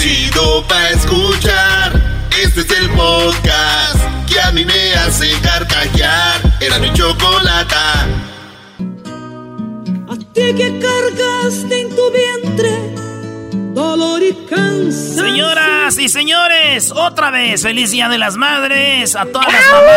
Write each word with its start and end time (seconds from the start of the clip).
Chido 0.00 0.66
pa 0.66 0.88
escuchar. 0.88 1.92
Este 2.42 2.60
es 2.62 2.70
el 2.70 2.88
podcast 2.92 3.98
que 4.26 4.40
a 4.40 4.50
mí 4.50 4.64
me 4.64 4.94
hace 4.94 5.30
carcajear. 5.42 6.40
Era 6.58 6.78
mi 6.78 6.90
chocolata. 6.94 8.06
A 10.08 10.16
ti 10.16 10.54
que 10.54 10.78
cargaste 10.78 11.80
en 11.82 11.94
tu 11.94 12.10
vientre 12.12 13.09
dolor 13.52 14.22
y 14.22 14.32
cansancio. 14.48 15.24
Señoras 15.24 15.98
y 15.98 16.08
señores, 16.08 16.92
otra 16.92 17.30
vez, 17.30 17.62
feliz 17.62 17.90
Día 17.90 18.08
de 18.08 18.18
las 18.18 18.36
Madres 18.36 19.16
a 19.16 19.26
todas 19.26 19.52
las 19.52 19.66
mamás. 19.70 19.90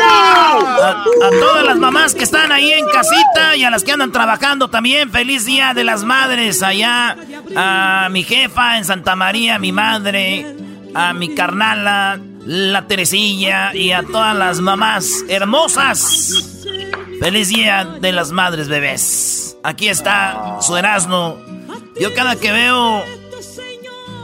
A, 0.00 1.04
a, 1.26 1.30
todas 1.30 1.64
las 1.64 1.76
mamás 1.76 2.14
que 2.14 2.24
están 2.24 2.52
ahí 2.52 2.72
en 2.72 2.86
casita 2.86 3.56
y 3.56 3.64
a 3.64 3.70
las 3.70 3.84
que 3.84 3.92
andan 3.92 4.12
trabajando 4.12 4.68
también, 4.68 5.10
feliz 5.10 5.44
Día 5.44 5.74
de 5.74 5.84
las 5.84 6.04
Madres 6.04 6.62
allá. 6.62 7.16
A 7.56 8.08
mi 8.10 8.22
jefa 8.22 8.78
en 8.78 8.84
Santa 8.84 9.16
María, 9.16 9.58
mi 9.58 9.72
madre, 9.72 10.56
a 10.94 11.12
mi 11.12 11.34
carnala, 11.34 12.20
la 12.44 12.86
Teresilla 12.86 13.74
y 13.74 13.92
a 13.92 14.02
todas 14.02 14.36
las 14.36 14.60
mamás 14.60 15.24
hermosas. 15.28 16.58
Feliz 17.20 17.48
Día 17.48 17.84
de 17.84 18.12
las 18.12 18.32
Madres, 18.32 18.68
bebés. 18.68 19.56
Aquí 19.62 19.88
está 19.88 20.58
su 20.60 20.76
Erasmo 20.76 21.38
yo 22.00 22.14
cada 22.14 22.36
que 22.36 22.52
veo 22.52 23.02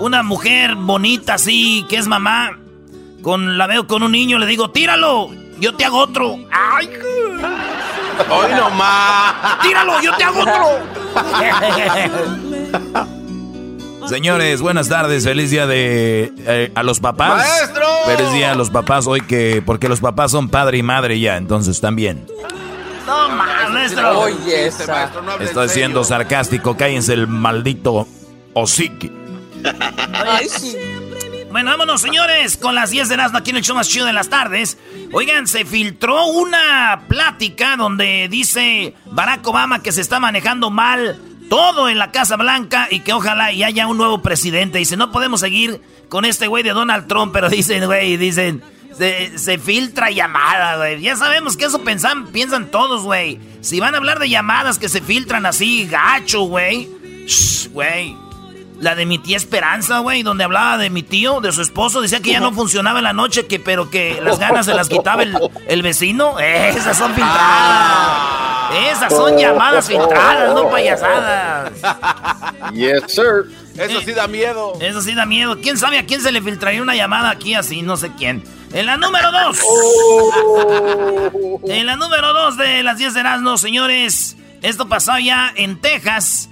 una 0.00 0.22
mujer 0.22 0.74
bonita 0.76 1.34
así, 1.34 1.84
que 1.88 1.96
es 1.96 2.06
mamá, 2.06 2.58
con 3.22 3.58
la 3.58 3.66
veo 3.66 3.86
con 3.86 4.02
un 4.02 4.12
niño, 4.12 4.38
le 4.38 4.46
digo, 4.46 4.70
tíralo, 4.70 5.30
yo 5.58 5.74
te 5.74 5.84
hago 5.84 5.98
otro. 5.98 6.36
¡Ay! 6.50 6.88
¡Hoy 8.30 8.50
nomás! 8.52 9.60
¡Tíralo, 9.62 10.00
yo 10.00 10.16
te 10.16 10.24
hago 10.24 10.40
otro! 10.40 10.78
Señores, 14.08 14.62
buenas 14.62 14.88
tardes, 14.88 15.24
feliz 15.24 15.50
día 15.50 15.66
de 15.66 16.32
eh, 16.46 16.72
a 16.74 16.82
los 16.82 16.98
papás. 17.00 17.46
¡Maestro! 17.46 17.84
Feliz 18.06 18.32
día 18.32 18.52
a 18.52 18.54
los 18.54 18.70
papás 18.70 19.06
hoy 19.06 19.20
que 19.20 19.62
porque 19.64 19.88
los 19.88 20.00
papás 20.00 20.30
son 20.30 20.48
padre 20.48 20.78
y 20.78 20.82
madre 20.82 21.20
ya, 21.20 21.36
entonces 21.36 21.80
también. 21.80 22.26
No, 23.08 23.28
maestro. 23.30 24.20
Oye, 24.20 24.66
esa. 24.66 25.10
Estoy 25.40 25.68
siendo 25.70 26.04
sarcástico, 26.04 26.76
cállense 26.76 27.14
el 27.14 27.26
maldito 27.26 28.06
hocique. 28.54 29.10
Ay, 30.12 30.48
sí. 30.48 30.76
Bueno, 31.50 31.70
vámonos, 31.70 32.02
señores, 32.02 32.58
con 32.58 32.74
las 32.74 32.90
10 32.90 33.08
de 33.08 33.14
Erasmo 33.14 33.38
aquí 33.38 33.50
en 33.50 33.56
el 33.56 33.62
show 33.62 33.74
más 33.74 33.88
chido 33.88 34.04
de 34.04 34.12
las 34.12 34.28
tardes. 34.28 34.76
Oigan, 35.12 35.46
se 35.46 35.64
filtró 35.64 36.26
una 36.26 37.04
plática 37.08 37.76
donde 37.76 38.28
dice 38.30 38.94
Barack 39.06 39.46
Obama 39.46 39.82
que 39.82 39.90
se 39.90 40.02
está 40.02 40.20
manejando 40.20 40.68
mal 40.70 41.18
todo 41.48 41.88
en 41.88 41.98
la 41.98 42.12
Casa 42.12 42.36
Blanca 42.36 42.88
y 42.90 43.00
que 43.00 43.14
ojalá 43.14 43.52
y 43.52 43.64
haya 43.64 43.86
un 43.86 43.96
nuevo 43.96 44.20
presidente. 44.20 44.78
Dice, 44.78 44.98
no 44.98 45.10
podemos 45.10 45.40
seguir 45.40 45.80
con 46.10 46.26
este 46.26 46.46
güey 46.46 46.62
de 46.62 46.70
Donald 46.70 47.06
Trump, 47.06 47.32
pero 47.32 47.48
dicen, 47.48 47.86
güey, 47.86 48.18
dicen, 48.18 48.62
se, 48.98 49.38
se, 49.38 49.58
filtra 49.58 50.10
llamada, 50.10 50.76
güey. 50.76 51.00
Ya 51.00 51.16
sabemos 51.16 51.56
que 51.56 51.66
eso 51.66 51.82
pensan, 51.82 52.26
piensan 52.28 52.70
todos, 52.70 53.04
güey. 53.04 53.38
Si 53.60 53.78
van 53.78 53.94
a 53.94 53.98
hablar 53.98 54.18
de 54.18 54.28
llamadas 54.28 54.78
que 54.78 54.88
se 54.88 55.00
filtran 55.00 55.46
así, 55.46 55.86
gacho, 55.86 56.42
güey. 56.42 56.88
Güey. 57.72 58.16
La 58.80 58.94
de 58.94 59.06
mi 59.06 59.18
tía 59.18 59.36
Esperanza, 59.36 60.00
güey, 60.00 60.22
donde 60.22 60.44
hablaba 60.44 60.78
de 60.78 60.90
mi 60.90 61.02
tío, 61.02 61.40
de 61.40 61.52
su 61.52 61.62
esposo, 61.62 62.00
decía 62.00 62.20
que 62.20 62.30
ya 62.30 62.40
no 62.40 62.52
funcionaba 62.52 62.98
en 62.98 63.04
la 63.04 63.12
noche, 63.12 63.46
que 63.46 63.58
pero 63.58 63.90
que 63.90 64.20
las 64.22 64.38
ganas 64.38 64.66
se 64.66 64.74
las 64.74 64.88
quitaba 64.88 65.22
el, 65.22 65.36
el 65.66 65.82
vecino. 65.82 66.38
Esas 66.38 66.96
son 66.96 67.14
filtradas. 67.14 68.48
Esas 68.90 69.12
son 69.12 69.36
llamadas 69.38 69.88
filtradas, 69.88 70.54
no 70.54 70.68
payasadas. 70.70 71.72
Yes, 72.72 73.02
sir. 73.06 73.46
Eso 73.76 74.00
sí 74.00 74.12
da 74.12 74.26
miedo. 74.26 74.74
Eso 74.80 75.00
sí 75.00 75.14
da 75.14 75.24
miedo. 75.24 75.58
¿Quién 75.60 75.78
sabe 75.78 75.98
a 75.98 76.06
quién 76.06 76.20
se 76.20 76.32
le 76.32 76.42
filtraría 76.42 76.82
una 76.82 76.94
llamada 76.94 77.30
aquí 77.30 77.54
así? 77.54 77.82
No 77.82 77.96
sé 77.96 78.10
quién. 78.16 78.42
En 78.72 78.86
la 78.86 78.96
número 78.96 79.30
2. 79.32 79.58
en 81.68 81.86
la 81.86 81.96
número 81.96 82.32
2 82.32 82.56
de 82.56 82.82
las 82.82 82.98
10 82.98 83.14
de 83.14 83.20
Erasmo, 83.20 83.56
señores. 83.56 84.36
Esto 84.62 84.88
pasó 84.88 85.18
ya 85.18 85.52
en 85.56 85.80
Texas. 85.80 86.50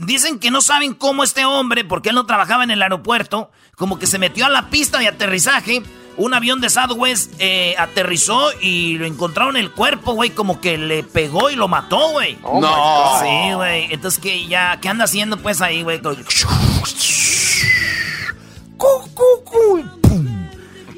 Dicen 0.00 0.38
que 0.38 0.50
no 0.50 0.60
saben 0.60 0.94
cómo 0.94 1.22
este 1.22 1.44
hombre, 1.44 1.84
porque 1.84 2.08
él 2.08 2.14
no 2.14 2.26
trabajaba 2.26 2.64
en 2.64 2.70
el 2.70 2.82
aeropuerto, 2.82 3.50
como 3.76 3.98
que 3.98 4.06
se 4.06 4.18
metió 4.18 4.46
a 4.46 4.48
la 4.48 4.70
pista 4.70 4.98
de 4.98 5.08
aterrizaje. 5.08 5.82
Un 6.16 6.32
avión 6.32 6.60
de 6.60 6.70
Southwest 6.70 7.32
eh, 7.38 7.74
aterrizó 7.76 8.50
y 8.60 8.98
lo 8.98 9.06
encontraron 9.06 9.56
el 9.56 9.72
cuerpo, 9.72 10.12
güey, 10.14 10.30
como 10.30 10.60
que 10.60 10.78
le 10.78 11.02
pegó 11.02 11.50
y 11.50 11.56
lo 11.56 11.66
mató, 11.66 12.10
güey. 12.10 12.38
Oh 12.42 12.60
no. 12.60 13.20
Sí, 13.20 13.52
güey. 13.54 13.92
Entonces, 13.92 14.20
¿qué, 14.20 14.46
ya, 14.46 14.78
¿qué 14.80 14.88
anda 14.88 15.04
haciendo 15.04 15.36
pues 15.38 15.60
ahí, 15.60 15.82
güey? 15.82 16.00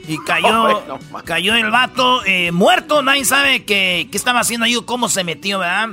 Y 0.08 0.18
cayó, 0.24 0.84
cayó 1.24 1.54
el 1.54 1.70
vato 1.70 2.24
eh, 2.24 2.52
muerto. 2.52 3.02
Nadie 3.02 3.24
sabe 3.24 3.64
qué, 3.64 4.08
qué 4.10 4.16
estaba 4.16 4.40
haciendo 4.40 4.66
ahí 4.66 4.76
o 4.76 4.86
cómo 4.86 5.08
se 5.08 5.24
metió, 5.24 5.58
¿verdad? 5.58 5.90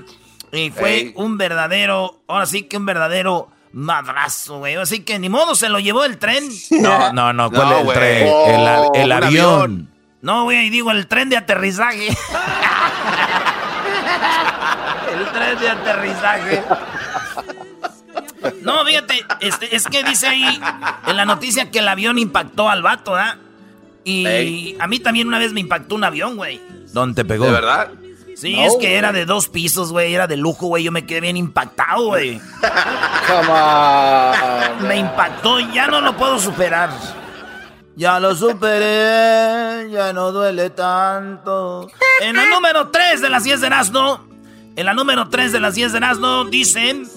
Y 0.52 0.70
fue 0.70 0.98
Ey. 0.98 1.14
un 1.16 1.38
verdadero, 1.38 2.22
ahora 2.28 2.46
sí 2.46 2.64
que 2.64 2.78
un 2.78 2.86
verdadero 2.86 3.50
madrazo, 3.72 4.60
güey. 4.60 4.76
Así 4.76 5.00
que 5.02 5.18
ni 5.18 5.28
modo, 5.30 5.56
se 5.56 5.68
lo 5.68 5.80
llevó 5.80 6.06
el 6.06 6.20
tren. 6.20 6.48
No, 6.72 7.12
no, 7.12 7.34
no, 7.34 7.50
¿cuál 7.50 7.70
No, 7.70 7.78
es 7.80 7.88
el 7.88 7.94
tren? 7.94 8.28
Oh, 8.32 8.92
el, 8.94 9.12
avión. 9.12 9.90
No, 10.22 10.44
güey, 10.44 10.70
digo 10.70 10.92
el 10.92 11.08
tren 11.08 11.30
de 11.30 11.38
aterrizaje. 11.38 12.08
el 15.14 15.26
tren 15.32 15.60
de 15.60 15.70
aterrizaje. 15.70 16.64
No, 18.62 18.86
fíjate, 18.86 19.26
este, 19.40 19.76
es 19.76 19.88
que 19.88 20.04
dice 20.04 20.28
ahí 20.28 20.62
en 21.08 21.18
la 21.18 21.26
noticia 21.26 21.72
que 21.72 21.80
el 21.80 21.88
avión 21.88 22.20
impactó 22.20 22.70
al 22.70 22.84
vato, 22.84 23.16
¿ah? 23.16 23.38
Y 24.04 24.26
Ey. 24.26 24.78
a 24.80 24.88
mí 24.88 25.00
también 25.00 25.28
una 25.28 25.40
vez 25.40 25.54
me 25.54 25.62
impactó 25.62 25.96
un 25.96 26.04
avión, 26.04 26.36
güey. 26.36 26.62
¿Dónde 26.92 27.24
te 27.24 27.26
pegó? 27.28 27.46
¿De 27.46 27.52
verdad? 27.52 27.92
Sí, 28.36 28.60
es 28.60 28.76
que 28.80 28.96
era 28.96 29.12
de 29.12 29.26
dos 29.26 29.48
pisos, 29.48 29.92
güey, 29.92 30.14
era 30.14 30.28
de 30.28 30.38
lujo, 30.38 30.68
güey. 30.68 30.84
Yo 30.84 30.92
me 30.92 31.06
quedé 31.06 31.22
bien 31.22 31.38
impactado, 31.38 32.08
güey. 32.08 32.40
Come 33.28 33.50
on. 33.50 34.88
Me 34.88 34.98
impactó, 34.98 35.60
ya 35.60 35.88
no 35.88 36.02
lo 36.02 36.18
puedo 36.18 36.40
superar. 36.40 36.90
Ya 37.96 38.20
lo 38.20 38.36
superé, 38.36 39.90
ya 39.92 40.12
no 40.14 40.32
duele 40.32 40.72
tanto. 40.72 41.88
En 42.22 42.36
la 42.36 42.46
número 42.48 42.90
3 42.90 43.22
de 43.22 43.30
las 43.30 43.44
10 43.44 43.62
de 43.62 43.68
Erasmo, 43.68 44.28
en 44.76 44.86
la 44.86 44.94
número 44.94 45.30
3 45.30 45.52
de 45.52 45.60
las 45.60 45.76
10 45.76 45.92
de 45.92 45.98
Erasmo, 46.00 46.46
dicen... 46.46 47.08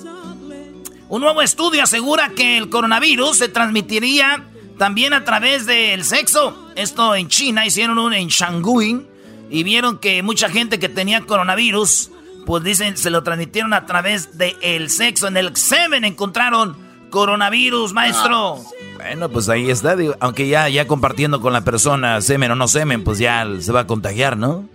Un 1.08 1.20
nuevo 1.20 1.40
estudio 1.40 1.84
asegura 1.84 2.30
que 2.30 2.58
el 2.58 2.68
coronavirus 2.68 3.38
se 3.38 3.48
transmitiría 3.48 4.42
también 4.78 5.12
a 5.12 5.24
través 5.24 5.66
del 5.66 6.04
sexo. 6.04 6.70
Esto 6.76 7.14
en 7.14 7.28
China, 7.28 7.66
hicieron 7.66 7.98
uno 7.98 8.14
en 8.14 8.28
Shanghai 8.28 9.06
y 9.50 9.62
vieron 9.62 9.98
que 9.98 10.22
mucha 10.22 10.48
gente 10.48 10.78
que 10.78 10.88
tenía 10.88 11.22
coronavirus, 11.22 12.10
pues 12.44 12.64
dicen, 12.64 12.96
se 12.96 13.10
lo 13.10 13.22
transmitieron 13.22 13.72
a 13.72 13.86
través 13.86 14.36
del 14.38 14.90
sexo. 14.90 15.28
En 15.28 15.36
el 15.36 15.56
semen 15.56 16.04
encontraron 16.04 16.76
coronavirus, 17.10 17.92
maestro. 17.92 18.60
Bueno, 18.96 19.28
pues 19.28 19.48
ahí 19.48 19.70
está, 19.70 19.96
digo, 19.96 20.16
aunque 20.20 20.48
ya, 20.48 20.68
ya 20.68 20.86
compartiendo 20.86 21.40
con 21.40 21.52
la 21.52 21.62
persona, 21.62 22.20
semen 22.20 22.50
o 22.50 22.56
no 22.56 22.68
semen, 22.68 23.04
pues 23.04 23.18
ya 23.18 23.46
se 23.60 23.72
va 23.72 23.80
a 23.80 23.86
contagiar, 23.86 24.36
¿no? 24.36 24.68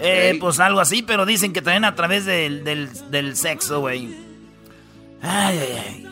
Eh, 0.00 0.36
pues 0.40 0.58
algo 0.60 0.80
así, 0.80 1.02
pero 1.02 1.26
dicen 1.26 1.52
que 1.52 1.60
también 1.60 1.84
a 1.84 1.94
través 1.94 2.24
del, 2.24 2.64
del, 2.64 2.88
del 3.10 3.36
sexo, 3.36 3.80
güey. 3.80 4.08
Ay, 5.22 5.58
ay, 5.58 5.82
ay. 5.86 6.09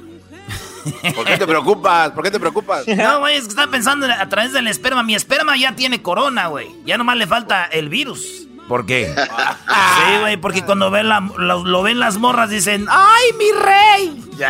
¿Por 1.15 1.25
qué 1.25 1.37
te 1.37 1.47
preocupas? 1.47 2.11
¿Por 2.11 2.25
qué 2.25 2.31
te 2.31 2.41
preocupas? 2.41 2.87
No, 2.97 3.21
güey, 3.21 3.37
es 3.37 3.43
que 3.45 3.49
estaba 3.51 3.71
pensando 3.71 4.07
a 4.07 4.29
través 4.29 4.53
del 4.53 4.67
esperma. 4.69 5.03
Mi 5.03 5.15
esperma 5.15 5.57
ya 5.57 5.75
tiene 5.77 6.03
corona, 6.03 6.49
güey. 6.49 6.69
Ya 6.85 6.97
nomás 6.99 7.17
le 7.17 7.27
falta 7.27 7.65
el 7.67 7.89
virus. 7.89 8.47
¿Por 8.69 8.85
qué? 8.85 9.15
Sí, 9.17 10.21
güey, 10.21 10.37
porque 10.37 10.63
cuando 10.63 10.91
ven 10.91 11.09
la- 11.09 11.21
lo, 11.39 11.65
lo 11.65 11.83
ven 11.83 11.99
las 11.99 12.19
morras 12.19 12.51
dicen, 12.51 12.87
¡ay, 12.91 13.25
mi 13.39 13.51
rey! 13.53 14.25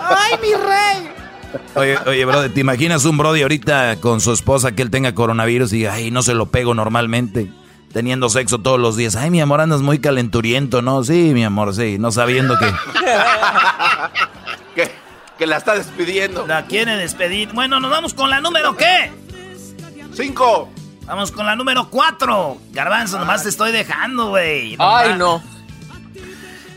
¡Ay, 0.00 0.32
mi 0.42 0.54
rey! 0.54 1.10
Oye, 1.74 1.98
oye, 2.06 2.24
brother, 2.24 2.52
¿te 2.52 2.60
imaginas 2.60 3.04
un 3.04 3.16
brody 3.16 3.42
ahorita 3.42 3.96
con 4.00 4.20
su 4.20 4.32
esposa 4.32 4.72
que 4.72 4.82
él 4.82 4.90
tenga 4.90 5.14
coronavirus 5.14 5.72
y 5.72 5.86
ay, 5.86 6.10
no 6.10 6.22
se 6.22 6.34
lo 6.34 6.46
pego 6.46 6.74
normalmente? 6.74 7.50
Teniendo 7.92 8.28
sexo 8.28 8.58
todos 8.58 8.78
los 8.78 8.96
días. 8.96 9.16
Ay, 9.16 9.30
mi 9.30 9.40
amor, 9.40 9.60
andas 9.60 9.82
muy 9.82 9.98
calenturiento, 9.98 10.82
¿no? 10.82 11.02
Sí, 11.04 11.32
mi 11.34 11.44
amor, 11.44 11.74
sí, 11.74 11.98
no 11.98 12.12
sabiendo 12.12 12.58
que... 12.58 12.66
que, 14.74 14.92
que 15.38 15.46
la 15.46 15.56
está 15.56 15.74
despidiendo. 15.74 16.46
La 16.46 16.66
quiere 16.66 16.96
despedir. 16.96 17.52
Bueno, 17.52 17.80
nos 17.80 17.90
vamos 17.90 18.14
con 18.14 18.30
la 18.30 18.40
número 18.40 18.76
¿qué? 18.76 19.10
Cinco. 20.12 20.70
Vamos 21.06 21.32
con 21.32 21.46
la 21.46 21.56
número 21.56 21.88
cuatro. 21.88 22.58
Garbanzo, 22.72 23.18
nomás 23.18 23.42
te 23.42 23.48
estoy 23.48 23.72
dejando, 23.72 24.28
güey. 24.28 24.76
Ay, 24.78 25.14
no. 25.16 25.42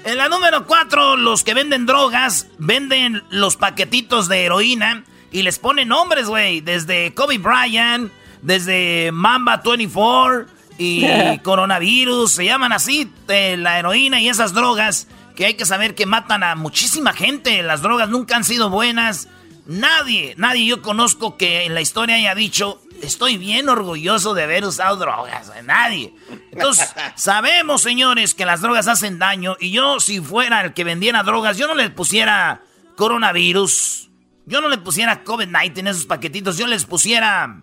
En 0.03 0.17
la 0.17 0.29
número 0.29 0.65
cuatro, 0.65 1.17
los 1.17 1.43
que 1.43 1.53
venden 1.53 1.85
drogas 1.85 2.47
venden 2.57 3.23
los 3.29 3.57
paquetitos 3.57 4.27
de 4.27 4.45
heroína 4.45 5.03
y 5.31 5.41
les 5.41 5.59
ponen 5.59 5.89
nombres, 5.89 6.27
güey. 6.27 6.61
Desde 6.61 7.13
Kobe 7.13 7.37
Bryant, 7.37 8.11
desde 8.41 9.11
Mamba 9.11 9.61
24 9.63 10.60
y 10.81 11.37
coronavirus. 11.43 12.31
Se 12.31 12.45
llaman 12.45 12.73
así 12.73 13.11
eh, 13.27 13.55
la 13.57 13.77
heroína 13.77 14.19
y 14.19 14.29
esas 14.29 14.53
drogas 14.53 15.07
que 15.35 15.45
hay 15.45 15.53
que 15.53 15.65
saber 15.65 15.95
que 15.95 16.05
matan 16.05 16.43
a 16.43 16.55
muchísima 16.55 17.13
gente. 17.13 17.61
Las 17.61 17.81
drogas 17.81 18.09
nunca 18.09 18.35
han 18.35 18.43
sido 18.43 18.69
buenas. 18.69 19.27
Nadie, 19.67 20.33
nadie 20.37 20.65
yo 20.65 20.81
conozco 20.81 21.37
que 21.37 21.65
en 21.65 21.75
la 21.75 21.81
historia 21.81 22.15
haya 22.15 22.33
dicho, 22.33 22.81
estoy 23.03 23.37
bien 23.37 23.69
orgulloso 23.69 24.33
de 24.33 24.43
haber 24.43 24.65
usado 24.65 24.95
drogas. 24.95 25.51
Nadie. 25.63 26.15
Entonces, 26.51 26.93
sabemos, 27.15 27.83
señores, 27.83 28.33
que 28.33 28.45
las 28.45 28.61
drogas 28.61 28.87
hacen 28.87 29.19
daño. 29.19 29.57
Y 29.59 29.69
yo, 29.69 29.99
si 29.99 30.19
fuera 30.19 30.61
el 30.61 30.73
que 30.73 30.83
vendiera 30.83 31.21
drogas, 31.21 31.57
yo 31.57 31.67
no 31.67 31.75
les 31.75 31.91
pusiera 31.91 32.63
coronavirus. 32.95 34.09
Yo 34.47 34.61
no 34.61 34.67
le 34.67 34.79
pusiera 34.79 35.23
COVID-19 35.23 35.77
en 35.77 35.87
esos 35.87 36.05
paquetitos. 36.05 36.57
Yo 36.57 36.65
les 36.65 36.85
pusiera 36.85 37.61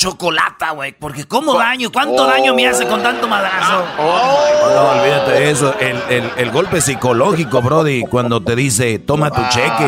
chocolata, 0.00 0.70
güey. 0.70 0.92
Porque 0.92 1.26
¿cómo 1.26 1.58
daño? 1.58 1.92
¿Cuánto 1.92 2.26
daño 2.26 2.54
me 2.54 2.66
hace 2.66 2.86
con 2.86 3.02
tanto 3.02 3.28
madrazo? 3.28 3.84
No, 3.98 4.98
olvídate 4.98 5.30
de 5.32 5.50
eso. 5.50 5.74
El, 5.78 6.32
el, 6.38 6.50
golpe 6.50 6.80
psicológico, 6.80 7.60
Brody, 7.60 8.04
cuando 8.04 8.42
te 8.42 8.56
dice, 8.56 8.98
toma 8.98 9.30
tu 9.30 9.42
cheque. 9.50 9.86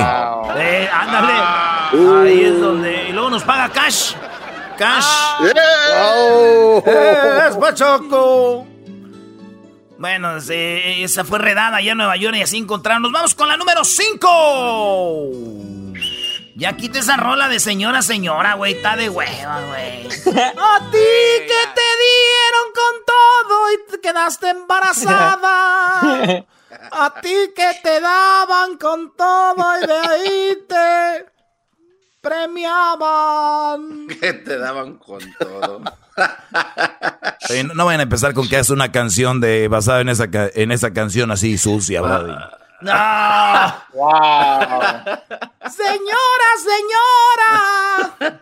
Eh, 0.57 0.87
ándale. 0.93 1.33
Ahí 2.29 2.45
es 2.45 2.61
donde... 2.61 3.09
Y 3.09 3.13
luego 3.13 3.31
nos 3.31 3.43
paga 3.43 3.71
cash. 3.71 4.13
Cash. 4.77 5.07
Eh, 5.47 6.83
es 7.49 7.57
pachoco. 7.57 8.67
Bueno, 9.99 10.37
esa 10.37 11.25
fue 11.25 11.39
redada 11.39 11.79
allá 11.79 11.93
en 11.93 11.99
Nueva 11.99 12.17
York 12.17 12.37
y 12.37 12.43
así 12.43 12.59
encontraron. 12.59 13.01
Nos 13.03 13.13
vamos 13.13 13.35
con 13.35 13.49
la 13.49 13.57
número 13.57 13.83
5. 13.83 15.31
Ya 16.55 16.77
quite 16.77 16.99
esa 16.99 17.17
rola 17.17 17.49
de 17.49 17.59
señora, 17.61 18.03
señora, 18.03 18.55
güey. 18.55 18.75
Está 18.75 18.97
de 18.97 19.09
hueva, 19.09 19.61
güey. 19.69 20.07
A 20.37 20.91
ti 20.91 20.99
que 20.99 21.63
te 21.75 21.89
dieron 22.03 22.69
con 22.75 22.95
todo 23.07 23.73
y 23.73 23.91
te 23.91 24.01
quedaste 24.01 24.51
embarazada. 24.51 26.45
A 26.91 27.15
ti 27.21 27.35
que 27.55 27.71
te 27.83 28.01
daban 28.01 28.77
con 28.77 29.17
todo 29.17 29.83
y 29.83 29.87
de 29.87 29.95
ahí 29.95 30.59
te 30.69 31.27
premiaban. 32.21 34.09
Que 34.09 34.33
te 34.35 34.59
daban 34.59 34.97
con 34.99 35.21
todo. 35.39 35.81
no, 37.75 37.85
vayan 37.85 38.01
a 38.01 38.03
empezar 38.05 38.35
con 38.35 38.49
que 38.49 38.59
es 38.59 38.71
una 38.71 38.93
canción 38.93 39.41
de 39.41 39.69
basada 39.69 40.01
en 40.01 40.11
esa, 40.11 40.29
en 40.55 40.71
esa 40.71 40.93
canción 40.93 41.31
así 41.31 41.57
sucia, 41.57 42.03
¿verdad? 42.03 42.62
¡No! 42.83 42.93
¡Wow! 43.95 44.83
¡Señora, 45.71 46.49
señora! 46.59 48.35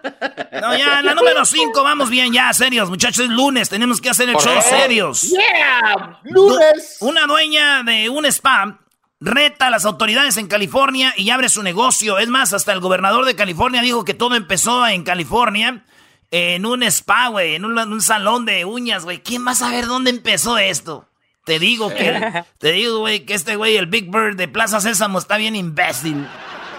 No, 0.61 0.77
ya, 0.77 1.03
la 1.03 1.15
número 1.15 1.45
5, 1.45 1.83
vamos 1.83 2.09
bien, 2.09 2.33
ya, 2.33 2.53
serios, 2.53 2.89
muchachos, 2.89 3.27
es 3.27 3.31
lunes, 3.31 3.69
tenemos 3.69 4.01
que 4.01 4.09
hacer 4.09 4.29
el 4.31 4.37
show 4.37 4.61
serios. 4.63 5.23
¡Yeah! 5.31 6.21
¡Lunes! 6.25 6.97
Una 7.01 7.27
dueña 7.27 7.83
de 7.83 8.09
un 8.09 8.25
spa 8.27 8.79
reta 9.21 9.67
a 9.67 9.71
las 9.71 9.85
autoridades 9.85 10.39
en 10.39 10.47
California 10.49 11.13
y 11.17 11.29
abre 11.29 11.51
su 11.51 11.63
negocio. 11.63 12.19
Es 12.19 12.29
más, 12.29 12.55
hasta 12.55 12.73
el 12.73 12.81
gobernador 12.81 13.27
de 13.27 13.37
California 13.37 13.83
dijo 13.83 14.05
que 14.05 14.15
todo 14.15 14.35
empezó 14.35 14.87
en 14.87 15.03
California, 15.05 15.85
en 16.31 16.65
un 16.65 16.83
spa, 16.85 17.29
güey, 17.29 17.57
en 17.57 17.67
un, 17.67 17.79
un 17.79 18.01
salón 18.01 18.47
de 18.47 18.65
uñas, 18.65 19.05
güey. 19.05 19.23
¿Quién 19.23 19.47
va 19.47 19.51
a 19.51 19.57
saber 19.57 19.87
dónde 19.87 20.09
empezó 20.09 20.57
esto? 20.57 21.10
Te 21.45 21.59
digo 21.59 21.89
que, 21.89 22.45
te 22.59 22.73
digo, 22.73 22.99
güey, 22.99 23.25
que 23.25 23.35
este 23.35 23.57
güey, 23.57 23.77
el 23.77 23.87
Big 23.87 24.11
Bird 24.11 24.37
de 24.37 24.49
Plaza 24.49 24.81
Sésamo, 24.81 25.19
está 25.19 25.37
bien 25.37 25.57
imbécil. 25.57 26.27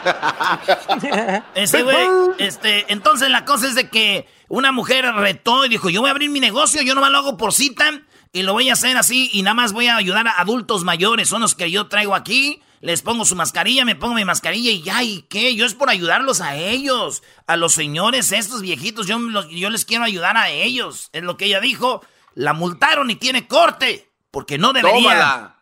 Ese 1.55 1.83
güey, 1.83 2.07
este, 2.37 2.91
entonces 2.91 3.29
la 3.29 3.45
cosa 3.45 3.67
es 3.67 3.75
de 3.75 3.89
que 3.89 4.27
una 4.47 4.71
mujer 4.71 5.05
retó 5.15 5.65
y 5.65 5.69
dijo, 5.69 5.89
yo 5.89 6.01
voy 6.01 6.09
a 6.09 6.11
abrir 6.11 6.29
mi 6.29 6.39
negocio, 6.39 6.81
yo 6.81 6.95
nomás 6.95 7.11
lo 7.11 7.19
hago 7.19 7.37
por 7.37 7.53
cita 7.53 8.01
y 8.33 8.43
lo 8.43 8.53
voy 8.53 8.69
a 8.69 8.73
hacer 8.73 8.97
así 8.97 9.29
y 9.33 9.41
nada 9.41 9.53
más 9.53 9.73
voy 9.73 9.87
a 9.87 9.97
ayudar 9.97 10.27
a 10.27 10.39
adultos 10.39 10.83
mayores, 10.83 11.29
son 11.29 11.41
los 11.41 11.55
que 11.55 11.69
yo 11.69 11.87
traigo 11.87 12.15
aquí, 12.15 12.61
les 12.79 13.01
pongo 13.01 13.25
su 13.25 13.35
mascarilla, 13.35 13.85
me 13.85 13.95
pongo 13.95 14.15
mi 14.15 14.25
mascarilla 14.25 14.71
y 14.71 14.81
ya, 14.81 15.03
¿y 15.03 15.23
qué? 15.23 15.55
Yo 15.55 15.65
es 15.65 15.75
por 15.75 15.89
ayudarlos 15.89 16.41
a 16.41 16.55
ellos, 16.55 17.21
a 17.45 17.57
los 17.57 17.73
señores, 17.73 18.31
estos 18.31 18.61
viejitos, 18.61 19.07
yo, 19.07 19.19
yo 19.49 19.69
les 19.69 19.85
quiero 19.85 20.03
ayudar 20.03 20.37
a 20.37 20.49
ellos, 20.49 21.09
es 21.13 21.23
lo 21.23 21.37
que 21.37 21.45
ella 21.45 21.59
dijo, 21.59 22.01
la 22.33 22.53
multaron 22.53 23.11
y 23.11 23.15
tiene 23.15 23.47
corte. 23.47 24.10
Porque 24.31 24.57
no 24.57 24.73
debería 24.73 25.55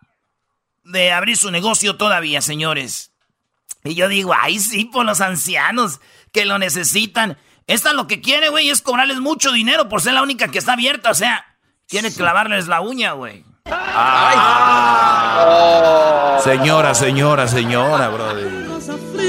de 0.83 1.11
abrir 1.11 1.37
su 1.37 1.51
negocio 1.51 1.97
todavía, 1.97 2.41
señores. 2.41 3.11
Y 3.83 3.95
yo 3.95 4.07
digo, 4.07 4.33
ay, 4.39 4.59
sí, 4.59 4.85
por 4.85 5.05
los 5.05 5.21
ancianos 5.21 5.99
que 6.31 6.45
lo 6.45 6.59
necesitan. 6.59 7.37
Esta 7.67 7.93
lo 7.93 8.07
que 8.07 8.21
quiere, 8.21 8.49
güey, 8.49 8.69
es 8.69 8.81
cobrarles 8.81 9.19
mucho 9.19 9.51
dinero 9.51 9.89
por 9.89 10.01
ser 10.01 10.13
la 10.13 10.23
única 10.23 10.49
que 10.49 10.57
está 10.57 10.73
abierta. 10.73 11.11
O 11.11 11.15
sea, 11.15 11.45
quiere 11.87 12.13
clavarles 12.13 12.67
la 12.67 12.81
uña, 12.81 13.13
güey. 13.13 13.45
Señora, 16.43 16.95
señora, 16.95 17.47
señora, 17.47 18.09
brother. 18.09 18.69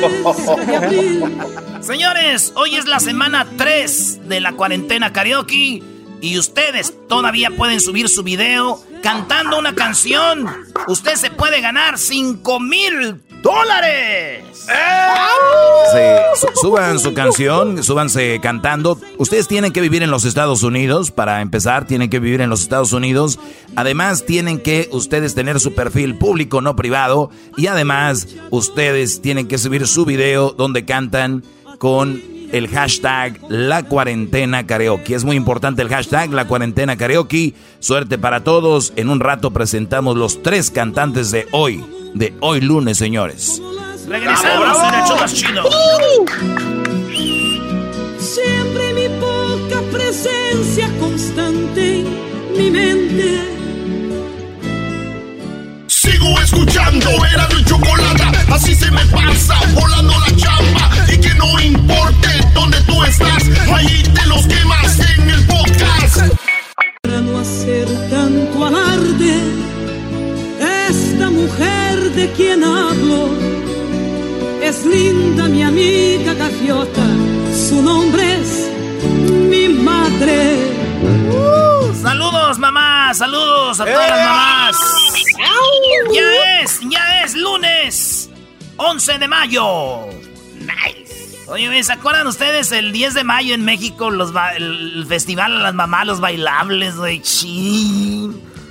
Señores, 1.82 2.52
hoy 2.56 2.76
es 2.76 2.86
la 2.86 3.00
semana 3.00 3.46
3 3.56 4.28
de 4.28 4.40
la 4.40 4.52
cuarentena 4.52 5.12
karaoke. 5.12 5.82
Y 6.22 6.38
ustedes 6.38 6.94
todavía 7.08 7.50
pueden 7.50 7.80
subir 7.80 8.08
su 8.08 8.22
video 8.22 8.82
cantando 9.02 9.58
una 9.58 9.74
canción. 9.74 10.46
Usted 10.86 11.14
se 11.16 11.30
puede 11.30 11.60
ganar 11.60 11.98
5 11.98 12.60
mil 12.60 13.20
dólares. 13.42 14.44
Suban 16.60 16.98
su 16.98 17.14
canción, 17.14 17.82
súbanse 17.82 18.40
cantando. 18.40 18.98
Ustedes 19.18 19.48
tienen 19.48 19.72
que 19.72 19.80
vivir 19.80 20.02
en 20.02 20.10
los 20.10 20.24
Estados 20.24 20.62
Unidos, 20.62 21.10
para 21.10 21.40
empezar, 21.40 21.86
tienen 21.86 22.10
que 22.10 22.20
vivir 22.20 22.40
en 22.40 22.50
los 22.50 22.62
Estados 22.62 22.92
Unidos. 22.92 23.38
Además, 23.76 24.24
tienen 24.24 24.60
que 24.60 24.88
ustedes 24.92 25.34
tener 25.34 25.58
su 25.60 25.74
perfil 25.74 26.16
público, 26.16 26.60
no 26.60 26.76
privado. 26.76 27.30
Y 27.56 27.66
además, 27.66 28.28
ustedes 28.50 29.22
tienen 29.22 29.48
que 29.48 29.58
subir 29.58 29.86
su 29.86 30.04
video 30.04 30.50
donde 30.52 30.84
cantan 30.84 31.42
con 31.78 32.22
el 32.52 32.68
hashtag 32.68 33.40
La 33.48 33.82
Cuarentena 33.82 34.66
Karaoke. 34.66 35.14
Es 35.14 35.24
muy 35.24 35.36
importante 35.36 35.82
el 35.82 35.88
hashtag 35.88 36.32
La 36.32 36.46
Cuarentena 36.46 36.96
Karaoke. 36.96 37.54
Suerte 37.78 38.18
para 38.18 38.44
todos. 38.44 38.92
En 38.96 39.08
un 39.08 39.20
rato 39.20 39.50
presentamos 39.50 40.16
los 40.16 40.42
tres 40.42 40.70
cantantes 40.70 41.30
de 41.30 41.46
hoy, 41.52 41.84
de 42.14 42.34
hoy 42.40 42.60
lunes, 42.60 42.98
señores. 42.98 43.60
Regresamos 44.08 44.78
en 44.78 44.94
el 44.94 45.32
chido. 45.32 45.62
Siempre 48.18 48.94
mi 48.94 49.08
poca 49.20 49.80
presencia 49.92 50.90
constante 50.98 52.04
mi 52.56 52.70
mente. 52.70 53.60
Sigo 55.86 56.40
escuchando, 56.40 57.08
era 57.32 57.48
mi 57.48 57.64
chocolate, 57.64 58.52
así 58.52 58.74
se 58.74 58.90
me 58.90 59.04
pasa, 59.06 59.58
volando 59.74 60.12
la 60.18 60.36
chamba 60.36 60.90
y 60.96 60.99
no 61.40 61.60
importe 61.60 62.28
dónde 62.54 62.78
tú 62.82 63.02
estás, 63.04 63.42
ahí 63.74 64.02
te 64.14 64.26
los 64.26 64.46
quemas 64.46 64.98
en 65.14 65.30
el 65.30 65.46
podcast. 65.46 66.34
Para 67.02 67.20
no 67.20 67.38
hacer 67.38 67.86
tanto 68.10 68.66
alarde, 68.66 69.34
esta 70.88 71.30
mujer 71.30 71.96
de 72.18 72.30
quien 72.32 72.62
hablo 72.62 73.20
es 74.62 74.84
linda 74.84 75.48
mi 75.48 75.62
amiga 75.62 76.34
gaviota, 76.34 77.06
su 77.68 77.82
nombre 77.82 78.22
es 78.40 78.50
mi 79.52 79.68
madre. 79.68 80.38
Uh, 81.30 81.94
saludos 82.02 82.58
mamá, 82.58 83.14
saludos 83.14 83.80
a 83.80 83.84
todas 83.84 84.10
las 84.10 84.24
mamás. 84.28 84.76
Ya 86.12 86.62
es, 86.62 86.80
ya 86.90 87.24
es 87.24 87.34
lunes 87.34 88.30
11 88.76 89.18
de 89.18 89.28
mayo. 89.28 90.08
Nice. 90.60 90.99
Oye, 91.50 91.82
¿se 91.82 91.92
acuerdan 91.92 92.28
ustedes 92.28 92.70
el 92.70 92.92
10 92.92 93.14
de 93.14 93.24
mayo 93.24 93.54
en 93.54 93.64
México, 93.64 94.10
los 94.10 94.32
el 94.56 95.04
festival 95.08 95.56
a 95.56 95.58
las 95.60 95.74
mamás, 95.74 96.06
los 96.06 96.20
bailables, 96.20 96.96
güey? 96.96 97.20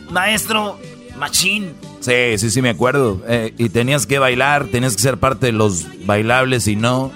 Maestro, 0.09 0.79
machín. 1.17 1.73
Sí, 1.99 2.37
sí, 2.37 2.49
sí, 2.49 2.61
me 2.61 2.69
acuerdo. 2.69 3.21
Eh, 3.27 3.53
y 3.57 3.67
tenías 3.67 4.05
que 4.05 4.17
bailar, 4.17 4.67
tenías 4.67 4.95
que 4.95 5.01
ser 5.01 5.17
parte 5.17 5.47
de 5.47 5.51
los 5.51 5.87
bailables 6.05 6.67
y 6.67 6.77
no. 6.77 7.11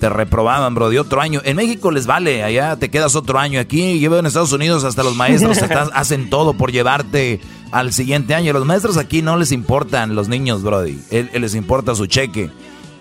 te 0.00 0.08
reprobaban, 0.08 0.74
bro, 0.74 0.88
de 0.88 0.98
otro 0.98 1.20
año. 1.20 1.42
En 1.44 1.56
México 1.56 1.90
les 1.90 2.06
vale, 2.06 2.42
allá 2.42 2.76
te 2.76 2.90
quedas 2.90 3.14
otro 3.14 3.38
año. 3.38 3.60
Aquí 3.60 3.98
llevo 3.98 4.16
en 4.16 4.24
Estados 4.24 4.52
Unidos 4.52 4.84
hasta 4.84 5.02
los 5.02 5.16
maestros 5.16 5.58
hacen 5.92 6.30
todo 6.30 6.54
por 6.54 6.72
llevarte 6.72 7.40
al 7.72 7.92
siguiente 7.92 8.34
año. 8.34 8.54
Los 8.54 8.64
maestros 8.64 8.96
aquí 8.96 9.20
no 9.20 9.36
les 9.36 9.52
importan 9.52 10.14
los 10.14 10.28
niños, 10.28 10.62
brody. 10.62 10.98
les 11.10 11.54
importa 11.54 11.94
su 11.94 12.06
cheque. 12.06 12.50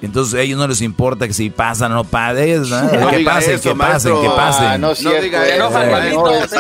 Entonces 0.04 0.34
a 0.34 0.42
ellos 0.42 0.60
no 0.60 0.68
les 0.68 0.82
importa 0.82 1.28
que 1.28 1.34
si 1.34 1.50
pasan 1.50 1.94
o 1.94 1.96
no 1.96 2.04
pasen, 2.04 2.70
¿no? 2.70 3.10
que, 3.10 3.24
pasen, 3.24 3.60
que 3.62 3.74
pasen, 3.74 4.22
que 4.22 4.30
pasen, 4.36 4.82
no, 4.82 4.94
diga 4.94 5.48
eso, 5.48 6.60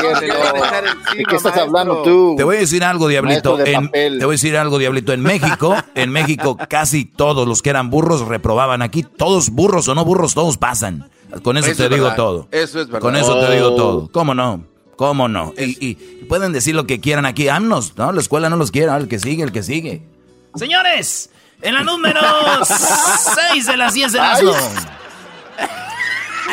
¿De 1.16 1.26
qué 1.26 1.36
estás 1.36 1.58
hablando 1.58 2.04
tú? 2.04 2.36
Te 2.38 2.46
voy 2.46 2.56
a 2.56 2.60
decir 2.60 2.86
algo, 2.86 3.10
diablito. 3.10 3.58
te 3.58 3.76
voy 3.76 4.24
a 4.24 4.28
decir 4.28 4.56
algo, 4.56 4.78
diablito. 4.78 5.12
En 5.12 5.22
México, 5.22 5.76
en 5.96 6.10
México 6.12 6.58
casi 6.70 7.04
todos 7.04 7.46
los 7.46 7.62
que 7.62 7.70
eran 7.70 7.90
burros 7.90 8.26
reprobaban. 8.26 8.82
Aquí 8.82 9.04
todos 9.04 9.50
burros 9.50 9.90
o 9.90 9.96
no 9.96 10.06
burros, 10.06 10.34
todos 10.34 10.58
pasan. 10.58 11.10
Con 11.44 11.58
eso, 11.58 11.76
te 11.76 11.90
digo 11.90 12.14
todo. 12.16 12.48
Eso 12.50 12.80
es 12.80 12.88
verdad. 12.88 13.02
Con 13.02 13.18
eso 13.18 13.40
te 13.40 13.54
digo 13.54 13.76
todo. 13.76 14.10
¿Cómo 14.12 14.34
no? 14.34 14.64
¿Cómo 14.96 15.28
no? 15.28 15.54
Y, 15.58 15.96
pueden 16.30 16.54
decir 16.54 16.76
lo 16.76 16.88
que 16.88 17.02
quieran 17.02 17.26
aquí. 17.26 17.50
Amnos, 17.50 17.98
¿no? 17.98 18.14
La 18.14 18.22
escuela 18.22 18.50
no 18.50 18.56
los 18.56 18.72
quiere. 18.72 18.96
El 18.96 19.10
que 19.10 19.20
sigue, 19.20 19.44
el 19.44 19.52
que 19.52 19.64
sigue. 19.64 20.02
Señores, 20.56 21.30
en 21.64 21.74
la 21.74 21.84
número 21.84 22.22
6 22.66 23.66
de 23.66 23.78
las 23.78 23.94
10 23.94 24.12
de 24.12 24.18
Erasmo. 24.20 24.54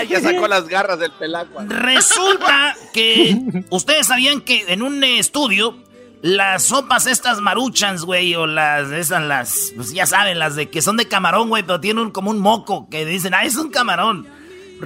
ya 0.09 0.21
sacó 0.21 0.49
las 0.49 0.69
garras 0.69 0.99
del 0.99 1.13
pelaco. 1.13 1.61
Resulta 1.67 2.75
que 2.93 3.65
ustedes 3.71 4.07
sabían 4.07 4.41
que 4.41 4.65
en 4.69 4.83
un 4.83 5.03
estudio 5.05 5.77
las 6.23 6.65
sopas 6.65 7.07
estas 7.07 7.41
maruchans, 7.41 8.05
güey, 8.05 8.35
o 8.35 8.47
las 8.47 8.91
esas 8.91 9.23
las, 9.23 9.73
pues 9.75 9.93
ya 9.93 10.07
saben, 10.07 10.39
las 10.39 10.55
de 10.55 10.69
que 10.69 10.83
son 10.83 10.97
de 10.97 11.09
camarón, 11.09 11.49
güey, 11.49 11.63
pero 11.63 11.81
tienen 11.81 12.11
como 12.11 12.31
un 12.31 12.39
moco 12.39 12.89
que 12.91 13.05
dicen, 13.05 13.35
"Ah, 13.35 13.45
es 13.45 13.57
un 13.57 13.71
camarón." 13.71 14.27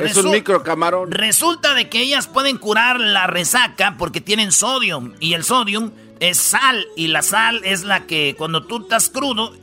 es 0.01 0.17
un 0.17 0.31
micro 0.31 0.63
camarón. 0.63 1.11
Resulta 1.13 1.75
de 1.75 1.89
que 1.89 2.01
ellas 2.01 2.27
pueden 2.27 2.59
curar 2.59 2.99
la 2.99 3.27
resaca 3.27 3.95
porque 3.99 4.21
tienen 4.21 4.51
sodio 4.51 5.13
y 5.21 5.35
el 5.35 5.45
sodio 5.45 5.93
es 6.19 6.39
sal 6.39 6.87
y 6.97 7.09
la 7.09 7.23
sal 7.23 7.61
es 7.65 7.85
la 7.85 8.07
que 8.07 8.35
cuando 8.37 8.65
tú 8.65 8.83
estás 8.83 9.09
crudo 9.09 9.55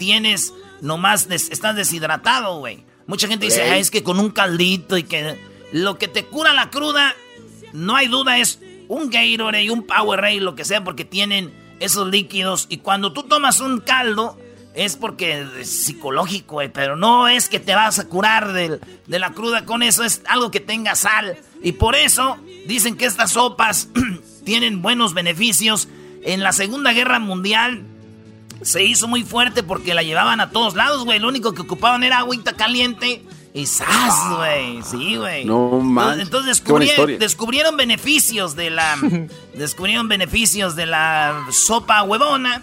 tienes 0.00 0.54
nomás, 0.80 1.28
estás 1.30 1.76
deshidratado, 1.76 2.58
güey. 2.58 2.84
Mucha 3.06 3.28
gente 3.28 3.44
dice, 3.44 3.78
es 3.78 3.90
que 3.90 4.02
con 4.02 4.18
un 4.18 4.30
caldito 4.30 4.96
y 4.96 5.02
que 5.02 5.38
lo 5.72 5.98
que 5.98 6.08
te 6.08 6.24
cura 6.24 6.54
la 6.54 6.70
cruda, 6.70 7.14
no 7.74 7.96
hay 7.96 8.08
duda, 8.08 8.38
es 8.38 8.60
un 8.88 9.10
Gatorade, 9.10 9.70
un 9.70 9.86
Powerade, 9.86 10.40
lo 10.40 10.54
que 10.54 10.64
sea, 10.64 10.82
porque 10.82 11.04
tienen 11.04 11.52
esos 11.80 12.08
líquidos. 12.08 12.66
Y 12.70 12.78
cuando 12.78 13.12
tú 13.12 13.24
tomas 13.24 13.60
un 13.60 13.80
caldo, 13.80 14.38
es 14.74 14.96
porque 14.96 15.46
es 15.60 15.68
psicológico, 15.68 16.54
güey, 16.54 16.72
pero 16.72 16.96
no 16.96 17.28
es 17.28 17.50
que 17.50 17.60
te 17.60 17.74
vas 17.74 17.98
a 17.98 18.08
curar 18.08 18.54
de, 18.54 18.80
de 19.06 19.18
la 19.18 19.32
cruda 19.32 19.66
con 19.66 19.82
eso, 19.82 20.02
es 20.02 20.22
algo 20.26 20.50
que 20.50 20.60
tenga 20.60 20.94
sal. 20.94 21.36
Y 21.62 21.72
por 21.72 21.94
eso 21.94 22.38
dicen 22.66 22.96
que 22.96 23.04
estas 23.04 23.32
sopas 23.32 23.90
tienen 24.46 24.80
buenos 24.80 25.12
beneficios. 25.12 25.88
En 26.22 26.42
la 26.42 26.52
Segunda 26.52 26.92
Guerra 26.92 27.18
Mundial 27.18 27.82
se 28.62 28.84
hizo 28.84 29.08
muy 29.08 29.22
fuerte 29.22 29.62
porque 29.62 29.94
la 29.94 30.02
llevaban 30.02 30.40
a 30.40 30.50
todos 30.50 30.74
lados, 30.74 31.04
güey. 31.04 31.18
Lo 31.18 31.28
único 31.28 31.52
que 31.54 31.62
ocupaban 31.62 32.02
era 32.04 32.18
agüita 32.18 32.54
caliente. 32.54 33.24
Y 33.52 33.66
¡zas, 33.66 34.36
güey! 34.36 34.82
Sí, 34.82 35.16
güey. 35.16 35.44
No 35.44 35.80
más. 35.80 36.18
Entonces 36.18 36.62
descubrieron 37.18 37.76
beneficios 37.76 38.54
de 38.54 38.70
la. 38.70 38.96
descubrieron 39.54 40.08
beneficios 40.08 40.76
de 40.76 40.86
la 40.86 41.46
sopa 41.50 42.02
huevona. 42.02 42.62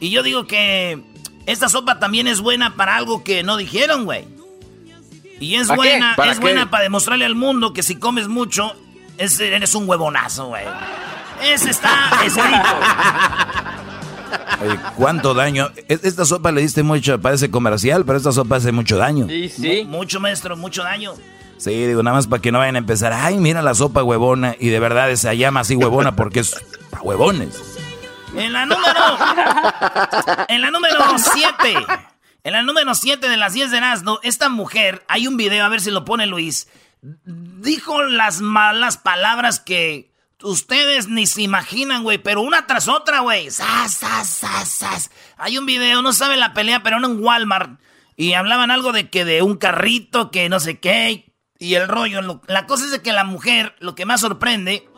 Y 0.00 0.10
yo 0.10 0.22
digo 0.22 0.46
que 0.46 1.02
esta 1.46 1.68
sopa 1.68 1.98
también 1.98 2.28
es 2.28 2.40
buena 2.40 2.76
para 2.76 2.96
algo 2.96 3.24
que 3.24 3.42
no 3.42 3.56
dijeron, 3.56 4.04
güey. 4.04 4.26
Y 5.40 5.54
es 5.54 5.68
buena, 5.68 6.16
es 6.26 6.40
buena 6.40 6.70
para 6.70 6.82
demostrarle 6.82 7.24
al 7.24 7.34
mundo 7.36 7.72
que 7.72 7.82
si 7.82 7.96
comes 7.96 8.28
mucho, 8.28 8.74
eres 9.16 9.74
un 9.74 9.88
huevonazo, 9.88 10.48
güey. 10.48 10.64
Ese 11.42 11.70
está 11.70 12.10
escrito. 12.24 12.58
¿Cuánto 14.96 15.34
daño? 15.34 15.70
Esta 15.88 16.24
sopa 16.24 16.52
le 16.52 16.60
diste 16.60 16.82
mucho, 16.82 17.20
parece 17.20 17.50
comercial, 17.50 18.04
pero 18.04 18.18
esta 18.18 18.32
sopa 18.32 18.56
hace 18.56 18.72
mucho 18.72 18.96
daño. 18.96 19.26
Sí, 19.28 19.48
sí. 19.48 19.84
mucho, 19.84 20.20
maestro, 20.20 20.56
mucho 20.56 20.82
daño. 20.82 21.14
Sí, 21.58 21.70
digo, 21.70 22.02
nada 22.02 22.16
más 22.16 22.28
para 22.28 22.40
que 22.40 22.52
no 22.52 22.58
vayan 22.58 22.76
a 22.76 22.78
empezar. 22.78 23.12
Ay, 23.12 23.38
mira 23.38 23.62
la 23.62 23.74
sopa 23.74 24.02
huevona. 24.02 24.54
Y 24.58 24.68
de 24.68 24.78
verdad 24.80 25.12
se 25.14 25.36
llama 25.36 25.60
así 25.60 25.74
huevona 25.76 26.14
porque 26.14 26.40
es 26.40 26.54
para 26.90 27.02
huevones. 27.02 27.60
En 28.36 28.52
la 28.52 28.64
número. 28.64 29.18
en 30.48 30.60
la 30.60 30.70
número 30.70 31.04
7. 31.16 31.86
En 32.44 32.52
la 32.52 32.62
número 32.62 32.94
7 32.94 33.28
de 33.28 33.36
las 33.36 33.52
10 33.54 33.72
de 33.72 33.80
Nazno, 33.80 34.20
esta 34.22 34.48
mujer, 34.48 35.04
hay 35.08 35.26
un 35.26 35.36
video, 35.36 35.64
a 35.64 35.68
ver 35.68 35.80
si 35.80 35.90
lo 35.90 36.04
pone 36.04 36.26
Luis. 36.26 36.68
Dijo 37.02 38.02
las 38.04 38.40
malas 38.40 38.96
palabras 38.96 39.60
que 39.60 40.07
Ustedes 40.42 41.08
ni 41.08 41.26
se 41.26 41.42
imaginan, 41.42 42.04
güey, 42.04 42.18
pero 42.18 42.42
una 42.42 42.66
tras 42.66 42.86
otra, 42.86 43.20
güey. 43.20 43.48
Hay 45.36 45.58
un 45.58 45.66
video, 45.66 46.00
no 46.00 46.12
sabe 46.12 46.36
la 46.36 46.54
pelea, 46.54 46.82
pero 46.82 47.00
no 47.00 47.08
en 47.08 47.22
Walmart. 47.22 47.80
Y 48.16 48.34
hablaban 48.34 48.70
algo 48.70 48.92
de 48.92 49.10
que 49.10 49.24
de 49.24 49.42
un 49.42 49.56
carrito, 49.56 50.30
que 50.30 50.48
no 50.48 50.60
sé 50.60 50.78
qué. 50.78 51.32
Y 51.58 51.74
el 51.74 51.88
rollo. 51.88 52.40
la 52.46 52.66
cosa 52.66 52.86
es 52.86 53.00
que 53.00 53.12
la 53.12 53.24
mujer, 53.24 53.74
lo 53.80 53.96
que 53.96 54.06
más 54.06 54.20
sorprende. 54.20 54.88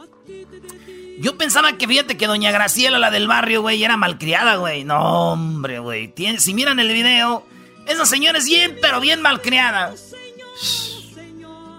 Yo 1.20 1.36
pensaba 1.36 1.76
que 1.76 1.86
fíjate 1.86 2.16
que 2.16 2.26
doña 2.26 2.50
Graciela, 2.50 2.98
la 2.98 3.10
del 3.10 3.28
barrio, 3.28 3.62
güey, 3.62 3.82
era 3.82 3.96
malcriada, 3.96 4.56
güey. 4.56 4.84
No, 4.84 5.32
hombre, 5.32 5.78
güey. 5.78 6.14
Si 6.38 6.54
miran 6.54 6.80
el 6.80 6.92
video, 6.92 7.46
esa 7.86 8.06
señora 8.06 8.38
es 8.38 8.44
bien, 8.46 8.78
pero 8.80 9.00
bien 9.00 9.20
malcriada. 9.22 9.94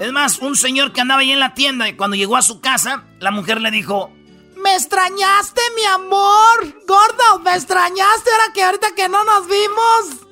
Es 0.01 0.12
más, 0.12 0.39
un 0.39 0.55
señor 0.55 0.93
que 0.93 1.01
andaba 1.01 1.22
ahí 1.22 1.31
en 1.31 1.39
la 1.39 1.53
tienda 1.53 1.88
y 1.88 1.93
cuando 1.93 2.15
llegó 2.15 2.36
a 2.36 2.41
su 2.41 2.60
casa, 2.60 3.03
la 3.20 3.29
mujer 3.29 3.62
le 3.62 3.70
dijo, 3.70 4.12
¿Me 4.55 4.74
extrañaste, 4.74 5.62
mi 5.75 5.86
amor? 5.86 6.75
Gordo, 6.88 7.39
¿me 7.43 7.53
extrañaste 7.53 8.31
ahora 8.31 8.51
que 8.51 8.63
ahorita 8.63 8.96
que 8.96 9.08
no 9.08 9.24
nos 9.24 9.46
vimos? 9.46 10.25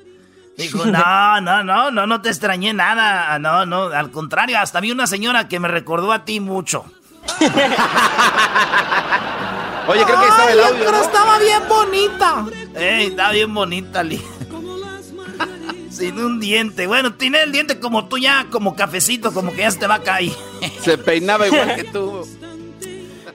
Dijo, 0.56 0.84
no, 0.86 1.40
no, 1.40 1.62
no, 1.62 1.92
no, 1.92 2.04
no 2.04 2.20
te 2.20 2.30
extrañé 2.30 2.72
nada. 2.72 3.38
No, 3.38 3.64
no, 3.64 3.84
al 3.84 4.10
contrario, 4.10 4.58
hasta 4.58 4.80
vi 4.80 4.90
una 4.90 5.06
señora 5.06 5.46
que 5.46 5.60
me 5.60 5.68
recordó 5.68 6.10
a 6.10 6.24
ti 6.24 6.40
mucho. 6.40 6.86
Oye, 9.86 10.04
creo 10.04 10.20
que 10.20 10.26
estaba 10.26 10.50
el 10.50 10.60
audio, 10.64 10.84
Pero 10.84 11.00
estaba 11.00 11.38
bien 11.38 11.62
bonita. 11.68 12.44
Ey, 12.74 13.06
estaba 13.06 13.30
bien 13.30 13.54
bonita, 13.54 14.02
Lee. 14.02 14.20
Sin 16.00 16.18
un 16.18 16.40
diente. 16.40 16.86
Bueno, 16.86 17.12
tiene 17.12 17.42
el 17.42 17.52
diente 17.52 17.78
como 17.78 18.08
tú 18.08 18.16
ya, 18.16 18.46
como 18.50 18.74
cafecito, 18.74 19.34
como 19.34 19.52
que 19.52 19.58
ya 19.58 19.70
se 19.70 19.80
te 19.80 19.86
va 19.86 19.96
a 19.96 20.02
caer. 20.02 20.32
Se 20.82 20.96
peinaba 20.96 21.46
igual 21.46 21.76
que 21.76 21.84
tú. 21.84 22.26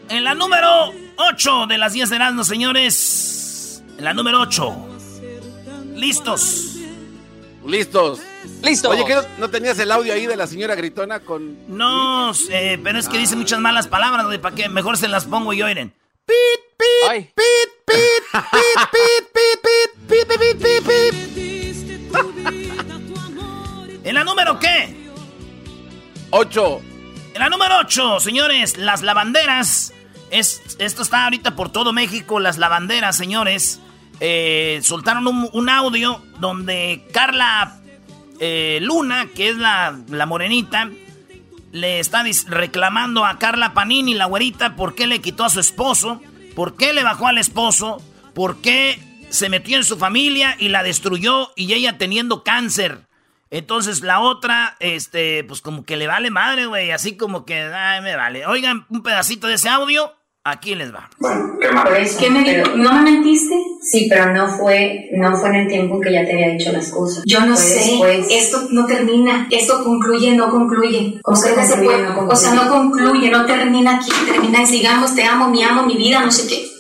En 0.09 0.23
la 0.23 0.33
número 0.33 0.91
8 1.15 1.67
de 1.67 1.77
las 1.77 1.93
10 1.93 2.09
de 2.09 2.15
Erasmus, 2.15 2.47
señores. 2.47 3.83
En 3.99 4.03
la 4.03 4.15
número 4.15 4.41
8. 4.41 4.75
Listos. 5.93 6.77
Listos. 7.67 8.21
Listo. 8.63 8.89
Oye, 8.89 9.05
¿qué 9.05 9.15
no, 9.37 9.47
tenías 9.51 9.77
el 9.77 9.91
audio 9.91 10.11
ahí 10.13 10.25
de 10.25 10.35
la 10.35 10.47
señora 10.47 10.73
gritona 10.73 11.19
con. 11.19 11.55
No, 11.67 12.31
eh, 12.49 12.79
pero 12.83 12.97
es 12.97 13.07
que 13.07 13.19
dice 13.19 13.35
muchas 13.35 13.59
malas 13.59 13.87
palabras, 13.87 14.25
¿para 14.39 14.55
qué? 14.55 14.69
Mejor 14.69 14.97
se 14.97 15.07
las 15.07 15.25
pongo 15.25 15.53
yo, 15.53 15.67
oiren. 15.67 15.93
Pit, 16.25 16.35
pit, 16.77 17.29
pit, 17.35 17.35
pit, 17.85 18.05
pit, 18.33 19.29
pit, 19.33 19.54
¿En 24.05 24.13
la 24.13 24.23
número 24.23 24.59
qué? 24.59 24.95
8. 26.29 26.81
En 27.33 27.39
la 27.39 27.49
número 27.49 27.79
8, 27.79 28.19
señores, 28.19 28.77
las 28.77 29.01
lavanderas. 29.01 29.93
Es, 30.29 30.61
esto 30.77 31.01
está 31.01 31.23
ahorita 31.23 31.55
por 31.55 31.71
todo 31.71 31.91
México, 31.91 32.39
las 32.39 32.59
lavanderas, 32.59 33.17
señores. 33.17 33.81
Eh, 34.19 34.79
soltaron 34.83 35.25
un, 35.27 35.69
audio 35.69 36.23
donde 36.39 37.03
Carla 37.11 37.79
eh, 38.39 38.77
Luna, 38.83 39.27
que 39.35 39.49
es 39.49 39.57
la, 39.57 39.99
la 40.07 40.27
morenita, 40.27 40.91
le 41.71 41.99
está 41.99 42.23
reclamando 42.47 43.25
a 43.25 43.39
Carla 43.39 43.73
Panini, 43.73 44.13
la 44.13 44.25
güerita, 44.25 44.75
por 44.75 44.93
qué 44.93 45.07
le 45.07 45.19
quitó 45.19 45.45
a 45.45 45.49
su 45.49 45.59
esposo, 45.59 46.21
por 46.55 46.75
qué 46.75 46.93
le 46.93 47.01
bajó 47.01 47.25
al 47.25 47.39
esposo, 47.39 48.03
por 48.35 48.61
qué 48.61 48.99
se 49.29 49.49
metió 49.49 49.77
en 49.77 49.83
su 49.83 49.97
familia 49.97 50.55
y 50.59 50.69
la 50.69 50.83
destruyó 50.83 51.51
y 51.55 51.73
ella 51.73 51.97
teniendo 51.97 52.43
cáncer. 52.43 52.99
Entonces 53.49 54.01
la 54.01 54.19
otra, 54.19 54.75
este, 54.79 55.43
pues 55.43 55.61
como 55.61 55.85
que 55.85 55.97
le 55.97 56.07
vale 56.07 56.31
madre, 56.31 56.65
güey, 56.65 56.91
así 56.91 57.15
como 57.15 57.45
que, 57.45 57.61
ay, 57.61 58.01
me 58.01 58.15
vale. 58.15 58.45
Oigan 58.45 58.85
un 58.89 59.03
pedacito 59.03 59.47
de 59.47 59.53
ese 59.55 59.69
audio, 59.69 60.11
aquí 60.43 60.75
les 60.75 60.93
va. 60.93 61.09
Bueno, 61.19 61.57
¿qué 62.19 62.29
me 62.29 62.43
dijo? 62.43 62.75
¿No 62.75 62.93
me 62.93 63.11
mentiste? 63.11 63.55
Sí, 63.81 64.07
pero 64.09 64.33
no 64.33 64.47
fue, 64.47 65.09
no 65.13 65.35
fue 65.37 65.49
en 65.49 65.55
el 65.55 65.67
tiempo 65.67 65.95
en 65.95 66.01
que 66.01 66.13
ya 66.13 66.25
te 66.25 66.33
había 66.33 66.49
dicho 66.49 66.71
las 66.71 66.89
cosas. 66.91 67.23
Yo 67.25 67.45
no 67.45 67.55
sé, 67.55 67.99
esto 68.29 68.67
no 68.71 68.85
termina, 68.85 69.47
esto 69.51 69.83
concluye, 69.83 70.35
no 70.35 70.49
concluye. 70.49 71.19
¿Cómo 71.21 71.41
que 71.41 71.63
se 71.63 71.77
puede? 71.77 72.07
o 72.07 72.35
sea, 72.35 72.53
no 72.53 72.69
concluye, 72.69 73.29
no 73.29 73.45
termina 73.45 73.97
aquí, 73.97 74.11
termina 74.25 74.63
y 74.63 74.67
sigamos, 74.67 75.15
te 75.15 75.23
amo, 75.23 75.49
mi 75.49 75.63
amo, 75.63 75.83
mi 75.83 75.97
vida, 75.97 76.21
no 76.21 76.31
sé 76.31 76.47
qué. 76.47 76.74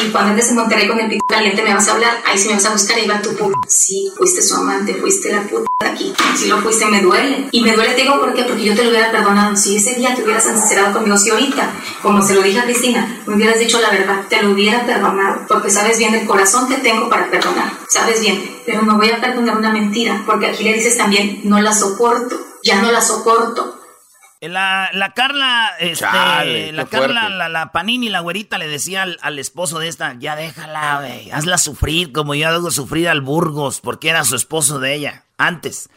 Y 0.00 0.10
cuando 0.10 0.30
andes 0.30 0.50
en 0.50 0.56
con 0.56 1.00
el 1.00 1.08
pico 1.08 1.26
caliente 1.26 1.62
me 1.62 1.74
vas 1.74 1.88
a 1.88 1.92
hablar, 1.92 2.22
ahí 2.24 2.38
sí 2.38 2.48
me 2.48 2.54
vas 2.54 2.64
a 2.66 2.72
buscar 2.72 2.98
y 2.98 3.06
va 3.06 3.20
tu 3.20 3.34
puta. 3.34 3.58
Sí, 3.66 4.12
fuiste 4.16 4.42
su 4.42 4.54
amante, 4.54 4.94
fuiste 4.94 5.32
la 5.32 5.42
puta 5.42 5.68
de 5.80 5.88
aquí. 5.88 6.12
Si 6.36 6.46
lo 6.46 6.58
fuiste, 6.58 6.86
me 6.86 7.00
duele. 7.00 7.48
Y 7.50 7.62
me 7.62 7.72
duele, 7.74 7.94
te 7.94 8.02
digo, 8.02 8.20
¿por 8.20 8.32
qué? 8.34 8.44
Porque 8.44 8.64
yo 8.64 8.74
te 8.74 8.84
lo 8.84 8.90
hubiera 8.90 9.10
perdonado. 9.10 9.56
Si 9.56 9.76
ese 9.76 9.94
día 9.94 10.14
te 10.14 10.22
hubieras 10.22 10.44
sincerado 10.44 10.94
conmigo, 10.94 11.16
si 11.18 11.30
ahorita, 11.30 11.72
como 12.02 12.22
se 12.22 12.34
lo 12.34 12.42
dije 12.42 12.60
a 12.60 12.64
Cristina, 12.64 13.22
me 13.26 13.34
hubieras 13.34 13.58
dicho 13.58 13.80
la 13.80 13.90
verdad, 13.90 14.24
te 14.28 14.42
lo 14.42 14.52
hubiera 14.52 14.86
perdonado. 14.86 15.46
Porque 15.48 15.70
sabes 15.70 15.98
bien 15.98 16.14
el 16.14 16.26
corazón 16.26 16.68
que 16.68 16.76
tengo 16.76 17.08
para 17.08 17.30
perdonar. 17.30 17.72
Sabes 17.88 18.20
bien, 18.20 18.60
pero 18.64 18.82
no 18.82 18.96
voy 18.96 19.10
a 19.10 19.20
perdonar 19.20 19.56
una 19.56 19.72
mentira. 19.72 20.22
Porque 20.26 20.46
aquí 20.46 20.62
le 20.62 20.74
dices 20.74 20.96
también, 20.96 21.40
no 21.44 21.60
la 21.60 21.72
soporto. 21.72 22.36
Ya 22.62 22.80
no 22.82 22.90
la 22.90 23.00
soporto 23.00 23.77
la, 24.40 24.90
la 24.92 25.14
Carla, 25.14 25.72
este, 25.80 26.72
la 26.72 26.86
Carla, 26.86 27.28
la, 27.28 27.48
la, 27.48 27.72
Panini, 27.72 28.08
la 28.08 28.20
güerita, 28.20 28.56
le 28.58 28.68
decía 28.68 29.06
al, 29.20 29.38
esposo 29.38 29.80
de 29.80 29.88
esta, 29.88 30.14
ya 30.18 30.36
déjala, 30.36 31.00
güey, 31.00 31.30
hazla 31.32 31.58
sufrir 31.58 32.12
como 32.12 32.36
yo 32.36 32.48
hago 32.48 32.70
sufrir 32.70 33.08
al 33.08 33.20
Burgos, 33.20 33.80
porque 33.80 34.10
era 34.10 34.24
su 34.24 34.36
esposo 34.36 34.78
de 34.78 34.94
ella, 34.94 35.24
antes. 35.38 35.88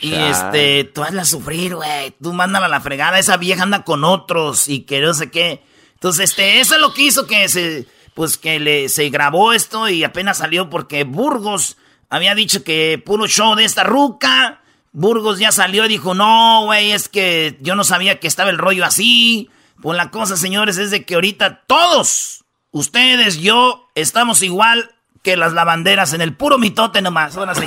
Y 0.00 0.12
este, 0.12 0.84
tú 0.84 1.04
hazla 1.04 1.24
sufrir, 1.24 1.76
güey, 1.76 2.10
tú 2.20 2.32
mándala 2.32 2.66
a 2.66 2.68
la 2.68 2.80
fregada, 2.80 3.20
esa 3.20 3.36
vieja 3.36 3.62
anda 3.62 3.84
con 3.84 4.02
otros 4.02 4.66
y 4.66 4.80
que 4.80 5.00
no 5.00 5.14
sé 5.14 5.30
qué. 5.30 5.62
Entonces, 5.94 6.30
este, 6.30 6.60
eso 6.60 6.74
es 6.74 6.80
lo 6.80 6.92
que 6.92 7.02
hizo 7.02 7.28
que 7.28 7.48
se, 7.48 7.86
pues 8.14 8.36
que 8.36 8.58
le, 8.58 8.88
se 8.88 9.08
grabó 9.08 9.52
esto 9.52 9.88
y 9.88 10.02
apenas 10.02 10.38
salió 10.38 10.68
porque 10.68 11.04
Burgos 11.04 11.76
había 12.10 12.34
dicho 12.34 12.64
que 12.64 13.00
puro 13.04 13.28
show 13.28 13.54
de 13.54 13.64
esta 13.64 13.84
ruca 13.84 14.62
Burgos 14.94 15.40
ya 15.40 15.50
salió 15.50 15.84
y 15.84 15.88
dijo, 15.88 16.14
no, 16.14 16.66
güey, 16.66 16.92
es 16.92 17.08
que 17.08 17.58
yo 17.60 17.74
no 17.74 17.82
sabía 17.82 18.20
que 18.20 18.28
estaba 18.28 18.50
el 18.50 18.58
rollo 18.58 18.84
así. 18.84 19.50
Pues 19.82 19.96
la 19.96 20.12
cosa, 20.12 20.36
señores, 20.36 20.78
es 20.78 20.92
de 20.92 21.04
que 21.04 21.16
ahorita 21.16 21.64
todos, 21.66 22.44
ustedes, 22.70 23.40
yo, 23.40 23.90
estamos 23.96 24.40
igual 24.42 24.94
que 25.24 25.36
las 25.36 25.52
lavanderas 25.52 26.12
en 26.12 26.20
el 26.20 26.36
puro 26.36 26.58
mitote 26.58 27.02
nomás. 27.02 27.36
Ahora 27.36 27.56
sí. 27.56 27.66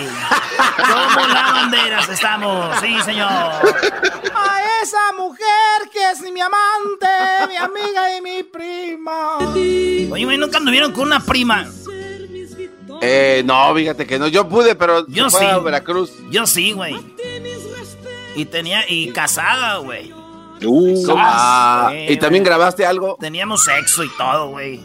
Como 0.78 1.28
lavanderas 1.28 2.08
estamos, 2.08 2.74
sí, 2.80 2.98
señor. 3.02 3.30
A 3.30 4.82
esa 4.82 5.12
mujer 5.18 5.90
que 5.92 6.12
es 6.12 6.22
mi 6.32 6.40
amante, 6.40 7.08
mi 7.50 7.58
amiga 7.58 8.18
y 8.18 8.22
mi 8.22 8.44
prima. 8.44 9.40
Oye, 9.40 10.08
güey, 10.08 10.38
nunca 10.38 10.60
anduvieron 10.60 10.94
con 10.94 11.08
una 11.08 11.20
prima. 11.20 11.68
Eh, 13.02 13.44
no, 13.46 13.74
fíjate 13.76 14.06
que 14.06 14.20
no. 14.20 14.28
Yo 14.28 14.48
pude, 14.48 14.76
pero 14.76 15.06
yo 15.08 15.30
sí. 15.30 15.46
A 15.46 15.60
Veracruz. 15.60 16.12
Yo 16.30 16.46
sí, 16.48 16.72
güey. 16.72 16.96
Y 18.36 18.46
tenía, 18.46 18.84
y 18.88 19.12
casada, 19.12 19.78
güey. 19.78 20.14
Uh, 20.64 21.06
ah, 21.16 21.92
¿Y 22.08 22.18
también 22.18 22.44
grabaste 22.44 22.86
algo? 22.86 23.18
Teníamos 23.20 23.64
sexo 23.64 24.04
y 24.04 24.10
todo, 24.18 24.50
güey. 24.50 24.80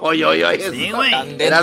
Oye, 0.00 0.24
oye, 0.24 0.44
oye. 0.46 0.70
Sí, 0.70 0.90
güey. 0.90 1.10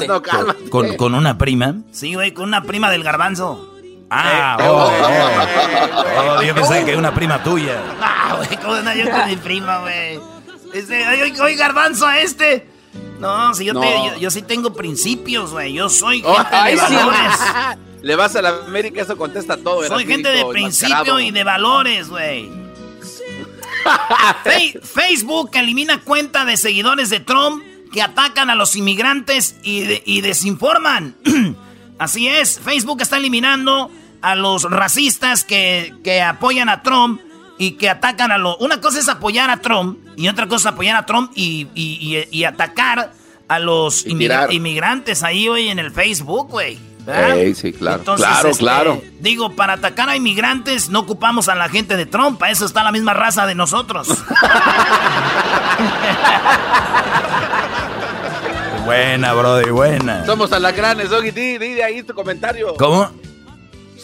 No, 0.07 0.21
¿Con, 0.69 0.95
¿Con 0.95 1.15
una 1.15 1.37
prima? 1.37 1.75
Sí, 1.91 2.13
güey, 2.13 2.33
con 2.33 2.45
una 2.45 2.63
prima 2.63 2.91
del 2.91 3.03
garbanzo. 3.03 3.73
Ah, 4.09 4.57
oh, 4.61 4.89
oh, 4.89 6.37
oh, 6.39 6.41
yo 6.41 6.55
pensé 6.55 6.85
que 6.85 6.95
una 6.95 7.13
prima 7.13 7.43
tuya. 7.43 7.81
Ah, 7.99 8.35
güey, 8.37 8.57
¿cómo 8.61 8.75
no 8.77 8.93
yo 8.93 9.09
con 9.09 9.27
mi 9.27 9.35
prima, 9.35 9.79
güey? 9.79 10.19
Este, 10.73 11.05
oye, 11.41 11.55
garbanzo 11.55 12.05
a 12.05 12.19
este. 12.19 12.69
No, 13.19 13.53
si 13.53 13.65
yo, 13.65 13.79
Te, 13.79 14.19
yo, 14.19 14.29
sí 14.29 14.41
tengo 14.41 14.73
principios, 14.73 15.51
güey. 15.51 15.73
Yo 15.73 15.89
soy 15.89 16.21
gente 16.21 16.55
de 16.55 16.75
valores. 16.75 17.33
Le 18.01 18.15
vas 18.15 18.35
a 18.35 18.41
la 18.41 18.49
América, 18.49 19.01
eso 19.01 19.17
contesta 19.17 19.57
todo. 19.57 19.83
Soy 19.87 20.05
gente 20.05 20.29
de 20.29 20.45
principio 20.45 21.19
y 21.19 21.31
de 21.31 21.43
valores, 21.43 22.09
güey. 22.09 22.49
Facebook 24.83 25.51
elimina 25.53 26.01
cuenta 26.01 26.45
de 26.45 26.57
seguidores 26.57 27.09
de 27.09 27.19
Trump 27.19 27.63
que 27.91 28.01
atacan 28.01 28.49
a 28.49 28.55
los 28.55 28.75
inmigrantes 28.75 29.55
y, 29.63 30.21
desinforman. 30.21 31.15
Así 31.97 32.27
es, 32.27 32.59
Facebook 32.59 33.01
está 33.01 33.17
eliminando 33.17 33.89
a 34.21 34.35
los 34.35 34.63
racistas 34.63 35.43
que, 35.43 35.95
que 36.03 36.21
apoyan 36.21 36.69
a 36.69 36.83
Trump 36.83 37.21
y 37.57 37.71
que 37.71 37.89
atacan 37.89 38.31
a 38.31 38.37
lo... 38.37 38.57
Una 38.57 38.79
cosa 38.79 38.99
es 38.99 39.09
apoyar 39.09 39.49
a 39.49 39.57
Trump 39.57 39.97
y 40.15 40.27
otra 40.27 40.47
cosa 40.47 40.69
es 40.69 40.73
apoyar 40.73 40.95
a 40.95 41.05
Trump 41.05 41.31
y, 41.35 41.67
y, 41.73 42.43
atacar 42.43 43.11
a 43.47 43.59
los 43.59 44.05
inmigrantes 44.05 45.23
ahí 45.23 45.47
hoy 45.47 45.69
en 45.69 45.79
el 45.79 45.91
Facebook, 45.91 46.49
güey. 46.49 46.77
sí, 47.55 47.73
claro. 47.73 48.03
claro, 48.03 48.49
este, 48.49 48.59
claro. 48.59 49.01
Digo, 49.19 49.55
para 49.55 49.73
atacar 49.73 50.09
a 50.09 50.15
inmigrantes 50.15 50.89
no 50.89 50.99
ocupamos 50.99 51.49
a 51.49 51.55
la 51.55 51.69
gente 51.69 51.97
de 51.97 52.05
Trump, 52.05 52.37
para 52.39 52.51
eso 52.51 52.65
está 52.65 52.83
la 52.83 52.91
misma 52.91 53.13
raza 53.13 53.45
de 53.45 53.55
nosotros. 53.55 54.07
buena, 58.85 59.33
brody, 59.33 59.69
buena. 59.71 60.25
Somos 60.25 60.51
alacranes, 60.51 61.09
Doggy, 61.09 61.31
di, 61.31 61.57
di 61.57 61.81
ahí 61.81 62.03
tu 62.03 62.13
comentario. 62.13 62.75
¿Cómo? 62.75 63.09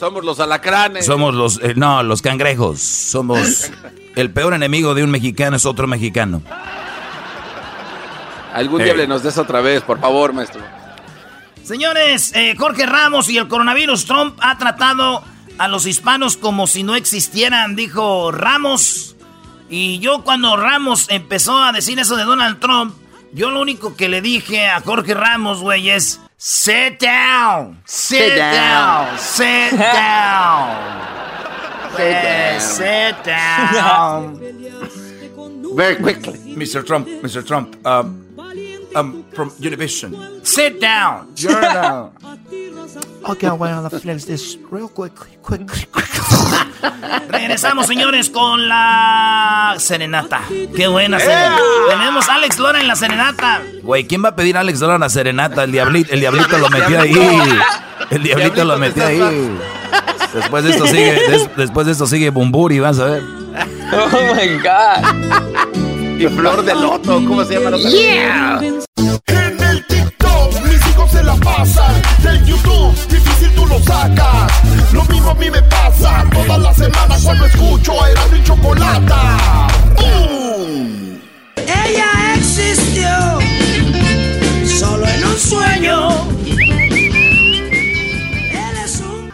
Somos 0.03 0.25
los 0.25 0.41
alacranes. 0.41 1.05
Somos 1.05 1.33
los, 1.33 1.61
eh, 1.63 1.75
no, 1.77 2.03
los 2.03 2.21
cangrejos. 2.21 2.81
Somos 2.81 3.71
el 4.17 4.31
peor 4.31 4.53
enemigo 4.53 4.93
de 4.93 5.01
un 5.01 5.09
mexicano 5.09 5.55
es 5.55 5.65
otro 5.65 5.87
mexicano. 5.87 6.41
Algún 8.53 8.83
día 8.83 8.93
le 8.95 9.07
nos 9.07 9.23
des 9.23 9.37
otra 9.37 9.61
vez, 9.61 9.81
por 9.81 10.01
favor, 10.01 10.33
maestro. 10.33 10.59
Señores, 11.63 12.35
eh, 12.35 12.53
Jorge 12.59 12.85
Ramos 12.85 13.29
y 13.29 13.37
el 13.37 13.47
coronavirus, 13.47 14.03
Trump 14.03 14.37
ha 14.41 14.57
tratado 14.57 15.23
a 15.57 15.69
los 15.69 15.85
hispanos 15.85 16.35
como 16.35 16.67
si 16.67 16.83
no 16.83 16.95
existieran, 16.95 17.77
dijo 17.77 18.33
Ramos. 18.33 19.15
Y 19.69 19.99
yo 19.99 20.25
cuando 20.25 20.57
Ramos 20.57 21.05
empezó 21.11 21.57
a 21.57 21.71
decir 21.71 21.97
eso 21.97 22.17
de 22.17 22.25
Donald 22.25 22.59
Trump, 22.59 22.93
yo 23.31 23.51
lo 23.51 23.61
único 23.61 23.95
que 23.95 24.09
le 24.09 24.21
dije 24.21 24.67
a 24.67 24.81
Jorge 24.81 25.13
Ramos, 25.13 25.61
güey, 25.61 25.91
es... 25.91 26.19
Sit 26.45 26.99
down. 26.99 27.79
Sit, 27.85 28.35
down. 28.35 29.17
Sit 29.17 29.71
down. 29.79 31.09
Sit 32.59 33.23
down. 33.23 34.35
Very 35.73 35.95
quickly. 35.95 36.33
Mr. 36.59 36.85
Trump, 36.85 37.07
Mr. 37.07 37.47
Trump, 37.47 37.87
um, 37.87 38.27
um, 38.93 39.23
from 39.31 39.51
Univision. 39.51 40.45
Sit 40.45 40.81
down. 40.81 41.31
You're 41.37 41.61
down. 41.61 42.11
Okay, 43.25 43.49
well, 43.49 43.81
let's 43.81 44.03
finish 44.03 44.25
this 44.25 44.57
real 44.69 44.89
quick, 44.89 45.13
quick, 45.41 45.65
quick. 45.65 45.87
Regresamos, 47.29 47.87
señores, 47.87 48.29
con 48.29 48.67
la 48.67 49.75
serenata. 49.77 50.41
Qué 50.75 50.87
buena 50.87 51.19
serenata. 51.19 51.61
Tenemos 51.89 52.27
a 52.27 52.35
Alex 52.35 52.59
Lora 52.59 52.81
en 52.81 52.87
la 52.87 52.95
serenata. 52.95 53.61
Güey, 53.81 54.05
¿quién 54.05 54.23
va 54.23 54.29
a 54.29 54.35
pedir 54.35 54.57
a 54.57 54.59
Alex 54.59 54.81
Lora 54.81 54.95
en 54.95 55.01
la 55.01 55.09
serenata? 55.09 55.63
El 55.63 55.71
diablito, 55.71 56.13
el 56.13 56.19
diablito 56.19 56.57
lo 56.57 56.69
metió 56.69 56.99
ahí. 56.99 57.17
El 58.09 58.23
diablito 58.23 58.65
lo 58.65 58.77
metió 58.77 59.05
ahí. 59.05 59.57
Después 60.33 60.63
de 60.63 60.71
esto 60.71 60.87
sigue, 60.87 61.47
después 61.55 61.85
de 61.85 61.91
esto 61.93 62.07
sigue 62.07 62.29
Bumburi, 62.29 62.79
vas 62.79 62.99
a 62.99 63.05
ver. 63.05 63.23
Oh 63.93 64.33
my 64.35 64.57
god. 64.57 65.82
Y 66.23 66.27
flor 66.27 66.63
de 66.63 66.73
loto, 66.73 67.15
¿cómo 67.27 67.43
se 67.43 67.55
llama? 67.55 67.71
La 67.71 67.77
yeah. 67.89 68.61
En 69.27 69.61
el 69.61 69.85
TikTok 69.87 70.53
mis 70.63 70.87
hijos 70.87 71.11
se 71.11 71.21
la 71.21 71.35
pasan. 71.35 72.01
Del 72.23 72.45
YouTube 72.45 72.95
difícil 73.09 73.51
tú 73.53 73.65
lo 73.65 73.77
sacas. 73.79 74.49
Lo 74.93 75.03
mismo 75.03 75.31
a 75.31 75.33
mí 75.33 75.51
me 75.51 75.61
pasa 75.63 76.23
toda 76.31 76.57
la 76.59 76.73
semana 76.73 77.17
cuando 77.21 77.45
escucho 77.45 78.07
era 78.07 78.25
mi 78.27 78.41
chocolata. 78.41 79.67
¡Bum! 79.97 81.19
Ella 81.57 82.35
existió 82.37 83.09
solo 84.79 85.05
en 85.05 85.25
un 85.25 85.37
sueño 85.37 86.32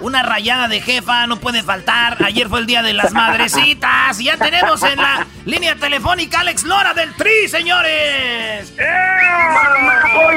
Una 0.09 0.23
rayada 0.23 0.67
de 0.67 0.81
jefa 0.81 1.27
no 1.27 1.39
puede 1.39 1.61
faltar. 1.61 2.17
Ayer 2.23 2.49
fue 2.49 2.61
el 2.61 2.65
día 2.65 2.81
de 2.81 2.93
las 2.93 3.13
madrecitas. 3.13 4.19
Y 4.19 4.23
ya 4.23 4.37
tenemos 4.37 4.81
en 4.81 4.97
la 4.97 5.27
línea 5.45 5.75
telefónica 5.75 6.39
Alex 6.39 6.63
Lora 6.63 6.95
del 6.95 7.13
Tri, 7.13 7.47
señores. 7.47 8.73
¡Eh! 8.75 8.85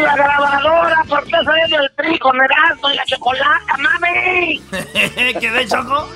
la 0.03 0.15
grabadora! 0.15 1.03
¿Por 1.09 1.25
qué 1.25 1.37
soy 1.43 1.71
del 1.71 1.91
Tri 1.97 2.19
con 2.19 2.37
el 2.37 2.93
y 2.93 2.97
la 2.97 3.05
chocolate, 3.07 3.73
mami? 3.79 4.63
¿Qué 5.41 5.51
de 5.51 5.67
Choco? 5.67 6.07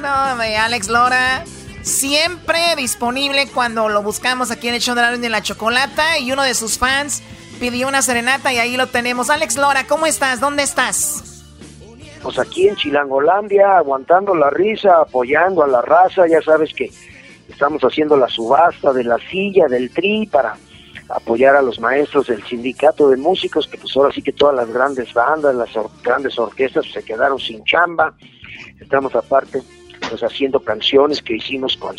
No, 0.00 0.36
me 0.36 0.56
Alex 0.56 0.88
Lora. 0.88 1.44
Siempre 1.82 2.76
disponible 2.76 3.46
cuando 3.48 3.90
lo 3.90 4.02
buscamos 4.02 4.50
aquí 4.50 4.68
en 4.68 4.74
el 4.76 4.80
show 4.80 4.94
de 4.94 5.02
la 5.02 5.28
la 5.28 5.42
chocolata. 5.42 6.18
Y 6.18 6.32
uno 6.32 6.44
de 6.44 6.54
sus 6.54 6.78
fans 6.78 7.22
pidió 7.60 7.88
una 7.88 8.00
serenata 8.00 8.54
y 8.54 8.58
ahí 8.58 8.78
lo 8.78 8.86
tenemos. 8.86 9.28
Alex 9.28 9.56
Lora, 9.56 9.86
¿cómo 9.86 10.06
estás? 10.06 10.40
¿Dónde 10.40 10.62
estás? 10.62 11.35
Pues 12.22 12.38
aquí 12.38 12.68
en 12.68 12.76
Chilangolandia, 12.76 13.78
aguantando 13.78 14.34
la 14.34 14.50
risa, 14.50 15.00
apoyando 15.00 15.62
a 15.62 15.68
la 15.68 15.82
raza, 15.82 16.26
ya 16.26 16.40
sabes 16.42 16.72
que 16.74 16.90
estamos 17.48 17.82
haciendo 17.82 18.16
la 18.16 18.28
subasta 18.28 18.92
de 18.92 19.04
la 19.04 19.18
silla, 19.18 19.66
del 19.66 19.90
tri, 19.90 20.26
para 20.26 20.56
apoyar 21.08 21.56
a 21.56 21.62
los 21.62 21.78
maestros 21.78 22.26
del 22.26 22.42
sindicato 22.44 23.08
de 23.08 23.16
músicos, 23.16 23.66
que 23.68 23.78
pues 23.78 23.96
ahora 23.96 24.12
sí 24.12 24.22
que 24.22 24.32
todas 24.32 24.56
las 24.56 24.72
grandes 24.72 25.12
bandas, 25.14 25.54
las 25.54 25.70
grandes 26.02 26.38
orquestas 26.38 26.86
se 26.92 27.02
quedaron 27.04 27.38
sin 27.38 27.62
chamba. 27.64 28.14
Estamos 28.80 29.14
aparte 29.14 29.62
pues 30.08 30.22
haciendo 30.22 30.60
canciones 30.60 31.22
que 31.22 31.36
hicimos 31.36 31.76
con 31.76 31.96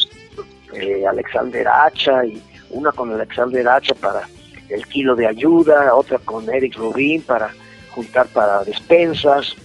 eh, 0.74 1.06
Alexander 1.08 1.68
Hacha 1.68 2.26
y 2.26 2.42
una 2.70 2.92
con 2.92 3.12
Alexander 3.14 3.68
Hacha 3.68 3.96
para 3.96 4.28
el 4.70 4.86
kilo 4.88 5.16
de 5.16 5.28
ayuda, 5.28 5.94
otra 5.96 6.20
con 6.20 6.50
Eric 6.50 6.76
Rubin 6.76 7.22
para 7.22 7.54
juntar 7.92 8.28
para 8.28 8.64
despensas. 8.64 9.56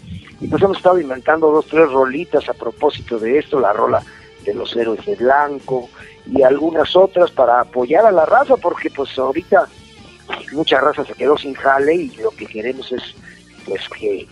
Y 0.42 0.48
pues 0.48 0.60
hemos 0.60 0.76
estado 0.76 0.98
inventando 0.98 1.52
dos, 1.52 1.66
tres 1.66 1.88
rolitas 1.90 2.48
a 2.48 2.52
propósito 2.52 3.16
de 3.16 3.38
esto, 3.38 3.60
la 3.60 3.72
rola 3.72 4.02
de 4.44 4.52
los 4.52 4.74
héroes 4.74 5.06
de 5.06 5.14
blanco 5.14 5.88
y 6.26 6.42
algunas 6.42 6.96
otras 6.96 7.30
para 7.30 7.60
apoyar 7.60 8.04
a 8.04 8.10
la 8.10 8.26
raza, 8.26 8.56
porque 8.56 8.90
pues 8.90 9.16
ahorita 9.16 9.68
mucha 10.52 10.80
raza 10.80 11.04
se 11.04 11.14
quedó 11.14 11.38
sin 11.38 11.54
jale 11.54 11.94
y 11.94 12.08
lo 12.16 12.30
que 12.32 12.46
queremos 12.46 12.90
es 12.90 13.14
pues 13.66 13.88
que 13.88 14.26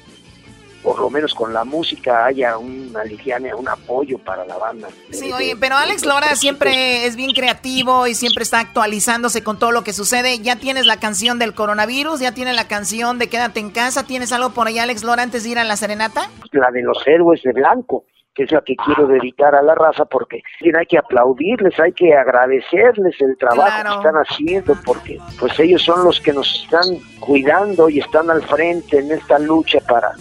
por 0.83 0.99
lo 0.99 1.11
menos 1.11 1.35
con 1.35 1.53
la 1.53 1.64
música 1.64 2.25
haya 2.27 2.57
un 2.57 2.95
aliviane, 2.97 3.55
un 3.55 3.69
apoyo 3.69 4.19
para 4.19 4.45
la 4.45 4.57
banda. 4.57 4.88
Sí, 5.11 5.33
oye, 5.33 5.57
pero 5.59 5.77
Alex 5.77 6.07
Lora 6.07 6.35
siempre 6.37 7.07
es 7.07 7.16
bien 7.16 7.33
creativo 7.33 8.07
y 8.07 8.14
siempre 8.14 8.43
está 8.43 8.61
actualizándose 8.61 9.43
con 9.43 9.59
todo 9.59 9.73
lo 9.73 9.85
que 9.85 9.93
sucede. 9.93 10.38
Ya 10.38 10.57
tienes 10.57 10.87
la 10.87 10.99
canción 10.99 11.38
del 11.38 11.55
coronavirus, 11.55 12.21
ya 12.21 12.33
tienes 12.33 12.57
la 12.57 12.69
canción 12.69 13.19
de 13.19 13.29
Quédate 13.29 13.61
en 13.61 13.71
casa, 13.71 14.05
¿tienes 14.05 14.33
algo 14.33 14.51
por 14.51 14.66
ahí, 14.66 14.79
Alex 14.79 15.05
Lora, 15.05 15.23
antes 15.23 15.45
de 15.45 15.51
ir 15.51 15.59
a 15.59 15.64
la 15.64 15.77
serenata? 15.77 16.31
La 16.53 16.71
de 16.71 16.83
los 16.83 17.07
héroes 17.07 17.43
de 17.43 17.53
blanco 17.53 18.05
que 18.35 18.45
es 18.45 18.53
la 18.53 18.61
que 18.61 18.77
quiero 18.77 19.09
dedicar 19.09 19.55
a 19.55 19.62
la 19.62 19.75
raza, 19.75 20.05
porque 20.05 20.43
hay 20.62 20.87
que 20.87 20.99
aplaudirles, 20.99 21.79
hay 21.81 21.93
que 21.93 22.14
agradecerles 22.14 23.21
el 23.21 23.37
trabajo 23.37 23.83
que 23.83 23.97
están 23.97 24.14
haciendo, 24.14 24.77
porque 24.85 25.19
pues 25.38 25.59
ellos 25.59 25.83
son 25.83 26.05
los 26.05 26.21
que 26.21 26.33
nos 26.33 26.62
están 26.62 26.85
cuidando 27.19 27.88
y 27.88 27.99
están 27.99 28.31
al 28.31 28.43
frente 28.43 28.99
en 28.99 29.11
esta 29.11 29.38
lucha 29.38 29.81
para 29.81 30.12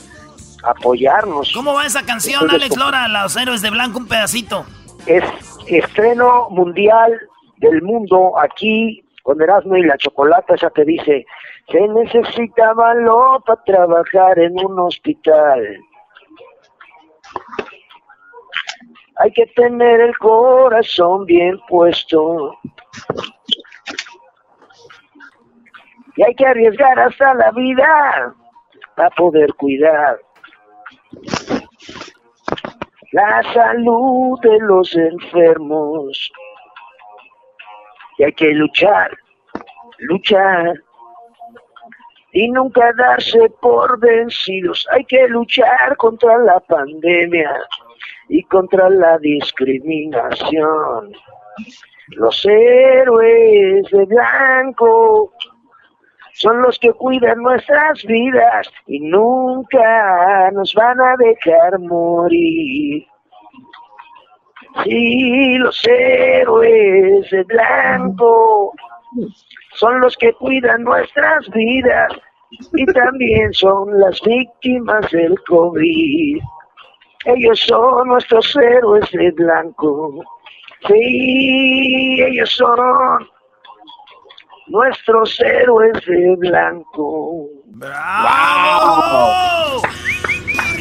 apoyarnos. 0.63 1.51
¿Cómo 1.53 1.73
va 1.73 1.85
esa 1.85 2.05
canción, 2.05 2.49
Alex 2.49 2.77
Lora, 2.77 3.07
Los 3.07 3.35
Héroes 3.35 3.61
de 3.61 3.69
Blanco, 3.69 3.99
un 3.99 4.07
pedacito? 4.07 4.65
Es 5.05 5.23
estreno 5.67 6.49
mundial 6.49 7.19
del 7.57 7.81
mundo 7.81 8.39
aquí 8.39 9.03
con 9.23 9.41
Erasmo 9.41 9.75
y 9.75 9.83
la 9.83 9.97
Chocolata, 9.97 10.55
esa 10.55 10.69
que 10.71 10.83
dice, 10.85 11.25
se 11.71 11.87
necesita 11.87 12.73
valor 12.73 13.43
para 13.43 13.63
trabajar 13.63 14.39
en 14.39 14.53
un 14.65 14.79
hospital. 14.79 15.77
Hay 19.17 19.31
que 19.33 19.45
tener 19.47 20.01
el 20.01 20.17
corazón 20.17 21.25
bien 21.25 21.59
puesto. 21.67 22.57
Y 26.15 26.23
hay 26.23 26.33
que 26.35 26.47
arriesgar 26.47 26.99
hasta 26.99 27.33
la 27.33 27.51
vida 27.51 28.33
para 28.95 29.09
poder 29.11 29.53
cuidar 29.55 30.17
la 33.11 33.41
salud 33.53 34.39
de 34.41 34.59
los 34.59 34.95
enfermos. 34.95 36.31
Y 38.17 38.23
hay 38.23 38.33
que 38.33 38.51
luchar, 38.53 39.17
luchar 39.99 40.73
y 42.31 42.49
nunca 42.49 42.93
darse 42.93 43.49
por 43.61 43.99
vencidos. 43.99 44.87
Hay 44.91 45.05
que 45.05 45.27
luchar 45.27 45.95
contra 45.97 46.37
la 46.39 46.59
pandemia 46.59 47.51
y 48.27 48.43
contra 48.43 48.89
la 48.89 49.17
discriminación. 49.17 51.13
Los 52.09 52.45
héroes 52.45 53.89
de 53.91 54.05
blanco 54.05 55.31
son 56.39 56.61
los 56.61 56.79
que 56.79 56.93
cuidan 56.93 57.39
nuestras 57.39 58.01
vidas 58.05 58.71
y 58.87 59.01
nunca 59.01 60.49
nos 60.51 60.73
van 60.73 60.99
a 61.01 61.15
dejar 61.17 61.77
morir. 61.79 63.05
Sí, 64.85 65.57
los 65.57 65.85
héroes 65.85 67.29
de 67.29 67.43
blanco 67.43 68.71
son 69.73 69.99
los 69.99 70.15
que 70.15 70.31
cuidan 70.33 70.83
nuestras 70.83 71.49
vidas 71.49 72.13
y 72.73 72.85
también 72.85 73.51
son 73.51 73.99
las 73.99 74.21
víctimas 74.21 75.11
del 75.11 75.35
COVID. 75.43 76.39
Ellos 77.25 77.59
son 77.67 78.07
nuestros 78.07 78.55
héroes 78.55 79.11
de 79.11 79.31
blanco. 79.31 80.23
Sí, 80.87 82.21
ellos 82.21 82.49
son 82.51 83.27
nuestros 84.69 85.39
héroes 85.39 85.93
de 86.05 86.35
blanco. 86.37 87.47
¡Bravo! 87.65 89.31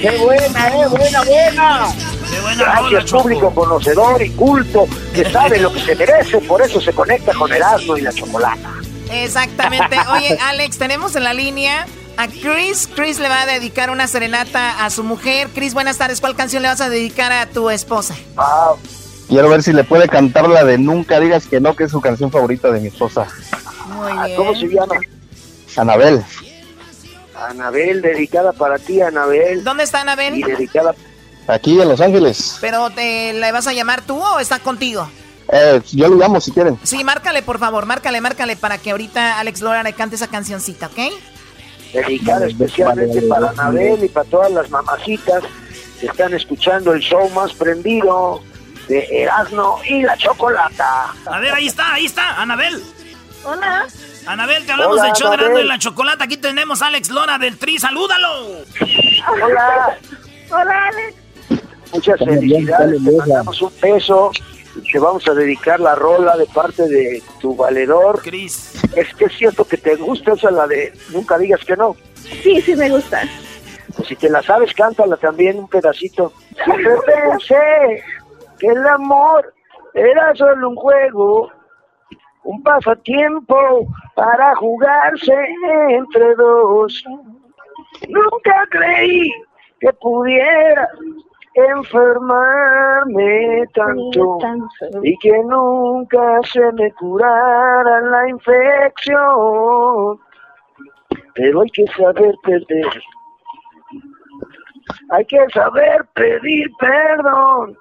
¡Qué 0.00 0.10
buena, 0.18 0.68
eh! 0.68 0.86
¡Buena, 0.88 1.22
buena! 1.24 1.88
¡Qué 2.30 2.40
buena 2.40 2.64
Gracias, 2.64 3.10
público 3.10 3.52
conocedor 3.54 4.22
y 4.22 4.30
culto 4.30 4.86
que 5.14 5.24
sabe 5.30 5.58
lo 5.58 5.72
que 5.72 5.80
se 5.80 5.96
merece, 5.96 6.38
por 6.42 6.62
eso 6.62 6.80
se 6.80 6.92
conecta 6.92 7.32
con 7.34 7.52
el 7.52 7.62
asno 7.62 7.96
y 7.96 8.02
la 8.02 8.12
chocolata. 8.12 8.70
Exactamente. 9.10 9.96
Oye, 10.12 10.38
Alex, 10.40 10.78
tenemos 10.78 11.16
en 11.16 11.24
la 11.24 11.32
línea 11.32 11.86
a 12.16 12.28
Chris. 12.28 12.88
Chris 12.94 13.18
le 13.18 13.28
va 13.28 13.42
a 13.42 13.46
dedicar 13.46 13.90
una 13.90 14.06
serenata 14.06 14.84
a 14.84 14.90
su 14.90 15.02
mujer. 15.02 15.48
Chris, 15.54 15.72
buenas 15.72 15.96
tardes. 15.98 16.20
¿Cuál 16.20 16.36
canción 16.36 16.62
le 16.62 16.68
vas 16.68 16.80
a 16.82 16.90
dedicar 16.90 17.32
a 17.32 17.46
tu 17.46 17.70
esposa? 17.70 18.14
Ah, 18.36 18.74
Quiero 19.28 19.50
ver 19.50 19.62
si 19.62 19.74
le 19.74 19.84
puede 19.84 20.08
cantar 20.08 20.48
la 20.48 20.64
de 20.64 20.78
Nunca 20.78 21.20
digas 21.20 21.46
que 21.46 21.60
no, 21.60 21.76
que 21.76 21.84
es 21.84 21.90
su 21.90 22.00
canción 22.00 22.30
favorita 22.30 22.70
de 22.70 22.80
mi 22.80 22.88
esposa. 22.88 23.26
Muy 23.88 24.12
bien. 24.12 24.36
¿Cómo 24.36 24.54
se 24.54 24.68
llama? 24.68 24.94
Anabel. 25.76 26.24
Anabel, 27.34 28.02
dedicada 28.02 28.52
para 28.52 28.78
ti, 28.78 29.00
Anabel. 29.00 29.62
¿Dónde 29.62 29.84
está 29.84 30.00
Anabel? 30.00 30.36
Y 30.36 30.42
dedicada 30.42 30.94
Aquí 31.46 31.80
en 31.80 31.88
Los 31.88 32.00
Ángeles. 32.00 32.58
¿Pero 32.60 32.90
te 32.90 33.32
le 33.32 33.52
vas 33.52 33.66
a 33.66 33.72
llamar 33.72 34.02
tú 34.02 34.20
o 34.20 34.38
está 34.38 34.58
contigo? 34.58 35.08
Eh, 35.50 35.80
yo 35.92 36.08
lo 36.08 36.16
llamo 36.16 36.40
si 36.42 36.52
quieren. 36.52 36.78
Sí, 36.82 37.02
márcale, 37.04 37.42
por 37.42 37.58
favor, 37.58 37.86
márcale, 37.86 38.20
márcale 38.20 38.54
para 38.56 38.76
que 38.76 38.90
ahorita 38.90 39.38
Alex 39.38 39.62
Lora 39.62 39.82
le 39.82 39.94
cante 39.94 40.16
esa 40.16 40.26
cancioncita, 40.26 40.86
¿ok? 40.86 40.98
dedicada 41.92 42.46
especialmente 42.46 43.22
para 43.22 43.50
Anabel 43.50 44.04
y 44.04 44.08
para 44.08 44.28
todas 44.28 44.52
las 44.52 44.70
mamacitas 44.70 45.42
que 46.00 46.06
están 46.06 46.34
escuchando 46.34 46.92
el 46.92 47.00
show 47.00 47.28
más 47.30 47.52
prendido 47.54 48.42
de 48.88 49.06
Erasmo 49.10 49.80
y 49.88 50.02
la 50.02 50.16
Chocolata. 50.16 51.14
A 51.26 51.40
ver, 51.40 51.54
ahí 51.54 51.66
está, 51.66 51.94
ahí 51.94 52.06
está, 52.06 52.40
Anabel. 52.40 52.82
Hola. 53.44 53.86
Anabel, 54.26 54.66
te 54.66 54.72
hablamos 54.72 54.98
Hola, 54.98 55.04
del 55.04 55.12
show 55.14 55.32
Anabel. 55.32 55.68
La 55.68 55.78
Chocolata. 55.78 56.24
Aquí 56.24 56.36
tenemos 56.36 56.82
a 56.82 56.88
Alex 56.88 57.10
Lora 57.10 57.38
del 57.38 57.58
Tri, 57.58 57.78
salúdalo. 57.78 58.64
Hola, 59.42 59.98
Hola, 60.50 60.86
Alex. 60.88 61.16
muchas 61.92 62.18
felicidades, 62.18 63.04
te 63.04 63.12
mandamos 63.12 63.62
un 63.62 63.72
beso 63.80 64.32
te 64.92 64.98
vamos 64.98 65.26
a 65.28 65.34
dedicar 65.34 65.80
la 65.80 65.94
rola 65.94 66.36
de 66.36 66.46
parte 66.46 66.88
de 66.88 67.22
tu 67.40 67.54
valedor. 67.56 68.20
Chris. 68.22 68.74
Es 68.96 69.12
que 69.14 69.26
es 69.26 69.36
cierto 69.36 69.64
que 69.64 69.76
te 69.76 69.96
gusta 69.96 70.32
esa 70.32 70.50
la 70.50 70.66
de 70.66 70.92
Nunca 71.10 71.38
digas 71.38 71.60
que 71.64 71.76
no. 71.76 71.96
Sí, 72.42 72.60
sí 72.62 72.74
me 72.76 72.88
gusta. 72.90 73.22
Pues 73.96 74.08
si 74.08 74.16
te 74.16 74.28
la 74.28 74.42
sabes, 74.42 74.72
cántala 74.74 75.16
también 75.16 75.58
un 75.58 75.68
pedacito. 75.68 76.32
Siempre 76.64 76.92
pensé 77.06 78.02
que 78.58 78.66
el 78.68 78.86
amor 78.86 79.52
era 79.94 80.34
solo 80.36 80.68
un 80.70 80.76
juego, 80.76 81.50
un 82.44 82.62
pasatiempo 82.62 83.86
para 84.14 84.54
jugarse 84.56 85.34
entre 85.90 86.34
dos. 86.36 87.04
Nunca 88.08 88.66
creí 88.70 89.30
que 89.80 89.92
pudiera 89.94 90.88
enfermarme 91.54 93.64
tanto 93.74 94.38
y 95.02 95.18
que 95.18 95.42
nunca 95.44 96.40
se 96.44 96.72
me 96.72 96.92
curara 96.92 98.00
la 98.02 98.28
infección. 98.28 100.20
Pero 101.34 101.60
hay 101.60 101.70
que 101.70 101.86
saber 101.88 102.34
perder. 102.42 103.02
Hay 105.10 105.24
que 105.26 105.48
saber 105.50 106.06
pedir 106.14 106.70
perdón 106.78 107.76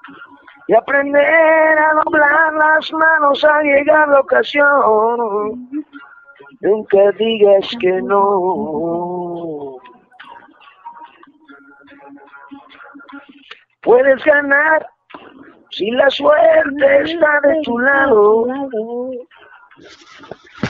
y 0.67 0.75
aprender 0.75 1.79
a 1.79 1.93
doblar 2.03 2.53
las 2.53 2.91
manos 2.91 3.43
al 3.43 3.63
llegar 3.63 4.07
la 4.09 4.19
ocasión. 4.19 5.69
Nunca 6.59 7.11
digas 7.17 7.69
que 7.79 8.01
no. 8.01 9.77
Puedes 13.81 14.23
ganar 14.25 14.85
si 15.69 15.89
la 15.91 16.09
suerte 16.09 17.03
está 17.03 17.39
de 17.41 17.61
tu 17.63 17.79
lado. 17.79 18.45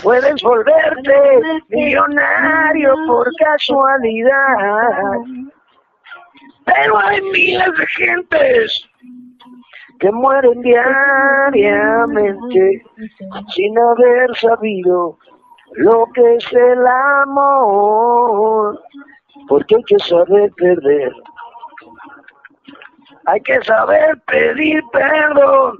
Puedes 0.04 0.44
volverte 0.44 1.42
millonario 1.70 2.94
por 3.08 3.28
casualidad. 3.38 5.18
Pero 6.66 6.98
hay 7.00 7.22
miles 7.22 7.72
de 7.78 7.88
gentes 7.88 8.87
que 10.00 10.12
mueren 10.12 10.62
diariamente 10.62 12.84
sin 13.50 13.80
haber 13.80 14.36
sabido 14.36 15.18
lo 15.74 16.06
que 16.14 16.36
es 16.36 16.54
el 16.54 16.88
amor. 16.88 18.80
Porque 19.48 19.76
hay 19.76 19.84
que 19.84 20.00
saber 20.00 20.52
perder. 20.54 21.14
Hay 23.26 23.42
que 23.42 23.62
saber 23.64 24.20
pedir 24.26 24.82
perdón 24.92 25.78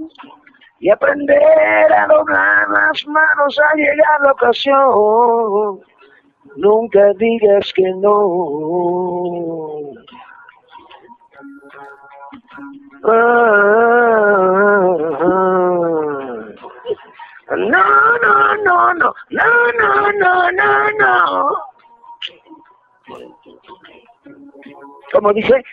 y 0.80 0.90
aprender 0.90 1.94
a 1.94 2.08
doblar 2.08 2.70
las 2.70 3.06
manos 3.08 3.60
a 3.60 3.76
llegar 3.76 4.22
la 4.24 4.32
ocasión. 4.32 5.82
Nunca 6.58 7.14
digas 7.14 7.72
que 7.74 7.90
no. 7.96 9.77
No, 17.50 17.58
no, 17.58 18.56
no, 18.64 18.94
no, 18.94 19.14
no, 19.30 19.72
no, 19.80 20.12
no, 20.12 20.52
no, 20.52 20.92
no. 21.00 21.68
Como 25.14 25.34
dice, 25.34 25.64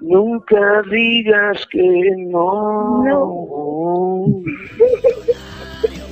nunca 0.00 0.82
digas 0.90 1.66
que 1.70 2.12
no. 2.28 3.02
No. 3.04 4.26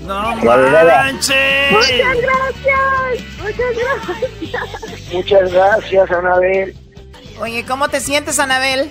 No 0.06 0.34
manches. 0.36 1.72
Muchas 1.72 2.20
gracias. 2.20 3.20
Muchas 3.42 3.76
gracias. 3.76 5.12
Muchas 5.12 5.52
gracias, 5.52 6.10
Anabel. 6.10 6.74
Oye, 7.40 7.64
¿cómo 7.66 7.88
te 7.88 8.00
sientes, 8.00 8.38
Anabel? 8.38 8.90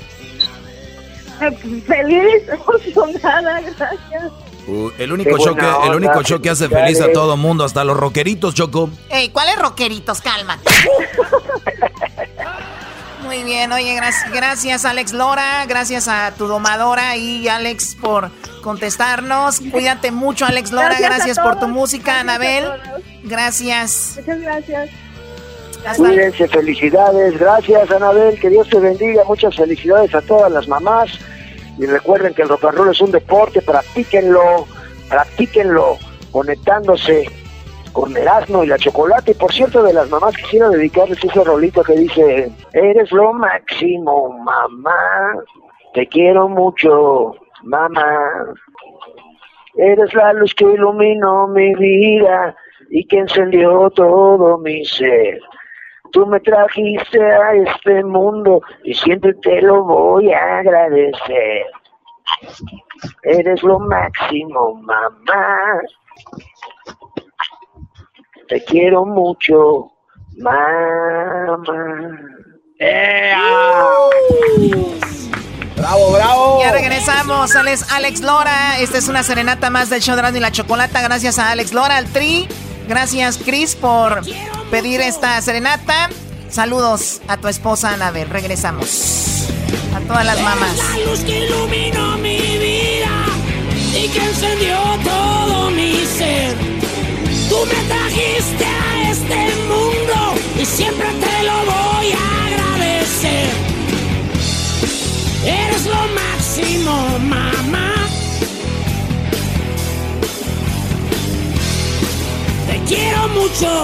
Feliz, 1.39 2.43
emocionada, 2.51 3.61
gracias. 3.61 4.31
Uh, 4.67 4.91
el 4.99 5.11
único, 5.11 5.37
show 5.39 5.55
que, 5.55 5.65
el 5.87 5.95
único 5.95 6.21
show 6.23 6.41
que 6.41 6.49
hace 6.49 6.69
feliz 6.69 7.01
a 7.01 7.11
todo 7.11 7.37
mundo, 7.37 7.63
hasta 7.63 7.83
los 7.83 7.97
rockeritos, 7.97 8.53
Choco. 8.53 8.89
Ey, 9.09 9.29
¿cuáles 9.29 9.57
rockeritos? 9.57 10.21
Cálmate. 10.21 10.69
Muy 13.23 13.43
bien, 13.43 13.71
oye, 13.71 13.93
gracias, 13.95 14.31
gracias 14.31 14.85
Alex 14.85 15.13
Lora, 15.13 15.65
gracias 15.67 16.07
a 16.07 16.33
tu 16.35 16.47
domadora 16.47 17.15
y 17.15 17.47
Alex 17.47 17.95
por 17.95 18.31
contestarnos. 18.63 19.59
Cuídate 19.71 20.11
mucho, 20.11 20.45
Alex 20.45 20.71
Lora, 20.71 20.97
gracias, 20.99 21.37
por 21.37 21.59
tu 21.59 21.67
música, 21.67 22.19
Anabel. 22.19 22.65
Gracias. 23.23 24.15
Muchas 24.17 24.41
gracias. 24.41 24.89
Cuídense, 25.97 26.47
felicidades, 26.47 27.39
gracias 27.39 27.89
Anabel, 27.91 28.39
que 28.39 28.49
Dios 28.49 28.69
te 28.69 28.79
bendiga, 28.79 29.23
muchas 29.23 29.55
felicidades 29.55 30.13
a 30.13 30.21
todas 30.21 30.51
las 30.51 30.67
mamás. 30.67 31.19
Y 31.77 31.85
recuerden 31.85 32.33
que 32.33 32.41
el 32.41 32.49
rock 32.49 32.65
and 32.65 32.77
roll 32.77 32.89
es 32.89 33.01
un 33.01 33.11
deporte, 33.11 33.61
practíquenlo, 33.61 34.65
practíquenlo, 35.09 35.97
conectándose 36.31 37.25
con 37.93 38.15
el 38.15 38.27
asno 38.27 38.63
y 38.63 38.67
la 38.67 38.77
chocolate. 38.77 39.31
Y 39.31 39.35
por 39.35 39.53
cierto, 39.53 39.81
de 39.83 39.93
las 39.93 40.09
mamás 40.09 40.35
quisiera 40.35 40.69
dedicarles 40.69 41.23
ese 41.23 41.43
rolito 41.43 41.81
que 41.83 41.93
dice, 41.93 42.51
eres 42.73 43.11
lo 43.11 43.31
máximo, 43.33 44.29
mamá, 44.29 45.35
te 45.93 46.05
quiero 46.07 46.49
mucho, 46.49 47.33
mamá. 47.63 48.53
Eres 49.75 50.13
la 50.13 50.33
luz 50.33 50.53
que 50.53 50.65
iluminó 50.65 51.47
mi 51.47 51.73
vida 51.75 52.55
y 52.89 53.05
que 53.05 53.19
encendió 53.19 53.89
todo 53.91 54.57
mi 54.57 54.83
ser. 54.83 55.39
Tú 56.11 56.25
me 56.25 56.39
trajiste 56.39 57.23
a 57.23 57.53
este 57.53 58.03
mundo 58.03 58.61
y 58.83 58.93
siempre 58.93 59.33
te 59.35 59.61
lo 59.61 59.83
voy 59.83 60.31
a 60.33 60.59
agradecer. 60.59 61.65
Eres 63.23 63.63
lo 63.63 63.79
máximo, 63.79 64.75
mamá. 64.75 65.81
Te 68.47 68.63
quiero 68.63 69.05
mucho, 69.05 69.91
mamá. 70.37 71.67
¡Bravo, 75.75 76.11
bravo! 76.13 76.59
Ya 76.61 76.71
regresamos. 76.71 77.55
Alex, 77.55 77.91
Alex 77.91 78.21
Lora. 78.21 78.79
Esta 78.79 78.97
es 78.97 79.07
una 79.07 79.23
serenata 79.23 79.69
más 79.69 79.89
del 79.89 80.01
show 80.01 80.15
de 80.15 80.37
y 80.37 80.41
la 80.41 80.51
Chocolata. 80.51 81.01
Gracias 81.01 81.39
a 81.39 81.51
Alex 81.51 81.73
Lora, 81.73 81.97
al 81.97 82.05
Tri. 82.05 82.47
Gracias, 82.89 83.37
Chris, 83.37 83.75
por 83.75 84.21
pedir 84.71 84.99
esta 84.99 85.39
serenata. 85.43 86.09
Saludos 86.49 87.21
a 87.27 87.37
tu 87.37 87.47
esposa, 87.47 87.93
Anabel. 87.93 88.27
Regresamos. 88.27 89.47
A 89.95 89.99
todas 90.07 90.25
las 90.25 90.41
mamás. 90.41 90.75
La 90.75 91.05
luz 91.05 91.19
que 91.19 91.45
iluminó 91.45 92.17
mi 92.17 92.39
vida 92.39 93.25
y 93.93 94.07
que 94.07 94.23
encendió 94.23 94.75
todo 95.03 95.69
mi 95.69 96.03
ser. 96.17 96.55
Tú 97.47 97.57
me 97.67 97.87
trajiste 97.93 98.65
a 98.65 99.11
este 99.11 99.55
mundo 99.67 100.33
y 100.59 100.65
siempre 100.65 101.09
te 101.09 101.43
lo 101.43 101.57
voy 101.71 102.11
a 102.11 102.47
agradecer. 102.47 103.49
Eres 105.45 105.85
lo 105.85 106.07
máximo, 106.07 107.19
mamá. 107.19 107.78
Quiero 112.89 113.27
mucho. 113.29 113.83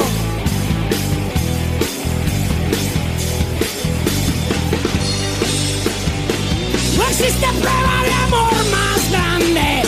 No 6.98 7.04
existe 7.10 7.48
prueba 7.62 7.96
de 8.04 8.14
amor 8.26 8.56
más 8.72 9.12
grande. 9.12 9.84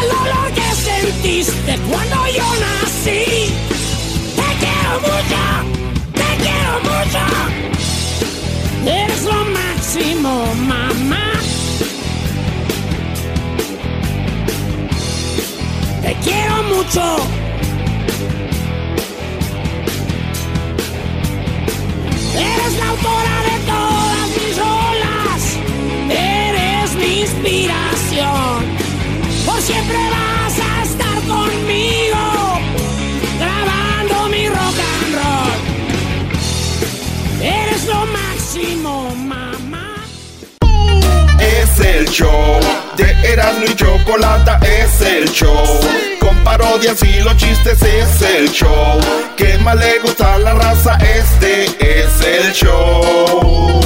El 0.00 0.06
dolor 0.16 0.48
que 0.56 0.68
sentiste 0.90 1.78
cuando 1.88 2.16
yo 2.36 2.46
nací. 2.64 3.24
Te 4.38 4.48
quiero 4.62 4.92
mucho, 5.06 5.42
te 6.18 6.30
quiero 6.42 6.74
mucho. 6.88 7.24
Eres 8.84 9.22
lo 9.22 9.44
máximo, 9.44 10.30
mamá. 10.66 11.27
Te 16.08 16.14
quiero 16.20 16.62
mucho. 16.62 17.02
Eres 22.34 22.78
la 22.78 22.88
autora 22.88 23.36
de 23.48 23.56
todas 23.66 24.28
mis 24.38 24.56
olas. 24.58 25.40
Eres 26.08 26.94
mi 26.94 27.20
inspiración. 27.20 28.64
Por 29.44 29.60
siempre 29.60 29.98
vas 30.08 30.58
a 30.58 30.82
estar 30.82 31.18
conmigo. 31.28 32.22
Grabando 33.38 34.28
mi 34.30 34.48
rock 34.48 34.78
and 34.94 35.14
roll. 35.20 35.58
Eres 37.42 37.84
lo 37.84 38.06
máximo, 38.06 39.14
mamá. 39.14 39.96
Es 41.38 41.80
el 41.80 42.08
show 42.08 42.77
de 42.98 43.32
Erasmo 43.32 43.64
y 43.64 43.74
Chocolata 43.76 44.60
es 44.62 45.00
el 45.00 45.30
show. 45.30 45.64
Con 46.18 46.36
parodias 46.44 47.02
y 47.02 47.20
los 47.20 47.36
chistes 47.36 47.80
es 47.80 48.22
el 48.22 48.50
show. 48.50 49.00
Que 49.36 49.56
más 49.58 49.76
le 49.76 50.00
gusta 50.00 50.34
a 50.34 50.38
la 50.38 50.54
raza, 50.54 50.98
este 50.98 51.64
es 51.64 52.20
el 52.20 52.52
show. 52.52 53.80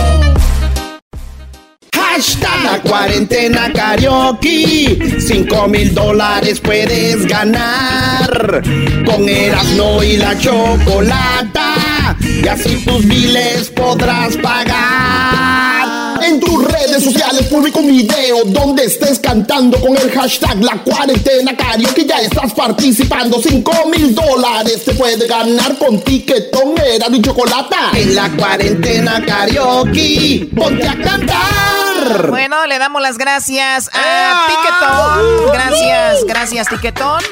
Hashtag 1.94 2.82
cuarentena 2.82 3.70
karaoke. 3.72 5.20
Cinco 5.20 5.68
mil 5.68 5.94
dólares 5.94 6.58
puedes 6.60 7.26
ganar. 7.26 8.62
Con 9.04 9.28
Erasmo 9.28 10.02
y 10.02 10.16
la 10.16 10.36
Chocolata. 10.38 12.16
Y 12.20 12.48
así 12.48 12.82
tus 12.84 13.04
miles 13.04 13.70
podrás 13.70 14.36
pagar. 14.38 16.22
En 16.22 16.40
tus 16.40 16.64
redes 16.92 17.04
sociales 17.04 17.46
publica 17.46 17.78
un 17.78 17.86
video 17.86 18.44
donde 18.44 18.84
estés 18.84 19.18
cantando 19.18 19.80
con 19.80 19.96
el 19.96 20.10
hashtag 20.10 20.62
La 20.62 20.76
Cuarentena 20.82 21.56
que 21.94 22.04
Ya 22.04 22.20
estás 22.20 22.52
participando. 22.52 23.40
5 23.40 23.88
mil 23.88 24.14
dólares 24.14 24.84
te 24.84 24.92
puede 24.92 25.26
ganar 25.26 25.78
con 25.78 26.02
tiquetón, 26.02 26.74
era 26.78 27.06
y 27.10 27.22
chocolate. 27.22 27.76
En 27.94 28.14
la 28.14 28.28
cuarentena 28.30 29.24
karaoke, 29.24 30.50
ponte 30.54 30.86
a 30.86 31.00
cantar. 31.00 32.28
Bueno, 32.28 32.66
le 32.66 32.78
damos 32.78 33.00
las 33.00 33.16
gracias 33.16 33.88
a 33.94 34.46
Tiquetón. 34.48 35.52
Gracias, 35.52 36.24
gracias, 36.26 36.68
Tiquetón. 36.68 37.22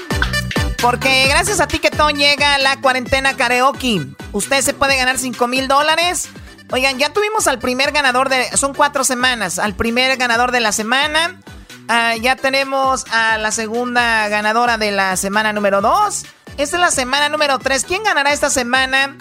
Porque 0.81 1.27
gracias 1.29 1.61
a 1.61 1.67
Tiquetón 1.67 2.17
llega 2.17 2.57
la 2.59 2.81
cuarentena 2.81 3.37
karaoke. 3.37 4.07
Usted 4.33 4.63
se 4.63 4.73
puede 4.73 4.97
ganar 4.97 5.19
5 5.19 5.47
mil 5.49 5.69
dólares 5.69 6.31
Oigan, 6.73 6.99
ya 6.99 7.13
tuvimos 7.13 7.49
al 7.49 7.59
primer 7.59 7.91
ganador 7.91 8.29
de... 8.29 8.57
Son 8.57 8.75
cuatro 8.75 9.03
semanas. 9.03 9.59
Al 9.59 9.75
primer 9.75 10.17
ganador 10.17 10.53
de 10.53 10.61
la 10.61 10.71
semana. 10.73 11.41
Ah, 11.89 12.15
ya 12.17 12.37
tenemos 12.37 13.05
a 13.11 13.39
la 13.39 13.51
segunda 13.51 14.29
ganadora 14.29 14.79
de 14.79 14.93
la 14.93 15.17
semana 15.17 15.53
número 15.53 15.81
dos. 15.81 16.25
Esta 16.57 16.77
es 16.77 16.81
la 16.81 16.91
semana 16.93 17.29
número 17.29 17.59
tres. 17.59 17.85
¿Quién 17.85 18.05
ganará 18.05 18.33
esta 18.33 18.51
semana? 18.51 19.17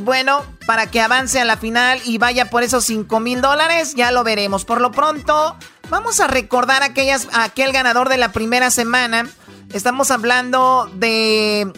Bueno, 0.00 0.44
para 0.66 0.90
que 0.90 1.00
avance 1.00 1.40
a 1.40 1.44
la 1.44 1.56
final 1.56 2.00
y 2.04 2.18
vaya 2.18 2.50
por 2.50 2.62
esos 2.64 2.84
5 2.84 3.20
mil 3.20 3.40
dólares, 3.40 3.94
ya 3.94 4.10
lo 4.10 4.24
veremos. 4.24 4.64
Por 4.64 4.80
lo 4.80 4.90
pronto, 4.90 5.56
vamos 5.90 6.18
a 6.20 6.26
recordar 6.26 6.82
aquellas, 6.82 7.28
a 7.32 7.44
aquel 7.44 7.72
ganador 7.72 8.08
de 8.08 8.16
la 8.16 8.32
primera 8.32 8.70
semana. 8.70 9.28
Estamos 9.72 10.10
hablando 10.10 10.90
de 10.94 11.72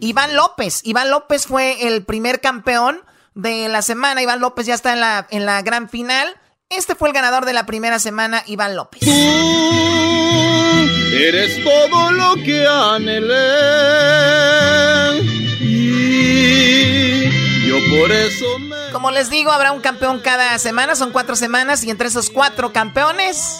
Iván 0.00 0.36
López. 0.36 0.80
Iván 0.84 1.10
López 1.10 1.46
fue 1.46 1.86
el 1.86 2.04
primer 2.04 2.40
campeón 2.40 3.02
de 3.40 3.68
la 3.68 3.82
semana. 3.82 4.22
Iván 4.22 4.40
López 4.40 4.66
ya 4.66 4.74
está 4.74 4.92
en 4.92 5.00
la, 5.00 5.26
en 5.30 5.46
la 5.46 5.62
gran 5.62 5.88
final. 5.88 6.36
Este 6.68 6.94
fue 6.94 7.08
el 7.08 7.14
ganador 7.14 7.46
de 7.46 7.52
la 7.52 7.66
primera 7.66 7.98
semana, 7.98 8.44
Iván 8.46 8.76
López. 8.76 9.02
eres 11.12 11.64
todo 11.64 12.12
lo 12.12 12.34
que 12.44 12.64
anhelé. 12.66 13.34
Y 15.60 17.68
yo 17.68 17.76
por 17.98 18.12
eso 18.12 18.58
me... 18.60 18.76
Como 18.92 19.10
les 19.10 19.30
digo, 19.30 19.50
habrá 19.50 19.72
un 19.72 19.80
campeón 19.80 20.20
cada 20.20 20.56
semana, 20.58 20.94
son 20.94 21.10
cuatro 21.10 21.34
semanas, 21.34 21.82
y 21.82 21.90
entre 21.90 22.06
esos 22.08 22.30
cuatro 22.30 22.72
campeones, 22.72 23.56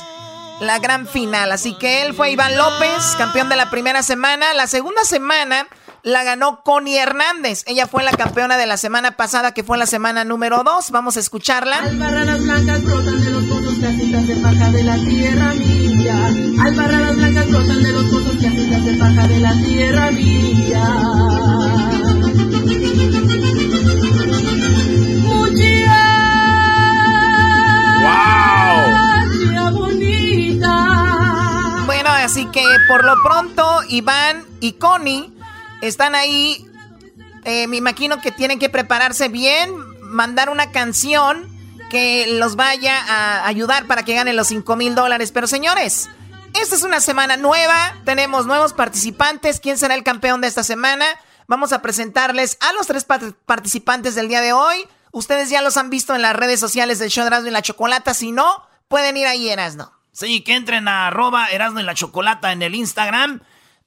la 0.60 0.78
gran 0.78 1.08
final. 1.08 1.50
Así 1.50 1.74
que 1.74 2.02
él 2.02 2.14
fue 2.14 2.30
Iván 2.30 2.56
López, 2.56 3.16
campeón 3.18 3.48
de 3.48 3.56
la 3.56 3.70
primera 3.70 4.04
semana. 4.04 4.54
La 4.54 4.68
segunda 4.68 5.02
semana 5.04 5.66
la 6.02 6.24
ganó 6.24 6.62
Connie 6.62 6.98
Hernández. 6.98 7.64
Ella 7.66 7.86
fue 7.86 8.02
la 8.02 8.12
campeona 8.12 8.56
de 8.56 8.66
la 8.66 8.76
semana 8.76 9.16
pasada, 9.16 9.52
que 9.52 9.64
fue 9.64 9.78
la 9.78 9.86
semana 9.86 10.24
número 10.24 10.62
2. 10.64 10.90
Vamos 10.90 11.16
a 11.16 11.20
escucharla. 11.20 11.76
Albarradas 11.78 12.42
blancas 12.42 12.84
brotan 12.84 13.20
de 13.20 13.30
los 13.30 13.44
pozos, 13.44 13.78
casitas 13.80 14.26
de 14.26 14.36
paja 14.36 14.70
de 14.70 14.84
la 14.84 14.96
tierra 14.96 15.52
mía. 15.54 16.26
Albarradas 16.62 17.16
blancas 17.16 17.50
brotan 17.50 17.82
de 17.82 17.92
los 17.92 18.04
pozos, 18.04 18.34
casitas 18.34 18.84
de 18.84 18.94
paja 18.94 19.28
de 19.28 19.40
la 19.40 19.52
tierra 19.52 20.10
mía. 20.10 20.84
¡Wow! 28.02 29.72
bonita. 29.72 30.74
Bueno, 31.86 32.10
así 32.10 32.46
que 32.46 32.64
por 32.88 33.04
lo 33.04 33.14
pronto, 33.22 33.82
Iván 33.88 34.44
y 34.60 34.72
Connie 34.72 35.30
están 35.80 36.14
ahí. 36.14 36.66
Eh, 37.44 37.66
me 37.66 37.76
imagino 37.76 38.20
que 38.20 38.30
tienen 38.30 38.58
que 38.58 38.68
prepararse 38.68 39.28
bien, 39.28 39.72
mandar 40.02 40.50
una 40.50 40.70
canción 40.72 41.48
que 41.90 42.26
los 42.38 42.56
vaya 42.56 42.98
a 43.00 43.46
ayudar 43.46 43.86
para 43.86 44.04
que 44.04 44.14
ganen 44.14 44.36
los 44.36 44.48
5 44.48 44.76
mil 44.76 44.94
dólares. 44.94 45.32
Pero 45.32 45.46
señores, 45.46 46.08
esta 46.54 46.74
es 46.74 46.82
una 46.82 47.00
semana 47.00 47.36
nueva, 47.36 47.96
tenemos 48.04 48.46
nuevos 48.46 48.72
participantes. 48.72 49.60
¿Quién 49.60 49.78
será 49.78 49.94
el 49.94 50.04
campeón 50.04 50.40
de 50.40 50.48
esta 50.48 50.62
semana? 50.62 51.04
Vamos 51.46 51.72
a 51.72 51.82
presentarles 51.82 52.58
a 52.60 52.72
los 52.72 52.86
tres 52.86 53.04
participantes 53.04 54.14
del 54.14 54.28
día 54.28 54.40
de 54.40 54.52
hoy. 54.52 54.86
Ustedes 55.10 55.50
ya 55.50 55.62
los 55.62 55.76
han 55.76 55.90
visto 55.90 56.14
en 56.14 56.22
las 56.22 56.36
redes 56.36 56.60
sociales 56.60 57.00
del 57.00 57.10
show 57.10 57.24
de 57.24 57.28
Erasmo 57.28 57.48
y 57.48 57.50
la 57.50 57.62
Chocolata. 57.62 58.14
Si 58.14 58.30
no, 58.30 58.64
pueden 58.86 59.16
ir 59.16 59.26
ahí, 59.26 59.48
Erasmo. 59.48 59.92
Sí, 60.12 60.42
que 60.42 60.54
entren 60.54 60.86
a 60.86 61.08
arroba 61.08 61.46
Erasmo 61.48 61.80
y 61.80 61.82
la 61.82 61.94
Chocolata 61.94 62.52
en 62.52 62.62
el 62.62 62.74
Instagram 62.76 63.40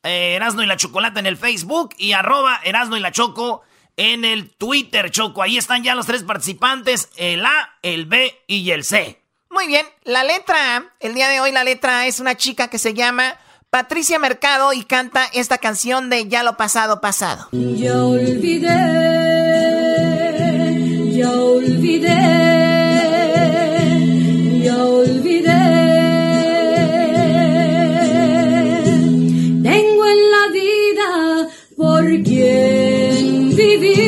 eh, 0.03 0.35
Erasno 0.35 0.63
y 0.63 0.65
la 0.65 0.77
Chocolata 0.77 1.19
en 1.19 1.25
el 1.25 1.37
Facebook 1.37 1.95
y 1.97 2.13
arroba 2.13 2.59
Erasno 2.63 2.97
y 2.97 2.99
la 2.99 3.11
Choco 3.11 3.63
en 3.97 4.25
el 4.25 4.49
Twitter, 4.51 5.11
Choco. 5.11 5.41
Ahí 5.41 5.57
están 5.57 5.83
ya 5.83 5.95
los 5.95 6.05
tres 6.05 6.23
participantes, 6.23 7.09
el 7.15 7.45
A, 7.45 7.77
el 7.81 8.05
B 8.05 8.43
y 8.47 8.71
el 8.71 8.83
C. 8.83 9.21
Muy 9.49 9.67
bien, 9.67 9.85
la 10.03 10.23
letra 10.23 10.77
A, 10.77 10.83
el 10.99 11.13
día 11.13 11.29
de 11.29 11.39
hoy 11.39 11.51
la 11.51 11.63
letra 11.63 11.99
A 11.99 12.07
es 12.07 12.19
una 12.19 12.35
chica 12.35 12.69
que 12.69 12.79
se 12.79 12.93
llama 12.93 13.37
Patricia 13.69 14.19
Mercado 14.19 14.73
y 14.73 14.83
canta 14.83 15.25
esta 15.33 15.57
canción 15.57 16.09
de 16.09 16.27
Ya 16.27 16.43
lo 16.43 16.57
pasado, 16.57 17.01
pasado. 17.01 17.49
Ya 17.51 18.03
olvidé, 18.03 18.67
ya 21.15 21.31
olvidé 21.31 22.52
vivi 33.63 34.02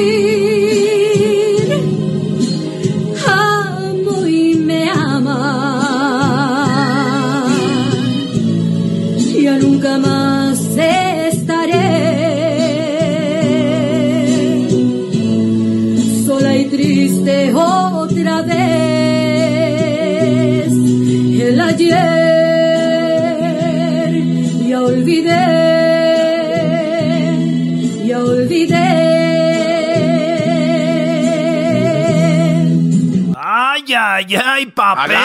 ya 34.27 34.53
hay 34.53 34.65
papel. 34.67 35.17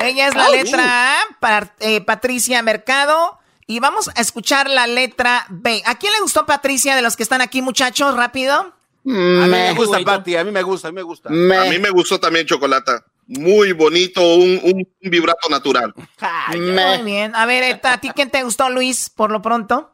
Ella 0.00 0.28
es 0.28 0.34
la 0.34 0.48
letra 0.50 1.20
A, 1.40 1.72
eh, 1.80 2.00
Patricia 2.00 2.62
Mercado. 2.62 3.38
Y 3.66 3.80
vamos 3.80 4.08
a 4.14 4.20
escuchar 4.20 4.70
la 4.70 4.86
letra 4.86 5.44
B. 5.48 5.82
¿A 5.86 5.96
quién 5.96 6.12
le 6.12 6.20
gustó 6.20 6.46
Patricia 6.46 6.94
de 6.94 7.02
los 7.02 7.16
que 7.16 7.24
están 7.24 7.40
aquí, 7.40 7.62
muchachos? 7.62 8.14
Rápido. 8.14 8.54
a 8.54 8.70
mí 9.04 9.48
me 9.48 9.72
gusta, 9.72 9.98
Pati. 10.00 10.36
A 10.36 10.44
mí 10.44 10.52
me 10.52 10.62
gusta, 10.62 10.88
a 10.88 10.92
mí 10.92 10.96
me 10.96 11.02
gusta. 11.02 11.28
A 11.28 11.32
mí 11.32 11.78
me 11.78 11.90
gustó 11.90 12.20
también 12.20 12.46
Chocolata. 12.46 13.04
Muy 13.26 13.72
bonito, 13.72 14.22
un, 14.36 14.86
vibrato 15.00 15.48
natural. 15.48 15.92
muy 16.54 17.02
bien. 17.02 17.34
A 17.34 17.44
ver, 17.44 17.80
¿a 17.82 17.98
ti 17.98 18.10
quién 18.14 18.30
te 18.30 18.44
gustó, 18.44 18.70
Luis, 18.70 19.10
por 19.10 19.32
lo 19.32 19.42
pronto? 19.42 19.92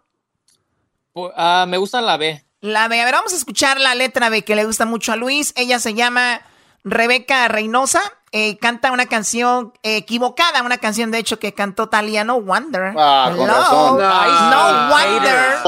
Ah, 1.35 1.65
me 1.67 1.79
gusta 1.79 2.03
la 2.03 2.19
B. 2.19 2.45
La 2.61 2.89
B. 2.89 3.01
A 3.01 3.07
ver, 3.07 3.15
vamos 3.15 3.33
a 3.33 3.37
escuchar 3.37 3.81
la 3.81 3.95
letra 3.95 4.29
B 4.29 4.43
que 4.43 4.55
le 4.55 4.65
gusta 4.65 4.85
mucho 4.85 5.13
a 5.13 5.17
Luis. 5.17 5.55
Ella 5.57 5.79
se 5.79 5.95
llama 5.95 6.43
Rebeca 6.85 7.49
Reynosa 7.49 8.01
eh, 8.35 8.57
canta 8.57 8.93
una 8.93 9.05
canción 9.07 9.75
equivocada, 9.83 10.63
una 10.63 10.79
canción 10.79 11.11
de 11.11 11.19
hecho 11.19 11.39
que 11.39 11.53
cantó 11.53 11.91
Talia 11.91 12.25
No 12.25 12.41
Wonder. 12.41 12.95
Ah, 12.97 13.31
con 13.37 13.47
razón. 13.47 13.99
No, 13.99 14.89
Wonder. 14.89 15.59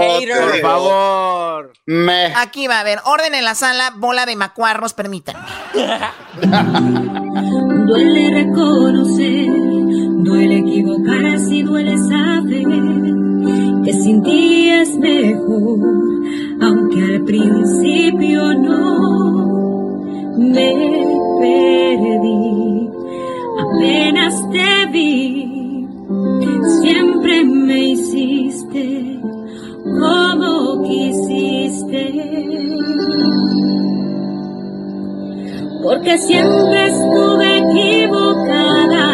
Hater. 0.00 0.40
Por 0.40 0.60
favor. 0.60 1.72
Me. 1.84 2.32
Aquí 2.36 2.68
va 2.68 2.76
a 2.76 2.80
haber 2.80 3.00
orden 3.04 3.34
en 3.34 3.44
la 3.44 3.56
sala, 3.56 3.92
bola 3.96 4.24
de 4.24 4.36
macuarros, 4.36 4.94
permítanme. 4.94 5.44
duele 7.86 8.30
reconocer, 8.30 9.48
duele 10.22 10.58
equivocarse, 10.58 11.64
duele 11.64 11.98
saber 11.98 12.62
que 13.84 13.92
sin 13.94 14.22
ti 14.22 14.70
es 14.70 14.96
mejor, 14.96 15.80
aunque 16.62 17.02
al 17.02 17.24
principio 17.24 18.54
no 18.54 19.41
me 20.42 20.74
perdí, 21.40 22.90
apenas 23.58 24.50
te 24.50 24.86
vi, 24.92 25.86
siempre 26.82 27.44
me 27.44 27.78
hiciste 27.90 29.20
como 29.84 30.82
quisiste. 30.82 32.02
Porque 35.82 36.16
siempre 36.18 36.86
estuve 36.86 37.58
equivocada 37.58 39.06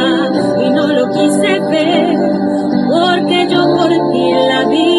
y 0.65 0.71
no 0.71 0.87
lo 0.87 1.09
quise 1.13 1.61
ver, 1.71 2.19
porque 2.89 3.47
yo 3.51 3.63
por 3.75 3.89
ti 3.89 4.33
la 4.49 4.69
vida 4.69 4.98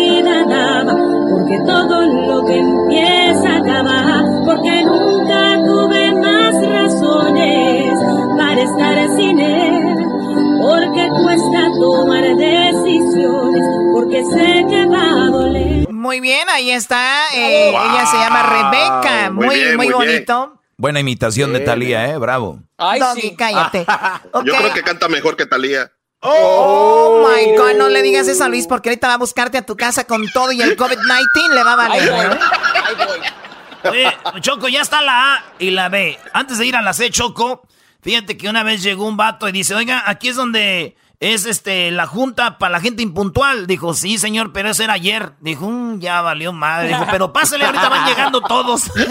porque 14.20 14.38
sé 14.38 14.66
que 14.68 14.86
va 14.86 15.02
a 15.02 15.30
doler. 15.30 15.90
Muy 15.90 16.20
bien, 16.20 16.48
ahí 16.50 16.72
está. 16.72 17.28
Eh, 17.34 17.70
ella 17.70 18.06
se 18.06 18.18
llama 18.18 18.44
Rebeca. 18.44 19.32
Muy, 19.32 19.76
muy, 19.76 19.90
bonito. 19.90 20.60
Buena 20.78 21.02
imitación 21.02 21.54
de 21.54 21.60
Talía, 21.60 22.10
¿eh? 22.10 22.18
Bravo. 22.18 22.60
Ay, 22.78 23.02
sí. 23.16 23.36
cállate. 23.38 23.86
Yo 24.46 24.56
creo 24.56 24.74
que 24.74 24.82
canta 24.82 25.08
mejor 25.10 25.36
que 25.36 25.46
Talía. 25.46 25.92
Oh, 26.22 27.26
my 27.28 27.56
God, 27.58 27.78
no 27.78 27.88
le 27.88 28.02
digas 28.02 28.28
eso 28.28 28.44
a 28.44 28.50
Luis 28.50 28.68
porque 28.68 28.90
ahorita 28.90 29.08
va 29.08 29.14
a 29.14 29.18
buscarte 29.18 29.58
a 29.58 29.66
tu 29.66 29.78
casa 29.78 30.06
con 30.06 30.28
todo 30.30 30.52
y 30.52 30.62
el 30.62 30.76
COVID-19 30.76 31.54
le 31.54 31.64
va 31.64 31.74
a 31.74 31.76
valer. 31.76 32.10
¿eh? 32.10 33.90
Oye, 33.90 34.18
Choco, 34.42 34.68
ya 34.68 34.82
está 34.82 35.02
la 35.02 35.36
A 35.36 35.44
y 35.60 35.70
la 35.70 35.88
B. 35.88 36.20
Antes 36.34 36.58
de 36.58 36.66
ir 36.66 36.76
a 36.76 36.82
la 36.82 36.92
C, 36.92 37.10
Choco, 37.10 37.66
fíjate 38.02 38.38
que 38.38 38.50
una 38.50 38.64
vez 38.64 38.84
llegó 38.84 39.08
un 39.08 39.16
vato 39.16 39.48
y 39.48 39.54
dice, 39.54 39.76
oiga, 39.76 40.04
aquí 40.06 40.28
es 40.28 40.36
donde 40.36 40.98
es 41.20 41.46
este 41.46 41.92
la 41.92 42.08
junta 42.08 42.58
para 42.58 42.74
la 42.74 42.80
gente 42.80 43.04
impuntual. 43.04 43.68
Dijo, 43.68 43.94
sí, 43.94 44.18
señor, 44.18 44.54
pero 44.54 44.70
eso 44.70 44.84
era 44.84 44.94
ayer. 44.94 45.34
Dijo, 45.42 45.68
mm, 45.68 46.00
ya 46.00 46.22
valió 46.22 46.54
madre. 46.54 46.90
Dijo, 46.90 47.06
pero 47.12 47.34
pásale, 47.34 47.66
ahorita 47.66 47.90
van 47.90 48.08
llegando 48.08 48.42
todos. 48.42 48.84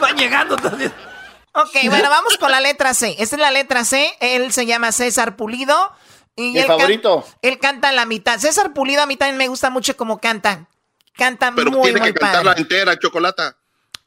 van 0.00 0.16
llegando 0.16 0.56
todos. 0.56 0.90
Ok, 1.52 1.70
bueno, 1.88 2.10
vamos 2.10 2.36
con 2.36 2.50
la 2.50 2.60
letra 2.60 2.92
C. 2.92 3.16
Esta 3.18 3.36
es 3.36 3.40
la 3.40 3.50
letra 3.50 3.84
C. 3.84 4.12
Él 4.20 4.52
se 4.52 4.66
llama 4.66 4.92
César 4.92 5.36
Pulido. 5.36 5.92
Y 6.38 6.52
Mi 6.52 6.62
favorito. 6.64 7.26
él 7.40 7.58
canta 7.58 7.92
la 7.92 8.04
mitad. 8.04 8.38
César 8.38 8.74
Pulido 8.74 9.00
a 9.00 9.06
mí 9.06 9.16
también 9.16 9.38
me 9.38 9.48
gusta 9.48 9.70
mucho 9.70 9.96
cómo 9.96 10.20
canta. 10.20 10.68
Canta 11.14 11.52
Pero 11.56 11.70
muy, 11.70 11.84
tiene 11.84 12.02
que 12.02 12.12
cantarla 12.12 12.52
entera, 12.52 12.98
Chocolata. 12.98 13.56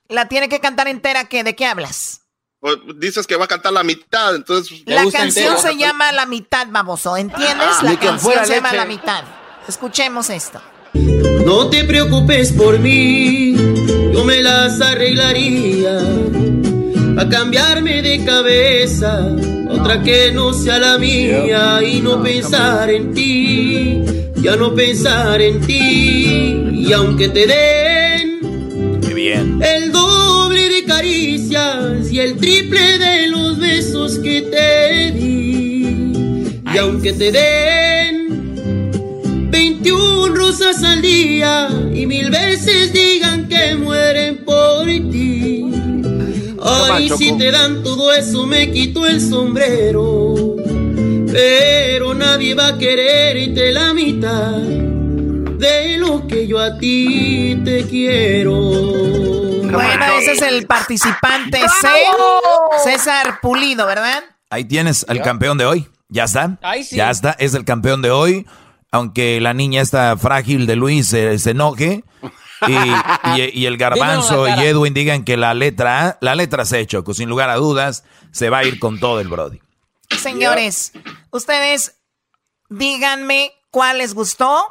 La 0.10 0.28
tiene 0.28 0.48
que 0.48 0.60
cantar 0.60 0.88
entera, 0.88 1.26
¿qué? 1.26 1.44
¿De 1.44 1.56
qué 1.56 1.66
hablas? 1.66 2.19
Pues, 2.60 2.78
dices 2.98 3.26
que 3.26 3.38
va 3.38 3.46
a 3.46 3.48
cantar 3.48 3.72
la 3.72 3.84
mitad, 3.84 4.36
entonces... 4.36 4.84
La 4.86 5.10
canción 5.10 5.58
se 5.58 5.78
llama 5.78 6.12
La 6.12 6.26
Mitad, 6.26 6.68
baboso, 6.70 7.16
¿entiendes? 7.16 7.82
la 7.84 7.98
canción 7.98 8.46
se 8.46 8.56
llama 8.56 8.74
La 8.74 8.86
Mitad. 8.86 9.24
Escuchemos 9.68 10.30
esto. 10.30 10.62
No 10.94 11.70
te 11.70 11.86
preocupes 11.86 12.52
por 12.52 12.80
mí, 12.80 13.54
yo 14.12 14.26
me 14.26 14.42
las 14.42 14.82
arreglaría. 14.82 16.00
A 17.18 17.30
cambiarme 17.30 18.02
de 18.02 18.26
cabeza, 18.26 19.20
otra 19.70 20.02
que 20.02 20.32
no 20.32 20.54
sea 20.54 20.80
la 20.80 20.98
mía 20.98 21.82
y 21.82 22.02
no 22.02 22.22
pensar 22.22 22.90
en 22.90 23.14
ti, 23.14 24.04
ya 24.36 24.56
no 24.56 24.74
pensar 24.74 25.42
en 25.42 25.62
ti. 25.66 26.72
Y 26.74 26.92
aunque 26.94 27.30
te 27.30 27.48
den 27.48 28.20
bien. 29.20 29.62
Y 32.20 32.22
el 32.22 32.36
triple 32.36 32.98
de 32.98 33.28
los 33.28 33.58
besos 33.58 34.20
que 34.20 34.42
te 34.42 35.12
di, 35.12 36.62
y 36.74 36.78
aunque 36.78 37.14
te 37.14 37.32
den 37.32 38.28
21 39.50 40.36
rosas 40.36 40.84
al 40.84 41.02
día 41.02 41.70
y 41.94 42.06
mil 42.06 42.30
veces 42.30 42.92
digan 42.92 43.48
que 43.48 43.74
mueren 43.76 44.44
por 44.44 44.86
ti. 44.86 45.72
Ay, 46.62 47.10
si 47.18 47.38
te 47.38 47.52
dan 47.52 47.84
todo 47.84 48.12
eso 48.14 48.46
me 48.46 48.70
quito 48.70 49.08
el 49.08 49.22
sombrero. 49.22 50.58
Pero 51.32 52.14
nadie 52.16 52.54
va 52.54 52.68
a 52.68 52.78
quererte 52.78 53.72
la 53.72 53.94
mitad 53.94 54.58
de 54.58 55.98
lo 55.98 56.28
que 56.28 56.48
yo 56.48 56.60
a 56.60 56.78
ti 56.78 57.62
te 57.64 57.86
quiero. 57.86 59.39
Bueno, 59.72 60.06
ese 60.18 60.32
es 60.34 60.42
el 60.42 60.66
participante 60.68 61.60
C, 61.60 61.88
César 62.84 63.40
Pulido, 63.42 63.86
¿verdad? 63.86 64.24
Ahí 64.50 64.66
tienes 64.66 65.06
al 65.08 65.22
campeón 65.22 65.58
de 65.58 65.66
hoy. 65.66 65.88
Ya 66.08 66.24
está. 66.24 66.58
Ay, 66.62 66.84
sí. 66.84 66.96
Ya 66.96 67.10
está. 67.12 67.32
Es 67.40 67.54
el 67.54 67.66
campeón 67.66 68.02
de 68.02 68.12
hoy. 68.12 68.48
Aunque 68.92 69.40
la 69.40 69.54
niña 69.54 69.82
está 69.82 70.18
frágil 70.18 70.66
de 70.66 70.76
Luis 70.76 71.08
se, 71.08 71.38
se 71.38 71.52
enoje. 71.52 72.04
Y, 72.68 72.74
y- 72.74 73.52
y 73.62 73.66
el 73.68 73.78
garbanzo 73.78 74.48
y. 74.48 74.52
Edwin 74.52 74.94
digan 74.94 75.24
que 75.24 75.38
la 75.38 75.54
letra 75.54 76.08
A, 76.08 76.18
la 76.22 76.34
letra 76.36 76.66
C, 76.66 76.86
Choco, 76.88 77.14
sin 77.14 77.30
lugar 77.30 77.50
a 77.52 77.56
dudas, 77.56 78.04
se 78.32 78.50
va 78.50 78.60
a 78.60 78.64
ir 78.64 78.80
con 78.80 79.00
todo 79.00 79.20
el 79.20 79.28
Brody. 79.28 79.62
Señores, 80.18 80.92
ustedes 81.32 81.96
díganme 82.70 83.52
cuál 83.72 84.00
les 84.00 84.14
gustó. 84.16 84.64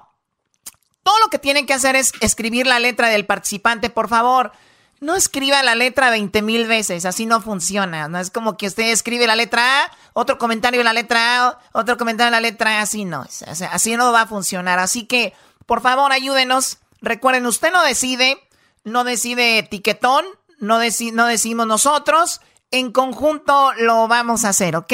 Todo 1.05 1.19
lo 1.21 1.29
que 1.29 1.39
tienen 1.39 1.65
que 1.67 1.73
hacer 1.75 1.97
es 1.97 2.13
escribir 2.21 2.67
la 2.67 2.79
letra 2.81 3.09
del 3.09 3.25
participante, 3.25 3.89
por 3.89 4.09
favor. 4.09 4.53
No 5.01 5.15
escriba 5.15 5.63
la 5.63 5.75
letra 5.75 6.11
20 6.11 6.43
mil 6.43 6.67
veces, 6.67 7.05
así 7.05 7.25
no 7.27 7.41
funciona. 7.41 8.09
No 8.09 8.19
es 8.19 8.31
como 8.31 8.57
que 8.57 8.67
usted 8.67 8.91
escribe 8.91 9.27
la 9.27 9.37
letra 9.37 9.85
A, 9.85 9.91
otro 10.13 10.39
comentario 10.39 10.81
en 10.81 10.87
la 10.87 10.93
letra 10.93 11.47
A, 11.47 11.59
otro 11.73 11.97
comentario 11.97 12.29
en 12.29 12.33
la 12.33 12.41
letra 12.41 12.79
A, 12.79 12.83
así 12.83 13.05
no. 13.05 13.21
O 13.23 13.55
sea, 13.55 13.69
así 13.73 13.97
no 13.97 14.11
va 14.13 14.23
a 14.23 14.27
funcionar. 14.27 14.79
Así 14.81 15.05
que, 15.07 15.35
por 15.67 15.81
favor, 15.83 16.11
ayúdenos. 16.13 16.79
Recuerden, 17.01 17.47
usted 17.47 17.73
no 17.73 17.85
decide, 17.85 18.39
no 18.83 19.05
decide 19.05 19.59
etiquetón, 19.59 20.25
no, 20.59 20.81
deci- 20.83 21.13
no 21.13 21.27
decimos 21.27 21.67
nosotros. 21.69 22.41
En 22.73 22.91
conjunto 22.91 23.73
lo 23.79 24.09
vamos 24.09 24.45
a 24.45 24.49
hacer, 24.49 24.75
¿ok? 24.75 24.93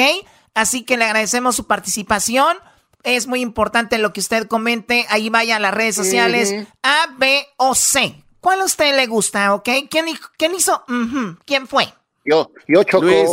Así 0.53 0.83
que 0.83 0.97
le 0.97 1.05
agradecemos 1.05 1.55
su 1.55 1.65
participación. 1.67 2.57
Es 3.03 3.27
muy 3.27 3.41
importante 3.41 3.97
lo 3.97 4.13
que 4.13 4.19
usted 4.19 4.47
comente. 4.47 5.05
Ahí 5.09 5.29
vaya 5.29 5.55
a 5.57 5.59
las 5.59 5.73
redes 5.73 5.95
sociales. 5.95 6.51
A, 6.83 7.07
B 7.17 7.45
o 7.57 7.73
C. 7.75 8.23
¿Cuál 8.45 8.61
a 8.61 8.65
usted 8.65 8.95
le 8.95 9.07
gusta, 9.07 9.55
ok? 9.55 9.67
¿Quién, 9.89 10.05
hizo? 10.55 10.83
¿Quién 11.47 11.67
fue? 11.67 11.91
Yo, 12.23 12.51
yo 12.67 12.83
choco. 12.83 13.03
Luis. 13.05 13.27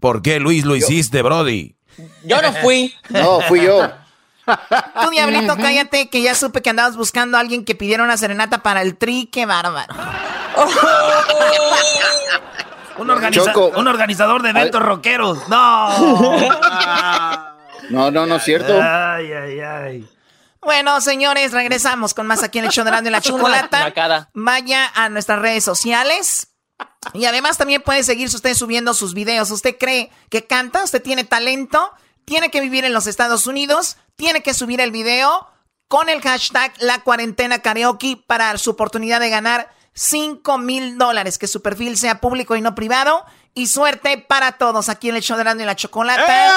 ¿Por 0.00 0.22
qué, 0.22 0.40
Luis, 0.40 0.64
lo 0.64 0.74
hiciste, 0.74 1.20
Brody? 1.20 1.76
Yo 2.24 2.40
no 2.40 2.54
fui. 2.54 2.94
No, 3.10 3.42
fui 3.42 3.60
yo. 3.60 3.90
Tú, 4.46 5.10
Diablito, 5.10 5.54
cállate, 5.54 6.08
que 6.08 6.22
ya 6.22 6.34
supe 6.34 6.62
que 6.62 6.70
andabas 6.70 6.96
buscando 6.96 7.36
a 7.36 7.40
alguien 7.40 7.66
que 7.66 7.74
pidiera 7.74 8.02
una 8.02 8.16
serenata 8.16 8.62
para 8.62 8.80
el 8.80 8.96
tri. 8.96 9.28
¡Qué 9.30 9.44
bárbaro! 9.44 9.94
Un, 12.96 13.10
organiza- 13.10 13.52
Choco. 13.52 13.78
un 13.78 13.86
organizador 13.86 14.40
de 14.40 14.48
eventos 14.48 14.80
rockeros. 14.80 15.46
No. 15.50 15.90
No, 17.90 18.10
no, 18.10 18.24
no 18.24 18.36
es 18.36 18.44
cierto. 18.44 18.80
Ay, 18.82 19.30
ay, 19.30 19.60
ay. 19.60 20.08
Bueno, 20.60 21.00
señores, 21.00 21.52
regresamos 21.52 22.14
con 22.14 22.26
más 22.26 22.42
aquí 22.42 22.58
en 22.58 22.66
el 22.66 22.70
show 22.70 22.84
de 22.84 23.08
y 23.08 23.10
la 23.10 23.20
Chocolata. 23.22 24.30
Vaya 24.34 24.90
a 24.94 25.08
nuestras 25.08 25.38
redes 25.38 25.64
sociales. 25.64 26.48
Y 27.14 27.24
además 27.24 27.58
también 27.58 27.82
puede 27.82 28.02
seguirse 28.02 28.36
usted 28.36 28.54
subiendo 28.54 28.94
sus 28.94 29.14
videos. 29.14 29.50
¿Usted 29.50 29.76
cree 29.78 30.10
que 30.30 30.46
canta? 30.46 30.84
¿Usted 30.84 31.02
tiene 31.02 31.24
talento? 31.24 31.92
Tiene 32.24 32.50
que 32.50 32.60
vivir 32.60 32.84
en 32.84 32.92
los 32.92 33.06
Estados 33.06 33.46
Unidos. 33.46 33.96
Tiene 34.16 34.42
que 34.42 34.54
subir 34.54 34.80
el 34.80 34.90
video 34.90 35.48
con 35.88 36.08
el 36.08 36.20
hashtag 36.20 36.72
La 36.78 37.02
Cuarentena 37.02 37.60
Karaoke 37.60 38.22
para 38.26 38.56
su 38.58 38.70
oportunidad 38.70 39.20
de 39.20 39.30
ganar 39.30 39.70
5 39.94 40.58
mil 40.58 40.98
dólares. 40.98 41.38
Que 41.38 41.46
su 41.46 41.62
perfil 41.62 41.96
sea 41.96 42.20
público 42.20 42.54
y 42.56 42.60
no 42.60 42.74
privado. 42.74 43.24
Y 43.58 43.66
suerte 43.66 44.18
para 44.18 44.52
todos 44.52 44.88
aquí 44.88 45.08
en 45.08 45.16
el 45.16 45.22
show 45.22 45.36
de 45.36 45.40
Erasmo 45.42 45.62
y 45.62 45.64
la 45.64 45.74
Chocolata. 45.76 46.52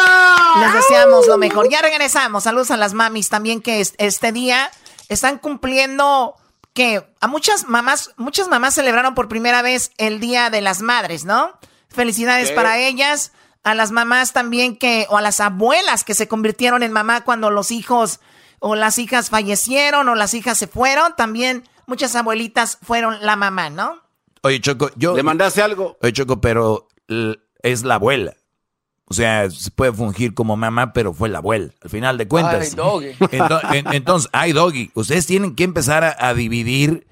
Les 0.59 0.73
deseamos 0.73 1.27
lo 1.27 1.37
mejor. 1.37 1.67
Ya 1.69 1.81
regresamos. 1.81 2.43
Saludos 2.43 2.69
a 2.71 2.77
las 2.77 2.93
mamis 2.93 3.29
también 3.29 3.61
que 3.61 3.81
es- 3.81 3.93
este 3.97 4.31
día 4.31 4.69
están 5.09 5.39
cumpliendo 5.39 6.35
que 6.73 7.05
a 7.19 7.27
muchas 7.27 7.67
mamás, 7.67 8.11
muchas 8.17 8.47
mamás 8.47 8.75
celebraron 8.75 9.15
por 9.15 9.27
primera 9.27 9.61
vez 9.61 9.91
el 9.97 10.19
Día 10.19 10.49
de 10.49 10.61
las 10.61 10.81
Madres, 10.81 11.25
¿no? 11.25 11.57
Felicidades 11.89 12.51
para 12.51 12.77
ellas, 12.77 13.31
a 13.63 13.73
las 13.75 13.91
mamás 13.91 14.31
también 14.31 14.77
que, 14.77 15.05
o 15.09 15.17
a 15.17 15.21
las 15.21 15.39
abuelas 15.41 16.03
que 16.03 16.13
se 16.13 16.27
convirtieron 16.27 16.83
en 16.83 16.91
mamá 16.93 17.21
cuando 17.25 17.49
los 17.49 17.71
hijos 17.71 18.19
o 18.59 18.75
las 18.75 18.97
hijas 18.99 19.29
fallecieron 19.29 20.07
o 20.07 20.15
las 20.15 20.33
hijas 20.33 20.57
se 20.57 20.67
fueron, 20.67 21.15
también 21.15 21.67
muchas 21.87 22.15
abuelitas 22.15 22.77
fueron 22.81 23.17
la 23.25 23.35
mamá, 23.35 23.69
¿no? 23.69 23.99
Oye, 24.43 24.61
Choco, 24.61 24.89
yo. 24.95 25.15
¿Le 25.15 25.23
mandaste 25.23 25.61
algo? 25.61 25.97
Oye, 26.01 26.13
Choco, 26.13 26.39
pero 26.39 26.87
es 27.63 27.83
la 27.83 27.95
abuela. 27.95 28.33
O 29.05 29.13
sea, 29.13 29.49
se 29.49 29.71
puede 29.71 29.91
fungir 29.91 30.33
como 30.33 30.55
mamá, 30.55 30.93
pero 30.93 31.13
fue 31.13 31.27
la 31.27 31.39
abuela, 31.39 31.73
al 31.81 31.89
final 31.89 32.17
de 32.17 32.27
cuentas. 32.29 32.69
Ay, 32.69 32.75
doggy. 32.75 33.07
Ento- 33.37 33.73
en- 33.73 33.93
entonces, 33.93 34.29
ay, 34.31 34.53
Doggy, 34.53 34.91
ustedes 34.93 35.25
tienen 35.25 35.55
que 35.55 35.65
empezar 35.65 36.03
a, 36.05 36.15
a 36.17 36.33
dividir, 36.33 37.07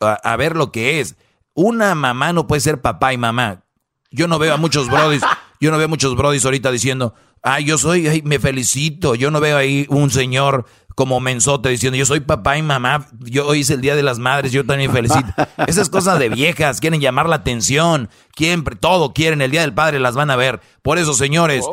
a, 0.00 0.12
a 0.14 0.36
ver 0.36 0.56
lo 0.56 0.72
que 0.72 1.00
es. 1.00 1.16
Una 1.52 1.94
mamá 1.94 2.32
no 2.32 2.46
puede 2.46 2.60
ser 2.60 2.80
papá 2.80 3.12
y 3.12 3.18
mamá. 3.18 3.64
Yo 4.10 4.28
no 4.28 4.38
veo 4.38 4.54
a 4.54 4.56
muchos 4.56 4.88
brodis, 4.88 5.22
yo 5.60 5.70
no 5.70 5.76
veo 5.76 5.84
a 5.86 5.88
muchos 5.88 6.16
brodis 6.16 6.44
ahorita 6.46 6.70
diciendo, 6.72 7.14
ay, 7.42 7.64
yo 7.66 7.76
soy, 7.76 8.06
ay, 8.08 8.22
me 8.22 8.38
felicito. 8.38 9.14
Yo 9.14 9.30
no 9.30 9.40
veo 9.40 9.58
ahí 9.58 9.86
un 9.90 10.10
señor 10.10 10.64
como 11.00 11.18
mensote 11.18 11.70
diciendo, 11.70 11.96
yo 11.96 12.04
soy 12.04 12.20
papá 12.20 12.58
y 12.58 12.62
mamá, 12.62 13.06
yo 13.20 13.46
hoy 13.46 13.62
es 13.62 13.70
el 13.70 13.80
Día 13.80 13.96
de 13.96 14.02
las 14.02 14.18
Madres, 14.18 14.52
yo 14.52 14.66
también 14.66 14.92
felicito. 14.92 15.32
Esas 15.66 15.88
cosas 15.88 16.18
de 16.18 16.28
viejas, 16.28 16.78
quieren 16.78 17.00
llamar 17.00 17.26
la 17.26 17.36
atención, 17.36 18.10
quieren, 18.34 18.62
todo 18.78 19.14
quieren, 19.14 19.40
el 19.40 19.50
Día 19.50 19.62
del 19.62 19.72
Padre 19.72 19.98
las 19.98 20.14
van 20.14 20.30
a 20.30 20.36
ver. 20.36 20.60
Por 20.82 20.98
eso, 20.98 21.14
señores, 21.14 21.64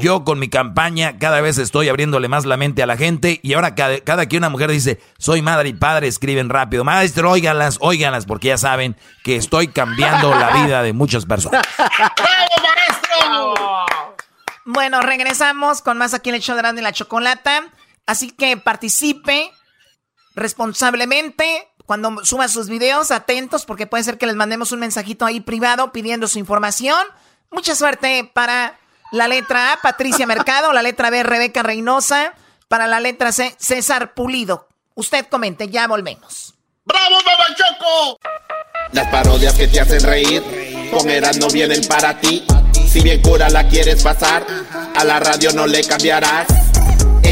yo 0.00 0.24
con 0.24 0.38
mi 0.38 0.48
campaña 0.48 1.18
cada 1.18 1.42
vez 1.42 1.58
estoy 1.58 1.90
abriéndole 1.90 2.28
más 2.28 2.46
la 2.46 2.56
mente 2.56 2.82
a 2.82 2.86
la 2.86 2.96
gente 2.96 3.38
y 3.42 3.52
ahora 3.52 3.74
cada, 3.74 4.00
cada 4.00 4.24
que 4.24 4.38
una 4.38 4.48
mujer 4.48 4.70
dice, 4.70 4.98
soy 5.18 5.42
madre 5.42 5.68
y 5.68 5.74
padre, 5.74 6.08
escriben 6.08 6.48
rápido, 6.48 6.82
maestro, 6.82 7.30
óiganlas, 7.30 7.76
óiganlas, 7.82 8.24
porque 8.24 8.48
ya 8.48 8.56
saben 8.56 8.96
que 9.22 9.36
estoy 9.36 9.68
cambiando 9.68 10.34
la 10.34 10.52
vida 10.64 10.82
de 10.82 10.94
muchas 10.94 11.26
personas. 11.26 11.60
Bueno, 14.64 15.02
regresamos 15.02 15.82
con 15.82 15.98
más 15.98 16.14
aquí 16.14 16.30
en 16.30 16.36
el 16.36 16.40
show 16.40 16.56
de 16.56 16.80
la 16.80 16.92
Chocolata. 16.92 17.64
Así 18.06 18.30
que 18.30 18.56
participe 18.56 19.50
responsablemente 20.34 21.68
cuando 21.86 22.24
suba 22.24 22.46
sus 22.48 22.68
videos, 22.68 23.10
atentos 23.10 23.64
porque 23.64 23.86
puede 23.86 24.04
ser 24.04 24.16
que 24.16 24.26
les 24.26 24.36
mandemos 24.36 24.70
un 24.70 24.80
mensajito 24.80 25.26
ahí 25.26 25.40
privado 25.40 25.90
pidiendo 25.90 26.28
su 26.28 26.38
información. 26.38 27.04
Mucha 27.50 27.74
suerte 27.74 28.30
para 28.32 28.78
la 29.10 29.26
letra 29.26 29.72
A, 29.72 29.80
Patricia 29.80 30.26
Mercado, 30.26 30.72
la 30.72 30.82
letra 30.82 31.10
B, 31.10 31.24
Rebeca 31.24 31.64
Reynosa, 31.64 32.32
para 32.68 32.86
la 32.86 33.00
letra 33.00 33.32
C, 33.32 33.56
César 33.58 34.14
Pulido. 34.14 34.68
Usted 34.94 35.26
comente, 35.26 35.68
ya 35.68 35.88
volvemos. 35.88 36.54
¡Bravo, 36.84 37.16
Baba 37.24 37.46
Choco! 37.56 38.18
Las 38.92 39.08
parodias 39.08 39.54
que 39.54 39.66
te 39.66 39.80
hacen 39.80 40.02
reír, 40.02 40.90
con 40.92 41.10
Eras 41.10 41.38
no 41.38 41.48
vienen 41.48 41.84
para 41.88 42.20
ti. 42.20 42.44
Si 42.88 43.00
bien 43.00 43.20
cura 43.20 43.48
la 43.48 43.66
quieres 43.66 44.02
pasar, 44.02 44.46
a 44.96 45.04
la 45.04 45.18
radio 45.18 45.52
no 45.52 45.66
le 45.66 45.84
cambiarás. 45.84 46.46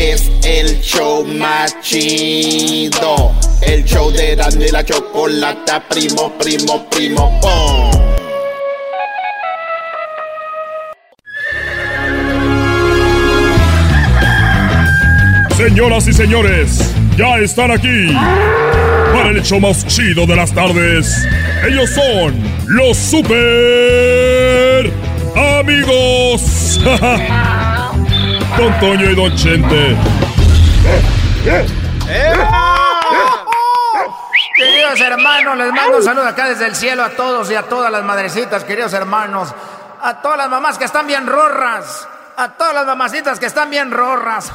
Es 0.01 0.31
el 0.45 0.81
show 0.81 1.25
más 1.25 1.81
chido. 1.81 3.35
El 3.61 3.85
show 3.85 4.13
de 4.13 4.35
y 4.35 4.71
la 4.71 4.85
chocolata, 4.85 5.83
primo, 5.89 6.33
primo, 6.39 6.89
primo, 6.89 7.41
pum. 7.41 7.91
Señoras 15.57 16.07
y 16.07 16.13
señores, 16.13 16.95
ya 17.17 17.39
están 17.39 17.73
aquí 17.73 18.15
para 19.13 19.31
el 19.31 19.39
hecho 19.39 19.59
más 19.59 19.85
chido 19.89 20.27
de 20.27 20.37
las 20.37 20.55
tardes. 20.55 21.27
Ellos 21.69 21.91
son 21.91 22.41
los 22.69 22.97
super 22.97 23.33
amigos. 25.35 26.81
Don 28.59 28.81
Toño 28.81 29.09
y 29.09 29.15
Don 29.15 29.37
Chente. 29.37 29.97
Queridos 34.57 35.01
hermanos, 35.01 35.57
les 35.57 35.73
mando 35.73 35.99
un 35.99 36.03
saludo 36.03 36.27
acá 36.27 36.49
desde 36.49 36.67
el 36.67 36.75
cielo 36.75 37.05
a 37.05 37.11
todos 37.11 37.49
y 37.53 37.55
a 37.55 37.63
todas 37.63 37.93
las 37.93 38.03
madrecitas, 38.03 38.65
queridos 38.65 38.93
hermanos. 38.95 39.55
A 40.03 40.21
todas 40.21 40.39
las 40.39 40.49
mamás 40.51 40.77
que 40.77 40.87
están 40.87 41.07
bien 41.07 41.29
rorras. 41.29 42.09
A 42.37 42.49
todas 42.49 42.75
las 42.75 42.85
mamacitas 42.85 43.39
que 43.39 43.47
están 43.47 43.71
bien 43.71 43.93
rorras. 43.93 44.51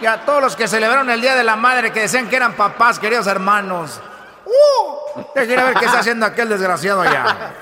Y 0.00 0.06
a 0.06 0.24
todos 0.24 0.40
los 0.40 0.54
que 0.54 0.68
celebraron 0.68 1.10
el 1.10 1.20
Día 1.20 1.34
de 1.34 1.42
la 1.42 1.56
Madre 1.56 1.90
que 1.90 2.02
decían 2.02 2.28
que 2.28 2.36
eran 2.36 2.52
papás, 2.52 3.00
queridos 3.00 3.26
hermanos. 3.26 4.00
¡Uh! 4.46 5.22
ver 5.34 5.74
qué 5.74 5.86
está 5.86 5.98
haciendo 5.98 6.26
aquel 6.26 6.48
desgraciado 6.48 7.02
allá. 7.02 7.54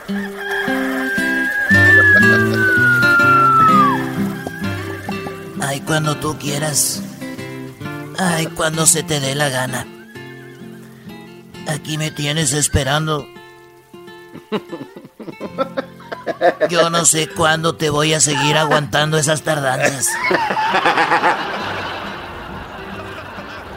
Ay, 5.70 5.80
cuando 5.82 6.16
tú 6.16 6.36
quieras. 6.36 7.00
Ay, 8.18 8.48
cuando 8.48 8.86
se 8.86 9.04
te 9.04 9.20
dé 9.20 9.36
la 9.36 9.50
gana. 9.50 9.86
Aquí 11.68 11.96
me 11.96 12.10
tienes 12.10 12.52
esperando. 12.54 13.24
Yo 16.68 16.90
no 16.90 17.04
sé 17.04 17.28
cuándo 17.28 17.76
te 17.76 17.88
voy 17.88 18.14
a 18.14 18.18
seguir 18.18 18.56
aguantando 18.56 19.16
esas 19.16 19.42
tardanzas. 19.42 20.08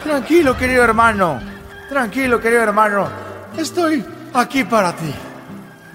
Tranquilo, 0.02 0.56
querido 0.56 0.82
hermano. 0.82 1.40
Tranquilo, 1.88 2.40
querido 2.40 2.62
hermano. 2.62 3.08
Estoy 3.56 4.04
aquí 4.32 4.64
para 4.64 4.96
ti. 4.96 5.14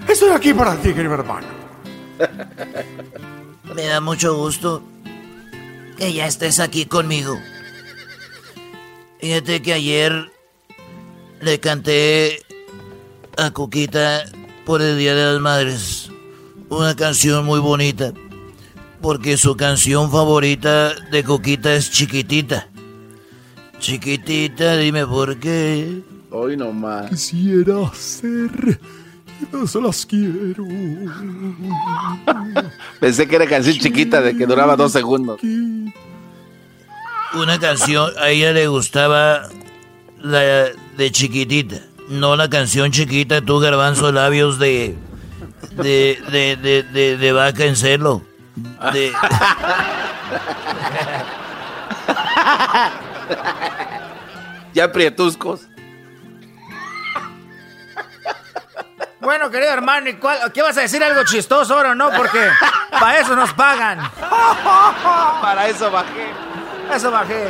Estoy 0.08 0.30
aquí 0.30 0.54
para 0.54 0.76
ti, 0.76 0.94
querido 0.94 1.12
hermano. 1.12 1.46
Me 3.74 3.84
da 3.84 4.00
mucho 4.00 4.34
gusto 4.34 4.82
que 6.00 6.14
ya 6.14 6.26
estés 6.26 6.60
aquí 6.60 6.86
conmigo. 6.86 7.38
Fíjate 9.20 9.60
que 9.60 9.74
ayer 9.74 10.32
le 11.42 11.60
canté 11.60 12.42
a 13.36 13.50
Cuquita 13.50 14.24
por 14.64 14.80
el 14.80 14.96
Día 14.96 15.14
de 15.14 15.32
las 15.32 15.40
Madres 15.42 16.10
una 16.70 16.96
canción 16.96 17.44
muy 17.44 17.60
bonita. 17.60 18.14
Porque 19.02 19.36
su 19.36 19.56
canción 19.56 20.10
favorita 20.10 20.94
de 21.10 21.22
Cuquita 21.22 21.74
es 21.74 21.90
Chiquitita. 21.90 22.68
Chiquitita, 23.78 24.78
dime 24.78 25.06
por 25.06 25.38
qué. 25.38 26.00
Hoy 26.30 26.56
nomás. 26.56 27.10
Quisiera 27.10 27.92
ser. 27.94 28.80
No 29.52 29.66
se 29.66 29.80
las 29.80 30.06
quiero. 30.06 30.64
Pensé 33.00 33.26
que 33.26 33.36
era 33.36 33.46
canción 33.46 33.76
chiquita 33.76 34.20
de 34.20 34.36
que 34.36 34.46
duraba 34.46 34.76
dos 34.76 34.92
segundos. 34.92 35.40
Una 37.34 37.58
canción, 37.58 38.12
a 38.18 38.28
ella 38.30 38.52
le 38.52 38.68
gustaba 38.68 39.48
la 40.18 40.66
de 40.96 41.10
chiquitita. 41.10 41.80
No 42.08 42.36
la 42.36 42.48
canción 42.50 42.90
chiquita, 42.90 43.40
tú 43.40 43.60
garbanzo 43.60 44.12
labios 44.12 44.58
de. 44.58 44.96
de. 45.76 46.18
de. 46.30 46.56
de, 46.56 46.82
de, 46.82 47.16
de 47.16 47.32
vaca 47.32 47.64
en 47.64 47.76
celo. 47.76 48.22
De. 48.92 49.12
ya 54.74 54.92
prietuscos. 54.92 55.69
Bueno, 59.20 59.50
querido 59.50 59.70
hermano, 59.70 60.08
¿y 60.08 60.14
cuál, 60.14 60.50
¿qué 60.52 60.62
vas 60.62 60.78
a 60.78 60.80
decir 60.80 61.02
algo 61.04 61.24
chistoso 61.24 61.74
ahora 61.74 61.94
no? 61.94 62.10
Porque 62.16 62.38
para 62.90 63.20
eso 63.20 63.36
nos 63.36 63.52
pagan. 63.52 63.98
para 65.42 65.68
eso 65.68 65.90
bajé. 65.90 66.30
Eso 66.94 67.10
bajé. 67.10 67.48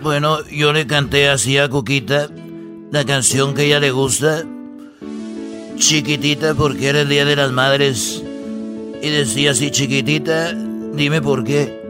Bueno, 0.00 0.44
yo 0.46 0.72
le 0.72 0.88
canté 0.88 1.30
así 1.30 1.56
a 1.56 1.68
Cuquita 1.68 2.28
la 2.90 3.04
canción 3.04 3.54
que 3.54 3.62
a 3.62 3.64
ella 3.64 3.80
le 3.80 3.92
gusta. 3.92 4.42
Chiquitita 5.76 6.54
porque 6.54 6.88
era 6.88 7.02
el 7.02 7.08
Día 7.08 7.24
de 7.24 7.36
las 7.36 7.52
Madres. 7.52 8.20
Y 9.02 9.10
decía 9.10 9.52
así, 9.52 9.70
chiquitita, 9.70 10.52
dime 10.52 11.22
por 11.22 11.44
qué. 11.44 11.80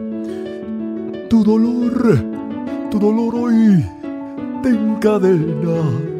Tu 1.29 1.43
dolor, 1.43 2.23
tu 2.91 2.99
dolor 2.99 3.35
hoy 3.35 3.83
te 4.61 4.69
encadena 4.69 6.14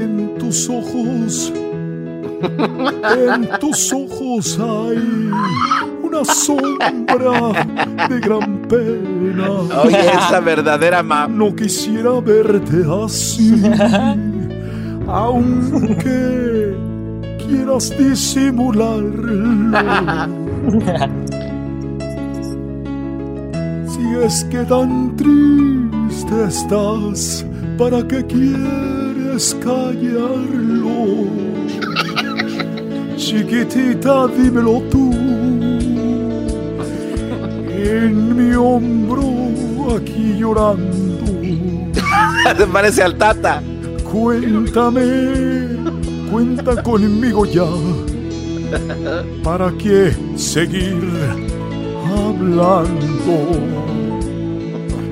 en 0.00 0.34
tus 0.38 0.68
ojos. 0.68 1.52
En 2.40 3.48
tus 3.58 3.92
ojos 3.92 4.58
hay 4.60 5.30
una 6.02 6.24
sombra 6.24 7.66
de 8.08 8.20
gran 8.20 8.62
pena. 8.68 9.50
Oye, 9.84 10.08
esa 10.08 10.40
verdadera 10.40 11.02
mamá. 11.02 11.26
No 11.28 11.54
quisiera 11.54 12.20
verte 12.20 12.84
así, 13.04 13.62
aunque 15.08 16.76
quieras 17.44 17.92
disimularlo. 17.98 19.78
Si 23.88 24.14
es 24.24 24.44
que 24.44 24.58
tan 24.64 25.16
triste 25.16 26.44
estás, 26.46 27.44
¿para 27.78 28.06
qué 28.06 28.26
quieres 28.26 29.56
callarlo? 29.62 31.28
Chiquitita, 33.16 34.26
dímelo 34.26 34.82
tú. 34.90 35.12
En 37.68 38.36
mi 38.36 38.54
hombro, 38.54 39.96
aquí 39.96 40.36
llorando. 40.38 41.24
Se 42.58 42.66
parece 42.66 43.02
al 43.02 43.16
Tata. 43.16 43.62
Cuéntame, 44.10 45.76
cuenta 46.30 46.82
conmigo 46.82 47.46
ya. 47.46 47.66
¿Para 49.42 49.70
qué 49.78 50.12
seguir 50.36 50.98
hablando? 52.10 53.87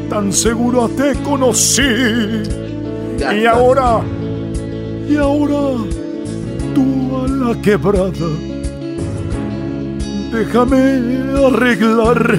Tan 0.09 0.33
seguro 0.33 0.89
te 0.89 1.15
conocí. 1.23 1.83
Y 1.83 3.47
ahora, 3.47 4.03
y 5.09 5.17
ahora, 5.17 5.85
tú 6.75 7.25
a 7.25 7.29
la 7.29 7.63
quebrada. 7.63 8.29
Déjame 10.33 11.47
arreglar. 11.47 12.39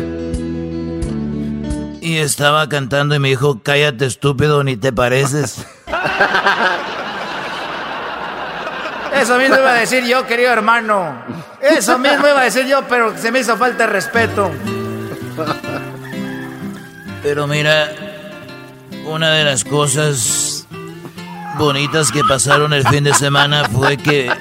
Y 2.01 2.17
estaba 2.17 2.69
cantando 2.69 3.15
y 3.15 3.19
me 3.19 3.29
dijo, 3.29 3.59
cállate 3.61 4.05
estúpido, 4.05 4.63
ni 4.63 4.77
te 4.77 4.93
pareces. 4.93 5.65
Eso 9.21 9.37
mismo 9.37 9.57
iba 9.57 9.71
a 9.71 9.75
decir 9.79 10.05
yo, 10.05 10.25
querido 10.25 10.51
hermano. 10.51 11.15
Eso 11.59 11.97
mismo 11.97 12.27
iba 12.27 12.39
a 12.39 12.43
decir 12.43 12.65
yo, 12.67 12.83
pero 12.87 13.17
se 13.17 13.31
me 13.31 13.39
hizo 13.39 13.57
falta 13.57 13.87
de 13.87 13.93
respeto. 13.93 14.51
Pero 17.29 17.45
mira, 17.45 17.91
una 19.05 19.31
de 19.31 19.43
las 19.43 19.65
cosas 19.65 20.65
bonitas 21.57 22.09
que 22.13 22.23
pasaron 22.23 22.71
el 22.71 22.87
fin 22.87 23.03
de 23.03 23.13
semana 23.13 23.65
fue 23.65 23.97
que 23.97 24.31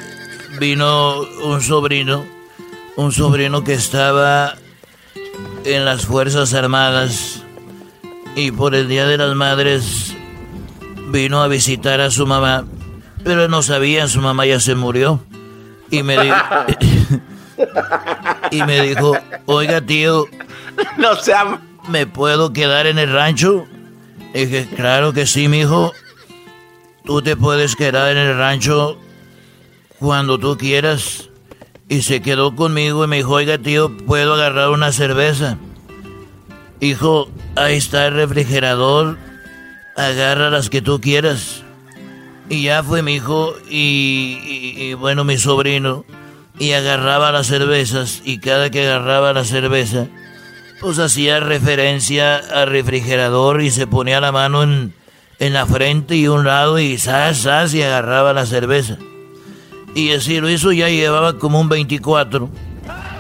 vino 0.61 1.23
un 1.43 1.61
sobrino, 1.63 2.25
un 2.95 3.11
sobrino 3.11 3.65
que 3.65 3.73
estaba 3.73 4.55
en 5.65 5.85
las 5.85 6.07
Fuerzas 6.07 6.55
Armadas 6.55 7.43
y 8.37 8.53
por 8.53 8.77
el 8.77 8.87
Día 8.87 9.05
de 9.05 9.19
las 9.19 9.35
Madres 9.35 10.15
vino 11.09 11.43
a 11.43 11.49
visitar 11.49 12.01
a 12.01 12.13
su 12.13 12.25
mamá, 12.25 12.67
pero 13.25 13.49
no 13.49 13.65
sabía, 13.65 14.07
su 14.07 14.21
mamá 14.21 14.47
ya 14.47 14.61
se 14.61 14.77
murió. 14.77 15.25
Y 15.91 16.05
me, 16.05 16.23
dijo, 16.23 16.37
y 18.53 18.63
me 18.63 18.81
dijo, 18.83 19.19
oiga 19.47 19.81
tío, 19.81 20.27
no 20.99 21.17
sea... 21.17 21.61
¿me 21.89 22.07
puedo 22.07 22.53
quedar 22.53 22.87
en 22.87 22.99
el 22.99 23.13
rancho? 23.13 23.67
Dije, 24.35 24.69
claro 24.75 25.13
que 25.13 25.27
sí, 25.27 25.49
mijo. 25.49 25.93
Tú 27.05 27.23
te 27.23 27.37
puedes 27.37 27.77
quedar 27.77 28.11
en 28.13 28.19
el 28.19 28.37
rancho 28.37 28.99
cuando 29.99 30.39
tú 30.39 30.57
quieras. 30.57 31.31
Y 31.89 32.03
se 32.03 32.21
quedó 32.21 32.55
conmigo 32.57 33.05
y 33.05 33.07
me 33.07 33.17
dijo, 33.17 33.33
oiga 33.33 33.59
tío, 33.59 33.97
¿puedo 33.97 34.35
agarrar 34.35 34.71
una 34.71 34.91
cerveza? 34.93 35.57
Hijo, 36.81 37.31
ahí 37.55 37.77
está 37.77 38.07
el 38.07 38.15
refrigerador. 38.15 39.17
Agarra 39.97 40.51
las 40.51 40.69
que 40.69 40.83
tú 40.83 41.01
quieras. 41.01 41.63
Y 42.49 42.65
ya 42.65 42.83
fue 42.83 43.03
mi 43.03 43.15
hijo 43.15 43.55
y, 43.71 44.95
bueno, 44.95 45.25
mi 45.25 45.39
sobrino. 45.39 46.05
Y 46.59 46.73
agarraba 46.73 47.33
las 47.33 47.47
cervezas. 47.47 48.21
Y 48.25 48.39
cada 48.39 48.71
que 48.71 48.87
agarraba 48.87 49.33
la 49.33 49.45
cerveza, 49.45 50.09
pues 50.81 50.99
hacía 50.99 51.41
referencia 51.41 52.37
al 52.37 52.69
refrigerador 52.69 53.63
y 53.63 53.71
se 53.71 53.87
ponía 53.87 54.21
la 54.21 54.33
mano 54.33 54.63
en, 54.63 54.93
en 55.39 55.53
la 55.53 55.67
frente 55.67 56.17
y 56.17 56.29
un 56.29 56.45
lado 56.45 56.79
y 56.79 56.99
zas, 56.99 57.43
zas, 57.43 57.75
y 57.75 57.83
agarraba 57.83 58.33
la 58.33 58.47
cerveza. 58.47 58.99
Y 59.95 60.13
así 60.13 60.41
lo 60.41 60.51
hizo, 60.51 60.73
ya 60.73 60.89
llevaba 60.89 61.39
como 61.39 61.61
un 61.61 61.69
24. 61.69 62.51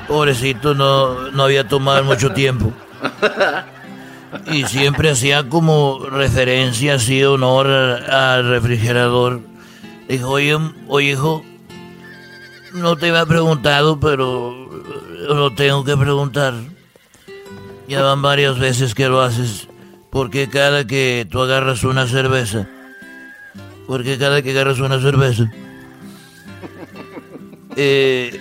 Pobrecito, 0.08 0.74
no, 0.74 1.30
no 1.30 1.44
había 1.44 1.66
tomado 1.66 2.04
mucho 2.04 2.32
tiempo. 2.32 2.72
Y 4.52 4.64
siempre 4.64 5.10
hacía 5.10 5.48
como 5.48 6.00
referencia, 6.10 6.94
así 6.94 7.24
honor 7.24 7.68
al 7.68 8.48
refrigerador. 8.48 9.40
Dijo, 10.08 10.30
oye, 10.30 10.58
oye, 10.88 11.12
hijo, 11.12 11.42
no 12.74 12.96
te 12.96 13.08
había 13.08 13.24
preguntado, 13.24 13.98
pero 13.98 14.54
lo 15.28 15.54
tengo 15.54 15.84
que 15.84 15.96
preguntar. 15.96 16.54
Ya 17.88 18.02
van 18.02 18.22
varias 18.22 18.58
veces 18.58 18.94
que 18.94 19.08
lo 19.08 19.20
haces. 19.20 19.68
Porque 20.10 20.48
cada 20.48 20.86
que 20.86 21.26
tú 21.30 21.40
agarras 21.40 21.84
una 21.84 22.06
cerveza, 22.06 22.66
porque 23.86 24.16
cada 24.16 24.40
que 24.40 24.52
agarras 24.52 24.78
una 24.80 24.98
cerveza, 25.00 25.52
eh, 27.76 28.40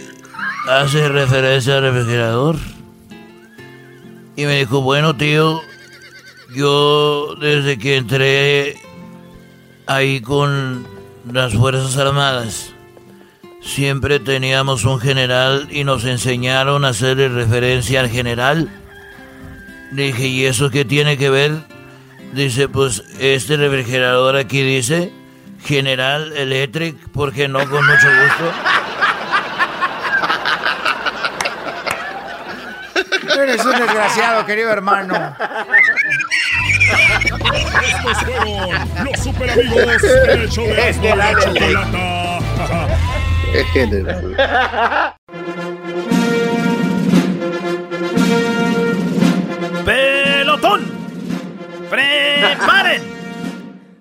hace 0.69 1.09
referencia 1.09 1.77
al 1.77 1.83
refrigerador. 1.83 2.55
Y 4.37 4.45
me 4.45 4.59
dijo, 4.59 4.81
bueno 4.81 5.15
tío, 5.15 5.61
yo 6.55 7.35
desde 7.39 7.77
que 7.77 7.97
entré 7.97 8.77
ahí 9.87 10.21
con 10.21 10.85
las 11.31 11.53
Fuerzas 11.53 11.97
Armadas, 11.97 12.73
siempre 13.61 14.19
teníamos 14.19 14.85
un 14.85 14.99
general 14.99 15.67
y 15.71 15.83
nos 15.83 16.05
enseñaron 16.05 16.85
a 16.85 16.89
hacerle 16.89 17.29
referencia 17.29 17.99
al 17.99 18.09
general. 18.09 18.69
Dije, 19.95 20.27
¿y 20.27 20.45
eso 20.45 20.69
qué 20.69 20.83
tiene 20.83 21.17
que 21.17 21.29
ver? 21.29 21.53
Dice, 22.33 22.67
pues 22.67 23.01
este 23.17 23.55
refrigerador 23.55 24.35
aquí 24.35 24.61
dice 24.61 25.13
General 25.63 26.35
Electric, 26.35 26.97
porque 27.13 27.47
no 27.47 27.59
con 27.59 27.85
mucho 27.85 28.07
gusto. 28.07 28.51
Eres 33.41 33.63
un 33.65 33.71
desgraciado, 33.71 34.45
querido 34.45 34.69
hermano. 34.69 35.33
Estos 37.81 38.17
fueron 38.25 38.69
los 39.05 39.19
super 39.23 39.49
amigos 39.49 40.01
show 40.49 40.67
de 40.67 41.15
la 41.15 41.39
chocolata. 41.39 42.41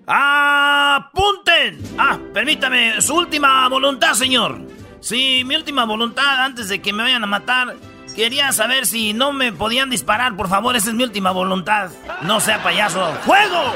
¡Apunten! 0.06 1.82
Ah, 1.98 2.18
permítame, 2.32 3.00
su 3.00 3.14
última 3.14 3.68
voluntad, 3.68 4.12
señor. 4.14 4.60
Sí, 5.00 5.42
mi 5.44 5.56
última 5.56 5.84
voluntad 5.84 6.44
antes 6.44 6.68
de 6.68 6.82
que 6.82 6.92
me 6.92 7.02
vayan 7.02 7.24
a 7.24 7.26
matar. 7.26 7.76
Quería 8.14 8.52
saber 8.52 8.86
si 8.86 9.12
no 9.12 9.32
me 9.32 9.52
podían 9.52 9.90
disparar, 9.90 10.36
por 10.36 10.48
favor, 10.48 10.76
esa 10.76 10.90
es 10.90 10.94
mi 10.94 11.04
última 11.04 11.30
voluntad. 11.30 11.90
No 12.22 12.38
sea 12.40 12.62
payaso. 12.62 13.12
¡Fuego! 13.24 13.72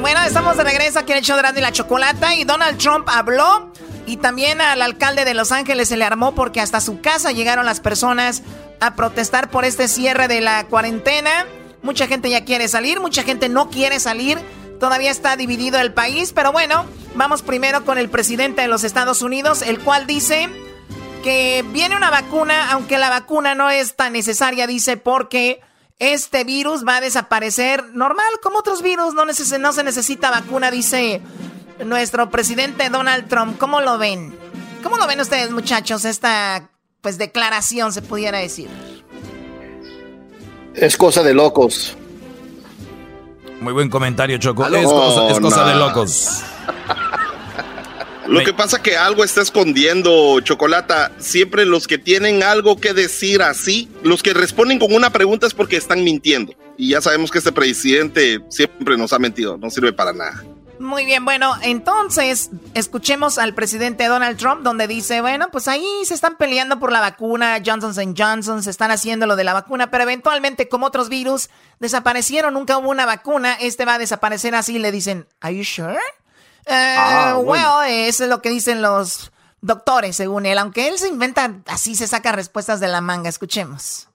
Bueno, 0.00 0.20
estamos 0.22 0.56
de 0.56 0.64
regreso 0.64 0.98
aquí 0.98 1.12
en 1.12 1.18
el 1.18 1.24
show 1.24 1.36
de 1.40 1.58
y 1.58 1.62
la 1.62 1.70
Chocolata 1.70 2.34
y 2.34 2.42
Donald 2.42 2.76
Trump 2.76 3.08
habló 3.08 3.70
y 4.04 4.16
también 4.16 4.60
al 4.60 4.82
alcalde 4.82 5.24
de 5.24 5.32
Los 5.32 5.52
Ángeles 5.52 5.88
se 5.88 5.96
le 5.96 6.04
armó 6.04 6.34
porque 6.34 6.60
hasta 6.60 6.80
su 6.80 7.00
casa 7.00 7.30
llegaron 7.30 7.64
las 7.66 7.78
personas 7.78 8.42
a 8.82 8.96
protestar 8.96 9.48
por 9.48 9.64
este 9.64 9.86
cierre 9.86 10.26
de 10.26 10.40
la 10.40 10.64
cuarentena. 10.66 11.46
Mucha 11.82 12.08
gente 12.08 12.28
ya 12.28 12.44
quiere 12.44 12.66
salir, 12.66 12.98
mucha 12.98 13.22
gente 13.22 13.48
no 13.48 13.70
quiere 13.70 14.00
salir. 14.00 14.38
Todavía 14.80 15.12
está 15.12 15.36
dividido 15.36 15.78
el 15.78 15.92
país, 15.92 16.32
pero 16.32 16.50
bueno, 16.50 16.84
vamos 17.14 17.42
primero 17.42 17.84
con 17.84 17.96
el 17.96 18.10
presidente 18.10 18.62
de 18.62 18.66
los 18.66 18.82
Estados 18.82 19.22
Unidos, 19.22 19.62
el 19.62 19.78
cual 19.78 20.08
dice 20.08 20.48
que 21.22 21.64
viene 21.68 21.96
una 21.96 22.10
vacuna, 22.10 22.72
aunque 22.72 22.98
la 22.98 23.08
vacuna 23.08 23.54
no 23.54 23.70
es 23.70 23.94
tan 23.94 24.14
necesaria, 24.14 24.66
dice, 24.66 24.96
porque 24.96 25.60
este 26.00 26.42
virus 26.42 26.84
va 26.84 26.96
a 26.96 27.00
desaparecer 27.00 27.84
normal 27.92 28.26
como 28.42 28.58
otros 28.58 28.82
virus, 28.82 29.14
no, 29.14 29.24
no 29.24 29.72
se 29.72 29.84
necesita 29.84 30.32
vacuna, 30.32 30.72
dice 30.72 31.22
nuestro 31.86 32.30
presidente 32.30 32.90
Donald 32.90 33.28
Trump. 33.28 33.58
¿Cómo 33.58 33.80
lo 33.80 33.96
ven? 33.98 34.36
¿Cómo 34.82 34.96
lo 34.96 35.06
ven 35.06 35.20
ustedes, 35.20 35.52
muchachos, 35.52 36.04
esta 36.04 36.71
pues 37.02 37.18
declaración, 37.18 37.92
se 37.92 38.00
pudiera 38.00 38.38
decir? 38.38 38.68
Es 40.74 40.96
cosa 40.96 41.22
de 41.22 41.34
locos. 41.34 41.96
Muy 43.60 43.72
buen 43.72 43.90
comentario, 43.90 44.38
Choco. 44.38 44.64
es, 44.66 44.86
cosa, 45.40 45.66
de 45.66 45.74
locos. 45.74 46.42
Lo 48.26 48.42
que 48.44 48.54
pasa 48.54 48.80
que 48.80 48.96
algo 48.96 49.24
está 49.24 49.42
escondiendo, 49.42 50.40
Chocolata. 50.40 51.12
Siempre 51.18 51.66
los 51.66 51.86
que 51.86 51.98
tienen 51.98 52.42
algo 52.42 52.76
que 52.76 52.94
decir 52.94 53.42
así, 53.42 53.88
los 54.02 54.22
que 54.22 54.32
responden 54.32 54.78
con 54.78 54.94
una 54.94 55.10
pregunta 55.10 55.46
es 55.46 55.54
porque 55.54 55.76
están 55.76 56.02
mintiendo. 56.02 56.54
Y 56.78 56.90
ya 56.90 57.00
sabemos 57.00 57.30
que 57.30 57.38
este 57.38 57.52
presidente 57.52 58.40
siempre 58.48 58.96
nos 58.96 59.12
ha 59.12 59.18
mentido, 59.18 59.58
no 59.58 59.70
sirve 59.70 59.92
para 59.92 60.12
nada. 60.12 60.42
Muy 60.82 61.04
bien, 61.04 61.24
bueno, 61.24 61.54
entonces 61.62 62.50
escuchemos 62.74 63.38
al 63.38 63.54
presidente 63.54 64.08
Donald 64.08 64.36
Trump 64.36 64.62
donde 64.62 64.88
dice, 64.88 65.20
bueno, 65.20 65.48
pues 65.52 65.68
ahí 65.68 65.86
se 66.04 66.12
están 66.12 66.36
peleando 66.36 66.80
por 66.80 66.90
la 66.90 67.00
vacuna, 67.00 67.62
Johnson 67.64 68.16
Johnson, 68.18 68.64
se 68.64 68.70
están 68.70 68.90
haciendo 68.90 69.28
lo 69.28 69.36
de 69.36 69.44
la 69.44 69.52
vacuna, 69.52 69.92
pero 69.92 70.02
eventualmente 70.02 70.68
como 70.68 70.86
otros 70.86 71.08
virus 71.08 71.50
desaparecieron, 71.78 72.54
nunca 72.54 72.78
hubo 72.78 72.90
una 72.90 73.06
vacuna, 73.06 73.54
este 73.60 73.84
va 73.84 73.94
a 73.94 73.98
desaparecer 73.98 74.56
así, 74.56 74.80
le 74.80 74.90
dicen, 74.90 75.28
¿Are 75.40 75.56
you 75.56 75.62
sure? 75.62 76.00
Eh, 76.66 76.96
ah, 76.98 77.38
well, 77.38 77.88
eso 77.88 78.24
es 78.24 78.28
lo 78.28 78.42
que 78.42 78.50
dicen 78.50 78.82
los 78.82 79.30
doctores, 79.60 80.16
según 80.16 80.46
él, 80.46 80.58
aunque 80.58 80.88
él 80.88 80.98
se 80.98 81.06
inventa 81.06 81.60
así, 81.66 81.94
se 81.94 82.08
saca 82.08 82.32
respuestas 82.32 82.80
de 82.80 82.88
la 82.88 83.00
manga, 83.00 83.28
escuchemos. 83.28 84.08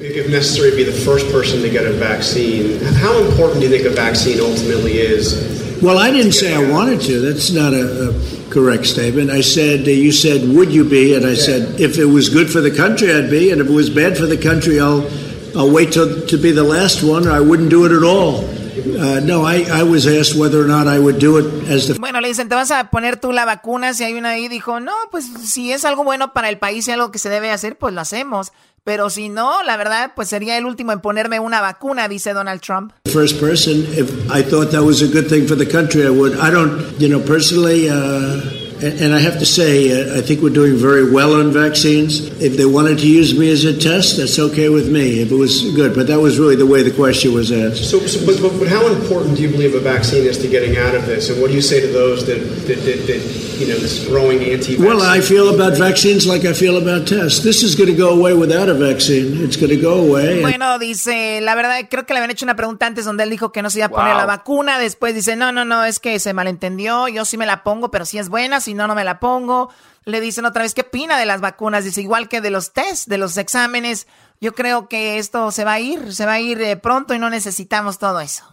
If 0.00 0.28
necessary, 0.28 0.70
be 0.70 0.84
the 0.84 0.92
first 0.92 1.32
person 1.32 1.62
to 1.62 1.68
get 1.68 1.84
a 1.84 1.92
vaccine. 1.92 2.78
How 3.02 3.18
important 3.18 3.60
do 3.60 3.68
you 3.68 3.70
think 3.70 3.86
a 3.86 3.94
vaccine 3.94 4.40
ultimately 4.40 4.98
is 4.98 5.65
Well, 5.82 5.98
I 5.98 6.10
didn't 6.10 6.32
say 6.32 6.54
I 6.54 6.70
wanted 6.70 7.00
to. 7.02 7.20
That's 7.20 7.50
not 7.52 7.74
a, 7.74 8.10
a 8.10 8.50
correct 8.50 8.86
statement. 8.86 9.30
I 9.30 9.42
said, 9.42 9.86
uh, 9.86 9.90
you 9.90 10.10
said, 10.10 10.48
would 10.48 10.72
you 10.72 10.84
be? 10.84 11.14
And 11.14 11.26
I 11.26 11.30
yeah. 11.30 11.34
said, 11.34 11.80
if 11.80 11.98
it 11.98 12.06
was 12.06 12.28
good 12.28 12.50
for 12.50 12.60
the 12.60 12.70
country, 12.70 13.12
I'd 13.12 13.30
be. 13.30 13.50
And 13.50 13.60
if 13.60 13.68
it 13.68 13.72
was 13.72 13.90
bad 13.90 14.16
for 14.16 14.26
the 14.26 14.38
country, 14.38 14.80
I'll, 14.80 15.08
I'll 15.56 15.70
wait 15.70 15.92
till, 15.92 16.26
to 16.26 16.38
be 16.38 16.50
the 16.50 16.64
last 16.64 17.02
one, 17.02 17.26
or 17.26 17.32
I 17.32 17.40
wouldn't 17.40 17.70
do 17.70 17.84
it 17.84 17.92
at 17.92 18.02
all. 18.02 18.44
Uh, 18.76 19.20
no, 19.20 19.44
I, 19.44 19.64
I 19.70 19.82
was 19.82 20.06
asked 20.06 20.34
whether 20.34 20.62
or 20.62 20.66
not 20.66 20.86
I 20.86 20.98
would 20.98 21.18
do 21.18 21.38
it 21.38 21.68
as 21.68 21.88
the... 21.88 21.98
Bueno, 21.98 22.20
le 22.20 22.28
dicen, 22.28 22.48
¿te 22.48 22.54
vas 22.54 22.70
a 22.70 22.90
poner 22.90 23.16
tú 23.16 23.32
la 23.32 23.44
vacuna 23.44 23.92
si 23.92 24.04
hay 24.04 24.14
una 24.14 24.30
ahí? 24.30 24.48
Dijo, 24.48 24.80
no, 24.80 24.92
pues 25.10 25.26
si 25.44 25.72
es 25.72 25.84
algo 25.84 26.04
bueno 26.04 26.32
para 26.32 26.48
el 26.48 26.58
país 26.58 26.88
y 26.88 26.92
algo 26.92 27.10
que 27.10 27.18
se 27.18 27.28
debe 27.28 27.50
hacer, 27.50 27.76
pues 27.76 27.92
lo 27.92 28.00
hacemos. 28.00 28.52
Pero 28.86 29.10
si 29.10 29.28
no, 29.28 29.64
la 29.64 29.76
verdad, 29.76 30.12
pues 30.14 30.28
sería 30.28 30.56
el 30.56 30.64
último 30.64 30.92
en 30.92 31.00
ponerme 31.00 31.40
una 31.40 31.60
vacuna, 31.60 32.06
dice 32.06 32.32
Donald 32.32 32.60
Trump. 32.60 32.92
First 33.12 33.40
person, 33.40 33.84
if 33.98 34.08
I 34.30 34.44
thought 34.44 34.70
that 34.70 34.84
was 34.84 35.02
a 35.02 35.08
good 35.08 35.28
thing 35.28 35.48
for 35.48 35.56
the 35.56 35.66
country, 35.66 36.06
I 36.06 36.10
would. 36.10 36.38
I 36.38 36.52
don't, 36.52 36.94
you 37.00 37.08
know, 37.08 37.18
personally, 37.18 37.88
uh, 37.90 38.65
and 38.82 39.14
I 39.14 39.18
have 39.20 39.38
to 39.38 39.46
say, 39.46 39.90
uh, 39.90 40.18
I 40.18 40.20
think 40.20 40.42
we're 40.42 40.50
doing 40.50 40.76
very 40.76 41.10
well 41.10 41.34
on 41.34 41.52
vaccines. 41.52 42.20
If 42.42 42.56
they 42.56 42.66
wanted 42.66 42.98
to 42.98 43.08
use 43.08 43.38
me 43.38 43.50
as 43.50 43.64
a 43.64 43.76
test, 43.76 44.18
that's 44.18 44.38
okay 44.38 44.68
with 44.68 44.90
me. 44.90 45.20
If 45.20 45.30
it 45.30 45.34
was 45.34 45.74
good, 45.74 45.94
but 45.94 46.06
that 46.08 46.20
was 46.20 46.38
really 46.38 46.56
the 46.56 46.66
way 46.66 46.82
the 46.82 46.90
question 46.90 47.32
was 47.32 47.50
asked. 47.50 47.88
So, 47.90 48.00
so 48.00 48.24
but, 48.26 48.40
but, 48.40 48.58
but, 48.58 48.68
how 48.68 48.86
important 48.88 49.36
do 49.36 49.42
you 49.42 49.48
believe 49.48 49.74
a 49.74 49.80
vaccine 49.80 50.24
is 50.24 50.38
to 50.38 50.48
getting 50.48 50.76
out 50.76 50.94
of 50.94 51.06
this? 51.06 51.30
And 51.30 51.40
what 51.40 51.48
do 51.48 51.54
you 51.54 51.62
say 51.62 51.80
to 51.80 51.86
those 51.86 52.26
that, 52.26 52.38
that, 52.66 52.76
that, 52.84 53.06
that 53.06 53.46
you 53.58 53.66
know, 53.66 53.78
this 53.78 54.06
growing 54.06 54.42
anti 54.44 54.76
Well, 54.76 55.02
I 55.02 55.20
feel 55.20 55.54
about 55.54 55.78
vaccines 55.78 56.26
like 56.26 56.44
I 56.44 56.52
feel 56.52 56.76
about 56.76 57.06
tests. 57.06 57.42
This 57.42 57.62
is 57.62 57.74
going 57.74 57.90
to 57.90 57.96
go 57.96 58.10
away 58.10 58.34
without 58.34 58.68
a 58.68 58.74
vaccine. 58.74 59.42
It's 59.42 59.56
going 59.56 59.70
to 59.70 59.80
go 59.80 60.06
away. 60.06 60.42
Bueno, 60.42 60.78
dice, 60.78 61.40
la 61.40 61.54
verdad, 61.54 61.88
creo 61.88 62.04
que 62.04 62.12
le 62.12 62.20
habían 62.20 62.30
hecho 62.30 62.44
una 62.44 62.56
pregunta 62.56 62.86
antes 62.86 63.04
donde 63.04 63.24
él 63.24 63.30
dijo 63.30 63.52
que 63.52 63.62
no 63.62 63.70
se 63.70 63.78
iba 63.78 63.86
a 63.86 63.90
poner 63.90 64.12
wow. 64.12 64.18
la 64.18 64.26
vacuna. 64.26 64.78
Después 64.78 65.14
dice, 65.14 65.36
no, 65.36 65.52
no, 65.52 65.64
no, 65.64 65.84
es 65.84 65.98
que 66.00 66.18
se 66.18 66.34
malentendió. 66.34 67.08
Yo 67.08 67.24
sí 67.24 67.38
me 67.38 67.46
la 67.46 67.62
pongo, 67.62 67.90
pero 67.90 68.04
si 68.04 68.18
es 68.18 68.28
buena, 68.28 68.60
si 68.66 68.74
no, 68.74 68.86
no 68.86 68.94
me 68.94 69.04
la 69.04 69.18
pongo. 69.18 69.70
Le 70.04 70.20
dicen 70.20 70.44
otra 70.44 70.62
vez, 70.62 70.74
¿qué 70.74 70.82
opina 70.82 71.18
de 71.18 71.26
las 71.26 71.40
vacunas? 71.40 71.84
Dice, 71.84 72.00
igual 72.00 72.28
que 72.28 72.40
de 72.40 72.50
los 72.50 72.72
tests, 72.72 73.06
de 73.08 73.18
los 73.18 73.36
exámenes. 73.38 74.06
Yo 74.40 74.54
creo 74.54 74.86
que 74.86 75.18
esto 75.18 75.50
se 75.50 75.64
va 75.64 75.72
a 75.72 75.80
ir, 75.80 76.12
se 76.12 76.26
va 76.26 76.34
a 76.34 76.40
ir 76.40 76.60
eh, 76.60 76.76
pronto 76.76 77.14
y 77.14 77.18
no 77.18 77.30
necesitamos 77.30 77.98
todo 77.98 78.20
eso. 78.20 78.44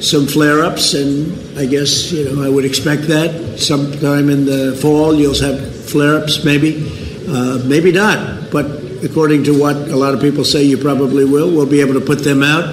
Some 0.00 0.26
flare-ups, 0.26 0.94
and 0.94 1.58
I 1.58 1.66
guess, 1.66 2.10
you 2.10 2.24
know, 2.24 2.42
I 2.42 2.48
would 2.48 2.64
expect 2.64 3.06
that. 3.08 3.58
Sometime 3.58 4.30
in 4.30 4.46
the 4.46 4.74
fall, 4.80 5.14
you'll 5.14 5.34
have 5.34 5.60
flare-ups, 5.84 6.42
maybe. 6.42 6.82
Uh, 7.28 7.58
maybe 7.66 7.92
not, 7.92 8.50
but 8.50 8.64
according 9.04 9.44
to 9.44 9.52
what 9.52 9.76
a 9.90 9.96
lot 9.96 10.14
of 10.14 10.20
people 10.20 10.42
say, 10.42 10.62
you 10.62 10.78
probably 10.78 11.24
will. 11.24 11.50
We'll 11.54 11.66
be 11.66 11.80
able 11.80 11.94
to 11.94 12.00
put 12.00 12.24
them 12.24 12.42
out. 12.42 12.64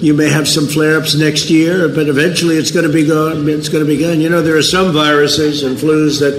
You 0.00 0.14
may 0.14 0.28
have 0.30 0.46
some 0.46 0.66
flare-ups 0.68 1.16
next 1.16 1.50
year, 1.50 1.88
but 1.88 2.06
eventually 2.08 2.56
it's 2.56 2.70
going 2.70 2.86
to 2.86 2.92
be 2.92 3.04
gone. 3.04 3.48
It's 3.48 3.68
going 3.68 3.84
to 3.84 3.88
be 3.88 3.98
gone. 3.98 4.20
You 4.20 4.28
know, 4.28 4.42
there 4.42 4.56
are 4.56 4.62
some 4.62 4.92
viruses 4.92 5.64
and 5.64 5.76
flus 5.76 6.20
that 6.20 6.38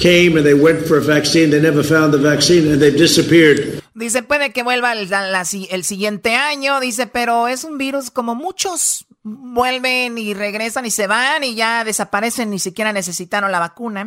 came 0.00 0.36
and 0.36 0.44
they 0.44 0.54
went 0.54 0.86
for 0.86 0.98
a 0.98 1.00
vaccine. 1.00 1.50
They 1.50 1.60
never 1.60 1.84
found 1.84 2.12
the 2.12 2.18
vaccine 2.18 2.66
and 2.66 2.82
they 2.82 2.90
disappeared. 2.90 3.80
Dice, 3.94 4.22
puede 4.22 4.52
que 4.52 4.64
vuelva 4.64 4.92
el, 4.92 5.08
la, 5.08 5.44
el 5.70 5.84
siguiente 5.84 6.34
año. 6.34 6.80
Dice, 6.80 7.06
pero 7.06 7.46
es 7.46 7.62
un 7.64 7.78
virus 7.78 8.10
como 8.10 8.34
muchos 8.34 9.06
vuelven 9.22 10.18
y 10.18 10.34
regresan 10.34 10.84
y 10.84 10.90
se 10.90 11.06
van 11.06 11.44
y 11.44 11.54
ya 11.54 11.84
desaparecen, 11.84 12.50
ni 12.50 12.58
siquiera 12.58 12.92
necesitaron 12.92 13.52
la 13.52 13.60
vacuna. 13.60 14.04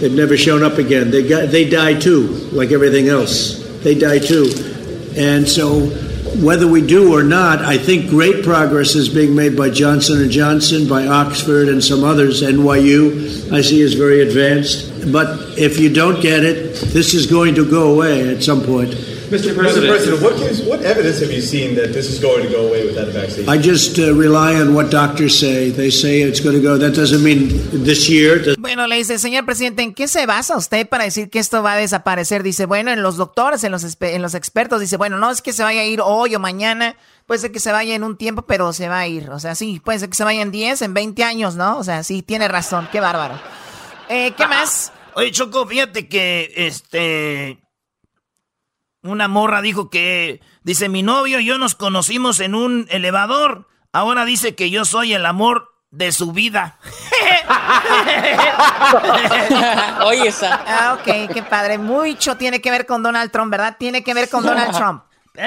They've 0.00 0.14
never 0.14 0.36
shown 0.36 0.62
up 0.62 0.78
again. 0.78 1.10
They, 1.10 1.26
got, 1.26 1.50
they 1.50 1.68
die 1.68 1.98
too, 1.98 2.50
like 2.52 2.72
everything 2.72 3.08
else. 3.08 3.62
They 3.82 3.94
die 3.94 4.20
too. 4.20 4.50
And 5.16 5.48
so 5.48 5.90
whether 6.40 6.66
we 6.66 6.86
do 6.86 7.14
or 7.14 7.22
not, 7.22 7.60
I 7.60 7.78
think 7.78 8.08
great 8.08 8.44
progress 8.44 8.94
is 8.94 9.08
being 9.08 9.34
made 9.34 9.56
by 9.56 9.70
Johnson 9.70 10.30
& 10.30 10.30
Johnson, 10.30 10.88
by 10.88 11.06
Oxford 11.06 11.68
and 11.68 11.82
some 11.82 12.04
others. 12.04 12.42
NYU, 12.42 13.52
I 13.52 13.60
see, 13.60 13.80
is 13.80 13.94
very 13.94 14.22
advanced. 14.22 15.12
But 15.12 15.58
if 15.58 15.78
you 15.78 15.92
don't 15.92 16.20
get 16.20 16.44
it, 16.44 16.74
this 16.92 17.14
is 17.14 17.26
going 17.26 17.54
to 17.56 17.68
go 17.68 17.92
away 17.92 18.34
at 18.34 18.42
some 18.42 18.62
point. 18.62 18.94
Mr. 19.32 19.54
President, 19.54 19.86
Mr. 19.86 19.88
President 19.88 20.22
what, 20.22 20.36
gives, 20.36 20.60
what 20.60 20.82
evidence 20.82 21.18
have 21.20 21.32
you 21.32 21.40
seen 21.40 21.74
that 21.74 21.94
this 21.94 22.10
is 22.10 22.20
going 22.20 22.44
to 22.44 22.52
go 22.52 22.68
away 22.68 22.84
without 22.84 23.08
a 23.08 23.12
vaccine? 23.12 23.48
I 23.48 23.56
just 23.56 23.98
uh, 23.98 24.12
rely 24.12 24.60
on 24.60 24.74
what 24.74 24.90
doctors 24.90 25.38
say. 25.38 25.70
They 25.70 25.90
say 25.90 26.20
it's 26.20 26.40
going 26.40 26.54
to 26.54 26.60
go. 26.60 26.76
That 26.76 26.94
doesn't 26.94 27.24
mean 27.24 27.48
this 27.72 28.10
year. 28.10 28.54
Bueno, 28.58 28.86
le 28.86 28.96
dice, 28.96 29.18
señor 29.18 29.46
presidente, 29.46 29.82
¿en 29.82 29.94
qué 29.94 30.06
se 30.06 30.26
basa 30.26 30.54
usted 30.54 30.86
para 30.86 31.04
decir 31.04 31.30
que 31.30 31.38
esto 31.38 31.62
va 31.62 31.72
a 31.72 31.76
desaparecer? 31.78 32.42
Dice, 32.42 32.66
bueno, 32.66 32.90
en 32.92 33.02
los 33.02 33.16
doctores, 33.16 33.64
en 33.64 33.72
los, 33.72 33.96
en 34.00 34.20
los 34.20 34.34
expertos. 34.34 34.82
Dice, 34.82 34.98
bueno, 34.98 35.16
no 35.16 35.30
es 35.30 35.40
que 35.40 35.54
se 35.54 35.62
vaya 35.62 35.80
a 35.80 35.84
ir 35.86 36.02
hoy 36.04 36.34
o 36.34 36.38
mañana. 36.38 36.94
Puede 37.24 37.40
ser 37.40 37.52
que 37.52 37.60
se 37.60 37.72
vaya 37.72 37.94
en 37.94 38.04
un 38.04 38.18
tiempo, 38.18 38.42
pero 38.42 38.74
se 38.74 38.88
va 38.88 38.98
a 38.98 39.08
ir. 39.08 39.30
O 39.30 39.40
sea, 39.40 39.54
sí, 39.54 39.80
puede 39.82 39.98
ser 39.98 40.10
que 40.10 40.16
se 40.16 40.24
vaya 40.24 40.42
en 40.42 40.50
10, 40.50 40.82
en 40.82 40.92
20 40.92 41.24
años, 41.24 41.56
¿no? 41.56 41.78
O 41.78 41.84
sea, 41.84 42.02
sí, 42.02 42.20
tiene 42.20 42.48
razón. 42.48 42.86
Qué 42.92 43.00
bárbaro. 43.00 43.40
Eh, 44.10 44.34
¿Qué 44.36 44.46
más? 44.46 44.92
Oye, 45.14 45.30
Choco, 45.30 45.66
fíjate 45.66 46.06
que 46.06 46.52
este 46.54 47.61
una 49.02 49.28
morra 49.28 49.62
dijo 49.62 49.90
que, 49.90 50.40
dice, 50.62 50.88
mi 50.88 51.02
novio 51.02 51.40
y 51.40 51.44
yo 51.44 51.58
nos 51.58 51.74
conocimos 51.74 52.40
en 52.40 52.54
un 52.54 52.86
elevador. 52.90 53.68
Ahora 53.92 54.24
dice 54.24 54.54
que 54.54 54.70
yo 54.70 54.84
soy 54.84 55.12
el 55.12 55.26
amor 55.26 55.74
de 55.90 56.12
su 56.12 56.32
vida. 56.32 56.78
Oye, 60.06 60.28
esa. 60.28 60.62
Ah, 60.66 60.98
ok, 60.98 61.32
qué 61.32 61.42
padre. 61.42 61.78
Mucho 61.78 62.36
tiene 62.36 62.60
que 62.60 62.70
ver 62.70 62.86
con 62.86 63.02
Donald 63.02 63.30
Trump, 63.30 63.50
¿verdad? 63.50 63.76
Tiene 63.78 64.02
que 64.02 64.14
ver 64.14 64.30
con 64.30 64.44
Donald 64.44 64.74
Trump. 64.74 65.02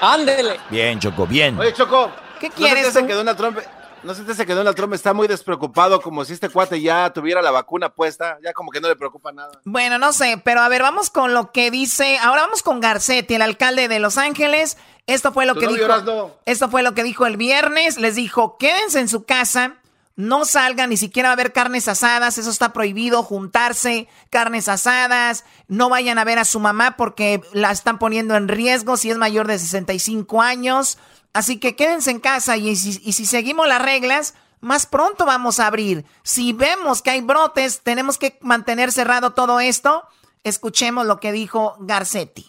Ándele. 0.00 0.58
Bien, 0.70 0.98
Choco, 0.98 1.26
bien. 1.26 1.58
Oye, 1.58 1.72
Choco. 1.72 2.10
¿Qué 2.40 2.50
quieres? 2.50 2.92
que 2.92 3.14
Donald 3.14 3.38
Trump 3.38 3.58
¿No 4.02 4.14
sientes 4.14 4.36
que 4.36 4.54
Donald 4.54 4.76
Trump 4.76 4.94
está 4.94 5.12
muy 5.12 5.28
despreocupado 5.28 6.00
como 6.00 6.24
si 6.24 6.32
este 6.32 6.48
cuate 6.48 6.80
ya 6.80 7.12
tuviera 7.12 7.40
la 7.40 7.52
vacuna 7.52 7.94
puesta? 7.94 8.38
Ya 8.42 8.52
como 8.52 8.72
que 8.72 8.80
no 8.80 8.88
le 8.88 8.96
preocupa 8.96 9.30
nada. 9.30 9.60
Bueno, 9.64 9.98
no 9.98 10.12
sé, 10.12 10.40
pero 10.44 10.60
a 10.60 10.68
ver, 10.68 10.82
vamos 10.82 11.10
con 11.10 11.34
lo 11.34 11.52
que 11.52 11.70
dice. 11.70 12.18
Ahora 12.18 12.42
vamos 12.42 12.62
con 12.62 12.80
Garcetti, 12.80 13.34
el 13.34 13.42
alcalde 13.42 13.86
de 13.86 14.00
Los 14.00 14.18
Ángeles. 14.18 14.76
Esto 15.06 15.32
fue 15.32 15.46
lo 15.46 15.54
que 15.54 15.68
dijo. 15.68 16.40
Esto 16.46 16.68
fue 16.68 16.82
lo 16.82 16.94
que 16.94 17.04
dijo 17.04 17.26
el 17.26 17.36
viernes. 17.36 17.96
Les 17.96 18.16
dijo: 18.16 18.56
quédense 18.58 18.98
en 18.98 19.08
su 19.08 19.24
casa. 19.24 19.76
No 20.14 20.44
salgan, 20.44 20.90
ni 20.90 20.98
siquiera 20.98 21.30
va 21.30 21.30
a 21.30 21.32
haber 21.32 21.54
carnes 21.54 21.88
asadas, 21.88 22.36
eso 22.36 22.50
está 22.50 22.74
prohibido, 22.74 23.22
juntarse, 23.22 24.08
carnes 24.28 24.68
asadas, 24.68 25.46
no 25.68 25.88
vayan 25.88 26.18
a 26.18 26.24
ver 26.24 26.38
a 26.38 26.44
su 26.44 26.60
mamá 26.60 26.98
porque 26.98 27.40
la 27.54 27.70
están 27.70 27.98
poniendo 27.98 28.36
en 28.36 28.48
riesgo 28.48 28.98
si 28.98 29.10
es 29.10 29.16
mayor 29.16 29.46
de 29.46 29.58
65 29.58 30.42
años. 30.42 30.98
Así 31.32 31.58
que 31.58 31.74
quédense 31.76 32.10
en 32.10 32.20
casa 32.20 32.56
y 32.56 32.76
si, 32.76 33.26
seguimos 33.26 33.66
las 33.66 33.82
reglas, 33.82 34.34
más 34.60 34.86
pronto 34.86 35.24
vamos 35.24 35.60
a 35.60 35.66
abrir. 35.66 36.04
Si 36.22 36.52
vemos 36.52 37.02
que 37.02 37.10
hay 37.10 37.20
brotes, 37.20 37.80
tenemos 37.82 38.18
que 38.18 38.38
mantener 38.42 38.92
cerrado 38.92 39.32
todo 39.32 39.60
esto. 39.60 40.02
Escuchemos 40.44 41.06
lo 41.06 41.20
que 41.20 41.32
dijo 41.32 41.76
Garcetti. 41.80 42.46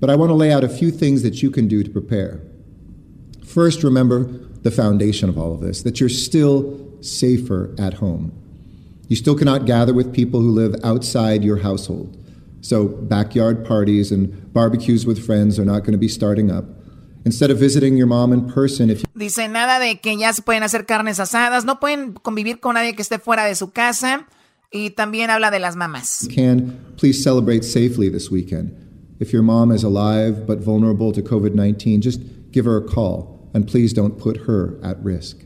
But 0.00 0.10
I 0.10 0.16
want 0.16 0.30
to 0.30 0.34
lay 0.34 0.52
out 0.52 0.64
a 0.64 0.68
few 0.68 0.90
things 0.90 1.22
that 1.22 1.42
you 1.42 1.50
can 1.50 1.68
do 1.68 1.82
to 1.82 1.90
prepare. 1.90 2.40
First, 3.44 3.84
remember 3.84 4.24
the 4.62 4.70
foundation 4.70 5.28
of 5.28 5.36
all 5.36 5.52
of 5.52 5.60
this 5.60 5.82
that 5.82 6.00
you're 6.00 6.08
still 6.08 6.88
safer 7.00 7.74
at 7.78 7.94
home. 7.94 8.32
You 9.08 9.16
still 9.16 9.34
cannot 9.34 9.66
gather 9.66 9.92
with 9.92 10.12
people 10.12 10.40
who 10.40 10.50
live 10.50 10.74
outside 10.84 11.44
your 11.44 11.58
household. 11.58 12.16
So, 12.62 12.88
backyard 12.88 13.64
parties 13.64 14.12
and 14.12 14.52
barbecues 14.52 15.04
with 15.04 15.24
friends 15.24 15.58
are 15.58 15.64
not 15.64 15.80
going 15.80 15.92
to 15.92 15.98
be 15.98 16.08
starting 16.08 16.50
up. 16.50 16.64
Instead 17.24 17.50
of 17.50 17.58
visiting 17.58 17.98
your 17.98 18.06
mom 18.06 18.32
in 18.32 18.46
person, 18.46 18.88
if 18.90 19.04
Dice 19.14 19.46
nada 19.48 19.78
de 19.78 20.00
que 20.00 20.16
ya 20.16 20.32
se 20.32 20.42
pueden 20.42 20.62
hacer 20.62 20.86
carnes 20.86 21.20
asadas, 21.20 21.64
no 21.64 21.78
pueden 21.78 22.14
convivir 22.14 22.60
con 22.60 22.74
nadie 22.74 22.94
que 22.94 23.02
esté 23.02 23.18
fuera 23.18 23.44
de 23.44 23.54
su 23.54 23.72
casa 23.72 24.26
y 24.72 24.90
también 24.90 25.28
habla 25.28 25.50
de 25.50 25.58
las 25.58 25.76
mamás. 25.76 26.28
Can 26.34 26.78
please 26.96 27.22
celebrate 27.22 27.62
safely 27.62 28.08
this 28.08 28.30
weekend. 28.30 28.72
If 29.20 29.32
your 29.32 29.42
mom 29.42 29.70
is 29.70 29.84
alive 29.84 30.46
but 30.46 30.60
vulnerable 30.60 31.12
to 31.12 31.22
COVID-19, 31.22 32.00
just 32.00 32.20
give 32.52 32.64
her 32.64 32.78
a 32.78 32.82
call 32.82 33.50
and 33.52 33.66
please 33.66 33.92
don't 33.92 34.18
put 34.18 34.46
her 34.46 34.78
at 34.82 34.96
risk. 35.04 35.44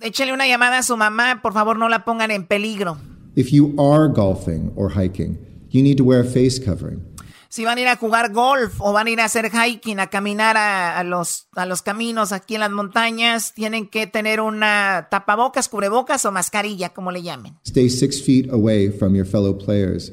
Échale 0.00 0.32
una 0.32 0.46
llamada 0.46 0.78
a 0.78 0.82
su 0.82 0.96
mamá, 0.96 1.42
por 1.42 1.52
favor 1.52 1.76
no 1.76 1.88
la 1.88 2.04
pongan 2.04 2.30
en 2.30 2.46
peligro. 2.46 2.98
If 3.36 3.52
you 3.52 3.74
are 3.78 4.08
golfing 4.08 4.72
or 4.74 4.90
hiking, 4.90 5.36
you 5.70 5.82
need 5.82 5.98
to 5.98 6.04
wear 6.04 6.20
a 6.20 6.24
face 6.24 6.58
covering. 6.58 7.04
Si 7.48 7.64
van 7.64 7.78
a 7.78 7.80
ir 7.80 7.88
a 7.88 7.96
jugar 7.96 8.32
golf 8.32 8.80
o 8.80 8.92
van 8.92 9.06
a 9.06 9.10
ir 9.10 9.20
a 9.20 9.24
hacer 9.24 9.50
hiking, 9.50 10.00
a 10.00 10.08
caminar 10.08 10.56
a, 10.56 11.02
los, 11.04 11.48
a 11.54 11.66
los 11.66 11.82
caminos 11.82 12.32
aquí 12.32 12.54
en 12.54 12.60
las 12.60 12.70
montañas, 12.70 13.54
tienen 13.54 13.88
que 13.88 14.06
tener 14.06 14.40
una 14.40 15.08
tapabocas, 15.10 15.68
cubrebocas 15.68 16.24
o 16.24 16.32
mascarilla, 16.32 16.90
como 16.90 17.10
le 17.10 17.22
llamen. 17.22 17.56
Stay 17.66 17.88
six 17.88 18.22
feet 18.22 18.50
away 18.52 18.90
from 18.90 19.14
your 19.14 19.26
fellow 19.26 19.56
players 19.56 20.12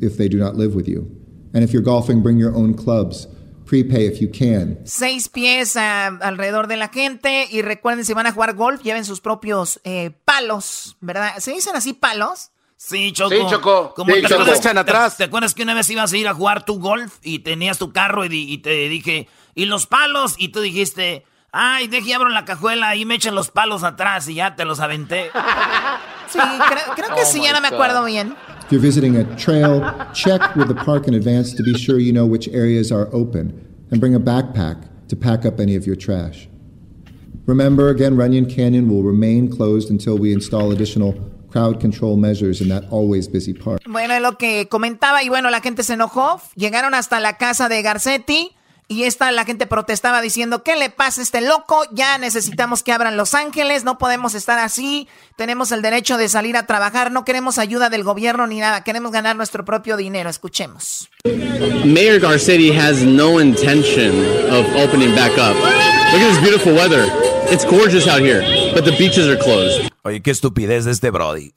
if 0.00 0.16
they 0.16 0.28
do 0.28 0.38
not 0.38 0.54
live 0.56 0.74
with 0.74 0.86
you. 0.86 1.10
And 1.54 1.64
if 1.64 1.72
you're 1.72 1.84
golfing, 1.84 2.22
bring 2.22 2.38
your 2.38 2.54
own 2.54 2.74
clubs. 2.74 3.28
Prepay 3.64 4.06
if 4.06 4.20
you 4.20 4.28
can. 4.30 4.80
Seis 4.84 5.28
pies 5.28 5.76
alrededor 5.76 6.66
de 6.66 6.76
la 6.76 6.88
gente 6.88 7.46
y 7.50 7.62
recuerden 7.62 8.04
si 8.04 8.12
van 8.12 8.26
a 8.26 8.32
jugar 8.32 8.54
golf, 8.54 8.82
lleven 8.82 9.04
sus 9.04 9.20
propios 9.20 9.80
eh, 9.84 10.10
palos, 10.24 10.96
¿verdad? 11.00 11.38
¿Se 11.38 11.52
dicen 11.52 11.74
así 11.74 11.92
palos? 11.94 12.51
Sí, 12.84 13.12
Choco. 13.12 13.30
Sí, 13.30 13.40
Choco. 13.48 13.94
Como 13.94 14.12
te, 14.12 14.18
echan 14.18 14.76
atrás. 14.76 15.16
¿Te 15.16 15.24
acuerdas 15.24 15.54
que 15.54 15.62
una 15.62 15.72
vez 15.72 15.88
ibas 15.88 16.12
a 16.12 16.16
ir 16.16 16.26
a 16.26 16.34
jugar 16.34 16.64
tu 16.64 16.80
golf 16.80 17.18
y 17.22 17.38
tenías 17.38 17.78
tu 17.78 17.92
carro 17.92 18.24
y, 18.24 18.58
te 18.58 18.88
dije, 18.88 19.28
¿y 19.54 19.66
los 19.66 19.86
palos? 19.86 20.34
Y 20.36 20.48
tú 20.48 20.60
dijiste, 20.60 21.24
ay, 21.52 21.86
deje 21.86 22.12
abro 22.12 22.28
la 22.28 22.44
cajuela 22.44 22.96
y 22.96 23.04
me 23.04 23.14
echen 23.14 23.36
los 23.36 23.52
palos 23.52 23.84
atrás 23.84 24.28
y 24.28 24.34
ya 24.34 24.56
te 24.56 24.64
los 24.64 24.80
aventé. 24.80 25.30
Sí, 26.28 26.38
creo, 26.38 27.14
que 27.14 27.20
oh 27.20 27.26
sí, 27.26 27.42
ya 27.42 27.52
no 27.52 27.60
me 27.60 27.68
acuerdo 27.68 28.02
bien. 28.06 28.34
If 28.64 28.70
you're 28.70 28.80
visiting 28.80 29.18
a 29.18 29.36
trail, 29.36 29.82
check 30.14 30.56
with 30.56 30.66
the 30.66 30.74
park 30.74 31.06
in 31.06 31.12
advance 31.12 31.54
to 31.54 31.62
be 31.62 31.76
sure 31.76 31.98
you 31.98 32.10
know 32.10 32.24
which 32.24 32.48
areas 32.48 32.90
are 32.90 33.10
open 33.12 33.52
and 33.90 34.00
bring 34.00 34.14
a 34.14 34.18
backpack 34.18 34.78
to 35.08 35.16
pack 35.16 35.44
up 35.44 35.60
any 35.60 35.76
of 35.76 35.86
your 35.86 35.94
trash. 35.94 36.48
Remember, 37.44 37.90
again, 37.90 38.16
Runyon 38.16 38.46
Canyon 38.46 38.88
will 38.88 39.02
remain 39.02 39.50
closed 39.50 39.90
until 39.90 40.16
we 40.16 40.32
install 40.32 40.72
additional 40.72 41.12
crowd 41.52 41.80
control 41.80 42.16
measures 42.16 42.60
in 42.60 42.68
that 42.68 42.84
always 42.90 43.30
busy 43.30 43.52
park. 43.52 43.82
Bueno, 43.86 44.18
lo 44.20 44.38
que 44.38 44.68
comentaba 44.68 45.22
y 45.22 45.28
bueno, 45.28 45.50
la 45.50 45.60
gente 45.60 45.82
se 45.82 45.94
enojó, 45.94 46.40
llegaron 46.56 46.94
hasta 46.94 47.20
la 47.20 47.36
casa 47.36 47.68
de 47.68 47.82
Garcetti 47.82 48.52
y 48.92 49.04
esta 49.04 49.32
la 49.32 49.44
gente 49.44 49.66
protestaba 49.66 50.20
diciendo, 50.20 50.62
¿qué 50.62 50.76
le 50.76 50.90
pasa 50.90 51.20
a 51.20 51.24
este 51.24 51.40
loco? 51.40 51.82
Ya 51.92 52.18
necesitamos 52.18 52.82
que 52.82 52.92
abran 52.92 53.16
Los 53.16 53.34
Ángeles, 53.34 53.84
no 53.84 53.98
podemos 53.98 54.34
estar 54.34 54.58
así, 54.58 55.08
tenemos 55.36 55.72
el 55.72 55.82
derecho 55.82 56.16
de 56.18 56.28
salir 56.28 56.56
a 56.56 56.66
trabajar, 56.66 57.10
no 57.10 57.24
queremos 57.24 57.58
ayuda 57.58 57.88
del 57.88 58.04
gobierno 58.04 58.46
ni 58.46 58.60
nada, 58.60 58.84
queremos 58.84 59.10
ganar 59.12 59.34
nuestro 59.36 59.64
propio 59.64 59.96
dinero. 59.96 60.30
Escuchemos. 60.30 61.08
Mayor 61.84 62.20
Garcetti 62.20 62.70
has 62.70 63.02
no 63.02 63.40
intention 63.40 64.12
of 64.50 64.66
opening 64.76 65.14
back 65.14 65.32
up. 65.32 65.56
Look 66.12 66.20
at 66.20 66.28
this 66.28 66.40
beautiful 66.40 66.74
weather. 66.74 67.06
It's 67.50 67.64
gorgeous 67.64 68.06
out 68.06 68.20
here, 68.20 68.42
but 68.74 68.84
the 68.84 68.92
beaches 68.92 69.26
are 69.26 69.38
closed. 69.38 69.90
Oye, 70.04 70.20
qué 70.22 70.30
estupidez 70.30 70.84
de 70.84 70.92
este 70.92 71.10
Brody. 71.10 71.52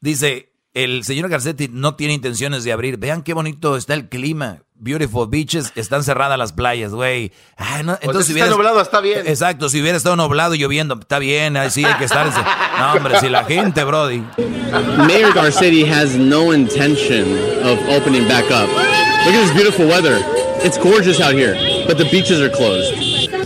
Dice, 0.00 0.52
el 0.74 1.04
señor 1.04 1.28
Garcetti 1.28 1.68
no 1.68 1.96
tiene 1.96 2.14
intenciones 2.14 2.64
de 2.64 2.72
abrir. 2.72 2.98
Vean 2.98 3.22
qué 3.22 3.34
bonito 3.34 3.76
está 3.76 3.94
el 3.94 4.08
clima. 4.08 4.62
Beautiful 4.82 5.26
beaches, 5.28 5.72
están 5.74 6.02
cerradas 6.02 6.38
las 6.38 6.54
playas, 6.54 6.92
güey. 6.92 7.32
no, 7.84 7.98
entonces, 8.00 8.32
si 8.32 8.40
está 8.40 8.50
nublado, 8.50 8.80
está 8.80 9.02
bien. 9.02 9.26
Exacto, 9.26 9.68
si 9.68 9.78
hubiera 9.78 9.98
estado 9.98 10.16
nublado 10.16 10.54
y 10.54 10.58
lloviendo, 10.58 10.98
está 10.98 11.18
bien, 11.18 11.58
ahí 11.58 11.70
sí 11.70 11.84
hay 11.84 11.98
que 11.98 12.06
estar. 12.06 12.26
no, 12.78 12.92
hombre, 12.94 13.20
si 13.20 13.28
la 13.28 13.44
gente, 13.44 13.84
Brody. 13.84 14.24
Mayor 15.06 15.34
Garcetti 15.34 15.84
has 15.84 16.16
no 16.16 16.54
intention 16.54 17.24
of 17.62 17.78
opening 17.90 18.26
back 18.26 18.46
up. 18.50 18.68
Look 19.26 19.34
at 19.34 19.42
this 19.42 19.52
beautiful 19.52 19.86
weather. 19.86 20.18
It's 20.64 20.78
gorgeous 20.78 21.20
out 21.20 21.34
here, 21.34 21.54
but 21.86 21.98
the 21.98 22.08
beaches 22.10 22.40
are 22.40 22.48
closed. 22.48 22.94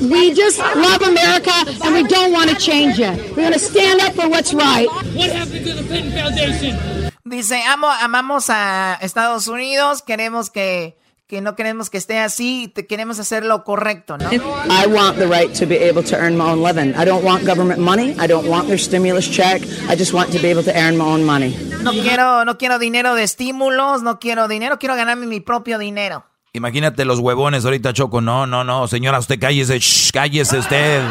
We 0.02 0.34
just 0.34 0.58
love 0.58 1.02
America 1.02 1.52
and 1.82 1.94
we 1.94 2.04
don't 2.04 2.32
want 2.32 2.50
to 2.50 2.56
change 2.56 3.00
it. 3.00 3.16
We're 3.30 3.42
going 3.42 3.52
to 3.52 3.58
stand 3.58 4.00
up 4.02 4.14
for 4.14 4.28
what's 4.28 4.54
right. 4.54 4.86
What 5.16 5.30
happened 5.30 5.64
to 5.66 5.72
the 5.72 5.82
Clinton 5.82 6.12
Foundation? 6.12 7.10
Dice, 7.26 7.60
amo, 7.66 7.88
amamos 7.88 8.50
a 8.50 8.98
Estados 9.00 9.48
Unidos, 9.48 10.02
queremos 10.02 10.50
que, 10.50 10.94
que 11.26 11.40
no 11.40 11.56
queremos 11.56 11.88
que 11.88 11.96
esté 11.96 12.18
así, 12.18 12.70
te 12.74 12.86
queremos 12.86 13.18
hacer 13.18 13.44
lo 13.44 13.64
correcto, 13.64 14.18
¿no? 14.18 14.30
I 14.30 14.86
want 14.86 15.16
the 15.16 15.26
right 15.26 15.52
to 15.58 15.66
be 15.66 15.88
able 15.88 16.02
to 16.04 16.16
earn 16.16 16.36
my 16.36 16.50
own 16.50 16.62
living. 16.62 16.94
I 16.96 17.04
don't 17.06 17.24
want 17.24 17.46
government 17.46 17.80
money. 17.80 18.14
I 18.20 18.26
don't 18.26 18.46
want 18.46 18.66
their 18.66 18.78
stimulus 18.78 19.30
check. 19.30 19.62
I 19.88 19.96
just 19.96 20.12
want 20.12 20.30
to 20.32 20.38
be 20.38 20.48
able 20.50 20.62
to 20.64 20.72
earn 20.76 20.98
my 20.98 21.04
own 21.04 21.24
money. 21.24 21.56
No 21.82 21.92
quiero, 21.92 22.44
no 22.44 22.58
quiero 22.58 22.78
dinero 22.78 23.14
de 23.14 23.22
estímulos, 23.22 24.02
no 24.02 24.18
quiero 24.18 24.48
dinero, 24.48 24.78
quiero 24.78 24.96
ganarme 24.96 25.26
mi 25.26 25.40
propio 25.40 25.78
dinero. 25.78 26.26
Imagínate 26.52 27.04
los 27.04 27.18
huevones 27.18 27.64
ahorita, 27.64 27.92
Choco. 27.92 28.20
No, 28.20 28.46
no, 28.46 28.62
no, 28.62 28.86
señora, 28.86 29.18
usted 29.18 29.40
cállese, 29.40 29.78
shh, 29.80 30.12
cállese 30.12 30.58
usted. 30.58 31.02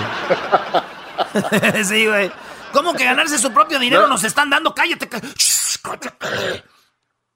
sí, 1.84 2.06
güey. 2.06 2.32
¿Cómo 2.72 2.94
que 2.94 3.04
ganarse 3.04 3.38
su 3.38 3.52
propio 3.52 3.78
dinero 3.80 4.08
nos 4.08 4.24
están 4.24 4.50
dando? 4.50 4.74
Cállate. 4.74 5.10
Shh, 5.38 5.78
cállate. 5.82 6.64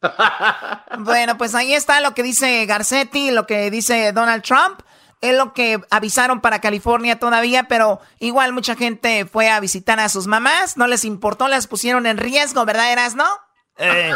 bueno, 1.00 1.38
pues 1.38 1.56
ahí 1.56 1.74
está 1.74 2.02
lo 2.02 2.14
que 2.14 2.24
dice 2.24 2.66
Garcetti, 2.66 3.32
lo 3.32 3.48
que 3.48 3.72
dice 3.72 4.12
Donald 4.12 4.44
Trump. 4.44 4.82
Es 5.20 5.36
lo 5.36 5.52
que 5.54 5.82
avisaron 5.90 6.42
para 6.42 6.62
California 6.62 7.18
todavía, 7.18 7.64
pero 7.64 8.00
igual 8.20 8.54
mucha 8.54 8.76
gente 8.76 9.26
fue 9.26 9.50
a 9.50 9.60
visitar 9.60 10.00
a 10.00 10.10
sus 10.10 10.28
mamás, 10.28 10.78
no 10.78 10.86
les 10.86 11.06
importó, 11.06 11.48
las 11.48 11.66
pusieron 11.66 12.06
en 12.06 12.18
riesgo, 12.18 12.64
¿verdad, 12.66 12.92
Eras, 12.92 13.16
no? 13.16 13.26
Eh, 13.80 14.14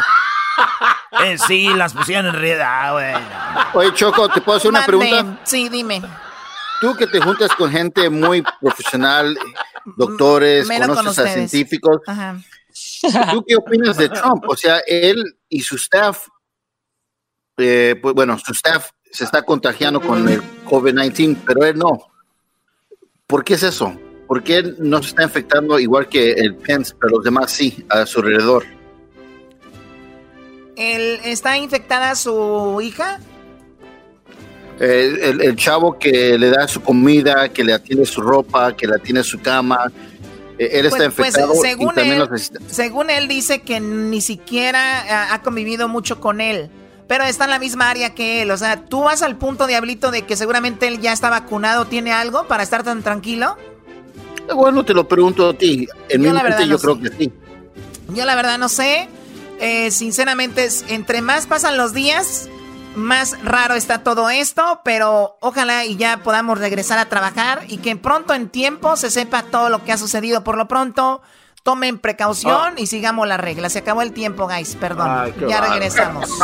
eh, 1.24 1.38
sí, 1.38 1.74
las 1.74 1.92
pusieron 1.92 2.26
en 2.26 2.40
riesgo. 2.40 2.64
Ah, 2.64 3.70
Oye, 3.74 3.92
Choco, 3.94 4.28
¿te 4.28 4.40
puedo 4.40 4.58
hacer 4.58 4.70
una 4.70 4.86
pregunta? 4.86 5.40
Sí, 5.42 5.68
dime. 5.68 6.02
Tú 6.80 6.94
que 6.94 7.08
te 7.08 7.20
juntas 7.20 7.50
con 7.56 7.68
gente 7.72 8.08
muy 8.08 8.44
profesional, 8.60 9.36
doctores, 9.96 10.68
conoces 10.68 11.18
a 11.18 11.32
científicos. 11.32 12.00
Ajá. 12.06 12.36
¿Tú 13.32 13.44
qué 13.46 13.56
opinas 13.56 13.96
de 13.96 14.08
Trump? 14.08 14.44
O 14.48 14.56
sea, 14.56 14.78
él 14.86 15.22
y 15.48 15.60
su 15.60 15.76
staff, 15.76 16.28
eh, 17.58 17.96
pues 18.00 18.14
bueno, 18.14 18.38
su 18.38 18.52
staff 18.52 18.90
se 19.10 19.24
está 19.24 19.42
contagiando 19.42 20.00
con 20.00 20.28
el 20.28 20.42
COVID-19, 20.64 21.38
pero 21.46 21.64
él 21.64 21.78
no. 21.78 22.08
¿Por 23.26 23.44
qué 23.44 23.54
es 23.54 23.62
eso? 23.62 23.98
¿Por 24.26 24.42
qué 24.42 24.58
él 24.58 24.76
no 24.78 25.02
se 25.02 25.10
está 25.10 25.24
infectando 25.24 25.78
igual 25.78 26.08
que 26.08 26.32
el 26.32 26.54
Pence, 26.54 26.94
pero 26.98 27.16
los 27.16 27.24
demás 27.24 27.50
sí, 27.50 27.84
a 27.88 28.06
su 28.06 28.20
alrededor? 28.20 28.64
¿Él 30.76 31.20
¿Está 31.24 31.58
infectada 31.58 32.14
su 32.14 32.80
hija? 32.82 33.20
El, 34.78 35.40
el, 35.40 35.54
chavo 35.56 35.98
que 35.98 36.36
le 36.38 36.50
da 36.50 36.66
su 36.66 36.82
comida, 36.82 37.48
que 37.50 37.62
le 37.62 37.72
atiende 37.72 38.04
su 38.04 38.20
ropa, 38.20 38.74
que 38.74 38.86
le 38.86 38.94
atiende 38.96 39.22
su 39.22 39.40
cama, 39.40 39.92
él 40.66 40.86
está 40.86 41.10
pues, 41.10 41.34
pues, 41.34 41.60
según 41.60 41.92
y 41.92 41.94
también 41.94 42.20
él, 42.20 42.28
Según 42.68 43.10
él 43.10 43.28
dice 43.28 43.62
que 43.62 43.80
ni 43.80 44.20
siquiera 44.20 45.32
ha 45.32 45.42
convivido 45.42 45.88
mucho 45.88 46.20
con 46.20 46.40
él, 46.40 46.70
pero 47.06 47.24
está 47.24 47.44
en 47.44 47.50
la 47.50 47.58
misma 47.58 47.90
área 47.90 48.14
que 48.14 48.42
él. 48.42 48.50
O 48.50 48.56
sea, 48.56 48.84
¿tú 48.84 49.02
vas 49.02 49.22
al 49.22 49.36
punto, 49.36 49.66
Diablito, 49.66 50.10
de 50.10 50.22
que 50.22 50.36
seguramente 50.36 50.88
él 50.88 51.00
ya 51.00 51.12
está 51.12 51.30
vacunado, 51.30 51.86
tiene 51.86 52.12
algo 52.12 52.46
para 52.46 52.62
estar 52.62 52.82
tan 52.84 53.02
tranquilo? 53.02 53.56
Eh, 54.48 54.54
bueno, 54.54 54.84
te 54.84 54.94
lo 54.94 55.06
pregunto 55.06 55.50
a 55.50 55.54
ti. 55.54 55.86
En 56.08 56.22
yo 56.22 56.32
mi 56.32 56.42
mente 56.42 56.66
yo 56.66 56.78
creo 56.78 57.00
que 57.00 57.10
sí. 57.10 57.32
Yo 58.14 58.24
la 58.24 58.34
verdad 58.34 58.58
no 58.58 58.68
sé. 58.68 59.08
Eh, 59.60 59.90
sinceramente, 59.90 60.68
entre 60.88 61.22
más 61.22 61.46
pasan 61.46 61.76
los 61.76 61.92
días, 61.92 62.48
más 62.94 63.36
raro 63.42 63.74
está 63.74 64.02
todo 64.02 64.30
esto, 64.30 64.80
pero 64.84 65.36
ojalá 65.40 65.84
y 65.84 65.96
ya 65.96 66.18
podamos 66.18 66.58
regresar 66.58 66.98
a 66.98 67.08
trabajar 67.08 67.64
y 67.68 67.78
que 67.78 67.96
pronto 67.96 68.34
en 68.34 68.48
tiempo 68.48 68.96
se 68.96 69.10
sepa 69.10 69.42
todo 69.44 69.68
lo 69.68 69.84
que 69.84 69.92
ha 69.92 69.98
sucedido. 69.98 70.44
Por 70.44 70.56
lo 70.56 70.68
pronto, 70.68 71.22
tomen 71.62 71.98
precaución 71.98 72.74
y 72.76 72.86
sigamos 72.86 73.26
la 73.28 73.36
regla. 73.36 73.68
Se 73.70 73.78
acabó 73.80 74.02
el 74.02 74.12
tiempo, 74.12 74.48
guys, 74.48 74.74
perdón. 74.76 75.32
ya 75.48 75.60
regresamos. 75.60 76.28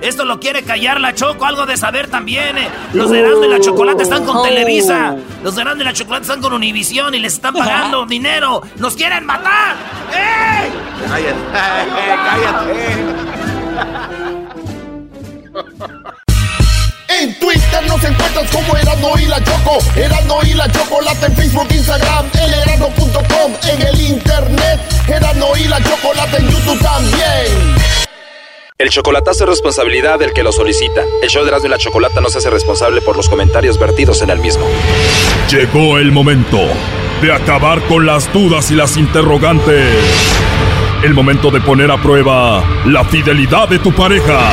Esto 0.00 0.24
lo 0.24 0.38
quiere 0.38 0.62
callar 0.62 1.00
la 1.00 1.14
Choco, 1.14 1.44
algo 1.44 1.66
de 1.66 1.76
saber 1.76 2.08
también. 2.08 2.56
Eh. 2.56 2.68
Los 2.94 3.10
de 3.10 3.20
Erasmo 3.20 3.44
y 3.44 3.48
la 3.48 3.60
Chocolate 3.60 4.02
están 4.02 4.24
con 4.24 4.42
Televisa. 4.42 5.16
Los 5.42 5.56
de 5.56 5.62
Erasmo 5.62 5.82
y 5.82 5.84
la 5.84 5.92
Chocolate 5.92 6.22
están 6.22 6.40
con 6.40 6.52
Univisión 6.52 7.14
y 7.14 7.18
les 7.18 7.34
están 7.34 7.54
pagando 7.54 8.06
dinero. 8.08 8.62
¡Nos 8.76 8.94
quieren 8.94 9.26
matar! 9.26 9.74
¡Eh! 10.14 10.70
cállate. 12.22 13.37
En 17.08 17.38
Twitter 17.40 17.86
nos 17.88 18.04
encuentras 18.04 18.50
como 18.50 18.76
Erasmo 18.76 19.18
y 19.18 19.26
la 19.26 19.42
Choco, 19.42 19.78
Erasmo 19.96 20.40
y 20.44 20.54
la 20.54 20.70
Chocolate 20.70 21.26
en 21.26 21.36
Facebook, 21.36 21.66
Instagram, 21.70 22.26
elerasmo.com, 22.34 23.52
en 23.72 23.82
el 23.82 24.00
internet, 24.00 24.80
Erasmo 25.08 25.56
y 25.56 25.64
la 25.64 25.82
Chocolate 25.82 26.36
en 26.36 26.48
YouTube 26.48 26.80
también. 26.80 27.76
El 28.78 28.90
chocolatazo 28.90 29.44
es 29.44 29.50
responsabilidad 29.50 30.20
del 30.20 30.32
que 30.32 30.44
lo 30.44 30.52
solicita. 30.52 31.02
El 31.20 31.28
show 31.28 31.42
de 31.42 31.48
Erasmo 31.48 31.66
y 31.66 31.70
la 31.70 31.78
Chocolata 31.78 32.20
no 32.20 32.28
se 32.28 32.38
hace 32.38 32.50
responsable 32.50 33.00
por 33.00 33.16
los 33.16 33.28
comentarios 33.28 33.80
vertidos 33.80 34.22
en 34.22 34.30
el 34.30 34.38
mismo. 34.38 34.64
Llegó 35.50 35.98
el 35.98 36.12
momento 36.12 36.60
de 37.20 37.32
acabar 37.32 37.80
con 37.88 38.06
las 38.06 38.32
dudas 38.32 38.70
y 38.70 38.76
las 38.76 38.96
interrogantes. 38.96 39.96
El 41.02 41.14
momento 41.14 41.50
de 41.50 41.60
poner 41.60 41.90
a 41.90 42.00
prueba 42.00 42.62
la 42.86 43.04
fidelidad 43.04 43.68
de 43.68 43.80
tu 43.80 43.92
pareja. 43.92 44.52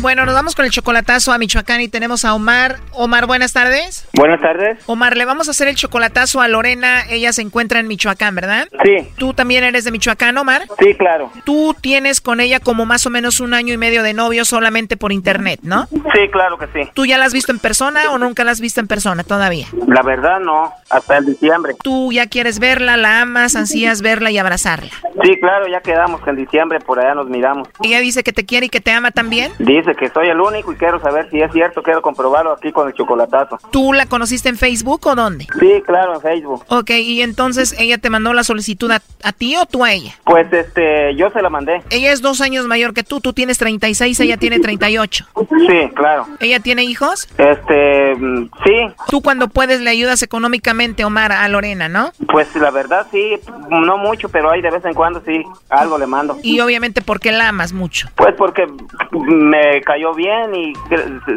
Bueno, 0.00 0.24
nos 0.24 0.34
vamos 0.34 0.54
con 0.54 0.64
el 0.64 0.70
chocolatazo 0.70 1.32
a 1.32 1.38
Michoacán 1.38 1.80
y 1.80 1.88
tenemos 1.88 2.24
a 2.24 2.32
Omar. 2.32 2.76
Omar, 2.92 3.26
buenas 3.26 3.52
tardes. 3.52 4.08
Buenas 4.14 4.40
tardes. 4.40 4.78
Omar, 4.86 5.16
le 5.16 5.24
vamos 5.24 5.48
a 5.48 5.50
hacer 5.50 5.66
el 5.66 5.74
chocolatazo 5.74 6.40
a 6.40 6.46
Lorena. 6.46 7.02
Ella 7.10 7.32
se 7.32 7.42
encuentra 7.42 7.80
en 7.80 7.88
Michoacán, 7.88 8.36
¿verdad? 8.36 8.68
Sí. 8.84 9.08
¿Tú 9.16 9.34
también 9.34 9.64
eres 9.64 9.82
de 9.82 9.90
Michoacán, 9.90 10.38
Omar? 10.38 10.62
Sí, 10.78 10.94
claro. 10.94 11.32
Tú 11.44 11.74
tienes 11.80 12.20
con 12.20 12.38
ella 12.38 12.60
como 12.60 12.86
más 12.86 13.06
o 13.06 13.10
menos 13.10 13.40
un 13.40 13.54
año 13.54 13.74
y 13.74 13.76
medio 13.76 14.04
de 14.04 14.14
novio 14.14 14.44
solamente 14.44 14.96
por 14.96 15.10
internet, 15.10 15.60
¿no? 15.64 15.88
Sí, 15.88 16.28
claro 16.30 16.58
que 16.58 16.66
sí. 16.68 16.88
¿Tú 16.94 17.04
ya 17.04 17.18
la 17.18 17.24
has 17.24 17.32
visto 17.32 17.50
en 17.50 17.58
persona 17.58 18.12
o 18.12 18.18
nunca 18.18 18.44
la 18.44 18.52
has 18.52 18.60
visto 18.60 18.80
en 18.80 18.86
persona 18.86 19.24
todavía? 19.24 19.66
La 19.88 20.02
verdad 20.02 20.38
no, 20.38 20.72
hasta 20.90 21.18
el 21.18 21.26
diciembre. 21.26 21.74
¿Tú 21.82 22.12
ya 22.12 22.28
quieres 22.28 22.60
verla, 22.60 22.96
la 22.96 23.22
amas, 23.22 23.56
ansías 23.56 24.00
verla 24.00 24.30
y 24.30 24.38
abrazarla? 24.38 24.90
Sí, 25.22 25.36
claro, 25.40 25.66
ya 25.66 25.80
quedamos 25.80 26.20
que 26.22 26.30
en 26.30 26.36
diciembre 26.36 26.78
por 26.78 27.00
allá 27.00 27.14
nos 27.14 27.28
miramos. 27.28 27.68
¿Ella 27.82 27.98
dice 27.98 28.22
que 28.22 28.32
te 28.32 28.46
quiere 28.46 28.66
y 28.66 28.68
que 28.68 28.80
te 28.80 28.92
ama 28.92 29.10
también? 29.10 29.52
Dice 29.58 29.87
que 29.94 30.08
soy 30.08 30.28
el 30.28 30.40
único 30.40 30.72
y 30.72 30.76
quiero 30.76 31.00
saber 31.00 31.28
si 31.30 31.40
es 31.40 31.52
cierto, 31.52 31.82
quiero 31.82 32.02
comprobarlo 32.02 32.52
aquí 32.52 32.72
con 32.72 32.88
el 32.88 32.94
chocolatazo. 32.94 33.58
¿Tú 33.70 33.92
la 33.92 34.06
conociste 34.06 34.48
en 34.48 34.56
Facebook 34.56 35.06
o 35.06 35.14
dónde? 35.14 35.46
Sí, 35.58 35.82
claro, 35.84 36.14
en 36.14 36.20
Facebook. 36.20 36.64
Ok, 36.68 36.90
y 36.90 37.22
entonces 37.22 37.74
ella 37.78 37.98
te 37.98 38.10
mandó 38.10 38.32
la 38.32 38.44
solicitud 38.44 38.90
a, 38.90 39.02
a 39.22 39.32
ti 39.32 39.56
o 39.56 39.66
tú 39.66 39.84
a 39.84 39.92
ella? 39.92 40.14
Pues 40.24 40.52
este, 40.52 41.14
yo 41.16 41.30
se 41.30 41.42
la 41.42 41.50
mandé. 41.50 41.82
Ella 41.90 42.12
es 42.12 42.22
dos 42.22 42.40
años 42.40 42.66
mayor 42.66 42.94
que 42.94 43.02
tú, 43.02 43.20
tú 43.20 43.32
tienes 43.32 43.58
36, 43.58 44.18
ella 44.20 44.36
tiene 44.36 44.60
38. 44.60 45.26
Sí, 45.66 45.90
claro. 45.94 46.26
¿Ella 46.40 46.60
tiene 46.60 46.84
hijos? 46.84 47.28
Este, 47.38 48.14
mm, 48.16 48.50
sí. 48.64 48.94
Tú 49.08 49.22
cuando 49.22 49.48
puedes 49.48 49.80
le 49.80 49.90
ayudas 49.90 50.22
económicamente, 50.22 51.04
Omar, 51.04 51.32
a 51.32 51.48
Lorena, 51.48 51.88
¿no? 51.88 52.12
Pues 52.30 52.54
la 52.56 52.70
verdad 52.70 53.06
sí, 53.10 53.38
no 53.70 53.98
mucho, 53.98 54.28
pero 54.28 54.50
ahí 54.50 54.60
de 54.60 54.70
vez 54.70 54.84
en 54.84 54.94
cuando 54.94 55.22
sí, 55.24 55.42
algo 55.68 55.98
le 55.98 56.06
mando. 56.06 56.38
Y 56.42 56.60
obviamente 56.60 57.02
porque 57.02 57.32
la 57.32 57.48
amas 57.48 57.72
mucho. 57.72 58.08
Pues 58.16 58.34
porque 58.36 58.66
me 59.12 59.77
cayó 59.82 60.14
bien 60.14 60.54
y 60.54 60.72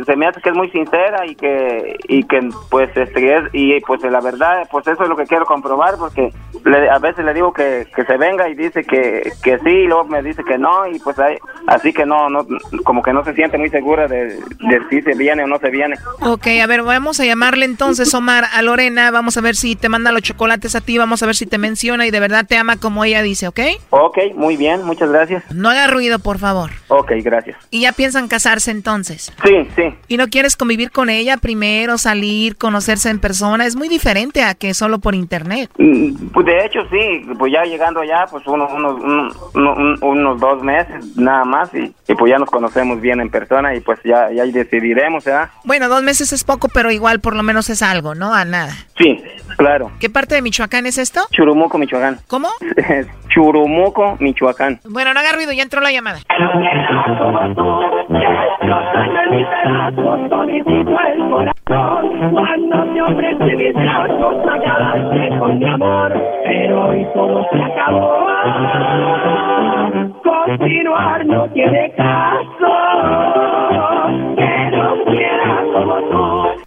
se 0.05 0.15
me 0.15 0.27
hace 0.27 0.41
que 0.41 0.49
es 0.49 0.55
muy 0.55 0.69
sincera 0.71 1.25
y 1.25 1.35
que 1.35 1.97
y 2.07 2.23
que 2.23 2.49
pues 2.69 2.89
este 2.95 3.37
es 3.37 3.43
y 3.53 3.79
pues 3.81 4.01
la 4.03 4.21
verdad 4.21 4.67
pues 4.71 4.87
eso 4.87 5.03
es 5.03 5.09
lo 5.09 5.15
que 5.15 5.25
quiero 5.25 5.45
comprobar 5.45 5.95
porque 5.97 6.31
le- 6.65 6.89
a 6.89 6.99
veces 6.99 7.25
le 7.25 7.33
digo 7.33 7.53
que, 7.53 7.87
que 7.95 8.03
se 8.05 8.17
venga 8.17 8.47
y 8.49 8.55
dice 8.55 8.83
que, 8.83 9.31
que 9.43 9.57
sí 9.59 9.69
y 9.69 9.87
luego 9.87 10.05
me 10.05 10.21
dice 10.21 10.43
que 10.43 10.57
no 10.57 10.87
y 10.87 10.99
pues 10.99 11.17
ahí- 11.19 11.37
así 11.67 11.91
que 11.93 12.05
no 12.05 12.29
no 12.29 12.45
como 12.83 13.01
que 13.01 13.13
no 13.13 13.23
se 13.23 13.33
siente 13.33 13.57
muy 13.57 13.69
segura 13.69 14.07
de, 14.07 14.25
de 14.59 14.81
si 14.89 15.01
se 15.01 15.13
viene 15.15 15.43
o 15.43 15.47
no 15.47 15.57
se 15.59 15.69
viene. 15.69 15.95
Ok, 16.21 16.47
a 16.61 16.67
ver, 16.67 16.83
vamos 16.83 17.19
a 17.19 17.25
llamarle 17.25 17.65
entonces, 17.65 18.13
Omar, 18.13 18.45
a 18.53 18.61
Lorena. 18.61 19.11
Vamos 19.11 19.37
a 19.37 19.41
ver 19.41 19.55
si 19.55 19.75
te 19.75 19.89
manda 19.89 20.11
los 20.11 20.21
chocolates 20.21 20.75
a 20.75 20.81
ti. 20.81 20.97
Vamos 20.97 21.21
a 21.23 21.25
ver 21.25 21.35
si 21.35 21.45
te 21.45 21.57
menciona 21.57 22.05
y 22.05 22.11
de 22.11 22.19
verdad 22.19 22.45
te 22.47 22.57
ama 22.57 22.77
como 22.77 23.03
ella 23.03 23.21
dice, 23.21 23.47
¿ok? 23.47 23.59
Ok, 23.89 24.17
muy 24.35 24.57
bien, 24.57 24.83
muchas 24.83 25.09
gracias. 25.11 25.43
No 25.53 25.69
haga 25.69 25.87
ruido, 25.87 26.19
por 26.19 26.37
favor. 26.39 26.71
Ok, 26.89 27.11
gracias. 27.23 27.57
Y 27.69 27.81
ya 27.81 27.91
piensan 27.91 28.27
casarse 28.31 28.71
entonces. 28.71 29.33
Sí, 29.43 29.67
sí. 29.75 29.83
¿Y 30.07 30.15
no 30.15 30.27
quieres 30.29 30.55
convivir 30.55 30.89
con 30.91 31.09
ella 31.09 31.35
primero, 31.35 31.97
salir, 31.97 32.55
conocerse 32.57 33.09
en 33.09 33.19
persona? 33.19 33.65
Es 33.65 33.75
muy 33.75 33.89
diferente 33.89 34.41
a 34.43 34.55
que 34.55 34.73
solo 34.73 34.99
por 34.99 35.15
internet. 35.15 35.69
Mm, 35.77 36.29
Pues 36.33 36.45
de 36.45 36.65
hecho 36.65 36.79
sí, 36.89 37.25
pues 37.37 37.51
ya 37.51 37.63
llegando 37.63 37.99
allá, 37.99 38.25
pues 38.31 38.47
uno, 38.47 38.67
unos, 38.73 39.01
un- 39.01 39.67
un- 39.67 39.97
unos 40.01 40.39
dos 40.39 40.63
meses 40.63 41.03
nada 41.17 41.43
más 41.43 41.69
y, 41.73 41.93
y 42.07 42.15
pues 42.15 42.31
ya 42.31 42.37
nos 42.39 42.49
conocemos 42.49 43.01
bien 43.01 43.19
en 43.19 43.29
persona 43.29 43.75
y 43.75 43.81
pues 43.81 43.99
ya, 44.05 44.31
ya 44.31 44.45
decidiremos, 44.45 45.25
¿verdad? 45.25 45.49
Bueno, 45.65 45.89
dos 45.89 46.01
meses 46.03 46.31
es 46.31 46.43
poco, 46.45 46.69
pero 46.73 46.89
igual 46.89 47.19
por 47.19 47.35
lo 47.35 47.43
menos 47.43 47.69
es 47.69 47.81
algo, 47.81 48.15
¿no? 48.15 48.33
A 48.33 48.45
nada. 48.45 48.73
Sí, 48.97 49.21
claro. 49.57 49.91
¿Qué 49.99 50.09
parte 50.09 50.35
de 50.35 50.41
Michoacán 50.41 50.85
es 50.85 50.97
esto? 50.97 51.21
Churumuco, 51.31 51.77
Michoacán. 51.77 52.19
¿Cómo? 52.27 52.47
Churumuco, 53.33 54.15
Michoacán. 54.19 54.79
Bueno, 54.87 55.13
no 55.13 55.19
haga 55.19 55.31
ruido, 55.33 55.51
ya 55.51 55.63
entró 55.63 55.81
la 55.81 55.91
llamada. 55.91 56.19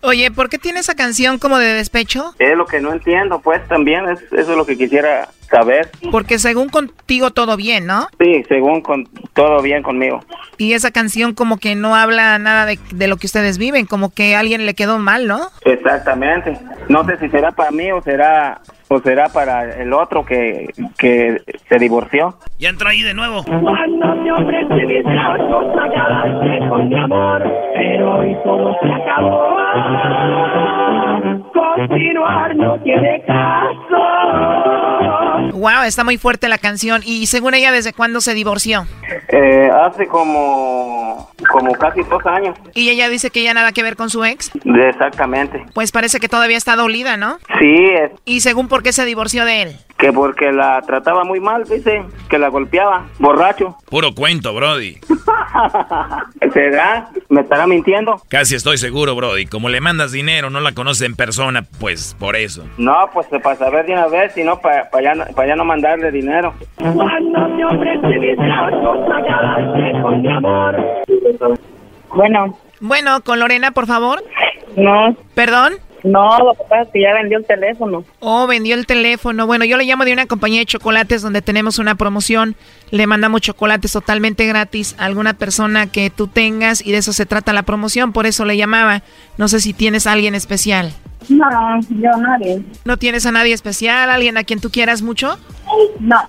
Oye, 0.03 0.31
¿por 0.31 0.49
qué 0.49 0.59
tiene 0.59 0.81
esa 0.81 0.95
canción 0.95 1.39
como 1.39 1.59
de 1.59 1.75
despecho? 1.75 2.35
Es 2.39 2.57
lo 2.57 2.67
que 2.67 2.81
no 2.81 2.93
entiendo, 2.93 3.41
pues 3.41 3.67
también 3.69 4.09
es, 4.09 4.23
eso 4.33 4.53
es 4.53 4.57
lo 4.57 4.65
que 4.65 4.77
quisiera 4.77 5.29
saber. 5.45 5.91
Porque 6.11 6.39
según 6.39 6.69
contigo 6.69 7.31
todo 7.31 7.57
bien, 7.57 7.87
¿no? 7.87 8.09
Sí, 8.21 8.45
según 8.49 8.81
con 8.81 9.05
todo 9.35 9.63
bien 9.63 9.83
conmigo. 9.83 10.21
Y 10.59 10.73
esa 10.75 10.91
canción 10.91 11.35
como 11.35 11.59
que 11.59 11.75
no 11.75 11.95
habla 11.97 12.39
nada 12.39 12.67
de, 12.67 12.79
de 12.93 13.09
lo 13.09 13.17
que 13.17 13.27
ustedes 13.27 13.59
viven, 13.59 13.87
como 13.87 14.13
que 14.13 14.37
a 14.37 14.41
alguien 14.41 14.67
le 14.67 14.75
quedó 14.75 14.99
mal, 14.99 15.27
¿no? 15.27 15.49
Exactamente. 15.65 16.59
No 16.89 17.05
sé 17.05 17.19
si 17.19 17.29
será 17.29 17.53
para 17.53 17.71
mí 17.71 17.91
o 17.91 18.03
será 18.03 18.61
o 18.89 19.01
será 19.01 19.29
para 19.29 19.81
el 19.81 19.93
otro 19.93 20.25
que, 20.25 20.73
que 20.99 21.41
se 21.69 21.79
divorció. 21.79 22.37
Ya 22.59 22.69
entró 22.69 22.89
ahí 22.89 23.03
de 23.03 23.15
nuevo. 23.15 23.43
Cuando 23.45 24.23
te 24.23 24.33
ofrecí 24.33 24.87
mis 24.87 25.05
brazos 25.05 25.67
a 25.81 25.91
quedarte 25.91 26.69
con 26.69 26.89
mi 26.89 26.99
amor, 26.99 27.43
pero 27.75 28.19
hoy 28.19 28.37
todo 28.45 28.77
se 28.83 28.93
acabó. 28.93 29.55
Continuar 31.55 32.57
no 32.57 32.79
tiene 32.83 33.23
caso. 33.27 33.97
Wow, 35.53 35.85
está 35.87 36.05
muy 36.05 36.19
fuerte 36.19 36.49
la 36.49 36.59
canción. 36.59 37.03
Y 37.05 37.27
según 37.27 37.55
ella, 37.55 37.71
¿desde 37.71 37.93
cuándo 37.93 38.21
se 38.21 38.35
divorció? 38.35 38.87
Eh, 39.29 39.71
hace 39.73 40.07
como 40.09 41.31
como 41.51 41.73
casi 41.73 42.03
dos 42.03 42.25
años. 42.27 42.57
Y 42.75 42.91
ella 42.91 43.09
dice 43.09 43.31
que 43.31 43.43
ya 43.43 43.55
nada 43.55 43.73
que 43.73 43.83
ver 43.83 43.97
con 43.97 44.11
su 44.11 44.25
ex. 44.25 44.51
Exactamente. 44.65 45.65
Pues 45.75 45.93
parece 45.93 46.19
que 46.21 46.29
todavía 46.29 46.57
está 46.57 46.77
dolida, 46.77 47.17
¿no? 47.17 47.39
Sí, 47.61 47.75
es 47.95 48.13
Y 48.25 48.41
según 48.41 48.69
por 48.69 48.83
qué 48.83 48.93
se 48.93 49.05
divorció 49.05 49.45
de 49.45 49.63
él. 49.63 49.77
Que 50.05 50.13
porque 50.13 50.53
la 50.53 50.83
trataba 50.83 51.25
muy 51.25 51.41
mal, 51.41 51.65
dice, 51.65 52.03
que 52.29 52.39
la 52.39 52.49
golpeaba, 52.49 53.07
borracho. 53.19 53.75
Puro 53.89 54.15
cuento, 54.15 54.53
Brody. 54.55 54.99
¿Será? 56.53 57.09
¿Me 57.31 57.41
estará 57.41 57.67
mintiendo? 57.67 58.21
Casi 58.29 58.55
estoy 58.55 58.77
seguro, 58.77 59.15
Brody. 59.15 59.47
Como 59.47 59.71
le 59.71 59.81
mandas 59.81 60.13
dinero, 60.13 60.51
no 60.51 60.61
la 60.61 60.73
conoces 60.73 61.07
en 61.07 61.17
persona, 61.17 61.65
pues 61.81 62.15
por 62.21 62.37
eso. 62.37 62.65
No, 62.77 63.09
pues 63.15 63.27
para 63.43 63.57
saber 63.57 63.87
de 63.87 63.95
una 63.95 64.09
vez, 64.09 64.35
si 64.35 64.45
no, 64.45 64.59
para 64.61 64.91
ya, 65.03 65.15
no- 65.15 65.25
pa' 65.35 65.47
ya 65.47 65.57
no 65.57 65.65
mandarle 65.65 66.11
dinero. 66.11 66.53
Cuando 66.77 67.57
te 67.57 67.65
ofrecí 67.65 68.37
con 70.03 70.21
mi 70.21 70.31
amor. 70.31 70.77
Bueno. 72.15 72.59
Bueno, 72.81 73.23
con 73.23 73.41
Lorena, 73.41 73.71
por 73.71 73.87
favor. 73.87 74.23
No. 74.77 75.17
¿Perdón? 75.35 75.75
No, 76.05 76.39
lo 76.39 76.53
que 76.53 76.65
pasa 76.69 76.83
es 76.83 76.89
que 76.93 77.01
ya 77.01 77.15
vendió 77.15 77.39
el 77.39 77.47
teléfono. 77.47 78.05
Oh, 78.21 78.47
vendió 78.47 78.75
el 78.75 78.87
teléfono. 78.87 79.47
Bueno, 79.47 79.65
yo 79.65 79.79
le 79.79 79.85
llamo 79.85 80.05
de 80.05 80.13
una 80.13 80.27
compañía 80.27 80.61
de 80.61 80.67
chocolates 80.67 81.23
donde 81.23 81.41
tenemos 81.41 81.79
una 81.79 81.95
promoción. 81.95 82.57
Le 82.91 83.07
mandamos 83.07 83.41
chocolates 83.41 83.93
totalmente 83.93 84.47
gratis 84.47 84.95
a 84.99 85.07
alguna 85.07 85.33
persona 85.33 85.87
que 85.91 86.11
tú 86.11 86.27
tengas 86.27 86.85
y 86.87 86.93
de 86.93 86.99
eso 86.99 87.15
se 87.15 87.25
trata 87.25 87.55
la 87.55 87.63
promoción. 87.63 88.13
Por 88.13 88.27
eso 88.27 88.45
le 88.45 88.59
llamaba. 88.59 89.03
No 89.39 89.49
sé 89.49 89.61
si 89.61 89.73
tienes 89.73 90.07
a 90.07 90.13
alguien 90.13 90.35
especial. 90.35 90.93
No, 91.31 91.49
yo 91.89 92.11
nadie. 92.19 92.63
¿No 92.85 92.99
tienes 92.99 93.25
a 93.25 93.33
nadie 93.33 93.55
especial? 93.55 94.11
¿Alguien 94.11 94.37
a 94.37 94.45
quien 94.45 94.61
tú 94.61 94.71
quieras 94.71 95.01
mucho? 95.01 95.39
No. 96.01 96.21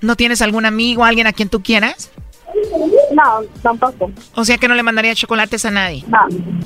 ¿No 0.00 0.16
tienes 0.16 0.40
algún 0.40 0.64
amigo, 0.64 1.04
alguien 1.04 1.26
a 1.26 1.34
quien 1.34 1.50
tú 1.50 1.62
quieras? 1.62 2.10
No, 3.12 3.42
tampoco. 3.62 4.10
O 4.34 4.44
sea 4.44 4.58
que 4.58 4.68
no 4.68 4.74
le 4.74 4.82
mandaría 4.82 5.14
chocolates 5.14 5.64
a 5.64 5.70
nadie. 5.70 6.04
No. 6.06 6.18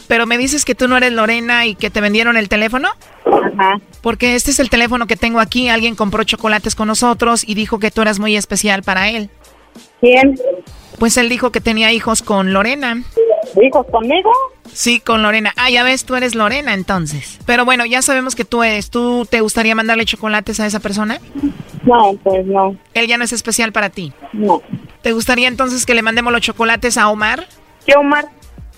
Pero 0.09 0.27
me 0.27 0.39
dices 0.39 0.65
que 0.65 0.75
tú 0.75 0.89
no 0.89 0.97
eres 0.97 1.13
Lorena 1.13 1.67
y 1.67 1.75
que 1.75 1.91
te 1.91 2.01
vendieron 2.01 2.37
el 2.37 2.49
teléfono. 2.49 2.89
Ajá. 3.25 3.81
Porque 4.03 4.35
este 4.35 4.51
es 4.51 4.61
el 4.61 4.71
teléfono 4.71 5.07
que 5.07 5.17
tengo 5.17 5.41
aquí. 5.41 5.69
Alguien 5.69 5.95
compró 5.95 6.25
chocolates 6.25 6.75
con 6.75 6.89
nosotros 6.89 7.45
y 7.47 7.55
dijo 7.55 7.79
que 7.79 7.91
tú 7.91 8.03
eras 8.03 8.19
muy 8.19 8.37
especial 8.37 8.83
para 8.83 9.11
él. 9.11 9.31
¿Quién? 10.01 10.39
Pues 10.99 11.17
él 11.17 11.29
dijo 11.29 11.51
que 11.51 11.61
tenía 11.61 11.93
hijos 11.93 12.23
con 12.23 12.53
Lorena. 12.53 13.03
¿Hijos 13.63 13.87
conmigo? 13.91 14.31
Sí, 14.73 15.01
con 15.01 15.23
Lorena. 15.23 15.53
Ah, 15.57 15.71
ya 15.71 15.83
ves, 15.83 16.05
tú 16.05 16.17
eres 16.17 16.35
Lorena 16.35 16.75
entonces. 16.75 17.39
Pero 17.47 17.65
bueno, 17.65 17.87
ya 17.87 18.03
sabemos 18.03 18.35
que 18.35 18.45
tú 18.45 18.63
eres. 18.63 18.91
¿Tú 18.91 19.27
te 19.31 19.41
gustaría 19.41 19.75
mandarle 19.75 20.05
chocolates 20.05 20.59
a 20.61 20.67
esa 20.67 20.81
persona? 20.81 21.21
No, 21.85 22.15
pues 22.23 22.47
no. 22.47 22.77
Él 22.95 23.07
ya 23.07 23.19
no 23.19 23.25
es 23.25 23.33
especial 23.33 23.73
para 23.73 23.91
ti. 23.91 24.13
No. 24.33 24.63
¿Te 25.03 25.13
gustaría 25.13 25.49
entonces 25.49 25.87
que 25.87 25.95
le 25.95 26.03
mandemos 26.03 26.33
los 26.33 26.43
chocolates 26.43 26.97
a 26.97 27.09
Omar? 27.09 27.47
¿Qué 27.87 27.95
Omar? 27.95 28.29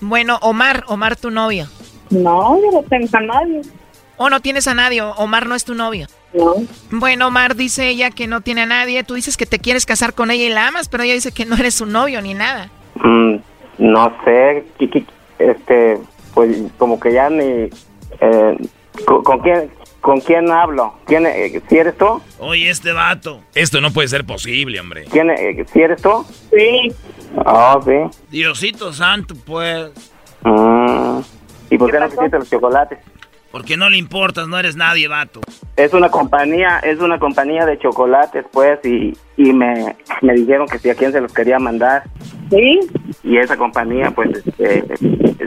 Bueno, 0.01 0.37
Omar, 0.41 0.83
Omar 0.87 1.15
tu 1.15 1.31
novio. 1.31 1.67
No, 2.09 2.57
yo 2.61 2.71
no 2.71 2.83
tengo 2.83 3.09
a 3.13 3.21
nadie. 3.21 3.61
¿O 4.17 4.29
no 4.29 4.41
tienes 4.41 4.67
a 4.67 4.73
nadie? 4.73 5.01
Omar 5.01 5.47
no 5.47 5.55
es 5.55 5.63
tu 5.63 5.73
novio. 5.73 6.07
No. 6.33 6.55
Bueno, 6.91 7.27
Omar 7.27 7.55
dice 7.55 7.87
ella 7.87 8.11
que 8.11 8.27
no 8.27 8.41
tiene 8.41 8.61
a 8.61 8.65
nadie. 8.65 9.03
Tú 9.03 9.13
dices 9.13 9.37
que 9.37 9.45
te 9.45 9.59
quieres 9.59 9.85
casar 9.85 10.13
con 10.13 10.31
ella 10.31 10.43
y 10.43 10.49
la 10.49 10.67
amas, 10.67 10.89
pero 10.89 11.03
ella 11.03 11.13
dice 11.13 11.31
que 11.31 11.45
no 11.45 11.55
eres 11.55 11.75
su 11.75 11.85
novio 11.85 12.21
ni 12.21 12.33
nada. 12.33 12.69
Mm, 12.95 13.35
no 13.77 14.13
sé, 14.23 14.65
este, 15.39 15.97
pues 16.33 16.57
como 16.77 16.99
que 16.99 17.13
ya 17.13 17.29
ni... 17.29 17.69
eh, 18.19 18.57
¿con, 19.05 19.23
con 19.23 19.39
quién, 19.39 19.69
¿Con 20.07 20.21
quién 20.21 20.49
hablo? 20.49 20.93
¿Quién, 21.05 21.25
eh, 21.25 21.61
¿Si 21.67 21.77
eres 21.77 21.97
tú? 21.97 22.21
Oye, 22.39 22.69
este 22.69 22.93
vato. 22.93 23.41
Esto 23.53 23.81
no 23.81 23.91
puede 23.91 24.07
ser 24.07 24.25
posible, 24.25 24.79
hombre. 24.79 25.03
¿Quién, 25.11 25.29
eh, 25.31 25.65
¿Si 25.73 25.81
eres 25.81 26.01
tú? 26.01 26.25
Sí. 26.49 26.93
Oh, 27.45 27.81
sí. 27.83 28.19
Diosito 28.29 28.93
santo, 28.93 29.35
pues. 29.45 29.91
Mm, 30.43 31.19
¿Y 31.71 31.77
por 31.77 31.91
qué, 31.91 31.99
no 31.99 32.09
quisiste 32.09 32.39
los 32.39 32.49
chocolates? 32.49 32.99
Porque 33.57 33.75
no 33.75 33.89
le 33.89 33.97
importas, 33.97 34.47
no 34.47 34.59
eres 34.59 34.75
nadie, 34.75 35.07
vato. 35.07 35.41
Es 35.77 35.91
una 35.91 36.09
compañía, 36.09 36.77
es 36.83 36.99
una 36.99 37.17
compañía 37.17 37.65
de 37.65 37.79
chocolates, 37.79 38.45
pues, 38.51 38.77
y, 38.85 39.17
y 39.35 39.51
me, 39.51 39.95
me 40.21 40.33
dijeron 40.35 40.67
que 40.67 40.77
si 40.77 40.91
a 40.91 40.95
quién 40.95 41.11
se 41.11 41.19
los 41.21 41.33
quería 41.33 41.57
mandar. 41.57 42.03
Sí. 42.51 42.79
Y 43.23 43.37
esa 43.39 43.57
compañía, 43.57 44.11
pues, 44.11 44.29
este, 44.45 44.83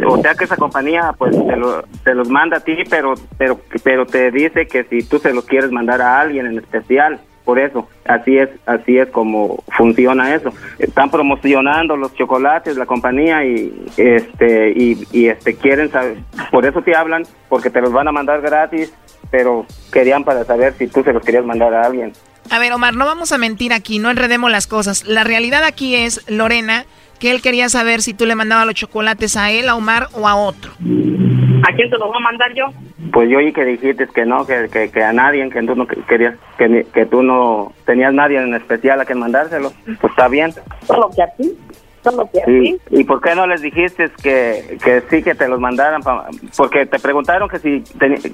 o 0.04 0.20
sea 0.20 0.34
que 0.34 0.42
esa 0.42 0.56
compañía, 0.56 1.14
pues, 1.16 1.36
te, 1.46 1.56
lo- 1.56 1.82
te 2.02 2.12
los 2.16 2.28
manda 2.28 2.56
a 2.56 2.60
ti, 2.64 2.78
pero, 2.90 3.14
pero, 3.38 3.60
pero 3.84 4.04
te 4.06 4.32
dice 4.32 4.66
que 4.66 4.82
si 4.82 5.04
tú 5.08 5.20
se 5.20 5.32
los 5.32 5.44
quieres 5.44 5.70
mandar 5.70 6.02
a 6.02 6.20
alguien 6.20 6.46
en 6.46 6.58
especial. 6.58 7.20
Por 7.50 7.58
eso, 7.58 7.88
así 8.04 8.38
es, 8.38 8.48
así 8.64 8.96
es 8.96 9.08
como 9.08 9.64
funciona 9.76 10.32
eso. 10.36 10.52
Están 10.78 11.10
promocionando 11.10 11.96
los 11.96 12.14
chocolates, 12.14 12.76
la 12.76 12.86
compañía 12.86 13.44
y 13.44 13.86
este 13.96 14.70
y, 14.70 15.04
y, 15.10 15.26
este 15.26 15.56
quieren 15.56 15.90
saber, 15.90 16.18
por 16.52 16.64
eso 16.64 16.80
te 16.80 16.94
hablan, 16.94 17.24
porque 17.48 17.68
te 17.68 17.80
los 17.80 17.92
van 17.92 18.06
a 18.06 18.12
mandar 18.12 18.40
gratis, 18.40 18.94
pero 19.32 19.66
querían 19.92 20.22
para 20.22 20.44
saber 20.44 20.74
si 20.74 20.86
tú 20.86 21.02
se 21.02 21.12
los 21.12 21.24
querías 21.24 21.44
mandar 21.44 21.74
a 21.74 21.86
alguien. 21.86 22.12
A 22.52 22.60
ver, 22.60 22.72
Omar, 22.72 22.94
no 22.94 23.04
vamos 23.04 23.32
a 23.32 23.38
mentir 23.38 23.72
aquí, 23.72 23.98
no 23.98 24.10
enredemos 24.10 24.48
las 24.52 24.68
cosas. 24.68 25.04
La 25.08 25.24
realidad 25.24 25.64
aquí 25.64 25.96
es, 25.96 26.24
Lorena, 26.30 26.84
que 27.18 27.32
él 27.32 27.42
quería 27.42 27.68
saber 27.68 28.00
si 28.00 28.14
tú 28.14 28.26
le 28.26 28.36
mandabas 28.36 28.64
los 28.66 28.76
chocolates 28.76 29.36
a 29.36 29.50
él, 29.50 29.68
a 29.68 29.74
Omar 29.74 30.06
o 30.12 30.28
a 30.28 30.36
otro. 30.36 30.70
¿A 30.70 31.74
quién 31.74 31.90
te 31.90 31.98
los 31.98 32.06
voy 32.06 32.16
a 32.16 32.20
mandar 32.20 32.54
yo? 32.54 32.66
Pues 33.12 33.30
yo 33.30 33.38
oí 33.38 33.52
que 33.52 33.64
dijiste 33.64 34.06
que 34.08 34.26
no, 34.26 34.46
que, 34.46 34.68
que, 34.70 34.90
que 34.90 35.02
a 35.02 35.12
nadie, 35.12 35.48
que 35.50 35.62
tú 35.62 35.74
no 35.74 35.86
querías, 35.86 36.34
que, 36.58 37.06
tú 37.06 37.22
no 37.22 37.72
tenías 37.86 38.12
nadie 38.12 38.38
en 38.40 38.54
especial 38.54 39.00
a 39.00 39.04
quien 39.04 39.18
mandárselo. 39.18 39.72
Pues 39.84 40.10
está 40.12 40.28
bien. 40.28 40.52
Solo 40.86 41.10
que 41.14 41.22
a 41.22 41.28
ti. 41.34 41.56
Solo 42.04 42.28
que 42.32 42.40
a 42.42 42.50
¿Y, 42.50 42.60
ti. 42.62 42.80
¿Y 42.90 43.04
por 43.04 43.20
qué 43.20 43.34
no 43.34 43.46
les 43.46 43.62
dijiste 43.62 44.10
que, 44.22 44.78
que 44.82 45.02
sí 45.10 45.22
que 45.22 45.34
te 45.34 45.48
los 45.48 45.60
mandaran? 45.60 46.02
pa- 46.02 46.26
porque 46.56 46.84
te 46.86 46.98
preguntaron 46.98 47.48
que 47.48 47.58
si 47.58 47.82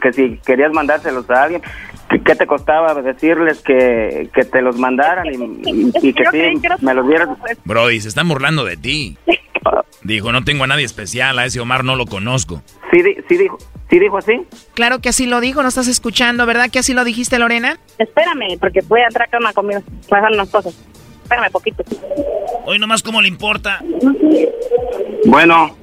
que 0.01 0.13
si 0.13 0.39
querías 0.45 0.73
mandárselos 0.73 1.29
a 1.31 1.43
alguien, 1.45 1.63
¿qué, 2.11 2.21
qué 2.23 2.35
te 2.35 2.47
costaba 2.47 2.95
decirles 2.95 3.61
que, 3.63 4.29
que 4.35 4.45
te 4.45 4.63
los 4.63 4.79
mandaran 4.79 5.27
y, 5.27 5.37
y- 5.71 5.93
y 6.09 6.13
que 6.13 6.25
sí 6.33 6.61
me 6.81 6.95
los 6.95 7.07
dieras? 7.09 7.29
Brody, 7.65 8.01
se 8.01 8.09
están 8.09 8.29
burlando 8.29 8.65
de 8.65 8.77
ti. 8.77 9.17
Dijo, 10.05 10.31
no 10.31 10.45
tengo 10.45 10.63
a 10.63 10.67
nadie 10.69 10.85
especial, 10.85 11.37
a 11.39 11.45
ese 11.47 11.59
Omar 11.59 11.83
no 11.83 11.97
lo 11.97 12.07
conozco. 12.07 12.63
Sí, 12.91 13.03
di- 13.03 13.17
sí 13.29 13.37
dijo, 13.37 13.59
sí 13.91 13.99
dijo 13.99 14.19
así. 14.19 14.43
Claro 14.75 15.01
que 15.01 15.09
así 15.09 15.27
lo 15.27 15.41
dijo, 15.41 15.63
no 15.63 15.69
estás 15.69 15.89
escuchando, 15.89 16.47
¿verdad 16.47 16.71
que 16.71 16.79
así 16.79 16.95
lo 16.95 17.05
dijiste, 17.05 17.39
Lorena? 17.39 17.79
Espérame, 17.99 18.59
porque 18.61 18.81
voy 18.87 19.01
a 19.01 19.07
entrar 19.07 19.29
a 19.33 19.39
una 19.39 19.53
comida. 19.53 19.83
Voy 20.09 20.13
a 20.13 20.17
dejar 20.17 20.33
unas 20.33 20.49
cosas. 20.51 20.75
Espérame 21.25 21.51
poquito. 21.51 21.83
Hoy 22.65 22.79
nomás 22.79 23.03
cómo 23.03 23.21
le 23.21 23.29
importa. 23.29 23.81
Bueno, 25.27 25.77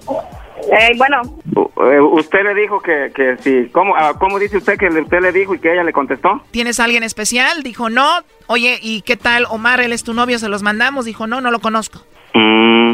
Eh, 0.71 0.93
bueno, 0.97 1.21
eh, 1.91 1.99
usted 1.99 2.39
le 2.43 2.55
dijo 2.55 2.79
que, 2.81 3.11
que 3.13 3.35
sí. 3.43 3.69
¿Cómo, 3.73 3.95
ah, 3.97 4.13
¿Cómo 4.17 4.39
dice 4.39 4.55
usted 4.57 4.77
que 4.77 4.89
le- 4.89 5.01
usted 5.01 5.19
le 5.19 5.33
dijo 5.33 5.53
y 5.53 5.59
que 5.59 5.73
ella 5.73 5.83
le 5.83 5.91
contestó? 5.91 6.41
¿Tienes 6.51 6.79
a 6.79 6.85
alguien 6.85 7.03
especial? 7.03 7.63
Dijo, 7.63 7.89
no. 7.89 8.07
Oye, 8.47 8.79
¿y 8.81 9.01
qué 9.01 9.17
tal 9.17 9.45
Omar? 9.49 9.81
Él 9.81 9.91
es 9.91 10.03
tu 10.05 10.13
novio, 10.13 10.39
se 10.39 10.47
los 10.47 10.63
mandamos. 10.63 11.03
Dijo, 11.03 11.27
no, 11.27 11.41
no 11.41 11.51
lo 11.51 11.59
conozco. 11.59 11.99
Mm, 12.33 12.93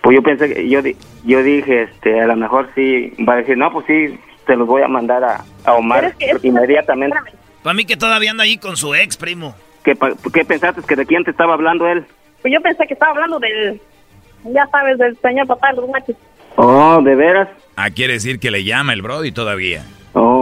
pues 0.00 0.16
yo 0.16 0.22
pensé 0.22 0.52
que 0.52 0.68
yo 0.68 0.82
di- 0.82 0.96
yo 1.24 1.42
dije 1.42 1.82
este 1.84 2.20
a 2.20 2.26
lo 2.26 2.36
mejor 2.36 2.68
sí 2.74 3.12
va 3.28 3.34
a 3.34 3.36
decir 3.36 3.56
no 3.56 3.72
pues 3.72 3.86
sí 3.86 4.18
te 4.46 4.56
los 4.56 4.66
voy 4.66 4.82
a 4.82 4.88
mandar 4.88 5.22
a, 5.24 5.44
a 5.64 5.74
Omar 5.74 6.14
inmediatamente 6.42 7.16
Para 7.62 7.74
mí 7.74 7.84
que 7.84 7.96
todavía 7.96 8.30
anda 8.32 8.44
ahí 8.44 8.56
con 8.58 8.76
su 8.76 8.94
ex, 8.94 9.16
primo. 9.16 9.54
¿Qué, 9.84 9.94
pa- 9.96 10.12
¿Qué 10.32 10.44
pensaste 10.44 10.82
que 10.82 10.96
de 10.96 11.06
quién 11.06 11.24
te 11.24 11.30
estaba 11.30 11.54
hablando 11.54 11.86
él? 11.86 12.04
pues 12.40 12.52
yo 12.52 12.60
pensé 12.60 12.84
que 12.88 12.94
estaba 12.94 13.12
hablando 13.12 13.38
del, 13.38 13.80
ya 14.44 14.66
sabes, 14.66 14.98
del 14.98 15.16
señor 15.20 15.46
papá 15.46 15.70
de 15.70 15.76
los 15.80 15.88
machos. 15.90 16.16
Oh, 16.56 17.00
¿de 17.02 17.14
veras? 17.14 17.48
Ah, 17.76 17.90
quiere 17.90 18.14
decir 18.14 18.40
que 18.40 18.50
le 18.50 18.64
llama 18.64 18.92
el 18.92 19.00
Brody 19.02 19.30
todavía. 19.32 19.84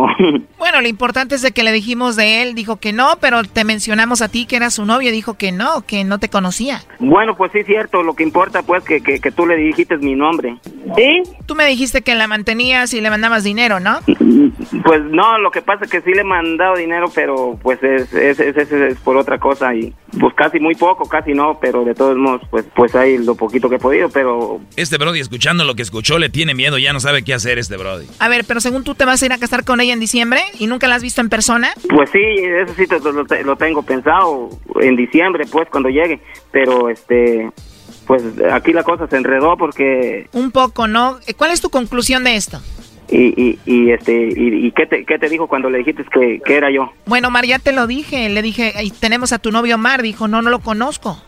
Bueno, 0.59 0.83
lo 0.83 0.89
importante 0.89 1.35
es 1.35 1.43
de 1.43 1.53
que 1.53 1.63
le 1.63 1.73
dijimos 1.73 2.17
de 2.17 2.43
él, 2.43 2.55
dijo 2.55 2.77
que 2.77 2.93
no, 2.93 3.15
pero 3.21 3.43
te 3.45 3.65
mencionamos 3.65 4.21
a 4.21 4.29
ti 4.29 4.47
que 4.47 4.57
era 4.57 4.71
su 4.71 4.85
novio, 4.85 5.11
dijo 5.11 5.35
que 5.35 5.53
no, 5.53 5.81
que 5.87 6.05
no 6.05 6.19
te 6.19 6.29
conocía. 6.29 6.83
Bueno, 6.99 7.35
pues 7.35 7.51
sí, 7.53 7.65
cierto, 7.65 8.03
lo 8.03 8.15
que 8.15 8.23
importa 8.23 8.63
pues 8.63 8.85
que, 8.85 9.03
que, 9.03 9.21
que 9.21 9.33
tú 9.33 9.47
le 9.47 9.57
dijiste 9.57 9.97
mi 9.97 10.15
nombre. 10.15 10.59
¿Sí? 10.97 11.23
Tú 11.47 11.55
me 11.55 11.67
dijiste 11.67 12.03
que 12.03 12.15
la 12.15 12.27
mantenías 12.27 12.93
y 12.93 13.01
le 13.01 13.11
mandabas 13.11 13.43
dinero, 13.43 13.81
¿no? 13.81 14.01
Pues 14.85 15.03
no, 15.05 15.39
lo 15.39 15.51
que 15.51 15.63
pasa 15.63 15.85
es 15.85 15.91
que 15.91 16.01
sí 16.01 16.13
le 16.13 16.23
he 16.23 16.25
mandado 16.25 16.77
dinero, 16.77 17.07
pero 17.15 17.59
pues 17.63 17.83
es, 17.83 18.13
es, 18.13 18.41
es, 18.41 18.57
es, 18.57 18.99
por 19.01 19.17
otra 19.17 19.39
cosa 19.39 19.75
y 19.75 19.95
pues 20.19 20.35
casi 20.35 20.59
muy 20.59 20.75
poco, 20.75 21.09
casi 21.09 21.33
no, 21.33 21.59
pero 21.61 21.85
de 21.85 21.95
todos 21.95 22.17
modos 22.17 22.43
pues, 22.51 22.65
pues 22.75 22.95
hay 22.95 23.19
lo 23.19 23.35
poquito 23.35 23.69
que 23.69 23.77
he 23.77 23.79
podido, 23.79 24.09
pero... 24.09 24.61
Este 24.77 24.99
Brody 24.99 25.21
escuchando 25.21 25.65
lo 25.65 25.75
que 25.75 25.83
escuchó 25.83 26.19
le 26.19 26.29
tiene 26.29 26.55
miedo, 26.55 26.79
ya 26.79 26.93
no 26.93 27.01
sabe 27.01 27.23
qué 27.23 27.35
hacer 27.35 27.59
este 27.59 27.77
Brody. 27.77 28.07
A 28.19 28.29
ver, 28.29 28.45
pero 28.47 28.61
según 28.61 28.85
tú 28.85 28.95
te 28.95 29.05
vas 29.05 29.23
a 29.23 29.27
ir 29.27 29.33
a 29.33 29.39
casar 29.39 29.65
con 29.65 29.81
ella 29.81 29.93
en 29.93 30.01
diciembre 30.01 30.43
y 30.59 30.67
nunca 30.67 30.89
la 30.89 30.97
has 30.97 31.03
visto 31.03 31.21
en 31.21 31.29
persona. 31.29 31.73
Pues 31.89 32.11
sí, 32.11 32.19
eso 32.19 32.75
sí 32.77 32.87
lo, 33.03 33.13
lo 33.45 33.57
tengo 33.57 33.83
pensado 33.83 34.49
en 34.81 34.97
diciembre, 34.97 35.45
pues 35.51 35.69
cuando 35.71 35.89
llegue, 35.89 36.21
pero 36.51 36.89
este 36.89 37.51
pues 38.07 38.25
aquí 38.53 38.73
la 38.73 38.83
cosa 38.83 39.07
se 39.07 39.17
enredó 39.17 39.57
porque... 39.57 40.29
Un 40.33 40.51
poco, 40.51 40.89
¿no? 40.89 41.21
¿Cuál 41.37 41.53
es 41.53 41.61
tu 41.61 41.71
conclusión 41.71 42.25
de 42.25 42.35
esto? 42.35 42.61
Y, 43.13 43.59
y, 43.67 43.91
este 43.91 44.29
y, 44.37 44.71
qué, 44.71 44.87
te, 44.87 45.05
qué 45.05 45.19
te 45.19 45.29
dijo 45.29 45.49
cuando 45.49 45.69
le 45.69 45.79
dijiste 45.79 46.05
que, 46.05 46.41
que, 46.45 46.57
era 46.57 46.71
yo 46.71 46.93
bueno 47.07 47.29
Mar 47.31 47.45
ya 47.45 47.59
te 47.59 47.73
lo 47.73 47.89
dije 47.89 48.29
le 48.29 48.41
dije 48.41 48.73
tenemos 49.01 49.33
a 49.33 49.41
tu 49.41 49.51
novio 49.51 49.79
Mar 49.79 50.01
dijo 50.03 50.29
no 50.29 50.43
no 50.43 50.51
lo 50.51 50.61
conozco 50.61 51.21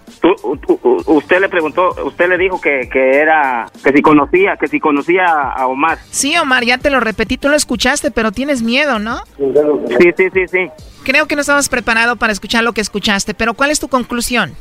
usted 1.06 1.40
le 1.40 1.48
preguntó 1.48 1.94
usted 2.04 2.28
le 2.28 2.38
dijo 2.38 2.60
que, 2.60 2.88
que, 2.90 3.18
era 3.18 3.66
que 3.82 3.92
si 3.92 4.02
conocía 4.02 4.56
que 4.56 4.68
si 4.68 4.78
conocía 4.78 5.24
a 5.24 5.66
Omar. 5.66 5.98
Sí 6.10 6.36
Omar 6.36 6.64
ya 6.64 6.78
te 6.78 6.90
lo 6.90 7.00
repetí 7.00 7.36
tú 7.36 7.48
lo 7.48 7.56
escuchaste 7.56 8.10
pero 8.10 8.30
tienes 8.30 8.62
miedo 8.62 8.98
no 8.98 9.18
sí 9.36 10.10
sí 10.16 10.26
sí 10.32 10.46
sí. 10.48 10.70
Creo 11.04 11.26
que 11.26 11.34
no 11.34 11.40
estabas 11.40 11.68
preparado 11.68 12.14
para 12.14 12.32
escuchar 12.32 12.62
lo 12.62 12.72
que 12.72 12.80
escuchaste 12.80 13.34
pero 13.34 13.54
cuál 13.54 13.70
es 13.70 13.80
tu 13.80 13.88
conclusión 13.88 14.52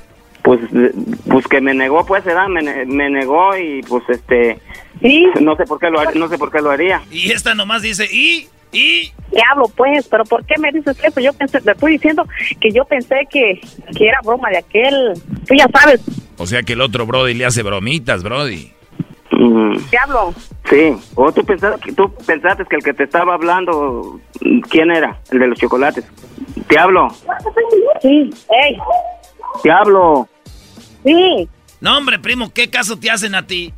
pues 0.43 0.59
pues 1.27 1.47
que 1.47 1.61
me 1.61 1.73
negó 1.73 2.05
pues 2.05 2.23
¿verdad? 2.23 2.47
Me, 2.47 2.85
me 2.85 3.09
negó 3.09 3.55
y 3.57 3.81
pues 3.83 4.03
este 4.09 4.59
¿Sí? 5.01 5.27
no 5.39 5.55
sé 5.55 5.65
por 5.65 5.79
qué 5.79 5.89
lo 5.89 6.03
no 6.15 6.27
sé 6.27 6.37
por 6.37 6.51
qué 6.51 6.61
lo 6.61 6.71
haría 6.71 7.01
y 7.11 7.31
esta 7.31 7.55
nomás 7.55 7.81
dice 7.81 8.07
y 8.11 8.47
y 8.71 9.11
hablo 9.51 9.67
pues 9.75 10.07
pero 10.07 10.23
por 10.23 10.45
qué 10.45 10.55
me 10.59 10.71
dices 10.71 10.97
eso 11.03 11.19
yo 11.19 11.33
pensé 11.33 11.59
te 11.61 11.71
estoy 11.71 11.93
diciendo 11.93 12.25
que 12.59 12.71
yo 12.71 12.85
pensé 12.85 13.27
que, 13.29 13.59
que 13.95 14.07
era 14.07 14.19
broma 14.23 14.49
de 14.49 14.57
aquel 14.57 15.13
tú 15.47 15.55
ya 15.55 15.67
sabes 15.73 16.01
o 16.37 16.45
sea 16.45 16.63
que 16.63 16.73
el 16.73 16.81
otro 16.81 17.05
Brody 17.05 17.33
le 17.33 17.45
hace 17.45 17.63
bromitas 17.63 18.23
Brody 18.23 18.71
Diablo. 19.89 20.33
Sí, 20.69 20.95
o 21.15 21.31
tú 21.31 21.43
pensaste, 21.43 21.93
tú 21.93 22.13
pensaste 22.25 22.65
que 22.65 22.75
el 22.75 22.83
que 22.83 22.93
te 22.93 23.03
estaba 23.03 23.33
hablando, 23.33 24.19
¿quién 24.69 24.91
era? 24.91 25.19
El 25.31 25.39
de 25.39 25.47
los 25.47 25.59
chocolates. 25.59 26.05
Te 26.67 26.77
hablo. 26.77 27.07
Sí, 28.01 28.29
hey. 28.49 28.77
Te 29.63 29.71
hablo. 29.71 30.27
Sí. 31.03 31.49
No, 31.79 31.97
hombre, 31.97 32.19
primo, 32.19 32.51
¿qué 32.53 32.69
caso 32.69 32.97
te 32.97 33.09
hacen 33.09 33.35
a 33.35 33.45
ti? 33.45 33.73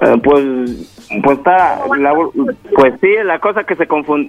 Eh, 0.00 0.16
pues 0.22 0.88
pues 1.22 1.38
está 1.38 1.80
pues 2.74 2.94
sí 3.00 3.08
la 3.24 3.38
cosa 3.38 3.64
que 3.64 3.76
se 3.76 3.86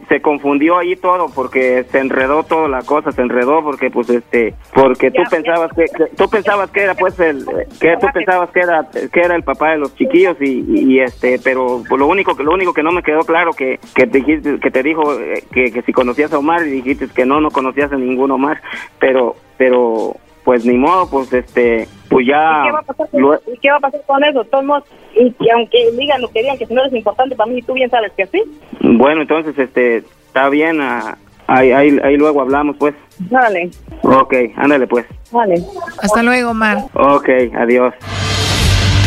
se 0.10 0.22
confundió 0.22 0.78
ahí 0.78 0.96
todo 0.96 1.30
porque 1.34 1.84
se 1.92 2.00
enredó 2.00 2.44
toda 2.44 2.68
la 2.68 2.82
cosa 2.82 3.12
se 3.12 3.22
enredó 3.22 3.64
porque 3.64 3.90
pues 3.90 4.10
este 4.10 4.54
porque 4.74 5.10
tú 5.10 5.22
pensabas 5.32 5.72
que, 5.74 5.86
tú 6.16 6.30
pensabas 6.30 6.70
que 6.70 6.82
era 6.82 6.94
pues 6.94 7.20
el 7.20 7.46
que 7.80 7.96
tú 8.00 8.08
pensabas 8.14 8.52
que 8.52 8.60
era 8.60 8.88
que 8.92 9.20
era 9.20 9.36
el 9.36 9.44
papá 9.44 9.72
de 9.72 9.78
los 9.78 9.96
chiquillos 9.96 10.38
y, 10.42 11.00
este 11.00 11.40
pero 11.44 11.82
pues, 11.88 12.00
lo 12.00 12.08
único 12.08 12.36
que 12.36 12.44
lo 12.44 12.54
único 12.54 12.74
que 12.74 12.84
no 12.84 12.92
me 12.92 13.02
quedó 13.02 13.22
claro 13.22 13.52
que 13.54 13.80
que 13.96 14.06
te 14.06 14.20
dijiste 14.20 14.60
que 14.60 14.72
te 14.72 14.84
dijo 14.84 15.20
eh, 15.20 15.44
que, 15.52 15.72
que 15.72 15.82
si 15.82 15.94
conocías 15.94 16.34
a 16.34 16.38
Omar 16.38 16.68
y 16.68 16.72
dijiste 16.72 17.08
que 17.08 17.26
no 17.26 17.42
no 17.42 17.50
conocías 17.50 17.92
a 17.92 17.98
ningún 17.98 18.30
Omar 18.30 18.62
pero 19.00 19.38
pero 19.58 20.18
pues 20.44 20.66
ni 20.66 20.78
modo, 20.78 21.10
pues 21.10 21.32
este, 21.34 21.88
pues 22.10 22.28
ya... 22.28 22.64
¿Y 22.64 22.68
qué 22.68 22.72
va 22.72 22.80
a 22.80 22.84
pasar 22.84 23.10
con, 23.10 23.40
¿qué 23.62 23.70
va 23.70 23.78
a 23.78 23.80
pasar 23.80 24.02
con 24.06 24.24
eso? 24.24 24.44
Todos 24.46 24.84
y 25.16 25.32
que 25.32 25.52
aunque 25.52 25.92
digan 25.92 26.22
lo 26.22 26.30
que 26.30 26.42
digan, 26.42 26.58
que 26.58 26.66
si 26.66 26.74
no 26.74 26.82
eres 26.82 26.94
importante 26.94 27.36
para 27.36 27.52
mí, 27.52 27.62
tú 27.62 27.74
bien 27.74 27.90
sabes 27.90 28.12
que 28.14 28.26
sí. 28.28 28.44
Bueno, 28.82 29.22
entonces, 29.22 29.58
este, 29.58 29.98
está 29.98 30.50
bien, 30.50 30.82
uh, 30.82 31.16
ahí, 31.48 31.72
ahí, 31.72 32.00
ahí 32.04 32.18
luego 32.18 32.42
hablamos, 32.42 32.76
pues. 32.78 32.96
Dale. 33.20 33.70
Ok, 34.02 34.34
ándale, 34.56 34.88
pues. 34.88 35.06
Dale. 35.32 35.64
Hasta 36.02 36.24
luego, 36.24 36.54
Mar. 36.54 36.80
Ok, 36.94 37.30
adiós. 37.56 37.94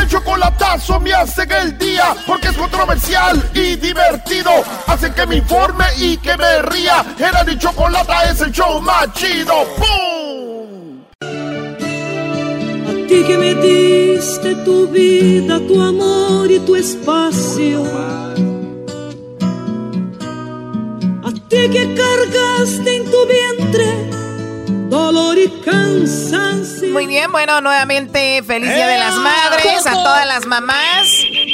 el 0.00 0.08
chocolatazo 0.08 0.98
me 1.00 1.12
hacen 1.12 1.50
el 1.52 1.78
día 1.78 2.14
porque 2.26 2.48
es 2.48 2.56
controversial 2.56 3.50
y 3.54 3.76
divertido. 3.76 4.50
Hacen 4.86 5.12
que 5.14 5.26
me 5.26 5.36
informe 5.36 5.84
y 5.98 6.16
que 6.16 6.36
me 6.36 6.62
ría. 6.62 7.04
Era 7.18 7.44
mi 7.44 7.58
chocolata 7.58 8.24
es 8.30 8.40
el 8.40 8.52
show 8.52 8.80
más 8.80 9.12
chido. 9.14 9.64
¡Pum! 9.76 11.04
A 11.22 13.06
ti 13.08 13.24
que 13.26 13.36
me 13.38 13.54
diste 13.54 14.54
tu 14.64 14.88
vida, 14.88 15.58
tu 15.66 15.80
amor 15.80 16.50
y 16.50 16.58
tu 16.60 16.76
espacio. 16.76 17.84
A 21.22 21.32
ti 21.48 21.68
que 21.68 21.94
cargaste 21.94 22.96
en 22.96 23.04
tu 23.10 23.26
vientre 23.26 24.19
dolor 24.90 25.38
y 25.38 25.48
cansancio. 25.64 26.88
Muy 26.88 27.06
bien, 27.06 27.30
bueno, 27.30 27.60
nuevamente 27.60 28.42
feliz 28.42 28.74
Día 28.74 28.88
de 28.88 28.98
las 28.98 29.14
Madres 29.14 29.86
a 29.86 29.92
todas 29.92 30.26
las 30.26 30.46
mamás 30.46 31.06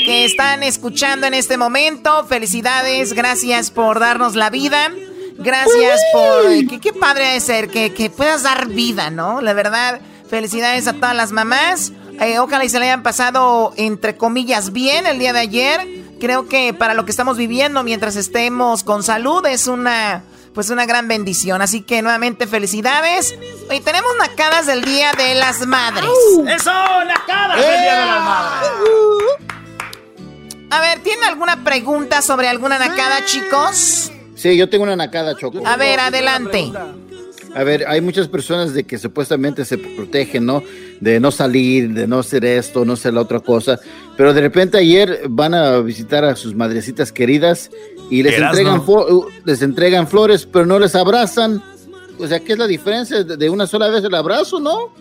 que 0.07 0.25
están 0.25 0.63
escuchando 0.63 1.27
en 1.27 1.35
este 1.35 1.59
momento. 1.59 2.25
Felicidades, 2.25 3.13
gracias 3.13 3.71
por 3.71 4.01
darnos 4.01 4.35
la 4.35 4.49
vida. 4.49 4.91
Gracias 5.37 6.01
por... 6.15 6.81
Qué, 6.81 6.93
padre 6.95 7.35
de 7.35 7.41
ser 7.41 7.69
que, 7.69 7.93
que, 7.93 8.09
puedas 8.09 8.43
dar 8.43 8.69
vida, 8.69 9.11
¿no? 9.11 9.43
La 9.43 9.53
verdad, 9.53 10.01
felicidades 10.31 10.89
a 10.89 10.95
todas 10.95 11.15
las 11.15 11.31
mamás. 11.31 11.93
Eh, 12.21 12.39
ojalá 12.39 12.65
y 12.65 12.71
se 12.71 12.81
le 12.81 12.87
hayan 12.87 13.03
pasado, 13.03 13.75
entre 13.77 14.17
comillas, 14.17 14.73
bien 14.73 15.07
el 15.07 15.19
día 15.19 15.35
de 15.35 15.41
ayer. 15.41 15.87
Creo 16.19 16.49
que 16.49 16.73
para 16.73 16.95
lo 16.95 17.05
que 17.05 17.11
estamos 17.11 17.37
viviendo 17.37 17.83
mientras 17.83 18.17
estemos 18.17 18.83
con 18.83 19.03
salud 19.03 19.45
es 19.45 19.67
una 19.67 20.25
pues 20.57 20.71
una 20.71 20.87
gran 20.87 21.07
bendición. 21.07 21.61
Así 21.61 21.83
que 21.83 22.01
nuevamente 22.01 22.47
felicidades. 22.47 23.37
Hoy 23.69 23.81
tenemos 23.81 24.11
nacadas 24.19 24.67
del 24.67 24.83
Día 24.83 25.13
de 25.13 25.35
las 25.35 25.67
Madres. 25.67 26.09
¡Eso! 26.49 26.73
¡Nacadas 27.05 27.61
del 27.61 27.83
Día 27.83 28.01
de 28.01 28.07
las 28.07 28.25
Madres! 28.25 28.71
A 30.71 30.81
ver, 30.81 31.01
¿tienen 31.01 31.25
alguna 31.25 31.63
pregunta 31.63 32.23
sobre 32.23 32.49
alguna 32.49 32.79
nacada, 32.79 33.23
chicos? 33.27 34.11
Sí, 34.35 34.57
yo 34.57 34.71
tengo 34.71 34.85
una 34.85 34.97
nacada, 34.97 35.37
Choco. 35.37 35.61
A 35.67 35.77
ver, 35.77 36.01
adelante. 36.01 36.73
A 37.55 37.63
ver, 37.63 37.87
hay 37.87 38.01
muchas 38.01 38.27
personas 38.27 38.73
de 38.73 38.85
que 38.85 38.97
supuestamente 38.97 39.67
se 39.67 39.77
protegen, 39.77 40.47
¿no? 40.47 40.63
De 41.01 41.21
no 41.21 41.33
salir, 41.33 41.93
de 41.93 42.07
no 42.07 42.21
hacer 42.21 42.47
esto, 42.47 42.87
no 42.87 42.95
hacer 42.95 43.13
la 43.13 43.21
otra 43.21 43.41
cosa. 43.41 43.79
Pero 44.17 44.33
de 44.33 44.41
repente 44.41 44.79
ayer 44.79 45.21
van 45.29 45.53
a 45.53 45.79
visitar 45.81 46.25
a 46.25 46.35
sus 46.35 46.55
madrecitas 46.55 47.13
queridas 47.13 47.71
y 48.11 48.23
les 48.23 48.39
entregan, 48.39 48.83
uh, 48.87 49.27
les 49.45 49.63
entregan 49.63 50.09
flores, 50.09 50.47
pero 50.51 50.67
no 50.67 50.79
les 50.79 50.95
abrazan. 50.95 51.63
O 52.19 52.27
sea, 52.27 52.41
¿qué 52.41 52.53
es 52.53 52.59
la 52.59 52.67
diferencia 52.67 53.23
de 53.25 53.51
una 53.51 53.67
sola 53.67 53.89
vez 53.89 54.05
el 54.05 54.15
abrazo, 54.15 54.61
no? 54.61 54.93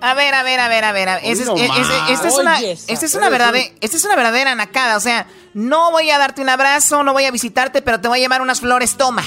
A 0.00 0.14
ver, 0.14 0.32
a 0.32 0.42
ver, 0.42 0.60
a 0.60 0.68
ver, 0.68 0.84
a 0.84 0.92
ver. 0.92 1.08
Esta 1.22 1.42
es, 1.42 1.48
una, 1.48 2.60
es 2.60 3.14
una, 3.14 3.28
verdadera, 3.28 3.74
esta 3.80 3.96
es 3.96 4.04
una 4.04 4.14
verdadera 4.14 4.54
nacada. 4.54 4.96
O 4.96 5.00
sea, 5.00 5.26
no 5.54 5.90
voy 5.90 6.10
a 6.10 6.18
darte 6.18 6.40
un 6.40 6.48
abrazo, 6.48 7.02
no 7.02 7.12
voy 7.12 7.24
a 7.24 7.30
visitarte, 7.30 7.82
pero 7.82 8.00
te 8.00 8.06
voy 8.06 8.18
a 8.18 8.22
llevar 8.22 8.40
unas 8.40 8.60
flores, 8.60 8.96
toma. 8.96 9.24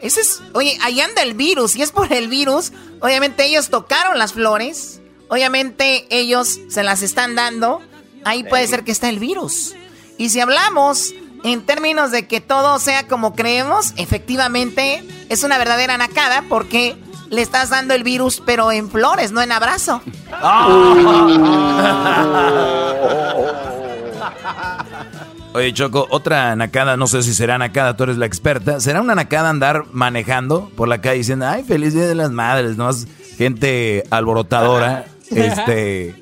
Ese 0.00 0.20
es, 0.20 0.42
oye, 0.52 0.76
ahí 0.82 1.00
anda 1.00 1.22
el 1.22 1.34
virus, 1.34 1.76
y 1.76 1.82
es 1.82 1.92
por 1.92 2.12
el 2.12 2.28
virus. 2.28 2.72
Obviamente 3.00 3.46
ellos 3.46 3.70
tocaron 3.70 4.18
las 4.18 4.32
flores, 4.32 5.00
obviamente 5.28 6.06
ellos 6.10 6.58
se 6.68 6.82
las 6.82 7.02
están 7.02 7.36
dando. 7.36 7.80
Ahí 8.24 8.42
puede 8.42 8.66
ser 8.66 8.84
que 8.84 8.90
está 8.90 9.08
el 9.08 9.18
virus. 9.18 9.74
Y 10.18 10.30
si 10.30 10.40
hablamos 10.40 11.14
en 11.44 11.64
términos 11.64 12.10
de 12.10 12.26
que 12.26 12.40
todo 12.40 12.78
sea 12.78 13.06
como 13.06 13.34
creemos, 13.34 13.92
efectivamente 13.96 15.04
es 15.28 15.44
una 15.44 15.58
verdadera 15.58 15.98
nacada 15.98 16.42
porque 16.48 16.96
le 17.30 17.42
estás 17.42 17.70
dando 17.70 17.94
el 17.94 18.02
virus, 18.02 18.42
pero 18.44 18.72
en 18.72 18.90
flores, 18.90 19.30
no 19.30 19.42
en 19.42 19.52
abrazo. 19.52 20.02
Oye, 25.52 25.72
Choco, 25.72 26.08
otra 26.10 26.56
nacada, 26.56 26.96
no 26.96 27.06
sé 27.06 27.22
si 27.22 27.32
será 27.32 27.58
nacada, 27.58 27.96
tú 27.96 28.02
eres 28.04 28.16
la 28.16 28.26
experta. 28.26 28.80
¿Será 28.80 29.00
una 29.00 29.14
nacada 29.14 29.50
andar 29.50 29.84
manejando 29.92 30.70
por 30.74 30.88
la 30.88 31.00
calle 31.00 31.18
diciendo, 31.18 31.46
ay, 31.46 31.62
feliz 31.62 31.94
día 31.94 32.06
de 32.06 32.16
las 32.16 32.32
madres, 32.32 32.76
no 32.76 32.90
gente 33.36 34.02
alborotadora? 34.10 35.04
este, 35.30 36.16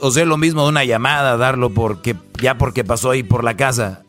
o 0.00 0.10
sea, 0.10 0.24
lo 0.24 0.38
mismo 0.38 0.62
de 0.62 0.70
una 0.70 0.84
llamada, 0.84 1.36
darlo 1.36 1.70
porque 1.70 2.16
ya 2.40 2.56
porque 2.56 2.84
pasó 2.84 3.10
ahí 3.10 3.22
por 3.22 3.44
la 3.44 3.56
casa, 3.56 4.04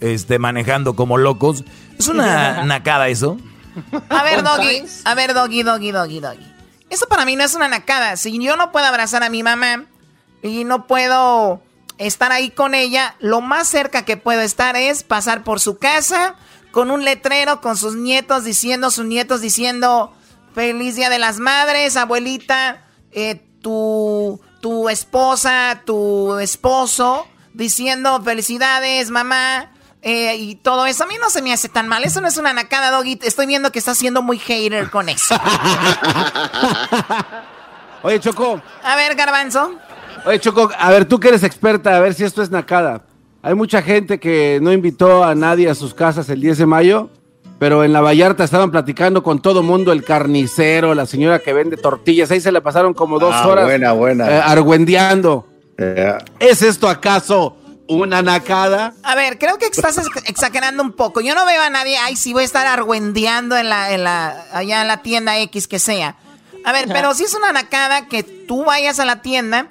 este, 0.00 0.38
manejando 0.38 0.96
como 0.96 1.18
locos. 1.18 1.64
¿Es 1.98 2.08
una 2.08 2.64
nacada 2.64 3.08
eso? 3.08 3.38
A 4.08 4.22
ver, 4.22 4.42
Doggy, 4.42 4.84
a 5.04 5.14
ver, 5.14 5.34
Doggy, 5.34 5.62
Doggy, 5.62 5.90
Doggy, 5.92 6.20
Doggy. 6.20 6.52
Eso 6.88 7.06
para 7.08 7.24
mí 7.24 7.36
no 7.36 7.44
es 7.44 7.54
una 7.54 7.68
nacada. 7.68 8.16
Si 8.16 8.38
yo 8.42 8.56
no 8.56 8.72
puedo 8.72 8.86
abrazar 8.86 9.22
a 9.22 9.28
mi 9.28 9.42
mamá 9.42 9.84
y 10.42 10.64
no 10.64 10.86
puedo 10.86 11.60
estar 11.98 12.32
ahí 12.32 12.50
con 12.50 12.74
ella, 12.74 13.16
lo 13.20 13.40
más 13.40 13.68
cerca 13.68 14.04
que 14.04 14.16
puedo 14.16 14.40
estar 14.40 14.76
es 14.76 15.02
pasar 15.02 15.44
por 15.44 15.60
su 15.60 15.78
casa 15.78 16.36
con 16.76 16.90
un 16.90 17.04
letrero 17.04 17.62
con 17.62 17.78
sus 17.78 17.94
nietos 17.96 18.44
diciendo, 18.44 18.90
sus 18.90 19.06
nietos 19.06 19.40
diciendo, 19.40 20.12
feliz 20.54 20.94
día 20.94 21.08
de 21.08 21.18
las 21.18 21.38
madres, 21.38 21.96
abuelita, 21.96 22.84
eh, 23.12 23.42
tu, 23.62 24.40
tu 24.60 24.90
esposa, 24.90 25.82
tu 25.86 26.38
esposo, 26.38 27.26
diciendo 27.54 28.22
felicidades, 28.22 29.10
mamá. 29.10 29.72
Eh, 30.08 30.36
y 30.36 30.54
todo 30.54 30.86
eso 30.86 31.02
a 31.02 31.08
mí 31.08 31.16
no 31.20 31.30
se 31.30 31.42
me 31.42 31.52
hace 31.52 31.68
tan 31.68 31.88
mal. 31.88 32.04
Eso 32.04 32.20
no 32.20 32.28
es 32.28 32.36
una 32.36 32.52
nacada, 32.52 32.92
Doggy. 32.92 33.18
Estoy 33.24 33.46
viendo 33.46 33.72
que 33.72 33.80
estás 33.80 33.98
siendo 33.98 34.22
muy 34.22 34.38
hater 34.38 34.88
con 34.88 35.08
eso. 35.08 35.34
Oye, 38.02 38.20
Choco. 38.20 38.62
A 38.84 38.94
ver, 38.94 39.16
Garbanzo. 39.16 39.74
Oye, 40.24 40.38
Choco, 40.38 40.70
a 40.78 40.90
ver, 40.92 41.06
tú 41.06 41.18
que 41.18 41.26
eres 41.26 41.42
experta, 41.42 41.96
a 41.96 41.98
ver 41.98 42.14
si 42.14 42.22
esto 42.22 42.40
es 42.40 42.52
nacada. 42.52 43.02
Hay 43.42 43.56
mucha 43.56 43.82
gente 43.82 44.20
que 44.20 44.60
no 44.62 44.72
invitó 44.72 45.24
a 45.24 45.34
nadie 45.34 45.68
a 45.68 45.74
sus 45.74 45.92
casas 45.92 46.28
el 46.28 46.40
10 46.40 46.58
de 46.58 46.66
mayo, 46.66 47.10
pero 47.58 47.82
en 47.82 47.92
la 47.92 48.00
Vallarta 48.00 48.44
estaban 48.44 48.70
platicando 48.70 49.24
con 49.24 49.42
todo 49.42 49.64
mundo, 49.64 49.90
el 49.90 50.04
carnicero, 50.04 50.94
la 50.94 51.06
señora 51.06 51.40
que 51.40 51.52
vende 51.52 51.76
tortillas, 51.76 52.30
ahí 52.30 52.40
se 52.40 52.52
le 52.52 52.60
pasaron 52.60 52.94
como 52.94 53.18
dos 53.18 53.34
ah, 53.34 53.48
horas 53.48 53.64
buena, 53.64 53.90
buena. 53.90 54.30
Eh, 54.30 54.40
argüendeando. 54.44 55.48
¿Es 56.38 56.62
esto 56.62 56.88
acaso 56.88 57.56
una 57.88 58.22
nacada? 58.22 58.94
A 59.02 59.14
ver, 59.14 59.38
creo 59.38 59.58
que 59.58 59.66
estás 59.66 60.00
exagerando 60.26 60.82
un 60.82 60.92
poco. 60.92 61.20
Yo 61.20 61.34
no 61.34 61.44
veo 61.46 61.62
a 61.62 61.70
nadie, 61.70 61.96
ay, 61.98 62.16
sí 62.16 62.32
voy 62.32 62.42
a 62.42 62.46
estar 62.46 62.66
argüendeando 62.66 63.56
en 63.56 63.68
la, 63.68 63.92
en 63.92 64.04
la, 64.04 64.46
allá 64.52 64.82
en 64.82 64.88
la 64.88 65.02
tienda 65.02 65.38
X 65.38 65.68
que 65.68 65.78
sea. 65.78 66.16
A 66.64 66.72
ver, 66.72 66.88
pero 66.88 67.14
si 67.14 67.24
es 67.24 67.34
una 67.34 67.52
nacada 67.52 68.08
que 68.08 68.24
tú 68.24 68.64
vayas 68.64 68.98
a 68.98 69.04
la 69.04 69.22
tienda 69.22 69.68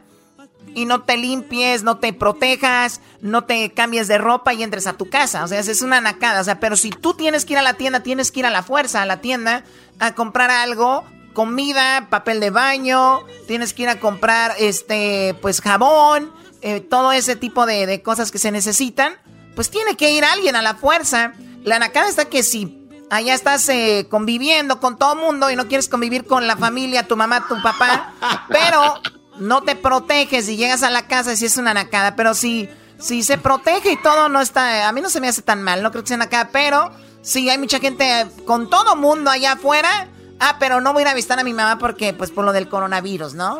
y 0.74 0.86
no 0.86 1.02
te 1.04 1.18
limpies, 1.18 1.84
no 1.84 1.98
te 1.98 2.14
protejas, 2.14 3.02
no 3.22 3.44
te 3.44 3.72
cambies 3.74 4.08
de 4.08 4.18
ropa 4.18 4.54
y 4.54 4.64
entres 4.64 4.88
a 4.88 4.94
tu 4.94 5.10
casa. 5.10 5.44
O 5.44 5.48
sea, 5.48 5.60
es 5.60 5.82
una 5.82 6.00
nacada. 6.00 6.40
O 6.40 6.44
sea, 6.44 6.60
pero 6.60 6.76
si 6.76 6.92
tú 6.92 7.14
tienes 7.14 7.44
que 7.44 7.54
ir 7.54 7.60
a 7.60 7.64
la 7.64 7.74
tienda, 7.74 8.02
tienes 8.02 8.32
que 8.32 8.42
ir 8.42 8.46
a 8.46 8.50
la 8.50 8.64
fuerza 8.64 9.02
a 9.02 9.06
la 9.06 9.20
tienda 9.20 9.64
a 10.00 10.16
comprar 10.16 10.52
algo, 10.52 11.04
comida, 11.34 12.08
papel 12.10 12.40
de 12.40 12.50
baño, 12.50 13.20
tienes 13.48 13.74
que 13.74 13.84
ir 13.84 13.90
a 13.90 14.00
comprar 14.00 14.56
este, 14.58 15.36
pues 15.42 15.62
jabón, 15.62 16.32
eh, 16.66 16.82
todo 16.82 17.12
ese 17.12 17.36
tipo 17.36 17.68
de, 17.68 18.02
cosas 18.02 18.32
que 18.32 18.40
se 18.40 18.52
necesitan. 18.52 19.14
Pues 19.56 19.70
tiene 19.70 19.96
que 19.96 20.10
ir 20.10 20.26
alguien 20.26 20.56
a 20.56 20.64
la 20.64 20.74
fuerza. 20.74 21.34
La 21.64 21.78
nacada 21.78 22.10
está 22.10 22.26
que 22.26 22.42
si 22.42 22.90
allá 23.12 23.36
estás 23.36 23.70
eh, 23.70 24.08
conviviendo 24.10 24.80
con 24.80 24.98
todo 24.98 25.16
mundo 25.16 25.52
y 25.52 25.56
no 25.56 25.68
quieres 25.68 25.88
convivir 25.88 26.26
con 26.26 26.48
la 26.48 26.58
familia, 26.58 27.08
tu 27.08 27.16
mamá, 27.16 27.48
tu 27.48 27.62
papá, 27.62 28.14
pero 28.50 29.00
no 29.38 29.62
te 29.62 29.76
proteges 29.76 30.50
y 30.50 30.58
llegas 30.58 30.82
a 30.82 30.90
la 30.90 31.06
casa 31.06 31.34
y 31.34 31.38
si 31.38 31.46
es 31.46 31.58
una 31.58 31.76
nacada, 31.76 32.16
pero 32.16 32.34
si, 32.34 32.68
si 32.98 33.22
se 33.22 33.38
protege 33.38 33.92
y 33.92 34.02
todo 34.02 34.28
no 34.28 34.42
está, 34.42 34.88
a 34.88 34.92
mí 34.92 35.02
no 35.02 35.12
se 35.12 35.22
me 35.22 35.28
hace 35.28 35.44
tan 35.44 35.62
mal, 35.62 35.84
no 35.84 35.92
creo 35.92 36.04
que 36.04 36.08
sea 36.08 36.18
nacada, 36.18 36.50
pero 36.52 36.90
si 37.22 37.48
hay 37.48 37.60
mucha 37.60 37.80
gente 37.80 38.26
con 38.48 38.72
todo 38.72 38.96
mundo 38.96 39.30
allá 39.30 39.52
afuera, 39.52 40.08
ah, 40.40 40.56
pero 40.60 40.82
no 40.82 40.94
voy 40.94 41.02
a 41.02 41.04
ir 41.04 41.08
a 41.10 41.14
visitar 41.14 41.40
a 41.40 41.44
mi 41.44 41.54
mamá 41.54 41.78
porque, 41.78 42.14
pues 42.14 42.32
por 42.32 42.44
lo 42.44 42.54
del 42.54 42.68
coronavirus, 42.68 43.36
¿no? 43.36 43.60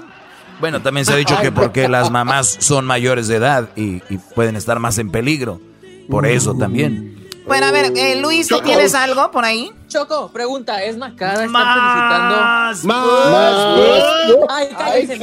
Bueno, 0.60 0.82
también 0.82 1.06
se 1.06 1.14
ha 1.14 1.18
dicho 1.18 1.38
que 1.42 1.52
porque 1.52 1.88
las 1.88 2.12
mamás 2.12 2.58
son 2.60 2.86
mayores 2.86 3.28
de 3.28 3.36
edad 3.36 3.70
y, 3.76 4.02
y 4.10 4.18
pueden 4.36 4.56
estar 4.56 4.80
más 4.80 4.98
en 4.98 5.12
peligro, 5.12 5.60
por 6.10 6.26
eso 6.26 6.56
también. 6.56 7.16
Bueno, 7.46 7.68
a 7.68 7.72
ver, 7.72 7.94
eh, 7.96 8.16
Luis, 8.20 8.48
¿tú 8.48 8.60
tienes 8.62 8.96
algo 8.96 9.30
por 9.30 9.46
ahí? 9.46 9.72
Choco, 9.88 10.32
pregunta, 10.32 10.84
¿es 10.84 10.98
Macada 10.98 11.46
está 11.46 11.60
felicitando? 11.60 12.36
Más, 12.38 12.86
Ay, 14.50 14.68
cállense, 14.76 15.20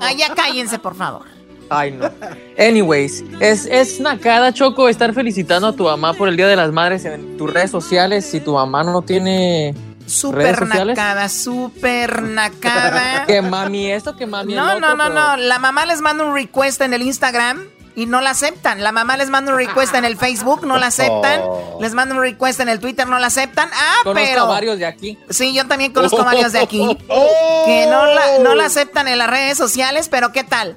Ay, 0.00 0.16
ya 0.16 0.34
cállense, 0.34 0.78
por 0.78 0.94
favor. 0.94 1.22
Ay, 1.70 1.92
no. 1.92 2.10
Anyways, 2.58 3.24
¿es, 3.40 3.66
es 3.66 4.00
Nakada, 4.00 4.52
Choco, 4.52 4.88
estar 4.88 5.12
felicitando 5.14 5.68
a 5.68 5.72
tu 5.72 5.84
mamá 5.84 6.12
por 6.14 6.28
el 6.28 6.36
Día 6.36 6.48
de 6.48 6.56
las 6.56 6.72
Madres 6.72 7.04
en 7.04 7.36
tus 7.36 7.52
redes 7.52 7.70
sociales 7.70 8.26
si 8.26 8.40
tu 8.40 8.54
mamá 8.54 8.84
no 8.84 9.02
tiene 9.02 9.74
Super 10.08 10.66
nacada, 10.66 11.28
super 11.28 12.22
nacada. 12.22 13.24
que 13.26 13.42
mami 13.42 13.90
esto, 13.90 14.16
que 14.16 14.26
mami 14.26 14.54
No, 14.54 14.80
no, 14.80 14.94
no, 14.94 15.08
no. 15.08 15.36
La 15.36 15.58
mamá 15.58 15.86
les 15.86 16.00
manda 16.00 16.24
un 16.24 16.34
request 16.34 16.80
en 16.80 16.94
el 16.94 17.02
Instagram 17.02 17.68
y 17.94 18.06
no 18.06 18.20
la 18.20 18.30
aceptan. 18.30 18.82
La 18.82 18.92
mamá 18.92 19.16
les 19.16 19.28
manda 19.28 19.52
un 19.52 19.58
request 19.58 19.94
en 19.94 20.04
el 20.04 20.16
Facebook, 20.16 20.64
no 20.64 20.78
la 20.78 20.86
aceptan. 20.86 21.40
Oh. 21.42 21.78
Les 21.80 21.94
manda 21.94 22.14
un 22.14 22.20
request 22.20 22.60
en 22.60 22.68
el 22.68 22.78
Twitter, 22.78 23.06
no 23.08 23.18
la 23.18 23.26
aceptan. 23.26 23.68
Ah, 23.72 23.96
conozco 24.04 24.28
pero. 24.28 24.46
varios 24.46 24.78
de 24.78 24.86
aquí. 24.86 25.18
Sí, 25.30 25.52
yo 25.52 25.66
también 25.66 25.92
conozco 25.92 26.24
varios 26.24 26.52
de 26.52 26.60
aquí. 26.60 26.96
Que 27.66 27.86
no 27.90 28.06
la, 28.06 28.38
no 28.38 28.54
la 28.54 28.66
aceptan 28.66 29.08
en 29.08 29.18
las 29.18 29.28
redes 29.28 29.58
sociales, 29.58 30.08
pero 30.08 30.32
¿qué 30.32 30.42
tal? 30.42 30.76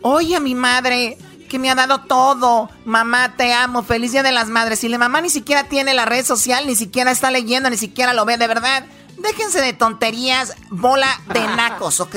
Oye, 0.00 0.40
mi 0.40 0.54
madre 0.54 1.16
que 1.52 1.58
me 1.58 1.70
ha 1.70 1.74
dado 1.74 2.00
todo. 2.00 2.70
Mamá, 2.86 3.36
te 3.36 3.52
amo. 3.52 3.82
Feliz 3.82 4.12
Día 4.12 4.22
de 4.22 4.32
las 4.32 4.48
Madres. 4.48 4.82
Y 4.84 4.88
la 4.88 4.96
mamá 4.96 5.20
ni 5.20 5.28
siquiera 5.28 5.64
tiene 5.64 5.92
la 5.92 6.06
red 6.06 6.24
social, 6.24 6.66
ni 6.66 6.74
siquiera 6.74 7.10
está 7.10 7.30
leyendo, 7.30 7.68
ni 7.68 7.76
siquiera 7.76 8.14
lo 8.14 8.24
ve 8.24 8.38
de 8.38 8.46
verdad. 8.46 8.86
Déjense 9.18 9.60
de 9.60 9.74
tonterías, 9.74 10.54
bola 10.70 11.08
de 11.26 11.40
nacos. 11.40 12.00
¿ok? 12.00 12.16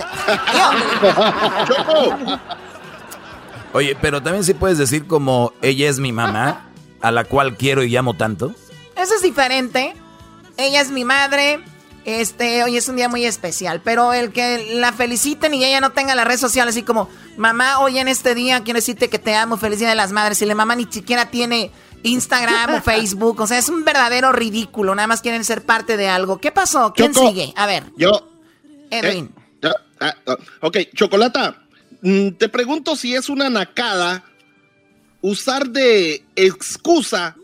Oye, 3.73 3.97
pero 4.01 4.23
también 4.23 4.45
sí 4.45 4.53
puedes 4.53 4.77
decir 4.77 5.05
como 5.05 5.51
ella 5.61 5.89
es 5.89 5.99
mi 5.99 6.13
mamá, 6.13 6.69
a 7.01 7.11
la 7.11 7.25
cual 7.25 7.57
quiero 7.57 7.83
y 7.83 7.89
llamo 7.89 8.13
tanto. 8.13 8.55
Eso 8.95 9.15
es 9.15 9.21
diferente. 9.21 9.95
Ella 10.55 10.79
es 10.79 10.91
mi 10.91 11.03
madre. 11.03 11.59
Este, 12.05 12.63
hoy 12.63 12.77
es 12.77 12.87
un 12.87 12.95
día 12.95 13.09
muy 13.09 13.25
especial, 13.25 13.81
pero 13.83 14.13
el 14.13 14.31
que 14.31 14.75
la 14.75 14.93
feliciten 14.93 15.53
y 15.53 15.65
ella 15.65 15.81
no 15.81 15.91
tenga 15.91 16.15
la 16.15 16.23
red 16.23 16.37
social 16.37 16.67
así 16.67 16.83
como, 16.83 17.09
mamá, 17.35 17.79
hoy 17.79 17.97
en 17.97 18.07
este 18.07 18.35
día 18.35 18.63
quiero 18.63 18.77
decirte 18.77 19.09
que 19.09 19.19
te 19.19 19.35
amo, 19.35 19.57
feliz 19.57 19.79
día 19.79 19.89
de 19.89 19.95
las 19.95 20.11
madres, 20.11 20.41
y 20.41 20.45
la 20.45 20.55
mamá 20.55 20.75
ni 20.75 20.85
siquiera 20.85 21.31
tiene 21.31 21.71
Instagram 22.03 22.75
o 22.75 22.81
Facebook, 22.83 23.41
o 23.41 23.47
sea, 23.47 23.57
es 23.57 23.69
un 23.69 23.83
verdadero 23.83 24.31
ridículo, 24.31 24.93
nada 24.93 25.07
más 25.07 25.21
quieren 25.21 25.43
ser 25.43 25.63
parte 25.63 25.97
de 25.97 26.07
algo. 26.07 26.39
¿Qué 26.39 26.51
pasó? 26.51 26.93
¿Quién 26.95 27.13
sigue? 27.13 27.53
A 27.55 27.65
ver. 27.65 27.85
Yo. 27.97 28.29
Edwin. 28.91 29.33
Eh, 29.63 29.69
ah, 29.99 30.15
ah, 30.27 30.37
ok, 30.61 30.77
Chocolata, 30.93 31.65
Mm, 32.05 32.33
te 32.37 32.49
pregunto 32.49 32.95
si 32.95 33.15
es 33.15 33.29
una 33.29 33.49
nacada 33.49 34.23
usar 35.21 35.67
de 35.69 36.23
excusa 36.35 37.35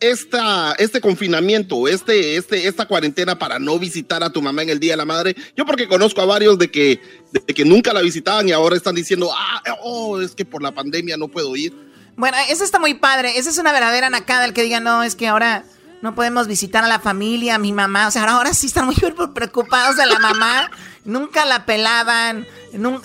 esta, 0.00 0.72
este 0.78 1.00
confinamiento, 1.00 1.86
este, 1.86 2.36
este, 2.36 2.66
esta 2.66 2.86
cuarentena 2.86 3.38
para 3.38 3.58
no 3.58 3.78
visitar 3.78 4.22
a 4.24 4.30
tu 4.30 4.40
mamá 4.40 4.62
en 4.62 4.70
el 4.70 4.80
Día 4.80 4.94
de 4.94 4.96
la 4.96 5.04
Madre. 5.04 5.36
Yo 5.56 5.66
porque 5.66 5.86
conozco 5.86 6.20
a 6.22 6.26
varios 6.26 6.58
de 6.58 6.70
que, 6.70 7.00
de 7.32 7.54
que 7.54 7.64
nunca 7.64 7.92
la 7.92 8.00
visitaban 8.00 8.48
y 8.48 8.52
ahora 8.52 8.76
están 8.76 8.94
diciendo, 8.94 9.30
ah, 9.32 9.62
oh, 9.82 10.20
es 10.20 10.34
que 10.34 10.44
por 10.44 10.62
la 10.62 10.72
pandemia 10.72 11.16
no 11.16 11.28
puedo 11.28 11.54
ir. 11.54 11.74
Bueno, 12.16 12.36
eso 12.48 12.64
está 12.64 12.78
muy 12.78 12.94
padre. 12.94 13.38
Esa 13.38 13.50
es 13.50 13.58
una 13.58 13.72
verdadera 13.72 14.10
nacada 14.10 14.44
el 14.44 14.52
que 14.52 14.62
diga, 14.62 14.80
no, 14.80 15.02
es 15.02 15.14
que 15.14 15.28
ahora 15.28 15.64
no 16.02 16.14
podemos 16.14 16.48
visitar 16.48 16.82
a 16.82 16.88
la 16.88 16.98
familia, 16.98 17.56
a 17.56 17.58
mi 17.58 17.72
mamá. 17.72 18.08
O 18.08 18.10
sea, 18.10 18.24
ahora 18.24 18.54
sí 18.54 18.66
están 18.66 18.86
muy 18.86 18.96
preocupados 19.34 19.96
de 19.96 20.06
la 20.06 20.18
mamá. 20.18 20.70
Nunca 21.04 21.44
la 21.44 21.66
pelaban. 21.66 22.46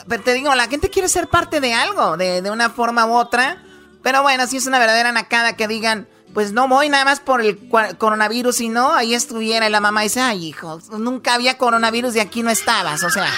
Pero 0.08 0.24
te 0.24 0.34
digo, 0.34 0.56
la 0.56 0.68
gente 0.68 0.90
quiere 0.90 1.10
ser 1.10 1.28
parte 1.28 1.60
de 1.60 1.74
algo, 1.74 2.18
de, 2.18 2.42
de 2.42 2.52
una 2.52 2.70
forma 2.70 3.06
u 3.06 3.14
otra. 3.14 3.62
Pero 4.02 4.22
bueno, 4.22 4.48
sí 4.48 4.58
es 4.58 4.68
una 4.68 4.80
verdadera 4.80 5.12
nacada 5.12 5.56
que 5.56 5.68
digan, 5.68 6.08
pues 6.36 6.52
no 6.52 6.68
voy 6.68 6.90
nada 6.90 7.06
más 7.06 7.22
por 7.22 7.40
el 7.40 7.58
coronavirus, 7.98 8.60
y 8.60 8.68
no, 8.68 8.94
ahí 8.94 9.14
estuviera. 9.14 9.68
Y 9.68 9.72
la 9.72 9.80
mamá 9.80 10.02
dice, 10.02 10.20
ay, 10.20 10.48
hijo, 10.48 10.82
nunca 11.00 11.34
había 11.34 11.58
coronavirus 11.58 12.18
y 12.18 12.20
aquí 12.20 12.44
no 12.44 12.50
estabas. 12.50 13.04
O 13.04 13.10
sea. 13.10 13.32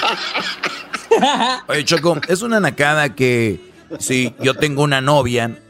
Oye, 1.67 1.85
Choco, 1.85 2.19
es 2.27 2.41
una 2.41 2.59
nacada 2.59 3.13
que 3.13 3.71
si 3.99 4.33
yo 4.41 4.55
tengo 4.55 4.81
una 4.81 4.99
novia, 4.99 5.61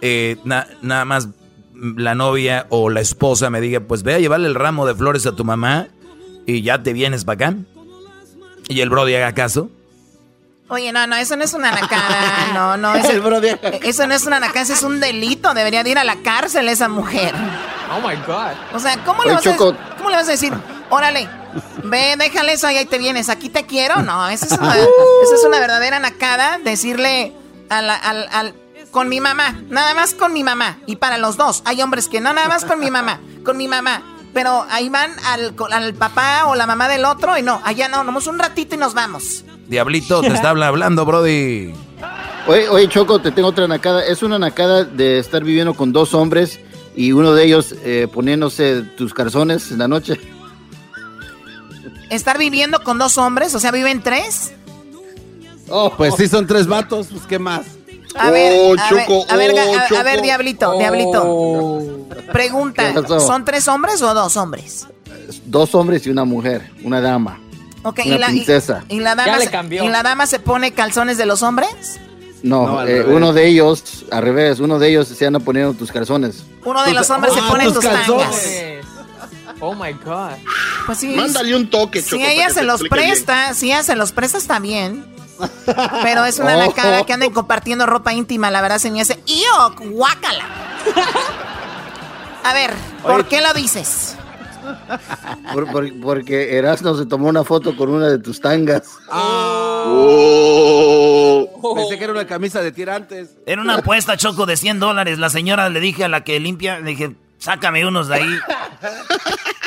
eh, 0.00 0.36
nada 0.44 1.04
más 1.04 1.28
la 1.74 2.16
novia 2.16 2.66
o 2.70 2.90
la 2.90 3.00
esposa 3.00 3.50
me 3.50 3.60
diga, 3.60 3.78
pues 3.78 4.02
ve 4.02 4.14
a 4.14 4.18
llevarle 4.18 4.48
el 4.48 4.56
ramo 4.56 4.84
de 4.84 4.96
flores 4.96 5.26
a 5.26 5.36
tu 5.36 5.44
mamá 5.44 5.86
y 6.44 6.62
ya 6.62 6.82
te 6.82 6.92
vienes 6.92 7.24
para 7.24 7.50
acá. 7.50 7.56
Y 8.68 8.80
el 8.80 8.90
Brody 8.90 9.14
haga 9.14 9.32
caso. 9.32 9.70
Oye, 10.74 10.92
no, 10.92 11.06
no, 11.06 11.14
eso 11.14 11.36
no 11.36 11.44
es 11.44 11.54
una 11.54 11.70
nacada. 11.70 12.48
No, 12.54 12.76
no. 12.76 12.94
Eso, 12.94 13.10
eso 13.82 14.06
no 14.06 14.14
es 14.14 14.26
una 14.26 14.40
nacada, 14.40 14.62
eso 14.62 14.72
es 14.72 14.82
un 14.82 15.00
delito. 15.00 15.54
Debería 15.54 15.82
de 15.84 15.90
ir 15.90 15.98
a 15.98 16.04
la 16.04 16.16
cárcel 16.16 16.68
esa 16.68 16.88
mujer. 16.88 17.32
Oh 17.92 18.00
my 18.06 18.16
God. 18.26 18.52
O 18.72 18.78
sea, 18.78 18.96
¿cómo, 19.04 19.22
le 19.24 19.34
vas, 19.34 19.46
a, 19.46 19.56
¿cómo 19.56 20.10
le 20.10 20.16
vas 20.16 20.28
a 20.28 20.32
decir? 20.32 20.52
Órale, 20.90 21.28
ve, 21.84 22.16
déjale 22.18 22.54
eso 22.54 22.70
y 22.70 22.76
ahí 22.76 22.86
te 22.86 22.98
vienes. 22.98 23.28
Aquí 23.28 23.48
te 23.48 23.66
quiero. 23.66 24.02
No, 24.02 24.28
eso 24.28 24.46
es 24.46 24.52
una, 24.52 24.74
eso 25.22 25.34
es 25.34 25.44
una 25.44 25.60
verdadera 25.60 26.00
nacada. 26.00 26.58
Decirle 26.58 27.32
al, 27.70 27.90
al 27.90 28.54
con 28.90 29.08
mi 29.08 29.20
mamá, 29.20 29.60
nada 29.68 29.94
más 29.94 30.14
con 30.14 30.32
mi 30.32 30.42
mamá. 30.44 30.78
Y 30.86 30.96
para 30.96 31.18
los 31.18 31.36
dos, 31.36 31.62
hay 31.64 31.82
hombres 31.82 32.08
que 32.08 32.20
no, 32.20 32.32
nada 32.32 32.48
más 32.48 32.64
con 32.64 32.78
mi 32.78 32.90
mamá, 32.90 33.20
con 33.44 33.56
mi 33.56 33.68
mamá. 33.68 34.02
Pero 34.32 34.66
ahí 34.70 34.88
van 34.88 35.14
al, 35.26 35.54
al 35.70 35.94
papá 35.94 36.46
o 36.46 36.54
la 36.54 36.66
mamá 36.66 36.88
del 36.88 37.04
otro 37.04 37.36
y 37.38 37.42
no, 37.42 37.60
allá 37.64 37.88
no, 37.88 38.02
nomás 38.04 38.26
un 38.26 38.38
ratito 38.38 38.74
y 38.74 38.78
nos 38.78 38.94
vamos. 38.94 39.44
Diablito, 39.68 40.20
te 40.20 40.28
está 40.28 40.50
hablando, 40.50 41.04
Brody. 41.04 41.72
Oye, 42.46 42.68
oye, 42.68 42.88
Choco, 42.88 43.20
te 43.20 43.30
tengo 43.30 43.48
otra 43.48 43.66
nacada. 43.66 44.04
Es 44.04 44.22
una 44.22 44.38
nacada 44.38 44.84
de 44.84 45.18
estar 45.18 45.42
viviendo 45.42 45.74
con 45.74 45.92
dos 45.92 46.12
hombres 46.14 46.60
y 46.94 47.12
uno 47.12 47.32
de 47.32 47.44
ellos 47.44 47.74
eh, 47.84 48.06
poniéndose 48.12 48.82
tus 48.96 49.14
calzones 49.14 49.70
en 49.70 49.78
la 49.78 49.88
noche. 49.88 50.20
¿Estar 52.10 52.38
viviendo 52.38 52.82
con 52.82 52.98
dos 52.98 53.16
hombres? 53.18 53.54
O 53.54 53.60
sea, 53.60 53.70
¿viven 53.70 54.02
tres? 54.02 54.52
Oh, 55.68 55.92
pues 55.96 56.14
sí, 56.16 56.28
son 56.28 56.46
tres 56.46 56.66
vatos, 56.66 57.08
pues 57.10 57.22
¿qué 57.26 57.38
más? 57.38 57.66
A 58.16 58.30
ver, 58.30 58.52
oh, 58.56 58.76
a, 58.78 58.92
ver 58.92 59.08
a, 59.28 59.36
ver, 59.36 59.98
a, 59.98 60.02
ver, 60.04 60.22
Diablito, 60.22 60.78
Diablito. 60.78 61.22
Oh. 61.24 62.08
Pregunta, 62.32 62.92
¿son 63.18 63.44
tres 63.44 63.66
hombres 63.66 64.00
o 64.02 64.14
dos 64.14 64.36
hombres? 64.36 64.86
Dos 65.46 65.74
hombres 65.74 66.06
y 66.06 66.10
una 66.10 66.24
mujer, 66.24 66.70
una 66.84 67.00
dama. 67.00 67.40
Ok, 67.84 68.00
una 68.04 68.14
y, 68.14 68.18
la, 68.18 68.26
princesa. 68.28 68.84
Y, 68.88 69.00
la 69.00 69.14
dama 69.14 69.38
¿Y 69.70 69.88
la 69.88 70.02
dama 70.02 70.26
se 70.26 70.40
pone 70.40 70.72
calzones 70.72 71.18
de 71.18 71.26
los 71.26 71.42
hombres? 71.42 72.00
No, 72.42 72.86
eh, 72.86 73.04
uno 73.04 73.32
de 73.32 73.46
ellos, 73.46 74.04
al 74.10 74.22
revés, 74.22 74.58
uno 74.58 74.78
de 74.78 74.88
ellos 74.88 75.08
se 75.08 75.26
anda 75.26 75.38
poniendo 75.38 75.72
tus 75.74 75.92
calzones. 75.92 76.44
Uno 76.64 76.82
de 76.82 76.92
los 76.92 77.08
hombres 77.10 77.32
se 77.34 77.40
ah, 77.40 77.48
pone 77.48 77.64
tus, 77.70 77.80
tangas. 77.80 78.46
Oh 79.60 79.74
my 79.74 79.92
God. 79.92 80.32
Pues 80.86 80.98
sí. 80.98 81.14
Mándale 81.14 81.54
un 81.54 81.70
toque, 81.70 82.02
Si 82.02 82.22
ella 82.22 82.50
se 82.50 82.62
los 82.62 82.82
presta, 82.82 83.54
si 83.54 83.66
ella 83.66 83.82
se 83.82 83.96
los 83.96 84.12
presta, 84.12 84.38
está 84.38 84.58
bien. 84.58 85.06
Pero 86.02 86.24
es 86.24 86.38
una 86.38 86.66
oh. 86.66 87.06
que 87.06 87.12
anden 87.12 87.32
compartiendo 87.32 87.86
ropa 87.86 88.12
íntima, 88.12 88.50
la 88.50 88.62
verdad 88.62 88.78
se 88.78 88.90
me 88.90 89.00
hace. 89.00 89.18
¡Guácala! 89.90 90.44
A 92.44 92.52
ver, 92.52 92.74
¿por 93.02 93.26
qué 93.26 93.40
lo 93.40 93.52
dices? 93.54 94.16
Porque 96.02 96.56
Erasmo 96.56 96.94
se 96.96 97.06
tomó 97.06 97.28
una 97.28 97.44
foto 97.44 97.76
con 97.76 97.90
una 97.90 98.08
de 98.08 98.18
tus 98.18 98.40
tangas. 98.40 98.88
Oh. 99.10 100.54
Pensé 101.74 101.98
que 101.98 102.04
era 102.04 102.12
una 102.12 102.26
camisa 102.26 102.60
de 102.62 102.72
tirantes. 102.72 103.36
Era 103.46 103.62
una 103.62 103.76
apuesta, 103.76 104.16
Choco, 104.16 104.46
de 104.46 104.56
100 104.56 104.80
dólares. 104.80 105.18
La 105.18 105.30
señora 105.30 105.68
le 105.68 105.80
dije 105.80 106.04
a 106.04 106.08
la 106.08 106.24
que 106.24 106.38
limpia, 106.40 106.78
le 106.78 106.90
dije, 106.90 107.14
sácame 107.38 107.86
unos 107.86 108.08
de 108.08 108.16
ahí. 108.16 108.38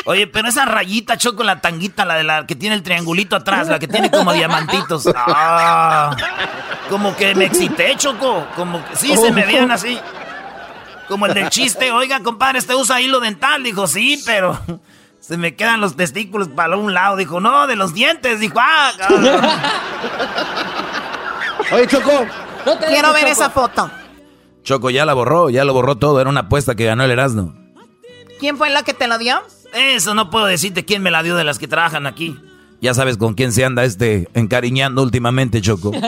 Oye, 0.05 0.25
pero 0.27 0.47
esa 0.47 0.63
rayita, 0.65 1.17
Choco, 1.17 1.43
la 1.43 1.59
tanguita, 1.59 2.05
la 2.05 2.15
de 2.15 2.23
la 2.23 2.47
que 2.47 2.55
tiene 2.55 2.75
el 2.75 2.83
triangulito 2.83 3.35
atrás, 3.35 3.67
la 3.67 3.77
que 3.77 3.89
tiene 3.89 4.09
como 4.09 4.31
diamantitos. 4.31 5.05
Ah, 5.15 6.15
como 6.89 7.13
que 7.15 7.35
me 7.35 7.45
excité, 7.45 7.93
Choco. 7.97 8.47
Como 8.55 8.83
que 8.85 8.95
sí, 8.95 9.17
se 9.17 9.31
me 9.31 9.45
veían 9.45 9.69
así. 9.69 9.99
Como 11.07 11.25
el 11.25 11.33
del 11.33 11.49
chiste, 11.49 11.91
oiga, 11.91 12.21
compadre, 12.21 12.59
¿este 12.59 12.75
usa 12.75 13.01
hilo 13.01 13.19
dental? 13.19 13.63
Dijo, 13.63 13.87
sí, 13.87 14.21
pero 14.25 14.59
se 15.19 15.37
me 15.37 15.55
quedan 15.55 15.81
los 15.81 15.95
testículos 15.95 16.49
para 16.49 16.75
un 16.77 16.93
lado. 16.93 17.15
Dijo, 17.15 17.39
no, 17.39 17.67
de 17.67 17.75
los 17.75 17.93
dientes. 17.93 18.39
Dijo, 18.39 18.59
ah. 18.59 18.91
Oye, 21.71 21.87
Choco. 21.87 22.25
Quiero 22.87 23.13
ver 23.13 23.27
esa 23.27 23.49
foto. 23.49 23.89
Choco 24.63 24.89
ya 24.89 25.05
la 25.05 25.13
borró, 25.13 25.49
ya 25.49 25.63
lo 25.63 25.73
borró 25.73 25.95
todo. 25.95 26.19
Era 26.19 26.29
una 26.29 26.41
apuesta 26.41 26.75
que 26.75 26.85
ganó 26.85 27.03
el 27.03 27.11
Erasmo. 27.11 27.53
¿Quién 28.39 28.57
fue 28.57 28.69
la 28.69 28.83
que 28.83 28.93
te 28.93 29.07
lo 29.07 29.17
dio? 29.17 29.41
Eso 29.73 30.13
no 30.13 30.29
puedo 30.29 30.45
decirte 30.45 30.85
quién 30.85 31.01
me 31.01 31.11
la 31.11 31.23
dio 31.23 31.35
de 31.35 31.43
las 31.43 31.57
que 31.59 31.67
trabajan 31.67 32.05
aquí. 32.05 32.37
Ya 32.81 32.93
sabes 32.93 33.17
con 33.17 33.33
quién 33.33 33.51
se 33.51 33.65
anda 33.65 33.83
este 33.85 34.29
encariñando 34.33 35.01
últimamente, 35.01 35.61
Choco. 35.61 35.91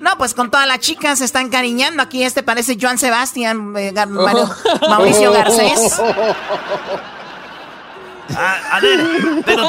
No, 0.00 0.16
pues 0.16 0.32
con 0.32 0.50
todas 0.50 0.66
las 0.66 0.80
chicas 0.80 1.18
se 1.18 1.26
están 1.26 1.50
cariñando. 1.50 2.02
Aquí 2.02 2.22
este 2.22 2.42
parece 2.42 2.78
Joan 2.80 2.96
Sebastián, 2.98 3.74
eh, 3.76 3.92
Mauricio 4.88 5.30
Garcés. 5.32 6.00
A, 8.36 8.78
ver, 8.80 9.00
pero 9.44 9.68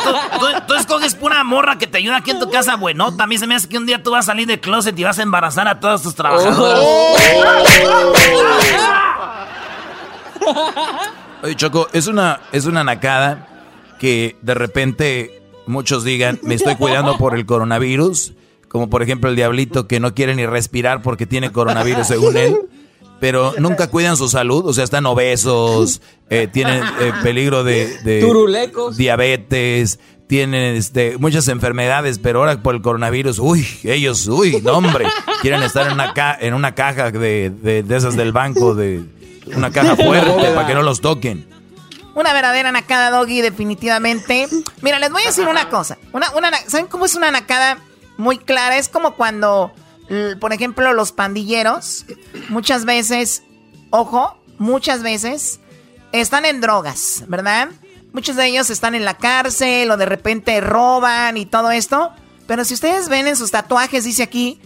tú, 0.68 0.76
escoges 0.76 1.16
pura 1.16 1.44
morra 1.44 1.80
que 1.80 1.88
te 1.88 1.98
ayuda 1.98 2.18
aquí 2.18 2.30
en 2.32 2.40
tu 2.40 2.50
casa, 2.50 2.76
bueno. 2.76 3.16
También 3.16 3.42
se 3.42 3.48
me 3.48 3.56
hace 3.56 3.68
que 3.68 3.78
un 3.78 3.88
día 3.88 4.04
tú 4.04 4.12
vas 4.12 4.26
a 4.26 4.32
salir 4.32 4.48
del 4.48 4.60
closet 4.60 4.98
y 4.98 5.04
vas 5.04 5.20
a 5.20 5.24
embarazar 5.24 5.68
a 5.68 5.80
todos 5.80 6.04
tus 6.04 6.16
trabajadores. 6.16 6.80
Oye, 11.44 11.56
Choco, 11.56 11.88
es 11.92 12.06
una, 12.06 12.40
es 12.52 12.66
una 12.66 12.84
nacada 12.84 13.48
que 14.00 14.38
de 14.44 14.54
repente 14.54 15.42
muchos 15.66 16.04
digan, 16.04 16.40
me 16.44 16.54
estoy 16.54 16.76
cuidando 16.76 17.18
por 17.18 17.36
el 17.36 17.48
coronavirus 17.48 18.34
como 18.72 18.90
por 18.90 19.04
ejemplo 19.04 19.30
el 19.30 19.36
diablito 19.36 19.86
que 19.86 20.00
no 20.00 20.16
quiere 20.16 20.34
ni 20.34 20.46
respirar 20.46 21.02
porque 21.02 21.26
tiene 21.26 21.52
coronavirus 21.52 22.08
según 22.08 22.38
él, 22.38 22.56
pero 23.20 23.54
nunca 23.60 23.90
cuidan 23.90 24.16
su 24.16 24.30
salud, 24.30 24.66
o 24.66 24.72
sea, 24.72 24.86
están 24.86 25.06
obesos, 25.06 26.02
eh, 26.30 26.48
tienen 26.48 26.82
eh, 27.02 27.12
peligro 27.22 27.66
de, 27.66 28.24
diabetes, 28.96 30.00
tienen 30.28 30.78
este, 30.78 31.18
muchas 31.18 31.50
enfermedades, 31.50 32.18
pero 32.18 32.40
ahora 32.40 32.64
por 32.64 32.74
el 32.74 32.82
coronavirus, 32.82 33.40
uy, 33.40 33.68
ellos, 33.84 34.26
uy, 34.28 34.62
no 34.64 34.78
hombre, 34.78 35.06
quieren 35.42 35.64
estar 35.64 35.88
en 35.88 35.94
una, 35.94 36.14
en 36.40 36.54
una 36.54 36.74
caja 36.74 37.12
de, 37.12 37.50
de, 37.50 37.96
esas 37.98 38.16
del 38.16 38.32
banco, 38.32 38.74
de 38.74 39.04
una 39.54 39.70
caja 39.72 39.98
fuerte 39.98 40.50
para 40.56 40.66
que 40.66 40.76
no 40.76 40.82
los 40.82 41.02
toquen. 41.02 41.46
Una 42.16 42.32
verdadera 42.32 42.72
nacada, 42.72 43.10
Doggy, 43.10 43.42
definitivamente. 43.42 44.48
Mira, 44.82 44.98
les 44.98 45.12
voy 45.12 45.24
a 45.24 45.28
decir 45.28 45.48
una 45.48 45.68
cosa. 45.70 45.98
Una, 46.14 46.30
una, 46.32 46.52
¿Saben 46.68 46.88
cómo 46.88 47.06
es 47.06 47.16
una 47.16 47.32
nacada? 47.32 47.78
Muy 48.22 48.38
clara. 48.38 48.78
Es 48.78 48.88
como 48.88 49.16
cuando, 49.16 49.74
por 50.40 50.54
ejemplo, 50.54 50.94
los 50.94 51.12
pandilleros, 51.12 52.06
muchas 52.50 52.86
veces, 52.86 53.44
ojo, 53.90 54.38
muchas 54.58 55.04
veces 55.04 55.60
están 56.12 56.46
en 56.46 56.62
drogas, 56.62 57.24
¿verdad? 57.28 57.70
Muchos 58.14 58.36
de 58.36 58.46
ellos 58.46 58.70
están 58.70 58.96
en 58.96 59.06
la 59.06 59.18
cárcel 59.18 59.90
o 59.92 59.98
de 59.98 60.06
repente 60.06 60.60
roban 60.62 61.38
y 61.38 61.46
todo 61.46 61.72
esto. 61.72 62.12
Pero 62.46 62.66
si 62.66 62.74
ustedes 62.74 63.10
ven 63.10 63.28
en 63.28 63.36
sus 63.36 63.52
tatuajes, 63.52 64.04
dice 64.04 64.24
aquí, 64.24 64.60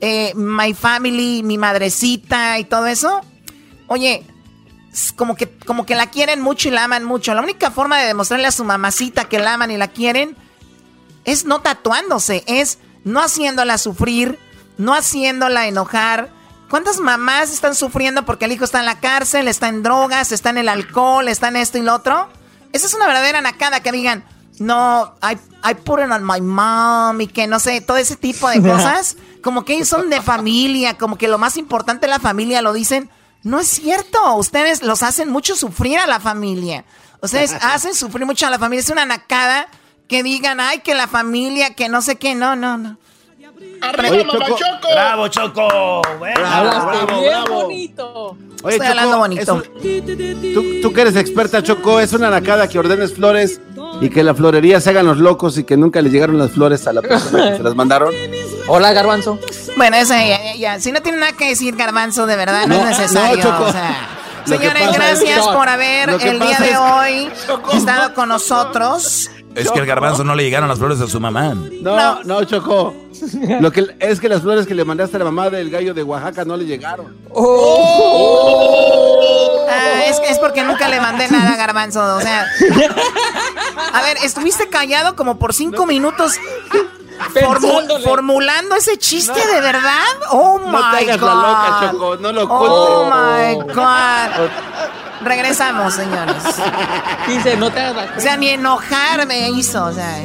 eh, 0.00 0.32
my 0.34 0.74
family, 0.74 1.42
mi 1.42 1.56
madrecita 1.58 2.58
y 2.58 2.64
todo 2.64 2.86
eso. 2.86 3.22
Oye, 3.86 4.24
como 5.16 5.36
que, 5.36 5.50
como 5.50 5.86
que 5.86 5.94
la 5.94 6.10
quieren 6.10 6.40
mucho 6.40 6.68
y 6.68 6.72
la 6.72 6.84
aman 6.84 7.04
mucho. 7.04 7.34
La 7.34 7.42
única 7.42 7.70
forma 7.70 7.98
de 7.98 8.06
demostrarle 8.06 8.46
a 8.46 8.52
su 8.52 8.64
mamacita 8.64 9.24
que 9.24 9.38
la 9.38 9.54
aman 9.54 9.70
y 9.70 9.78
la 9.78 9.88
quieren 9.88 10.36
es 11.26 11.44
no 11.44 11.60
tatuándose, 11.60 12.42
es 12.46 12.78
no 13.04 13.20
haciéndola 13.20 13.76
sufrir, 13.76 14.38
no 14.78 14.94
haciéndola 14.94 15.66
enojar. 15.66 16.30
¿Cuántas 16.70 16.98
mamás 16.98 17.52
están 17.52 17.74
sufriendo 17.74 18.24
porque 18.24 18.46
el 18.46 18.52
hijo 18.52 18.64
está 18.64 18.80
en 18.80 18.86
la 18.86 18.98
cárcel, 19.00 19.46
está 19.46 19.68
en 19.68 19.82
drogas, 19.82 20.32
está 20.32 20.50
en 20.50 20.58
el 20.58 20.68
alcohol, 20.68 21.28
está 21.28 21.48
en 21.48 21.56
esto 21.56 21.78
y 21.78 21.82
lo 21.82 21.94
otro? 21.94 22.28
Esa 22.72 22.86
es 22.86 22.94
una 22.94 23.06
verdadera 23.06 23.40
nacada 23.40 23.80
que 23.80 23.92
digan, 23.92 24.24
no, 24.58 25.14
I, 25.22 25.36
I 25.68 25.74
put 25.74 26.00
it 26.00 26.10
on 26.10 26.24
my 26.24 26.40
mom 26.40 27.20
y 27.20 27.26
que 27.26 27.46
no 27.46 27.60
sé, 27.60 27.80
todo 27.80 27.96
ese 27.96 28.16
tipo 28.16 28.48
de 28.48 28.62
cosas. 28.68 29.16
Como 29.42 29.64
que 29.64 29.74
ellos 29.74 29.88
son 29.88 30.10
de 30.10 30.22
familia, 30.22 30.96
como 30.96 31.18
que 31.18 31.28
lo 31.28 31.38
más 31.38 31.56
importante 31.56 32.06
de 32.06 32.10
la 32.10 32.20
familia 32.20 32.62
lo 32.62 32.72
dicen. 32.72 33.10
No 33.42 33.60
es 33.60 33.68
cierto, 33.68 34.34
ustedes 34.34 34.82
los 34.82 35.02
hacen 35.02 35.30
mucho 35.30 35.54
sufrir 35.54 35.98
a 35.98 36.06
la 36.06 36.20
familia. 36.20 36.84
Ustedes 37.20 37.52
hacen 37.62 37.94
sufrir 37.94 38.26
mucho 38.26 38.46
a 38.46 38.50
la 38.50 38.58
familia. 38.58 38.80
Es 38.82 38.90
una 38.90 39.06
nacada 39.06 39.68
que 40.08 40.22
digan, 40.22 40.60
ay, 40.60 40.80
que 40.80 40.94
la 40.94 41.08
familia, 41.08 41.74
que 41.74 41.88
no 41.88 42.02
sé 42.02 42.16
qué, 42.16 42.34
no, 42.34 42.56
no, 42.56 42.78
no. 42.78 42.98
¡Arriba, 43.80 44.24
mamá 44.24 44.46
Choco. 44.48 44.88
¡Bravo, 44.92 45.28
Choco! 45.28 46.02
Bravo, 46.18 47.20
bien 47.20 47.44
bonito. 47.48 48.36
Oye, 48.62 48.76
Estoy 48.76 48.88
hablando 48.88 49.18
bonito. 49.18 49.62
tú, 49.62 50.80
tú, 50.82 50.92
que 50.92 51.00
eres 51.00 51.16
experta, 51.16 51.62
Choco, 51.62 52.00
es 52.00 52.12
una 52.12 52.30
nacada 52.30 52.68
que 52.68 52.78
ordenes 52.78 53.14
flores 53.14 53.60
y 54.00 54.08
que 54.08 54.22
la 54.22 54.34
florería 54.34 54.80
se 54.80 54.90
hagan 54.90 55.06
los 55.06 55.18
locos 55.18 55.56
y 55.58 55.64
que 55.64 55.76
nunca 55.76 56.02
le 56.02 56.10
llegaron 56.10 56.38
las 56.38 56.52
flores 56.52 56.86
a 56.86 56.92
la 56.92 57.02
persona 57.02 57.50
que 57.50 57.56
se 57.58 57.62
las 57.62 57.74
mandaron. 57.74 58.12
Hola, 58.68 58.92
Garbanzo. 58.92 59.38
Bueno, 59.76 59.96
eso 59.96 60.14
ya, 60.14 60.54
ya, 60.56 60.80
Si 60.80 60.90
no 60.90 61.00
tiene 61.00 61.18
nada 61.18 61.32
que 61.32 61.48
decir, 61.48 61.76
Garbanzo, 61.76 62.26
de 62.26 62.36
verdad, 62.36 62.66
no, 62.66 62.74
es 62.76 62.98
necesario. 62.98 63.42
Choco. 63.42 63.64
O 63.64 63.72
sea, 63.72 64.08
señores, 64.44 64.92
gracias 64.92 65.46
por 65.46 65.68
haber 65.68 66.10
el 66.10 66.40
día 66.40 66.58
de 66.58 66.76
hoy 66.76 67.30
estado 67.74 68.14
con 68.14 68.28
nosotros. 68.28 69.30
Es 69.56 69.70
que 69.70 69.78
el 69.78 69.86
garbanzo 69.86 70.22
no 70.22 70.34
le 70.34 70.44
llegaron 70.44 70.68
las 70.68 70.78
flores 70.78 71.00
a 71.00 71.06
su 71.06 71.18
mamá. 71.18 71.54
No, 71.54 72.22
no, 72.24 72.44
Choco. 72.44 72.94
Lo 73.60 73.72
que 73.72 73.86
es 73.98 74.20
que 74.20 74.28
las 74.28 74.42
flores 74.42 74.66
que 74.66 74.74
le 74.74 74.84
mandaste 74.84 75.16
a 75.16 75.20
la 75.20 75.24
mamá 75.24 75.48
del 75.48 75.70
gallo 75.70 75.94
de 75.94 76.02
Oaxaca 76.02 76.44
no 76.44 76.56
le 76.56 76.66
llegaron. 76.66 77.16
Oh. 77.30 78.66
Ah, 79.68 80.04
es, 80.06 80.20
es 80.28 80.38
porque 80.38 80.62
nunca 80.62 80.88
le 80.88 81.00
mandé 81.00 81.28
nada 81.28 81.54
a 81.54 81.56
garbanzo. 81.56 82.16
O 82.16 82.20
sea. 82.20 82.46
A 83.92 84.02
ver, 84.02 84.18
estuviste 84.22 84.68
callado 84.68 85.16
como 85.16 85.38
por 85.38 85.54
cinco 85.54 85.86
minutos. 85.86 86.34
formulando 88.04 88.74
ese 88.76 88.98
chiste 88.98 89.40
de 89.46 89.60
verdad. 89.60 90.04
Oh 90.30 90.58
my 90.58 90.70
no 90.70 90.90
te 90.90 90.98
hagas 90.98 91.18
God. 91.18 91.28
La 91.28 91.34
loca, 91.34 91.90
Choco. 91.90 92.16
No 92.16 92.32
lo 92.32 92.42
Oh 92.44 93.04
my 93.06 93.54
God. 93.72 94.50
Regresamos, 95.24 95.94
señores. 95.94 96.42
Dice, 97.26 97.56
no 97.56 97.70
te 97.70 97.80
hagas 97.80 98.10
O 98.16 98.20
sea, 98.20 98.36
ni 98.36 98.50
enojar 98.50 99.26
me 99.26 99.50
hizo, 99.50 99.84
o 99.86 99.92
sea. 99.92 100.22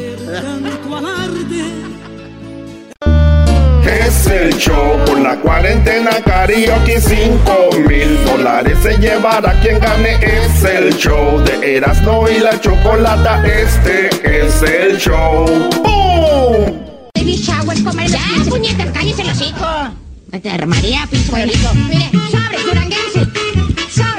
Es 3.86 4.28
el 4.28 4.56
show 4.58 5.00
con 5.06 5.24
la 5.24 5.36
cuarentena 5.38 6.12
karaoke 6.24 7.00
5 7.00 7.70
mil 7.88 8.26
dólares 8.26 8.78
se 8.82 8.98
llevará 8.98 9.54
quien 9.62 9.80
gane. 9.80 10.16
Es 10.22 10.64
el 10.64 10.96
show 10.96 11.40
de 11.44 11.78
Erasmo 11.78 12.28
y 12.30 12.40
la 12.40 12.60
Chocolata. 12.60 13.46
Este 13.46 14.10
es 14.24 14.62
el 14.62 14.98
show. 14.98 15.46
¡Bum! 15.84 16.82
Baby 17.16 17.36
shower, 17.36 17.84
comer 17.84 18.10
ya, 18.10 18.20
puñetas, 18.50 18.88
cállese 18.92 19.24
los 19.24 19.42
hijos. 19.42 19.92
María, 20.66 21.06
pinzuelito. 21.10 21.74
Mire, 21.90 22.10
sobres, 22.32 22.66
duranguense. 22.66 23.26
Sobres. 23.90 24.11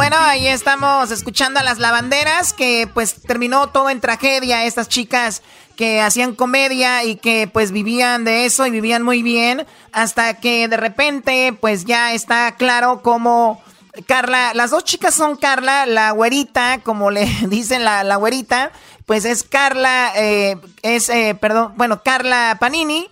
Bueno, 0.00 0.16
ahí 0.18 0.46
estamos 0.46 1.10
escuchando 1.10 1.60
a 1.60 1.62
las 1.62 1.78
lavanderas, 1.78 2.54
que 2.54 2.88
pues 2.94 3.20
terminó 3.20 3.66
todo 3.66 3.90
en 3.90 4.00
tragedia. 4.00 4.64
Estas 4.64 4.88
chicas 4.88 5.42
que 5.76 6.00
hacían 6.00 6.34
comedia 6.34 7.04
y 7.04 7.16
que 7.16 7.50
pues 7.52 7.70
vivían 7.70 8.24
de 8.24 8.46
eso 8.46 8.66
y 8.66 8.70
vivían 8.70 9.02
muy 9.02 9.22
bien, 9.22 9.66
hasta 9.92 10.40
que 10.40 10.68
de 10.68 10.78
repente 10.78 11.54
pues 11.60 11.84
ya 11.84 12.14
está 12.14 12.56
claro 12.56 13.02
cómo 13.02 13.62
Carla, 14.06 14.52
las 14.54 14.70
dos 14.70 14.84
chicas 14.84 15.12
son 15.12 15.36
Carla, 15.36 15.84
la 15.84 16.12
güerita, 16.12 16.80
como 16.82 17.10
le 17.10 17.26
dicen 17.48 17.84
la, 17.84 18.02
la 18.02 18.16
güerita, 18.16 18.72
pues 19.04 19.26
es 19.26 19.42
Carla, 19.42 20.12
eh, 20.16 20.56
es, 20.80 21.10
eh, 21.10 21.36
perdón, 21.38 21.74
bueno, 21.76 22.02
Carla 22.02 22.56
Panini, 22.58 23.06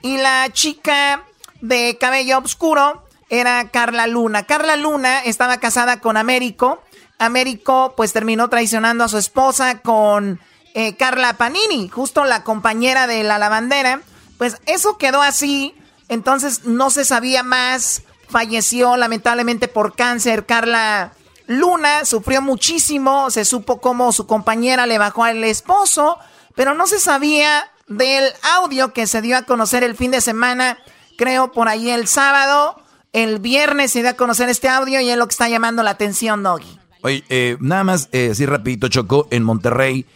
y 0.00 0.16
la 0.16 0.48
chica 0.50 1.22
de 1.60 1.98
cabello 2.00 2.38
oscuro 2.38 3.09
era 3.30 3.70
Carla 3.70 4.06
Luna. 4.06 4.44
Carla 4.44 4.76
Luna 4.76 5.20
estaba 5.20 5.58
casada 5.58 6.00
con 6.00 6.16
Américo. 6.16 6.82
Américo 7.18 7.94
pues 7.96 8.12
terminó 8.12 8.48
traicionando 8.48 9.04
a 9.04 9.08
su 9.08 9.18
esposa 9.18 9.80
con 9.80 10.40
eh, 10.74 10.96
Carla 10.96 11.34
Panini, 11.34 11.88
justo 11.88 12.24
la 12.24 12.44
compañera 12.44 13.06
de 13.06 13.22
la 13.22 13.38
lavandera. 13.38 14.02
Pues 14.36 14.56
eso 14.66 14.98
quedó 14.98 15.22
así, 15.22 15.74
entonces 16.08 16.64
no 16.64 16.90
se 16.90 17.04
sabía 17.04 17.42
más. 17.42 18.02
Falleció 18.28 18.96
lamentablemente 18.96 19.68
por 19.68 19.94
cáncer 19.96 20.46
Carla 20.46 21.12
Luna, 21.46 22.04
sufrió 22.04 22.40
muchísimo, 22.40 23.30
se 23.30 23.44
supo 23.44 23.80
cómo 23.80 24.12
su 24.12 24.26
compañera 24.26 24.86
le 24.86 24.98
bajó 24.98 25.24
al 25.24 25.42
esposo, 25.42 26.16
pero 26.54 26.74
no 26.74 26.86
se 26.86 27.00
sabía 27.00 27.68
del 27.88 28.32
audio 28.56 28.92
que 28.92 29.08
se 29.08 29.20
dio 29.20 29.36
a 29.36 29.42
conocer 29.42 29.82
el 29.82 29.96
fin 29.96 30.12
de 30.12 30.20
semana, 30.20 30.78
creo 31.18 31.50
por 31.50 31.68
ahí 31.68 31.90
el 31.90 32.06
sábado. 32.06 32.80
El 33.12 33.38
viernes 33.40 33.90
se 33.90 34.00
dio 34.00 34.10
a 34.10 34.14
conocer 34.14 34.48
este 34.48 34.68
audio 34.68 35.00
y 35.00 35.10
es 35.10 35.16
lo 35.16 35.26
que 35.26 35.32
está 35.32 35.48
llamando 35.48 35.82
la 35.82 35.90
atención, 35.90 36.42
Doggy. 36.42 36.78
Oye, 37.02 37.24
eh, 37.28 37.56
nada 37.60 37.82
más, 37.82 38.08
eh, 38.12 38.30
así 38.32 38.46
rapidito, 38.46 38.88
Chocó, 38.88 39.26
en 39.30 39.42
Monterrey 39.42 40.06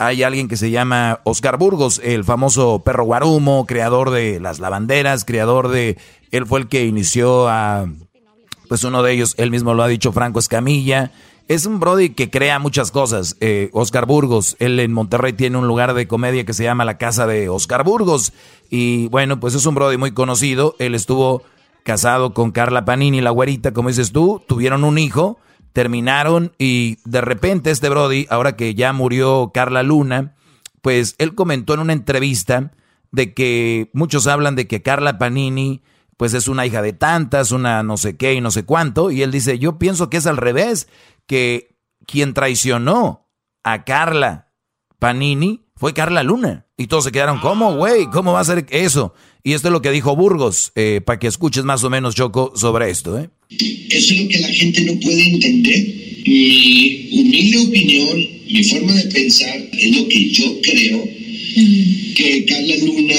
hay 0.00 0.22
alguien 0.22 0.48
que 0.48 0.56
se 0.56 0.70
llama 0.70 1.20
Oscar 1.24 1.58
Burgos, 1.58 2.00
el 2.02 2.24
famoso 2.24 2.82
perro 2.82 3.04
guarumo, 3.04 3.66
creador 3.66 4.08
de 4.08 4.40
las 4.40 4.58
lavanderas, 4.58 5.26
creador 5.26 5.68
de... 5.68 5.98
Él 6.30 6.46
fue 6.46 6.60
el 6.60 6.68
que 6.68 6.86
inició 6.86 7.50
a... 7.50 7.86
Pues 8.66 8.82
uno 8.84 9.02
de 9.02 9.12
ellos, 9.12 9.34
él 9.36 9.50
mismo 9.50 9.74
lo 9.74 9.82
ha 9.82 9.88
dicho, 9.88 10.10
Franco 10.10 10.38
Escamilla. 10.38 11.12
Es 11.48 11.66
un 11.66 11.80
Brody 11.80 12.14
que 12.14 12.30
crea 12.30 12.58
muchas 12.58 12.92
cosas. 12.92 13.36
Eh, 13.40 13.68
Oscar 13.74 14.06
Burgos, 14.06 14.56
él 14.58 14.80
en 14.80 14.90
Monterrey 14.94 15.34
tiene 15.34 15.58
un 15.58 15.66
lugar 15.66 15.92
de 15.92 16.08
comedia 16.08 16.46
que 16.46 16.54
se 16.54 16.64
llama 16.64 16.86
La 16.86 16.96
Casa 16.96 17.26
de 17.26 17.50
Oscar 17.50 17.84
Burgos. 17.84 18.32
Y 18.70 19.08
bueno, 19.08 19.38
pues 19.38 19.54
es 19.54 19.66
un 19.66 19.74
Brody 19.74 19.98
muy 19.98 20.12
conocido. 20.12 20.76
Él 20.78 20.94
estuvo 20.94 21.42
casado 21.84 22.34
con 22.34 22.50
Carla 22.50 22.84
Panini, 22.84 23.20
la 23.20 23.30
güerita, 23.30 23.72
como 23.72 23.88
dices 23.88 24.12
tú. 24.12 24.42
Tuvieron 24.46 24.84
un 24.84 24.98
hijo 24.98 25.38
terminaron 25.72 26.52
y 26.58 26.98
de 27.04 27.20
repente 27.20 27.70
este 27.70 27.88
Brody, 27.88 28.26
ahora 28.30 28.56
que 28.56 28.74
ya 28.74 28.92
murió 28.92 29.50
Carla 29.54 29.82
Luna, 29.82 30.34
pues 30.82 31.14
él 31.18 31.34
comentó 31.34 31.74
en 31.74 31.80
una 31.80 31.92
entrevista 31.92 32.72
de 33.12 33.34
que 33.34 33.90
muchos 33.92 34.26
hablan 34.26 34.56
de 34.56 34.66
que 34.66 34.82
Carla 34.82 35.18
Panini 35.18 35.82
pues 36.16 36.34
es 36.34 36.48
una 36.48 36.66
hija 36.66 36.82
de 36.82 36.92
tantas, 36.92 37.50
una 37.50 37.82
no 37.82 37.96
sé 37.96 38.16
qué 38.16 38.34
y 38.34 38.40
no 38.40 38.50
sé 38.50 38.64
cuánto, 38.64 39.10
y 39.10 39.22
él 39.22 39.30
dice, 39.30 39.58
yo 39.58 39.78
pienso 39.78 40.10
que 40.10 40.18
es 40.18 40.26
al 40.26 40.36
revés, 40.36 40.86
que 41.26 41.78
quien 42.06 42.34
traicionó 42.34 43.30
a 43.64 43.84
Carla 43.84 44.52
Panini 44.98 45.66
fue 45.76 45.94
Carla 45.94 46.22
Luna. 46.22 46.66
Y 46.76 46.88
todos 46.88 47.04
se 47.04 47.12
quedaron, 47.12 47.40
¿cómo, 47.40 47.74
güey? 47.74 48.06
¿Cómo 48.06 48.34
va 48.34 48.40
a 48.40 48.44
ser 48.44 48.66
eso? 48.68 49.14
Y 49.42 49.52
esto 49.52 49.68
es 49.68 49.72
lo 49.72 49.82
que 49.82 49.90
dijo 49.90 50.16
Burgos, 50.16 50.72
eh, 50.74 51.00
para 51.04 51.18
que 51.18 51.26
escuches 51.26 51.64
más 51.64 51.82
o 51.84 51.90
menos, 51.90 52.14
Choco, 52.14 52.52
sobre 52.56 52.90
esto. 52.90 53.18
¿eh? 53.18 53.30
Eso 53.50 54.14
es 54.14 54.20
lo 54.20 54.28
que 54.28 54.38
la 54.38 54.48
gente 54.48 54.82
no 54.82 55.00
puede 55.00 55.22
entender. 55.28 55.86
Mi 56.26 57.08
humilde 57.12 57.58
opinión, 57.58 58.28
mi 58.50 58.64
forma 58.64 58.92
de 58.94 59.04
pensar, 59.06 59.68
es 59.72 59.96
lo 59.96 60.08
que 60.08 60.30
yo 60.30 60.60
creo, 60.60 61.08
que 62.14 62.44
Carla 62.46 62.76
Luna 62.76 63.14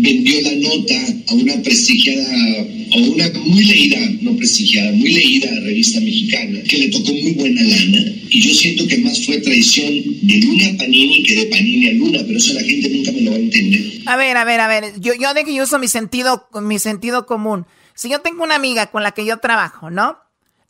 vendió 0.00 0.40
la 0.42 0.54
nota 0.54 0.94
a 1.28 1.34
una 1.34 1.62
prestigiada, 1.62 2.60
a 2.92 2.96
una 2.96 3.30
muy 3.44 3.64
leída, 3.64 3.98
no 4.22 4.36
prestigiada, 4.36 4.92
muy 4.92 5.12
leída 5.12 5.48
revista 5.60 6.00
mexicana, 6.00 6.60
que 6.68 6.78
le 6.78 6.88
tocó 6.88 7.12
muy 7.12 7.32
buena 7.32 7.62
lana. 7.62 8.12
Y 8.30 8.40
yo 8.40 8.54
siento 8.54 8.86
que 8.86 8.98
más 8.98 9.24
fue 9.24 9.38
traición 9.38 9.92
de 10.22 10.36
Luna 10.40 10.78
Panini 10.78 11.22
que 11.24 11.34
de 11.34 11.46
Panini 11.46 11.88
a 11.88 11.92
Luna, 11.92 12.18
pero 12.26 12.38
eso 12.38 12.54
la 12.54 12.62
gente 12.62 12.88
nunca 12.88 13.12
me 13.12 13.20
lo 13.22 13.30
va 13.30 13.36
a 13.36 13.40
entender. 13.40 14.02
A 14.06 14.16
ver, 14.16 14.36
a 14.36 14.44
ver, 14.44 14.60
a 14.60 14.68
ver, 14.68 15.00
yo, 15.00 15.14
yo 15.14 15.34
de 15.34 15.44
que 15.44 15.54
yo 15.54 15.64
uso 15.64 15.78
mi 15.78 15.88
sentido, 15.88 16.48
mi 16.60 16.78
sentido 16.78 17.26
común. 17.26 17.66
Si 17.94 18.08
yo 18.08 18.20
tengo 18.20 18.44
una 18.44 18.54
amiga 18.54 18.86
con 18.90 19.02
la 19.02 19.12
que 19.12 19.26
yo 19.26 19.38
trabajo, 19.38 19.90
¿no? 19.90 20.18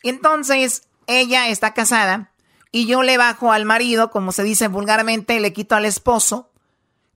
Entonces, 0.02 0.82
ella 1.06 1.48
está 1.48 1.74
casada 1.74 2.32
y 2.72 2.86
yo 2.86 3.02
le 3.02 3.16
bajo 3.16 3.52
al 3.52 3.64
marido, 3.64 4.10
como 4.10 4.32
se 4.32 4.44
dice 4.44 4.68
vulgarmente, 4.68 5.40
le 5.40 5.52
quito 5.52 5.74
al 5.74 5.84
esposo. 5.84 6.50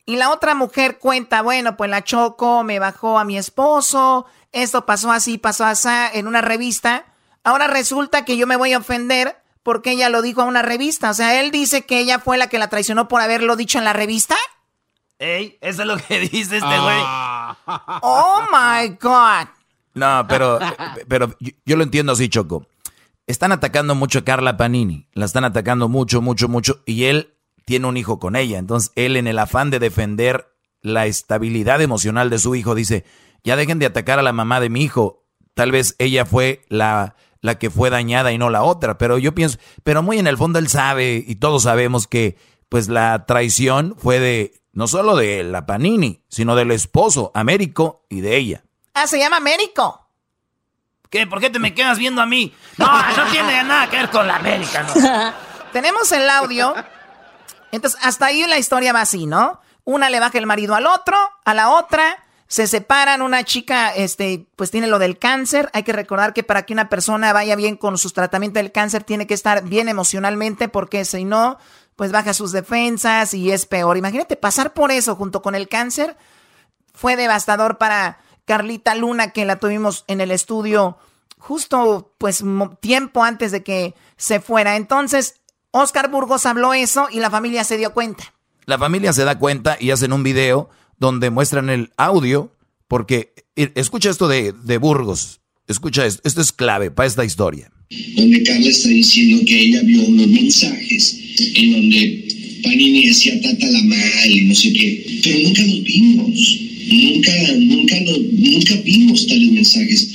Y 0.05 0.17
la 0.17 0.31
otra 0.31 0.55
mujer 0.55 0.99
cuenta, 0.99 1.43
bueno, 1.43 1.77
pues 1.77 1.89
la 1.89 2.03
choco, 2.03 2.65
me 2.65 2.79
bajó 2.79 3.19
a 3.19 3.25
mi 3.25 3.39
esposo, 3.39 4.27
esto 4.51 4.85
pasó 4.85 5.13
así, 5.13 5.39
pasó 5.39 5.65
así 5.65 5.89
en 6.15 6.27
una 6.27 6.41
revista. 6.41 7.07
Ahora 7.45 7.67
resulta 7.67 8.25
que 8.25 8.37
yo 8.37 8.47
me 8.47 8.57
voy 8.57 8.73
a 8.73 8.79
ofender 8.79 9.37
porque 9.63 9.93
ella 9.93 10.09
lo 10.09 10.23
dijo 10.23 10.43
a 10.43 10.45
una 10.45 10.63
revista. 10.63 11.11
O 11.11 11.15
sea, 11.15 11.41
él 11.41 11.51
dice 11.51 11.87
que 11.87 11.99
ella 11.99 12.19
fue 12.19 12.39
la 12.39 12.49
que 12.49 12.59
la 12.59 12.69
traicionó 12.69 13.09
por 13.09 13.21
haberlo 13.21 13.57
dicho 13.57 13.79
en 13.79 13.85
la 13.85 13.93
revista. 13.93 14.37
Ey, 15.19 15.57
eso 15.61 15.83
es 15.83 15.89
lo 15.89 15.97
que 15.97 16.19
dice 16.33 16.57
este 16.57 16.79
güey. 16.79 17.03
Oh 18.03 18.43
my 18.51 18.89
God. 19.01 19.49
No, 19.95 20.27
pero, 20.29 20.59
pero 21.07 21.37
yo 21.65 21.77
lo 21.77 21.85
entiendo 21.85 22.13
así, 22.13 22.29
Choco. 22.29 22.67
Están 23.27 23.53
atacando 23.53 23.95
mucho 23.95 24.21
a 24.21 24.25
Carla 24.25 24.57
Panini. 24.57 25.07
La 25.13 25.27
están 25.27 25.45
atacando 25.45 25.89
mucho, 25.89 26.21
mucho, 26.21 26.49
mucho. 26.49 26.83
Y 26.87 27.05
él 27.05 27.35
tiene 27.73 27.87
un 27.87 27.97
hijo 27.97 28.19
con 28.19 28.37
ella. 28.37 28.59
Entonces, 28.59 28.93
él 28.97 29.17
en 29.17 29.27
el 29.27 29.39
afán 29.39 29.71
de 29.71 29.79
defender 29.79 30.53
la 30.83 31.07
estabilidad 31.07 31.81
emocional 31.81 32.29
de 32.29 32.39
su 32.39 32.55
hijo, 32.55 32.75
dice, 32.75 33.07
ya 33.45 33.57
dejen 33.57 33.79
de 33.79 33.87
atacar 33.87 34.19
a 34.19 34.23
la 34.23 34.35
mamá 34.35 34.61
de 34.61 34.69
mi 34.69 34.83
hijo. 34.83 35.25
Tal 35.55 35.73
vez 35.73 35.97
ella 35.99 36.27
fue 36.27 36.67
la, 36.69 37.17
la 37.41 37.59
que 37.59 37.71
fue 37.71 37.89
dañada 37.89 38.31
y 38.31 38.37
no 38.37 38.51
la 38.51 38.63
otra. 38.63 38.99
Pero 38.99 39.17
yo 39.17 39.35
pienso, 39.35 39.57
pero 39.85 40.03
muy 40.03 40.19
en 40.19 40.27
el 40.27 40.37
fondo 40.37 40.59
él 40.59 40.69
sabe 40.69 41.25
y 41.27 41.37
todos 41.37 41.63
sabemos 41.63 42.07
que 42.07 42.37
pues 42.69 42.89
la 42.89 43.25
traición 43.25 43.97
fue 43.97 44.21
de, 44.21 44.61
no 44.75 44.87
solo 44.87 45.17
de 45.17 45.43
la 45.43 45.65
Panini, 45.65 46.23
sino 46.29 46.55
del 46.55 46.73
esposo, 46.73 47.31
Américo, 47.35 48.05
y 48.11 48.21
de 48.21 48.37
ella. 48.37 48.65
Ah, 48.93 49.07
se 49.07 49.19
llama 49.19 49.39
Américo. 49.39 50.11
¿Qué? 51.09 51.27
¿Por 51.27 51.41
qué 51.41 51.49
te 51.49 51.59
me 51.59 51.73
quedas 51.73 51.99
viendo 51.99 52.21
a 52.21 52.27
mí? 52.27 52.55
No, 52.77 52.87
no 52.87 53.31
tiene 53.31 53.65
nada 53.65 53.89
que 53.89 53.97
ver 53.97 54.11
con 54.11 54.27
la 54.27 54.37
América, 54.37 54.83
no. 54.83 55.33
Tenemos 55.73 56.13
el 56.13 56.29
audio. 56.29 56.75
Entonces, 57.73 57.99
hasta 58.03 58.27
ahí 58.27 58.47
la 58.47 58.59
historia 58.59 58.93
va 58.93 59.01
así, 59.01 59.27
¿no? 59.27 59.61
Una 59.85 60.09
le 60.11 60.21
baja 60.21 60.39
el 60.39 60.47
marido 60.47 60.77
al 60.77 60.87
otro, 60.87 61.17
a 61.45 61.55
la 61.55 61.71
otra, 61.71 62.25
se 62.47 62.67
separan, 62.67 63.23
una 63.23 63.45
chica, 63.45 63.95
este, 63.95 64.47
pues 64.57 64.71
tiene 64.71 64.87
lo 64.87 64.99
del 64.99 65.19
cáncer. 65.19 65.71
Hay 65.73 65.83
que 65.83 65.95
recordar 65.95 66.35
que 66.35 66.43
para 66.43 66.65
que 66.65 66.75
una 66.75 66.91
persona 66.91 67.33
vaya 67.33 67.57
bien 67.57 67.77
con 67.77 67.97
sus 67.97 68.13
tratamientos 68.13 68.63
del 68.63 68.73
cáncer, 68.73 69.05
tiene 69.05 69.27
que 69.27 69.35
estar 69.35 69.65
bien 69.65 69.89
emocionalmente, 69.89 70.69
porque 70.69 71.07
si 71.07 71.25
no, 71.25 71.59
pues 71.97 72.13
baja 72.13 72.35
sus 72.35 72.53
defensas 72.53 73.33
y 73.33 73.51
es 73.51 73.65
peor. 73.65 73.97
Imagínate 73.97 74.37
pasar 74.37 74.75
por 74.75 74.93
eso 74.93 75.17
junto 75.17 75.41
con 75.41 75.55
el 75.55 75.67
cáncer. 75.69 76.17
Fue 76.93 77.17
devastador 77.17 77.79
para 77.79 78.19
Carlita 78.45 78.95
Luna, 78.95 79.31
que 79.31 79.47
la 79.47 79.57
tuvimos 79.57 80.05
en 80.07 80.21
el 80.21 80.31
estudio 80.31 80.99
justo 81.39 82.13
pues 82.19 82.45
tiempo 82.81 83.25
antes 83.25 83.51
de 83.51 83.65
que 83.65 83.95
se 84.17 84.41
fuera. 84.41 84.77
Entonces, 84.77 85.41
Oscar 85.73 86.11
Burgos 86.11 86.45
habló 86.45 86.75
eso 86.75 87.09
y 87.11 87.19
la 87.19 87.31
familia 87.31 87.65
se 87.65 87.79
dio 87.79 87.95
cuenta. 87.95 88.35
La 88.67 88.79
familia 88.79 89.13
se 89.15 89.25
da 89.25 89.39
cuenta 89.39 89.79
y 89.81 89.91
hacen 89.91 90.13
un 90.13 90.23
video 90.23 90.69
donde 90.99 91.31
muestran 91.31 91.71
el 91.71 91.91
audio, 91.97 92.55
porque 92.89 93.33
escucha 93.57 94.11
esto 94.11 94.29
de, 94.29 94.53
de 94.53 94.77
Burgos, 94.77 95.41
escucha 95.67 96.05
esto, 96.05 96.21
esto 96.25 96.43
es 96.43 96.53
clave 96.53 96.91
para 96.91 97.07
esta 97.07 97.25
historia. 97.25 97.73
Donde 98.17 98.43
Carla 98.43 98.69
está 98.69 98.91
diciendo 98.91 99.43
que 99.47 99.59
ella 99.59 99.81
vio 99.83 100.03
unos 100.03 100.27
mensajes 100.29 101.19
en 101.55 101.73
donde 101.73 102.61
Panini 102.63 103.09
decía 103.09 103.41
tata 103.41 103.67
la 103.67 103.83
mal 103.83 104.31
y 104.31 104.43
no 104.43 104.55
sé 104.55 104.73
qué, 104.75 105.21
pero 105.25 105.39
nunca 105.41 105.63
los 105.63 105.83
vimos. 105.83 106.61
Nunca, 106.87 107.33
nunca, 107.59 107.97
nunca 108.33 108.75
vimos 108.85 109.27
tales 109.27 109.51
mensajes. 109.51 110.09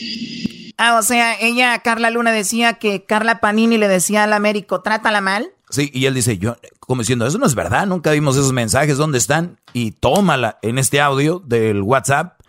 Ah, 0.77 0.97
o 0.99 1.01
sea, 1.01 1.39
ella, 1.39 1.79
Carla 1.79 2.11
Luna, 2.11 2.31
decía 2.31 2.73
que 2.75 3.03
Carla 3.03 3.39
Panini 3.39 3.77
le 3.77 3.87
decía 3.87 4.23
al 4.23 4.33
Américo, 4.33 4.81
trátala 4.81 5.21
mal. 5.21 5.49
Sí, 5.69 5.89
y 5.93 6.05
él 6.05 6.13
dice, 6.13 6.37
yo, 6.37 6.55
como 6.79 7.01
diciendo, 7.01 7.25
eso 7.25 7.39
no 7.39 7.45
es 7.45 7.55
verdad, 7.55 7.87
nunca 7.87 8.11
vimos 8.11 8.37
esos 8.37 8.53
mensajes, 8.53 8.97
¿dónde 8.97 9.17
están? 9.17 9.59
Y 9.73 9.91
tómala 9.91 10.59
en 10.61 10.77
este 10.77 11.01
audio 11.01 11.39
del 11.39 11.81
WhatsApp, 11.81 12.39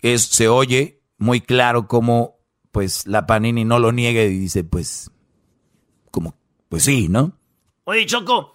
es, 0.00 0.22
se 0.22 0.48
oye 0.48 1.02
muy 1.18 1.40
claro 1.40 1.88
como 1.88 2.38
pues 2.70 3.06
la 3.06 3.26
Panini 3.26 3.64
no 3.64 3.78
lo 3.78 3.92
niega 3.92 4.22
y 4.22 4.36
dice 4.38 4.64
pues 4.64 5.10
como 6.10 6.36
pues 6.68 6.84
sí, 6.84 7.08
¿no? 7.08 7.38
Oye, 7.84 8.04
Choco, 8.04 8.52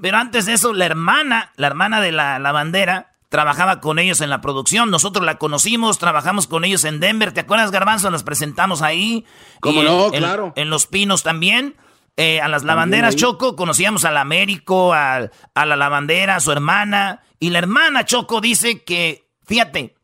pero 0.00 0.18
antes 0.18 0.46
de 0.46 0.54
eso 0.54 0.72
la 0.72 0.86
hermana, 0.86 1.52
la 1.56 1.66
hermana 1.66 2.00
de 2.00 2.12
la, 2.12 2.38
la 2.38 2.52
bandera 2.52 3.15
trabajaba 3.36 3.82
con 3.82 3.98
ellos 3.98 4.22
en 4.22 4.30
la 4.30 4.40
producción. 4.40 4.90
Nosotros 4.90 5.22
la 5.22 5.36
conocimos, 5.36 5.98
trabajamos 5.98 6.46
con 6.46 6.64
ellos 6.64 6.84
en 6.84 7.00
Denver. 7.00 7.32
¿Te 7.32 7.40
acuerdas, 7.40 7.70
Garbanzo? 7.70 8.10
Nos 8.10 8.22
presentamos 8.22 8.80
ahí. 8.80 9.26
¿Cómo 9.60 9.82
no? 9.82 10.10
claro. 10.10 10.54
En 10.56 10.70
Los 10.70 10.86
Pinos 10.86 11.22
también. 11.22 11.76
Eh, 12.16 12.40
a 12.40 12.48
las 12.48 12.64
lavanderas 12.64 13.14
Choco, 13.14 13.54
conocíamos 13.54 14.06
al 14.06 14.16
Américo, 14.16 14.94
a, 14.94 15.30
a 15.54 15.66
la 15.66 15.76
lavandera, 15.76 16.36
a 16.36 16.40
su 16.40 16.50
hermana. 16.50 17.24
Y 17.38 17.50
la 17.50 17.58
hermana 17.58 18.06
Choco 18.06 18.40
dice 18.40 18.84
que, 18.84 19.28
fíjate, 19.44 19.96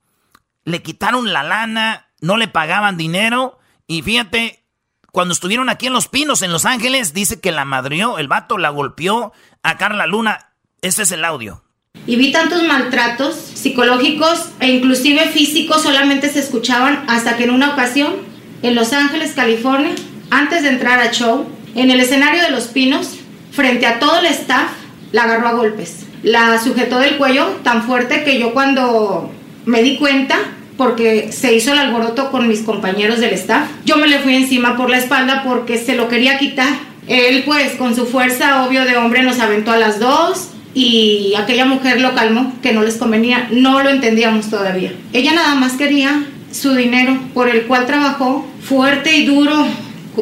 le 0.65 0.83
quitaron 0.83 1.33
la 1.33 1.43
lana, 1.43 2.09
no 2.21 2.37
le 2.37 2.49
pagaban 2.49 2.99
dinero. 2.99 3.59
Y 3.87 4.03
fíjate, 4.03 4.67
cuando 5.11 5.33
estuvieron 5.33 5.71
aquí 5.71 5.87
en 5.87 5.95
Los 5.95 6.09
Pinos, 6.09 6.43
en 6.43 6.53
Los 6.53 6.67
Ángeles, 6.67 7.15
dice 7.15 7.41
que 7.41 7.51
la 7.51 7.65
madrió, 7.65 8.19
el 8.19 8.29
vato 8.29 8.59
la 8.59 8.69
golpeó 8.69 9.33
a 9.63 9.79
Carla 9.79 10.07
Luna. 10.07 10.53
Este 10.83 11.05
es 11.05 11.13
el 11.13 11.25
audio. 11.25 11.65
Y 12.05 12.17
vi 12.17 12.33
tantos 12.33 12.65
maltratos 12.65 13.37
psicológicos 13.37 14.47
e 14.59 14.69
inclusive 14.71 15.21
físicos 15.29 15.83
solamente 15.83 16.29
se 16.29 16.41
escuchaban 16.41 17.05
hasta 17.07 17.37
que 17.37 17.45
en 17.45 17.51
una 17.51 17.71
ocasión, 17.71 18.15
en 18.63 18.75
Los 18.75 18.93
Ángeles, 18.93 19.33
California, 19.37 19.95
antes 20.31 20.63
de 20.63 20.71
entrar 20.71 20.99
a 20.99 21.13
show, 21.13 21.47
en 21.77 21.91
el 21.91 22.01
escenario 22.01 22.43
de 22.43 22.51
Los 22.51 22.65
Pinos, 22.65 23.19
frente 23.53 23.87
a 23.87 24.01
todo 24.01 24.19
el 24.19 24.27
staff, 24.27 24.71
la 25.13 25.25
agarró 25.25 25.47
a 25.47 25.53
golpes. 25.53 26.07
La 26.25 26.61
sujetó 26.61 26.99
del 26.99 27.19
cuello 27.19 27.47
tan 27.63 27.85
fuerte 27.85 28.25
que 28.25 28.39
yo 28.39 28.53
cuando 28.53 29.31
me 29.65 29.83
di 29.83 29.97
cuenta, 29.97 30.39
porque 30.77 31.31
se 31.31 31.55
hizo 31.55 31.73
el 31.73 31.79
alboroto 31.79 32.33
con 32.33 32.49
mis 32.49 32.63
compañeros 32.63 33.21
del 33.21 33.35
staff, 33.35 33.69
yo 33.85 33.97
me 33.97 34.09
le 34.09 34.19
fui 34.19 34.35
encima 34.35 34.77
por 34.77 34.91
la 34.91 34.99
espalda 34.99 35.45
porque 35.45 35.79
se 35.79 35.95
lo 35.95 36.09
quería 36.09 36.39
quitar. 36.39 36.73
Él 37.07 37.45
pues 37.45 37.75
con 37.75 37.95
su 37.95 38.07
fuerza 38.07 38.65
obvio 38.65 38.85
de 38.85 38.97
hombre 38.97 39.23
nos 39.23 39.39
aventó 39.39 39.71
a 39.71 39.77
las 39.77 40.01
dos 40.01 40.52
y 40.75 41.35
aquella 41.37 41.65
mujer 41.65 42.01
lo 42.01 42.15
calmó, 42.15 42.53
que 42.63 42.73
no 42.73 42.83
les 42.83 42.97
convenía, 42.97 43.49
no 43.51 43.83
lo 43.83 43.91
entendíamos 43.91 44.49
todavía. 44.49 44.93
Ella 45.13 45.33
nada 45.35 45.55
más 45.55 45.75
quería 45.75 46.25
su 46.51 46.75
dinero 46.75 47.19
por 47.35 47.49
el 47.49 47.67
cual 47.67 47.87
trabajó 47.87 48.47
fuerte 48.63 49.17
y 49.17 49.25
duro 49.27 49.67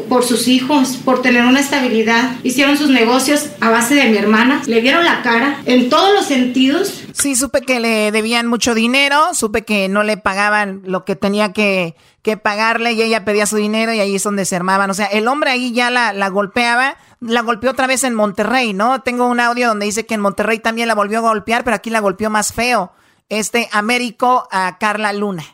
por 0.08 0.24
sus 0.24 0.48
hijos, 0.48 0.98
por 1.04 1.22
tener 1.22 1.44
una 1.44 1.60
estabilidad. 1.60 2.36
Hicieron 2.42 2.76
sus 2.76 2.90
negocios 2.90 3.50
a 3.60 3.70
base 3.70 3.94
de 3.94 4.06
mi 4.06 4.16
hermana, 4.16 4.62
le 4.66 4.80
dieron 4.80 5.04
la 5.04 5.22
cara 5.22 5.60
en 5.66 5.88
todos 5.88 6.14
los 6.14 6.26
sentidos. 6.26 7.02
Sí, 7.12 7.36
supe 7.36 7.62
que 7.62 7.80
le 7.80 8.12
debían 8.12 8.46
mucho 8.46 8.74
dinero, 8.74 9.34
supe 9.34 9.62
que 9.62 9.88
no 9.88 10.02
le 10.02 10.16
pagaban 10.16 10.82
lo 10.84 11.04
que 11.04 11.16
tenía 11.16 11.52
que, 11.52 11.96
que 12.22 12.36
pagarle 12.36 12.92
y 12.92 13.02
ella 13.02 13.24
pedía 13.24 13.46
su 13.46 13.56
dinero 13.56 13.92
y 13.92 14.00
ahí 14.00 14.14
es 14.14 14.22
donde 14.22 14.44
se 14.44 14.56
armaban. 14.56 14.90
O 14.90 14.94
sea, 14.94 15.06
el 15.06 15.28
hombre 15.28 15.50
ahí 15.50 15.72
ya 15.72 15.90
la, 15.90 16.12
la 16.12 16.28
golpeaba 16.28 16.96
la 17.20 17.42
golpeó 17.42 17.70
otra 17.70 17.86
vez 17.86 18.02
en 18.04 18.14
Monterrey, 18.14 18.72
¿no? 18.72 19.02
Tengo 19.02 19.26
un 19.26 19.40
audio 19.40 19.68
donde 19.68 19.86
dice 19.86 20.06
que 20.06 20.14
en 20.14 20.20
Monterrey 20.20 20.58
también 20.58 20.88
la 20.88 20.94
volvió 20.94 21.18
a 21.18 21.22
golpear, 21.22 21.64
pero 21.64 21.76
aquí 21.76 21.90
la 21.90 22.00
golpeó 22.00 22.30
más 22.30 22.52
feo. 22.52 22.92
Este 23.28 23.68
Américo 23.72 24.48
a 24.50 24.78
Carla 24.78 25.12
Luna. 25.12 25.44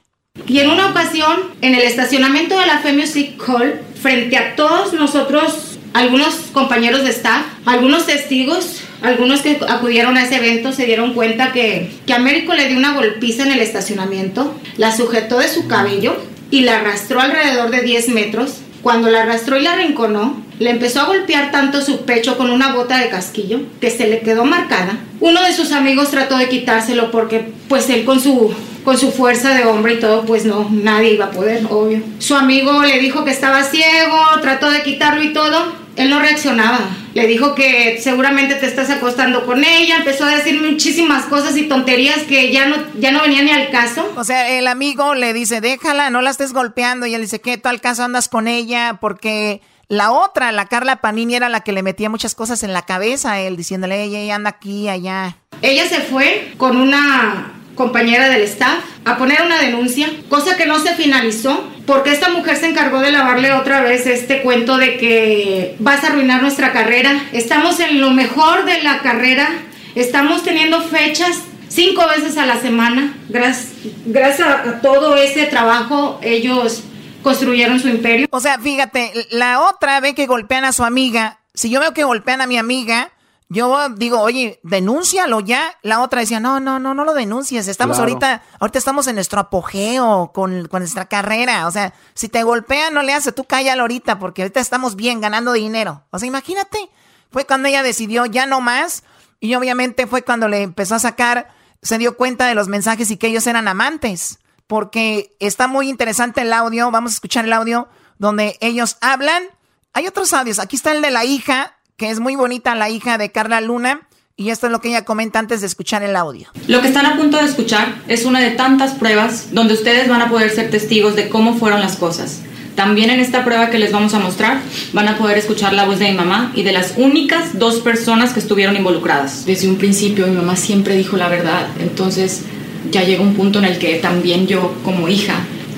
Y 0.47 0.61
en 0.61 0.71
una 0.71 0.91
ocasión, 0.91 1.37
en 1.63 1.75
el 1.75 1.83
estacionamiento 1.83 2.59
de 2.59 2.67
la 2.67 2.79
Fe 2.79 2.93
Music 2.93 3.41
Hall, 3.47 3.81
frente 4.01 4.37
a 4.37 4.55
todos 4.55 4.93
nosotros, 4.93 5.79
algunos 5.93 6.35
compañeros 6.53 7.05
de 7.05 7.11
staff, 7.11 7.43
algunos 7.65 8.07
testigos, 8.07 8.83
algunos 9.03 9.41
que 9.41 9.59
acudieron 9.69 10.17
a 10.17 10.25
ese 10.25 10.37
evento 10.37 10.73
se 10.73 10.87
dieron 10.87 11.15
cuenta 11.15 11.53
que, 11.53 11.91
que 12.07 12.13
Américo 12.13 12.55
le 12.55 12.69
dio 12.69 12.77
una 12.77 12.95
golpiza 12.95 13.45
en 13.45 13.53
el 13.53 13.61
estacionamiento, 13.61 14.55
la 14.77 14.95
sujetó 14.95 15.39
de 15.39 15.49
su 15.49 15.69
cabello 15.69 16.17
y 16.51 16.61
la 16.61 16.79
arrastró 16.79 17.21
alrededor 17.21 17.71
de 17.71 17.83
10 17.83 18.09
metros. 18.11 18.59
Cuando 18.83 19.11
la 19.11 19.23
arrastró 19.23 19.59
y 19.59 19.63
la 19.63 19.73
arrinconó, 19.73 20.43
le 20.59 20.71
empezó 20.71 21.01
a 21.01 21.07
golpear 21.07 21.51
tanto 21.51 21.83
su 21.83 22.05
pecho 22.05 22.37
con 22.37 22.51
una 22.51 22.75
bota 22.75 22.99
de 22.99 23.09
casquillo 23.09 23.61
que 23.81 23.91
se 23.91 24.07
le 24.07 24.21
quedó 24.21 24.45
marcada. 24.45 24.99
Uno 25.21 25.43
de 25.43 25.53
sus 25.53 25.73
amigos 25.73 26.11
trató 26.11 26.39
de 26.39 26.49
quitárselo 26.49 27.11
porque 27.11 27.53
pues 27.69 27.91
él 27.91 28.05
con 28.05 28.21
su 28.21 28.55
con 28.85 28.97
su 28.97 29.11
fuerza 29.11 29.53
de 29.53 29.65
hombre 29.65 29.95
y 29.95 29.99
todo, 29.99 30.25
pues 30.25 30.45
no, 30.45 30.69
nadie 30.71 31.15
iba 31.15 31.25
a 31.25 31.31
poder, 31.33 31.67
obvio. 31.71 32.01
Su 32.21 32.37
amigo 32.37 32.85
le 32.85 33.01
dijo 33.01 33.25
que 33.25 33.33
estaba 33.33 33.65
ciego, 33.65 34.17
trató 34.41 34.71
de 34.71 34.85
quitarlo 34.85 35.25
y 35.25 35.33
todo. 35.33 35.86
Él 35.97 36.11
no 36.11 36.21
reaccionaba. 36.21 36.81
Le 37.15 37.27
dijo 37.27 37.55
que 37.55 37.99
seguramente 38.03 38.55
te 38.57 38.67
estás 38.67 38.91
acostando 38.91 39.47
con 39.47 39.65
ella. 39.65 39.97
Empezó 39.97 40.25
a 40.25 40.37
decir 40.37 40.61
muchísimas 40.61 41.25
cosas 41.25 41.57
y 41.57 41.65
tonterías 41.65 42.25
que 42.25 42.53
ya 42.53 42.67
no, 42.67 42.77
ya 42.99 43.11
no 43.11 43.23
venían 43.23 43.47
ni 43.47 43.51
al 43.51 43.71
caso. 43.71 44.13
O 44.17 44.25
sea, 44.25 44.51
el 44.51 44.67
amigo 44.67 45.15
le 45.15 45.33
dice, 45.33 45.61
déjala, 45.61 46.11
no 46.11 46.21
la 46.21 46.31
estés 46.31 46.53
golpeando. 46.53 47.07
Y 47.07 47.15
él 47.15 47.23
dice, 47.23 47.41
¿qué? 47.41 47.57
¿Tú 47.57 47.69
al 47.69 47.81
caso 47.81 48.05
andas 48.05 48.29
con 48.29 48.47
ella? 48.47 48.99
Porque 49.01 49.63
la 49.89 50.11
otra, 50.13 50.53
la 50.53 50.67
Carla 50.67 51.01
Panini, 51.01 51.37
era 51.37 51.49
la 51.49 51.61
que 51.61 51.73
le 51.73 51.83
metía 51.83 52.11
muchas 52.11 52.35
cosas 52.35 52.63
en 52.63 52.73
la 52.73 52.83
cabeza 52.83 53.33
a 53.33 53.41
él, 53.41 53.57
diciéndole, 53.57 54.03
ella, 54.03 54.35
anda 54.35 54.51
aquí, 54.51 54.89
allá. 54.89 55.37
Ella 55.63 55.89
se 55.89 56.01
fue 56.01 56.53
con 56.59 56.77
una 56.77 57.56
compañera 57.77 58.29
del 58.29 58.43
staff 58.43 58.81
a 59.05 59.17
poner 59.17 59.43
una 59.43 59.61
denuncia, 59.61 60.09
cosa 60.29 60.57
que 60.57 60.67
no 60.67 60.81
se 60.81 60.95
finalizó 60.95 61.71
porque 61.87 62.11
esta 62.11 62.31
mujer 62.31 62.57
se 62.57 62.69
encargó 62.69 62.99
de 62.99 63.13
lavarle 63.13 63.53
otra 63.53 63.81
vez 63.81 64.07
este 64.07 64.43
cuento 64.43 64.77
de 64.77 64.99
que 64.99 65.77
vas 65.79 66.03
a 66.03 66.09
arruinar 66.09 66.43
nuestra 66.43 66.73
carrera. 66.73 67.29
Estamos 67.33 67.79
en 67.79 68.01
lo 68.01 68.11
mejor 68.11 68.65
de 68.65 68.83
la 68.83 68.99
carrera, 68.99 69.49
estamos 69.95 70.43
teniendo 70.43 70.83
fechas 70.83 71.43
cinco 71.69 72.09
veces 72.09 72.37
a 72.37 72.47
la 72.47 72.61
semana. 72.61 73.15
Gracias, 73.29 73.69
gracias 74.05 74.49
a 74.49 74.81
todo 74.81 75.17
ese 75.17 75.45
trabajo 75.47 76.19
ellos 76.23 76.83
construyeron 77.23 77.79
su 77.79 77.89
imperio. 77.89 78.27
O 78.31 78.41
sea, 78.41 78.59
fíjate, 78.59 79.13
la 79.31 79.61
otra 79.61 80.01
ve 80.01 80.15
que 80.15 80.27
golpean 80.27 80.65
a 80.65 80.73
su 80.73 80.85
amiga. 80.85 81.39
Si 81.55 81.71
yo 81.71 81.81
veo 81.81 81.95
que 81.95 82.05
golpean 82.05 82.41
a 82.41 82.47
mi 82.47 82.59
amiga, 82.59 83.13
yo 83.49 83.89
digo, 83.91 84.21
oye, 84.21 84.59
denúncialo 84.63 85.41
ya. 85.41 85.79
La 85.83 86.01
otra 86.01 86.21
decía, 86.21 86.41
no, 86.41 86.59
no, 86.59 86.79
no, 86.79 86.95
no 86.95 87.05
lo 87.05 87.15
denuncies. 87.15 87.69
Estamos 87.69 87.99
ahorita, 87.99 88.43
ahorita 88.59 88.79
estamos 88.79 89.07
en 89.07 89.15
nuestro 89.15 89.41
apogeo 89.41 90.33
con, 90.35 90.67
con, 90.69 90.81
nuestra 90.81 91.07
carrera. 91.07 91.67
O 91.67 91.71
sea, 91.71 91.95
si 92.15 92.29
te 92.29 92.43
golpean, 92.43 92.95
no 92.95 93.03
le 93.03 93.13
hace, 93.13 93.33
tú 93.33 93.45
cállalo 93.45 93.83
ahorita, 93.83 94.19
porque 94.19 94.43
ahorita 94.43 94.61
estamos 94.61 94.97
bien 94.97 95.21
ganando 95.21 95.53
dinero. 95.53 96.03
O 96.11 96.19
sea, 96.19 96.27
imagínate. 96.27 96.91
Fue 97.31 97.45
cuando 97.45 97.69
ella 97.69 97.83
decidió 97.83 98.27
ya 98.27 98.47
no 98.47 98.61
más. 98.61 99.05
Y 99.39 99.55
obviamente 99.55 100.07
fue 100.07 100.23
cuando 100.23 100.49
le 100.49 100.63
empezó 100.63 100.95
a 100.95 100.99
sacar, 100.99 101.49
se 101.83 101.99
dio 101.99 102.17
cuenta 102.17 102.47
de 102.47 102.55
los 102.55 102.69
mensajes 102.69 103.11
y 103.11 103.17
que 103.17 103.29
ellos 103.29 103.47
eran 103.47 103.69
amantes 103.69 104.39
porque 104.67 105.37
está 105.39 105.69
muy 105.69 105.89
interesante 105.89 106.43
el 106.43 106.53
audio. 106.53 106.91
Vamos 106.91 107.13
a 107.13 107.15
escuchar 107.15 107.45
el 107.45 107.53
audio 107.53 107.89
donde 108.19 108.57
ellos 108.61 108.97
hablan. 109.01 109.45
Hay 109.93 110.07
otros 110.07 110.33
audios. 110.33 110.59
Aquí 110.59 110.77
está 110.77 110.93
el 110.93 111.03
de 111.03 111.11
la 111.11 111.25
hija, 111.25 111.76
que 111.97 112.11
es 112.11 112.21
muy 112.21 112.37
bonita, 112.37 112.75
la 112.75 112.91
hija 112.91 113.19
de 113.19 113.33
Carla 113.33 113.61
Luna. 113.61 114.03
Y 114.39 114.51
esto 114.51 114.67
es 114.67 114.73
lo 114.73 114.83
que 114.83 114.89
ella 114.89 115.07
comenta 115.07 115.39
antes 115.39 115.63
de 115.63 115.67
escuchar 115.67 116.03
el 116.03 116.15
audio. 116.15 116.49
Lo 116.67 116.83
que 116.83 116.89
están 116.89 117.07
a 117.07 117.17
punto 117.17 117.39
de 117.39 117.45
escuchar 117.45 118.03
es 118.07 118.27
una 118.27 118.39
de 118.41 118.51
tantas 118.51 118.93
pruebas 118.93 119.55
donde 119.55 119.73
ustedes 119.73 120.09
van 120.11 120.21
a 120.21 120.29
poder 120.29 120.51
ser 120.51 120.71
testigos 120.71 121.17
de 121.17 121.31
cómo 121.31 121.55
fueron 121.55 121.81
las 121.81 121.97
cosas. 121.97 122.43
También 122.75 123.09
en 123.09 123.21
esta 123.21 123.47
prueba 123.47 123.71
que 123.71 123.79
les 123.79 123.93
vamos 123.93 124.13
a 124.13 124.19
mostrar 124.19 124.61
van 124.93 125.09
a 125.09 125.17
poder 125.17 125.39
escuchar 125.39 125.73
la 125.73 125.87
voz 125.87 125.99
de 125.99 126.11
mi 126.11 126.19
mamá 126.19 126.53
y 126.55 126.65
de 126.65 126.73
las 126.73 126.99
únicas 126.99 127.59
dos 127.59 127.77
personas 127.81 128.35
que 128.35 128.41
estuvieron 128.41 128.77
involucradas. 128.77 129.47
Desde 129.47 129.69
un 129.69 129.79
principio 129.79 130.27
mi 130.27 130.37
mamá 130.37 130.57
siempre 130.57 130.95
dijo 130.99 131.17
la 131.17 131.29
verdad, 131.29 131.69
entonces 131.81 132.43
ya 132.91 133.05
llega 133.05 133.23
un 133.23 133.35
punto 133.35 133.61
en 133.61 133.65
el 133.65 133.79
que 133.79 133.95
también 133.95 134.47
yo 134.47 134.75
como 134.85 135.09
hija 135.09 135.37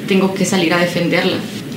tengo 0.08 0.34
que 0.34 0.44
salir 0.44 0.74
a 0.74 0.78
defenderla. 0.78 1.36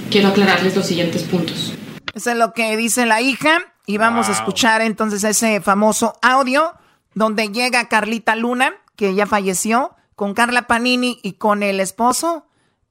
Quiero 0.10 0.30
aclararles 0.30 0.76
los 0.76 0.88
siguientes 0.88 1.22
puntos. 1.22 1.74
Eso 2.16 2.32
es 2.32 2.38
lo 2.38 2.54
que 2.54 2.76
dice 2.76 3.06
la 3.06 3.22
hija 3.22 3.71
y 3.86 3.98
vamos 3.98 4.30
a 4.30 4.34
escuchar 4.34 4.82
entonces 4.82 5.24
ese 5.24 5.62
famoso 5.62 6.14
audio 6.22 6.74
donde 7.14 7.50
llega 7.50 7.88
Carlita 7.88 8.36
Luna, 8.36 8.74
que 8.96 9.14
ya 9.16 9.26
falleció, 9.26 9.96
con 10.16 10.34
Carla 10.34 10.68
Panini 10.68 11.20
y 11.24 11.34
con 11.34 11.64
el 11.64 11.80
esposo. 11.80 12.46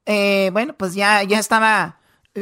Eh, 0.05 0.49
bueno, 0.53 0.75
pues 0.77 0.93
ya, 0.93 1.23
ya 1.23 1.39
estaba, 1.39 1.99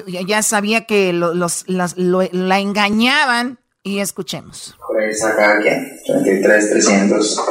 ya, 0.08 0.42
sabía 0.44 0.86
que 0.86 1.14
los, 1.14 1.66
la 1.68 2.60
engañaban 2.60 3.60
y 3.84 4.00
escuchemos. 4.00 4.78
acá, 5.26 5.60
¿qué? 5.64 6.02
33, 6.06 6.70
300. 6.72 7.46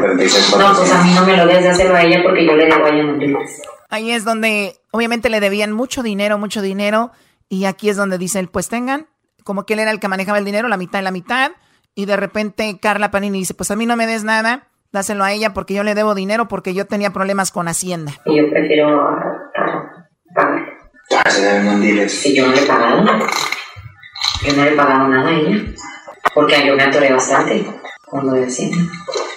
No, 0.00 0.16
pues 0.16 0.92
a 0.92 1.02
mí 1.02 1.14
no 1.14 1.26
me 1.26 1.36
lo 1.36 1.46
des, 1.46 1.66
hacerlo 1.66 1.96
a 1.96 2.02
ella 2.02 2.20
porque 2.22 2.46
yo 2.46 2.54
le 2.54 2.66
debo 2.66 2.84
a 2.84 2.88
ella 2.88 3.38
Ahí 3.90 4.10
es 4.10 4.24
donde 4.24 4.80
obviamente 4.90 5.30
le 5.30 5.40
debían 5.40 5.72
mucho 5.72 6.02
dinero, 6.02 6.38
mucho 6.38 6.62
dinero. 6.62 7.12
Y 7.48 7.66
aquí 7.66 7.88
es 7.90 7.96
donde 7.96 8.18
dicen, 8.18 8.48
pues 8.48 8.68
tengan, 8.68 9.06
como 9.44 9.64
que 9.64 9.74
él 9.74 9.80
era 9.80 9.90
el 9.90 10.00
que 10.00 10.08
manejaba 10.08 10.38
el 10.38 10.44
dinero, 10.44 10.68
la 10.68 10.76
mitad 10.76 11.00
y 11.00 11.02
la 11.02 11.10
mitad. 11.10 11.52
Y 11.94 12.06
de 12.06 12.16
repente 12.16 12.78
Carla 12.80 13.10
Panini 13.10 13.38
dice, 13.38 13.54
pues 13.54 13.70
a 13.70 13.76
mí 13.76 13.86
no 13.86 13.96
me 13.96 14.06
des 14.06 14.24
nada, 14.24 14.66
dáselo 14.92 15.22
a 15.22 15.32
ella 15.32 15.54
porque 15.54 15.74
yo 15.74 15.84
le 15.84 15.94
debo 15.94 16.14
dinero 16.14 16.48
porque 16.48 16.74
yo 16.74 16.86
tenía 16.86 17.10
problemas 17.10 17.52
con 17.52 17.68
Hacienda. 17.68 18.12
Y 18.24 18.36
yo 18.36 18.50
prefiero 18.50 19.06
pagar. 20.34 20.84
Ah, 21.12 21.30
se 21.30 21.42
deben 21.42 21.68
un 21.68 22.08
Si 22.08 22.34
yo 22.34 22.46
no 22.46 22.52
le 22.52 22.62
he 22.62 22.66
pagado 22.66 23.02
nada. 23.02 23.26
Yo 24.42 24.56
no 24.56 24.64
le 24.64 24.72
he 24.72 24.76
pagado 24.76 25.08
nada 25.08 25.28
a 25.28 25.32
ella. 25.32 25.64
Porque 26.34 26.66
yo 26.66 26.74
me 26.74 26.82
atoré 26.82 27.12
bastante 27.12 27.66
cuando 28.06 28.32
de 28.32 28.46
Hacienda. 28.46 28.78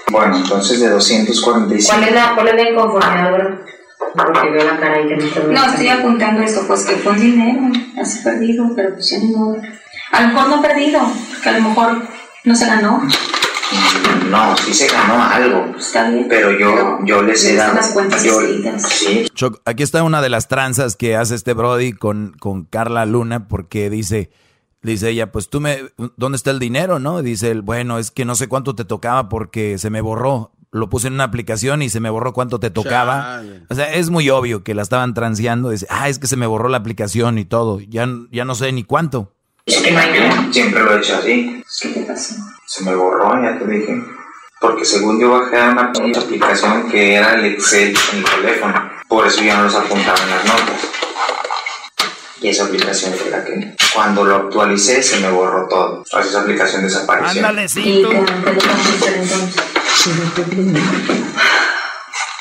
Bueno, 0.09 0.37
entonces 0.37 0.79
de 0.79 0.89
245. 0.89 1.93
¿Cuál 1.93 2.07
es 2.07 2.15
la, 2.15 2.33
cuál 2.33 2.47
es 2.47 2.55
la 2.55 2.69
inconformidad, 2.69 3.33
bro? 3.33 3.59
Porque 4.15 4.49
veo 4.49 4.63
la 4.63 4.79
cara 4.79 5.01
y 5.01 5.07
que 5.07 5.17
no 5.17 5.25
te 5.27 5.43
No, 5.43 5.65
estoy 5.65 5.87
apuntando 5.89 6.41
esto, 6.41 6.61
pues 6.65 6.85
que 6.85 6.95
fue 6.95 7.15
dinero, 7.15 7.61
has 7.99 8.17
perdido, 8.19 8.71
pero 8.75 8.93
pues 8.93 9.09
ya 9.09 9.17
no. 9.19 9.57
A 10.11 10.21
lo 10.21 10.27
mejor 10.29 10.49
no 10.49 10.61
perdido, 10.61 11.01
que 11.43 11.49
a 11.49 11.59
lo 11.59 11.69
mejor 11.69 12.07
no 12.43 12.55
se 12.55 12.65
ganó. 12.65 13.01
No, 14.29 14.55
sí 14.57 14.73
se 14.73 14.87
ganó 14.87 15.21
algo. 15.21 15.75
Está 15.77 16.09
bien. 16.09 16.27
Pero 16.29 16.57
yo, 16.57 16.99
yo 17.05 17.21
les 17.21 17.43
he 17.45 17.55
dado. 17.55 17.75
las 17.75 17.89
cuentas 17.89 18.23
yo- 18.23 18.39
escritas. 18.41 18.81
sí, 18.89 19.27
Choc, 19.33 19.61
aquí 19.65 19.83
está 19.83 20.03
una 20.03 20.21
de 20.21 20.29
las 20.29 20.47
tranzas 20.47 20.95
que 20.95 21.15
hace 21.15 21.35
este 21.35 21.53
Brody 21.53 21.93
con, 21.93 22.33
con 22.39 22.63
Carla 22.63 23.05
Luna 23.05 23.47
porque 23.47 23.89
dice, 23.89 24.31
dice 24.81 25.09
ella, 25.09 25.31
pues 25.31 25.49
tú 25.49 25.59
me, 25.59 25.79
¿dónde 26.15 26.37
está 26.37 26.51
el 26.51 26.59
dinero, 26.59 26.99
no? 26.99 27.21
Dice 27.21 27.51
él, 27.51 27.61
bueno, 27.61 27.97
es 27.99 28.11
que 28.11 28.23
no 28.25 28.35
sé 28.35 28.47
cuánto 28.47 28.75
te 28.75 28.85
tocaba 28.85 29.27
porque 29.29 29.77
se 29.77 29.89
me 29.89 30.01
borró. 30.01 30.53
Lo 30.71 30.89
puse 30.89 31.07
en 31.07 31.13
una 31.13 31.23
aplicación 31.23 31.81
y 31.81 31.89
se 31.89 31.99
me 32.01 32.09
borró 32.09 32.33
cuánto 32.33 32.59
te 32.59 32.69
tocaba. 32.69 33.21
Chale. 33.37 33.63
O 33.69 33.75
sea, 33.75 33.93
es 33.93 34.09
muy 34.09 34.29
obvio 34.29 34.63
que 34.63 34.75
la 34.75 34.81
estaban 34.81 35.13
transeando. 35.13 35.69
Dice, 35.69 35.87
ah, 35.89 36.09
es 36.09 36.19
que 36.19 36.27
se 36.27 36.35
me 36.35 36.45
borró 36.45 36.67
la 36.69 36.77
aplicación 36.77 37.37
y 37.37 37.45
todo. 37.45 37.79
Ya, 37.79 38.07
ya 38.31 38.43
no 38.45 38.53
sé 38.53 38.71
ni 38.73 38.83
cuánto. 38.83 39.33
Es 39.67 39.81
que 39.81 40.53
siempre 40.53 40.81
lo 40.83 40.95
he 40.95 40.99
hecho 40.99 41.17
así. 41.17 41.63
¿Qué 41.81 41.89
te 41.89 41.99
pasó? 42.01 42.35
Se 42.65 42.83
me 42.83 42.95
borró, 42.95 43.41
ya 43.43 43.57
te 43.59 43.65
dije. 43.65 44.01
Porque 44.59 44.85
según 44.85 45.19
yo 45.19 45.31
bajé 45.31 45.57
a 45.57 45.69
una 45.71 45.91
pinche 45.91 46.19
aplicación 46.19 46.89
que 46.89 47.15
era 47.15 47.35
el 47.35 47.45
Excel 47.45 47.95
en 48.13 48.17
el 48.19 48.23
teléfono. 48.25 48.89
Por 49.07 49.27
eso 49.27 49.41
ya 49.43 49.57
no 49.57 49.63
los 49.65 49.75
apuntaba 49.75 50.17
en 50.23 50.29
las 50.29 50.45
notas. 50.45 50.81
Y 52.41 52.49
esa 52.49 52.65
aplicación 52.65 53.13
fue 53.13 53.29
la 53.31 53.43
que 53.43 53.75
cuando 53.93 54.23
lo 54.23 54.35
actualicé 54.35 55.01
se 55.03 55.19
me 55.19 55.29
borró 55.29 55.67
todo. 55.67 56.01
O 56.01 56.05
sea, 56.05 56.21
esa 56.21 56.41
aplicación 56.41 56.83
desapareció. 56.83 57.41
Ándale, 57.45 57.65
¿Y 57.65 57.69
sí, 57.69 57.83
qué 57.83 58.01
tú. 58.03 58.09
qué 58.09 58.15
vamos 58.17 58.87
a 58.87 58.93
hacer 58.95 59.13
entonces? 59.15 59.55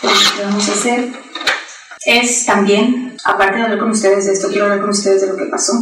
Pues, 0.01 0.33
¿Qué 0.37 0.43
vamos 0.45 0.69
a 0.69 0.73
hacer? 0.73 1.09
Es 2.05 2.47
también, 2.47 3.17
aparte 3.25 3.57
de 3.57 3.63
hablar 3.65 3.79
con 3.79 3.91
ustedes 3.91 4.27
de 4.27 4.33
esto, 4.35 4.49
quiero 4.49 4.65
hablar 4.65 4.81
con 4.81 4.91
ustedes 4.91 5.23
de 5.23 5.29
lo 5.29 5.37
que 5.37 5.47
pasó. 5.47 5.73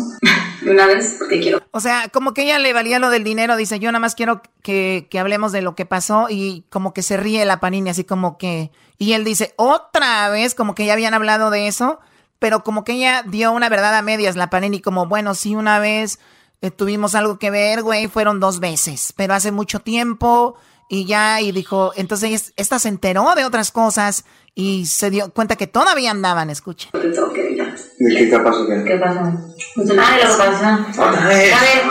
De 0.64 0.70
una 0.70 0.86
vez, 0.86 1.16
porque 1.18 1.40
quiero 1.40 1.62
O 1.70 1.80
sea, 1.80 2.08
como 2.08 2.32
que 2.32 2.44
ella 2.44 2.58
le 2.58 2.72
valía 2.72 2.98
lo 2.98 3.10
del 3.10 3.22
dinero, 3.22 3.56
dice, 3.56 3.78
yo 3.78 3.92
nada 3.92 4.00
más 4.00 4.14
quiero 4.14 4.42
que, 4.62 5.06
que 5.10 5.18
hablemos 5.18 5.52
de 5.52 5.62
lo 5.62 5.74
que 5.74 5.86
pasó 5.86 6.28
y 6.30 6.64
como 6.70 6.94
que 6.94 7.02
se 7.02 7.16
ríe 7.16 7.44
la 7.44 7.60
Panini, 7.60 7.90
así 7.90 8.04
como 8.04 8.38
que... 8.38 8.70
Y 8.96 9.12
él 9.12 9.24
dice, 9.24 9.52
otra 9.56 10.28
vez, 10.30 10.54
como 10.54 10.74
que 10.74 10.86
ya 10.86 10.94
habían 10.94 11.14
hablado 11.14 11.50
de 11.50 11.66
eso, 11.66 12.00
pero 12.38 12.62
como 12.62 12.84
que 12.84 12.92
ella 12.92 13.22
dio 13.26 13.52
una 13.52 13.68
verdad 13.68 13.94
a 13.96 14.02
medias, 14.02 14.36
la 14.36 14.50
Panini, 14.50 14.80
como, 14.80 15.06
bueno, 15.06 15.34
sí, 15.34 15.54
una 15.54 15.78
vez 15.78 16.18
eh, 16.62 16.70
tuvimos 16.70 17.14
algo 17.14 17.38
que 17.38 17.50
ver, 17.50 17.82
güey, 17.82 18.08
fueron 18.08 18.40
dos 18.40 18.60
veces, 18.60 19.12
pero 19.16 19.34
hace 19.34 19.52
mucho 19.52 19.80
tiempo 19.80 20.56
y 20.88 21.06
ya, 21.06 21.40
y 21.40 21.52
dijo, 21.52 21.92
entonces 21.96 22.52
esta 22.56 22.78
se 22.78 22.88
enteró 22.88 23.34
de 23.34 23.44
otras 23.44 23.70
cosas 23.70 24.24
y 24.54 24.86
se 24.86 25.10
dio 25.10 25.30
cuenta 25.32 25.56
que 25.56 25.66
todavía 25.66 26.10
andaban, 26.10 26.50
escuchen. 26.50 26.90
¿De 26.92 28.16
qué 28.16 28.26
te 28.26 28.38
pasó? 28.38 28.66
¿Qué? 28.66 28.84
¿Qué 28.84 28.96
pasó? 28.96 29.20
Ah, 29.20 30.18
lo 30.22 30.30
que 30.30 30.38
pasó. 30.38 31.02
Otra 31.02 31.28
vez. 31.28 31.52
A 31.52 31.60
ver, 31.60 31.82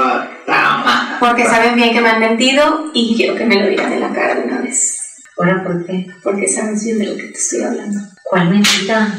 porque 1.20 1.46
saben 1.46 1.76
bien 1.76 1.94
que 1.94 2.02
me 2.02 2.10
han 2.10 2.20
mentido 2.20 2.92
y 2.94 3.16
quiero 3.16 3.36
que 3.36 3.46
me 3.46 3.56
lo 3.56 3.68
digan 3.68 3.92
en 3.92 4.02
la 4.02 4.14
cara 4.14 4.36
de 4.36 4.44
una 4.44 4.62
vez. 4.62 4.98
Ahora, 5.38 5.64
¿por 5.64 5.86
qué? 5.86 6.08
Porque 6.24 6.48
sabes 6.48 6.84
bien 6.84 7.00
de 7.00 7.06
lo 7.08 7.16
que 7.16 7.24
te 7.24 7.38
estoy 7.38 7.64
hablando. 7.64 8.00
¿Cuál 8.24 8.50
mentira? 8.50 9.14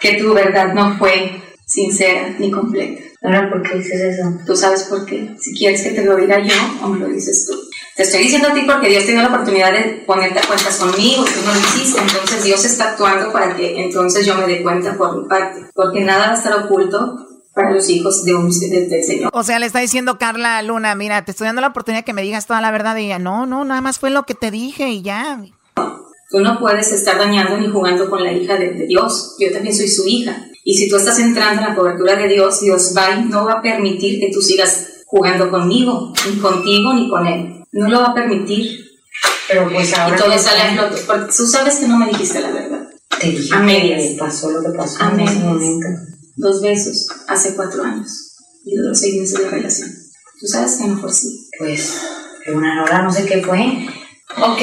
Que 0.00 0.14
tu 0.14 0.34
verdad 0.34 0.74
no 0.74 0.98
fue 0.98 1.40
sincera 1.66 2.34
ni 2.38 2.50
completa. 2.50 3.02
Ahora, 3.22 3.50
¿por 3.50 3.62
qué 3.62 3.78
dices 3.78 4.00
eso? 4.00 4.38
Tú 4.46 4.56
sabes 4.56 4.84
por 4.84 5.06
qué. 5.06 5.34
Si 5.38 5.54
quieres 5.54 5.82
que 5.82 5.90
te 5.90 6.04
lo 6.04 6.16
diga 6.16 6.38
yo 6.40 6.54
o 6.82 6.88
me 6.88 6.98
lo 6.98 7.08
dices 7.08 7.46
tú. 7.46 7.54
Te 8.00 8.04
estoy 8.06 8.22
diciendo 8.22 8.48
a 8.48 8.54
ti 8.54 8.62
porque 8.66 8.88
Dios 8.88 9.04
tiene 9.04 9.20
la 9.22 9.28
oportunidad 9.28 9.72
de 9.74 10.02
ponerte 10.06 10.38
a 10.38 10.46
cuentas 10.46 10.78
conmigo, 10.78 11.22
tú 11.22 11.40
no 11.44 11.52
lo 11.52 11.60
hiciste, 11.60 12.00
entonces 12.00 12.42
Dios 12.42 12.64
está 12.64 12.92
actuando 12.92 13.30
para 13.30 13.54
que 13.54 13.78
entonces 13.84 14.24
yo 14.24 14.36
me 14.36 14.46
dé 14.46 14.62
cuenta 14.62 14.96
por 14.96 15.20
mi 15.20 15.28
parte, 15.28 15.66
porque 15.74 16.00
nada 16.00 16.28
va 16.28 16.32
a 16.32 16.36
estar 16.38 16.54
oculto 16.64 17.26
para 17.54 17.72
los 17.72 17.90
hijos 17.90 18.24
de 18.24 18.34
un, 18.34 18.48
de- 18.58 18.86
del 18.88 19.04
Señor. 19.04 19.28
O 19.34 19.42
sea, 19.42 19.58
le 19.58 19.66
está 19.66 19.80
diciendo 19.80 20.16
Carla 20.16 20.62
Luna, 20.62 20.94
mira, 20.94 21.22
te 21.26 21.32
estoy 21.32 21.44
dando 21.48 21.60
la 21.60 21.66
oportunidad 21.68 22.02
que 22.02 22.14
me 22.14 22.22
digas 22.22 22.46
toda 22.46 22.62
la 22.62 22.70
verdad 22.70 22.96
y 22.96 23.04
ella, 23.04 23.18
no, 23.18 23.44
no, 23.44 23.66
nada 23.66 23.82
más 23.82 23.98
fue 23.98 24.08
lo 24.08 24.22
que 24.22 24.34
te 24.34 24.50
dije 24.50 24.88
y 24.88 25.02
ya. 25.02 25.38
Tú 26.30 26.40
no 26.40 26.58
puedes 26.58 26.90
estar 26.92 27.18
dañando 27.18 27.58
ni 27.58 27.68
jugando 27.68 28.08
con 28.08 28.24
la 28.24 28.32
hija 28.32 28.56
de, 28.56 28.70
de 28.72 28.86
Dios. 28.86 29.36
Yo 29.38 29.52
también 29.52 29.76
soy 29.76 29.88
su 29.88 30.08
hija. 30.08 30.46
Y 30.64 30.74
si 30.74 30.88
tú 30.88 30.96
estás 30.96 31.18
entrando 31.18 31.60
en 31.60 31.68
la 31.68 31.74
cobertura 31.74 32.16
de 32.16 32.28
Dios, 32.28 32.62
Dios 32.62 32.94
va 32.96 33.10
y 33.14 33.24
no 33.26 33.44
va 33.44 33.54
a 33.58 33.62
permitir 33.62 34.20
que 34.20 34.30
tú 34.32 34.40
sigas 34.40 34.86
jugando 35.04 35.50
conmigo, 35.50 36.14
ni 36.30 36.38
contigo, 36.40 36.94
ni 36.94 37.10
con 37.10 37.26
Él. 37.26 37.59
No 37.72 37.88
lo 37.88 38.00
va 38.00 38.06
a 38.08 38.14
permitir. 38.14 38.84
Pero 39.48 39.68
pues 39.70 39.96
ahora. 39.98 40.16
y 40.16 40.18
todo 40.20 40.30
¿qué 40.30 40.38
sale 40.38 40.62
a 40.62 40.72
flote. 40.72 41.02
Porque 41.06 41.32
tú 41.36 41.46
sabes 41.46 41.76
que 41.76 41.88
no 41.88 41.96
me 41.98 42.06
dijiste 42.06 42.40
la 42.40 42.50
verdad. 42.50 42.82
Te 43.20 43.28
dije 43.28 43.54
A 43.54 43.60
medias. 43.60 44.02
que 44.02 44.16
pasó 44.18 44.50
lo 44.50 44.62
que 44.62 44.76
pasó 44.76 45.02
A 45.04 45.10
en 45.10 45.20
ese 45.20 45.34
medias. 45.34 45.44
momento. 45.46 45.86
Dos 46.36 46.62
besos 46.62 47.06
hace 47.28 47.54
cuatro 47.54 47.82
años. 47.82 48.08
Y 48.64 48.76
duró 48.76 48.94
seis 48.94 49.14
meses 49.20 49.38
de 49.38 49.50
relación. 49.50 49.90
Tú 50.40 50.46
sabes 50.46 50.76
que 50.76 50.86
no 50.86 50.98
fue 50.98 51.10
así. 51.10 51.48
Pues, 51.58 52.00
una 52.54 52.82
hora 52.84 53.02
no 53.02 53.12
sé 53.12 53.26
qué 53.26 53.42
fue. 53.42 53.86
Ok, 54.38 54.58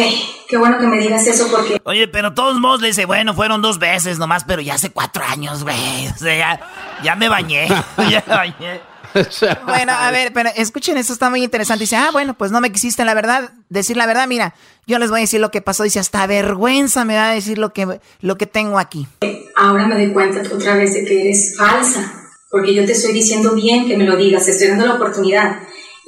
qué 0.47 0.57
bueno 0.57 0.79
que 0.79 0.87
me 0.87 0.97
digas 0.97 1.27
eso 1.27 1.47
porque 1.51 1.79
Oye, 1.83 2.07
pero 2.07 2.33
todos 2.33 2.57
modos 2.59 2.81
le 2.81 2.87
dice, 2.87 3.05
bueno, 3.05 3.33
fueron 3.33 3.61
dos 3.61 3.79
veces 3.79 4.17
nomás, 4.17 4.45
pero 4.45 4.61
ya 4.61 4.75
hace 4.75 4.91
cuatro 4.91 5.23
años, 5.23 5.63
güey. 5.63 6.07
O 6.07 6.17
sea, 6.17 6.37
ya, 6.37 7.01
ya 7.03 7.15
me 7.15 7.27
bañé. 7.29 7.67
ya 8.09 8.23
me 8.25 8.33
bañé. 8.33 8.81
Bueno, 9.65 9.91
a 9.93 10.11
ver, 10.11 10.31
pero 10.33 10.49
escuchen, 10.55 10.97
esto 10.97 11.13
está 11.13 11.29
muy 11.29 11.43
interesante. 11.43 11.83
Dice, 11.83 11.95
ah, 11.95 12.09
bueno, 12.11 12.37
pues 12.37 12.51
no 12.51 12.61
me 12.61 12.71
quisiste 12.71 13.03
la 13.05 13.13
verdad, 13.13 13.51
decir 13.69 13.97
la 13.97 14.05
verdad. 14.05 14.27
Mira, 14.27 14.53
yo 14.85 14.99
les 14.99 15.09
voy 15.09 15.19
a 15.19 15.21
decir 15.21 15.39
lo 15.39 15.51
que 15.51 15.61
pasó. 15.61 15.83
Dice, 15.83 15.99
hasta 15.99 16.25
vergüenza 16.27 17.05
me 17.05 17.15
da 17.15 17.31
decir 17.31 17.57
lo 17.57 17.73
que, 17.73 17.99
lo 18.21 18.37
que 18.37 18.45
tengo 18.45 18.79
aquí. 18.79 19.07
ahora 19.55 19.87
me 19.87 19.95
doy 19.95 20.13
cuenta 20.13 20.41
otra 20.53 20.75
vez 20.75 20.93
de 20.93 21.03
que 21.05 21.21
eres 21.21 21.55
falsa. 21.57 22.13
Porque 22.49 22.73
yo 22.73 22.85
te 22.85 22.93
estoy 22.93 23.11
diciendo 23.13 23.53
bien 23.55 23.87
que 23.87 23.97
me 23.97 24.05
lo 24.05 24.15
digas, 24.15 24.45
te 24.45 24.51
estoy 24.51 24.69
dando 24.69 24.85
la 24.85 24.93
oportunidad. 24.95 25.57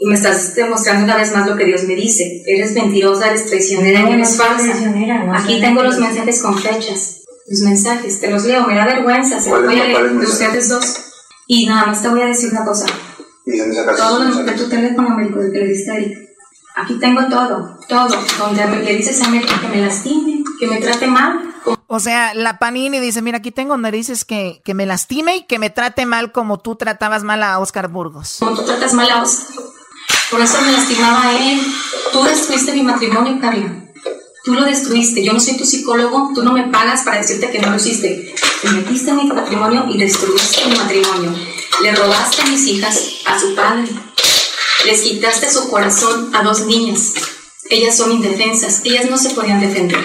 Y 0.01 0.05
me 0.07 0.15
estás 0.15 0.55
demostrando 0.55 1.03
una 1.03 1.17
vez 1.17 1.33
más 1.35 1.45
lo 1.45 1.57
que 1.57 1.65
Dios 1.65 1.83
me 1.83 1.95
dice. 1.95 2.41
Eres 2.47 2.71
mentirosa, 2.71 3.27
eres 3.27 3.47
traicionera 3.47 3.99
No, 4.01 4.09
y 4.11 4.13
eres 4.13 4.37
no 4.37 4.43
falsa. 4.45 4.63
traicionera, 4.71 5.25
no 5.25 5.35
Aquí 5.35 5.59
tengo 5.59 5.83
los 5.83 5.97
mensajes 5.99 6.41
con 6.41 6.57
fechas. 6.57 7.17
Los 7.47 7.59
mensajes, 7.61 8.21
te 8.21 8.29
los 8.29 8.45
leo, 8.45 8.65
me 8.65 8.75
da 8.75 8.85
vergüenza. 8.85 9.41
Se 9.41 9.49
los 9.49 9.59
¿Cuáles- 9.63 9.81
voy 9.87 9.95
a 9.95 9.99
leer 10.01 10.13
ustedes 10.17 10.69
dos. 10.69 10.95
Y 11.51 11.65
nada 11.65 11.87
más 11.87 12.01
te 12.03 12.07
voy 12.09 12.21
a 12.21 12.25
decir 12.27 12.51
una 12.51 12.63
cosa. 12.63 12.85
¿Y 13.43 13.57
dónde 13.57 13.75
sacaste 13.75 14.01
Todo 14.03 14.19
lo 14.19 14.25
mensajes? 14.35 14.61
tu 14.61 14.69
teléfono, 14.69 15.09
Américo, 15.13 15.39
de 15.39 15.51
que 15.51 15.57
le 15.57 15.67
diste 15.69 15.91
a. 15.91 16.81
Aquí 16.83 16.99
tengo 16.99 17.21
todo, 17.27 17.79
todo. 17.89 18.07
Donde 18.37 18.65
me- 18.67 18.83
le 18.83 18.95
dices 18.97 19.19
a 19.21 19.25
Américo 19.25 19.53
que 19.59 19.67
me 19.67 19.81
lastime, 19.81 20.43
que 20.59 20.67
me 20.67 20.77
trate 20.77 21.07
mal. 21.07 21.41
O 21.87 21.99
sea, 21.99 22.35
la 22.35 22.59
Panini 22.59 22.99
dice, 22.99 23.23
mira, 23.23 23.39
aquí 23.39 23.49
tengo 23.51 23.73
donde 23.73 23.89
dices 23.91 24.25
que, 24.25 24.61
que 24.63 24.75
me 24.75 24.85
lastime 24.85 25.37
y 25.37 25.43
que 25.47 25.57
me 25.57 25.71
trate 25.71 26.05
mal 26.05 26.31
como 26.31 26.59
tú 26.59 26.75
tratabas 26.75 27.23
mal 27.23 27.41
a 27.41 27.57
Oscar 27.57 27.87
Burgos. 27.87 28.35
Como 28.39 28.55
tú 28.55 28.61
tratas 28.63 28.93
mal 28.93 29.09
a 29.09 29.23
Oscar. 29.23 29.55
Por 30.29 30.41
eso 30.41 30.61
me 30.61 30.71
lastimaba 30.71 31.23
a 31.29 31.35
él. 31.51 31.59
Tú 32.13 32.23
destruiste 32.23 32.73
mi 32.73 32.83
matrimonio, 32.83 33.39
Carla. 33.41 33.85
Tú 34.49 34.55
lo 34.55 34.65
destruiste. 34.65 35.23
Yo 35.23 35.31
no 35.31 35.39
soy 35.39 35.57
tu 35.57 35.63
psicólogo. 35.63 36.31
Tú 36.33 36.41
no 36.41 36.53
me 36.53 36.63
pagas 36.69 37.03
para 37.03 37.19
decirte 37.19 37.51
que 37.51 37.59
no 37.59 37.69
lo 37.69 37.75
hiciste. 37.75 38.33
Te 38.63 38.69
metiste 38.71 39.11
en 39.11 39.17
mi 39.17 39.25
matrimonio 39.25 39.85
y 39.87 39.95
destruiste 39.99 40.65
mi 40.65 40.75
matrimonio. 40.75 41.35
Le 41.83 41.93
robaste 41.93 42.41
a 42.41 42.45
mis 42.47 42.65
hijas 42.65 42.99
a 43.27 43.39
su 43.39 43.53
padre. 43.53 43.87
Les 44.85 45.01
quitaste 45.01 45.51
su 45.51 45.69
corazón 45.69 46.31
a 46.33 46.41
dos 46.41 46.65
niñas. 46.65 47.13
Ellas 47.69 47.95
son 47.97 48.11
indefensas. 48.11 48.81
Ellas 48.83 49.05
no 49.09 49.17
se 49.17 49.29
podían 49.31 49.59
defender. 49.61 49.99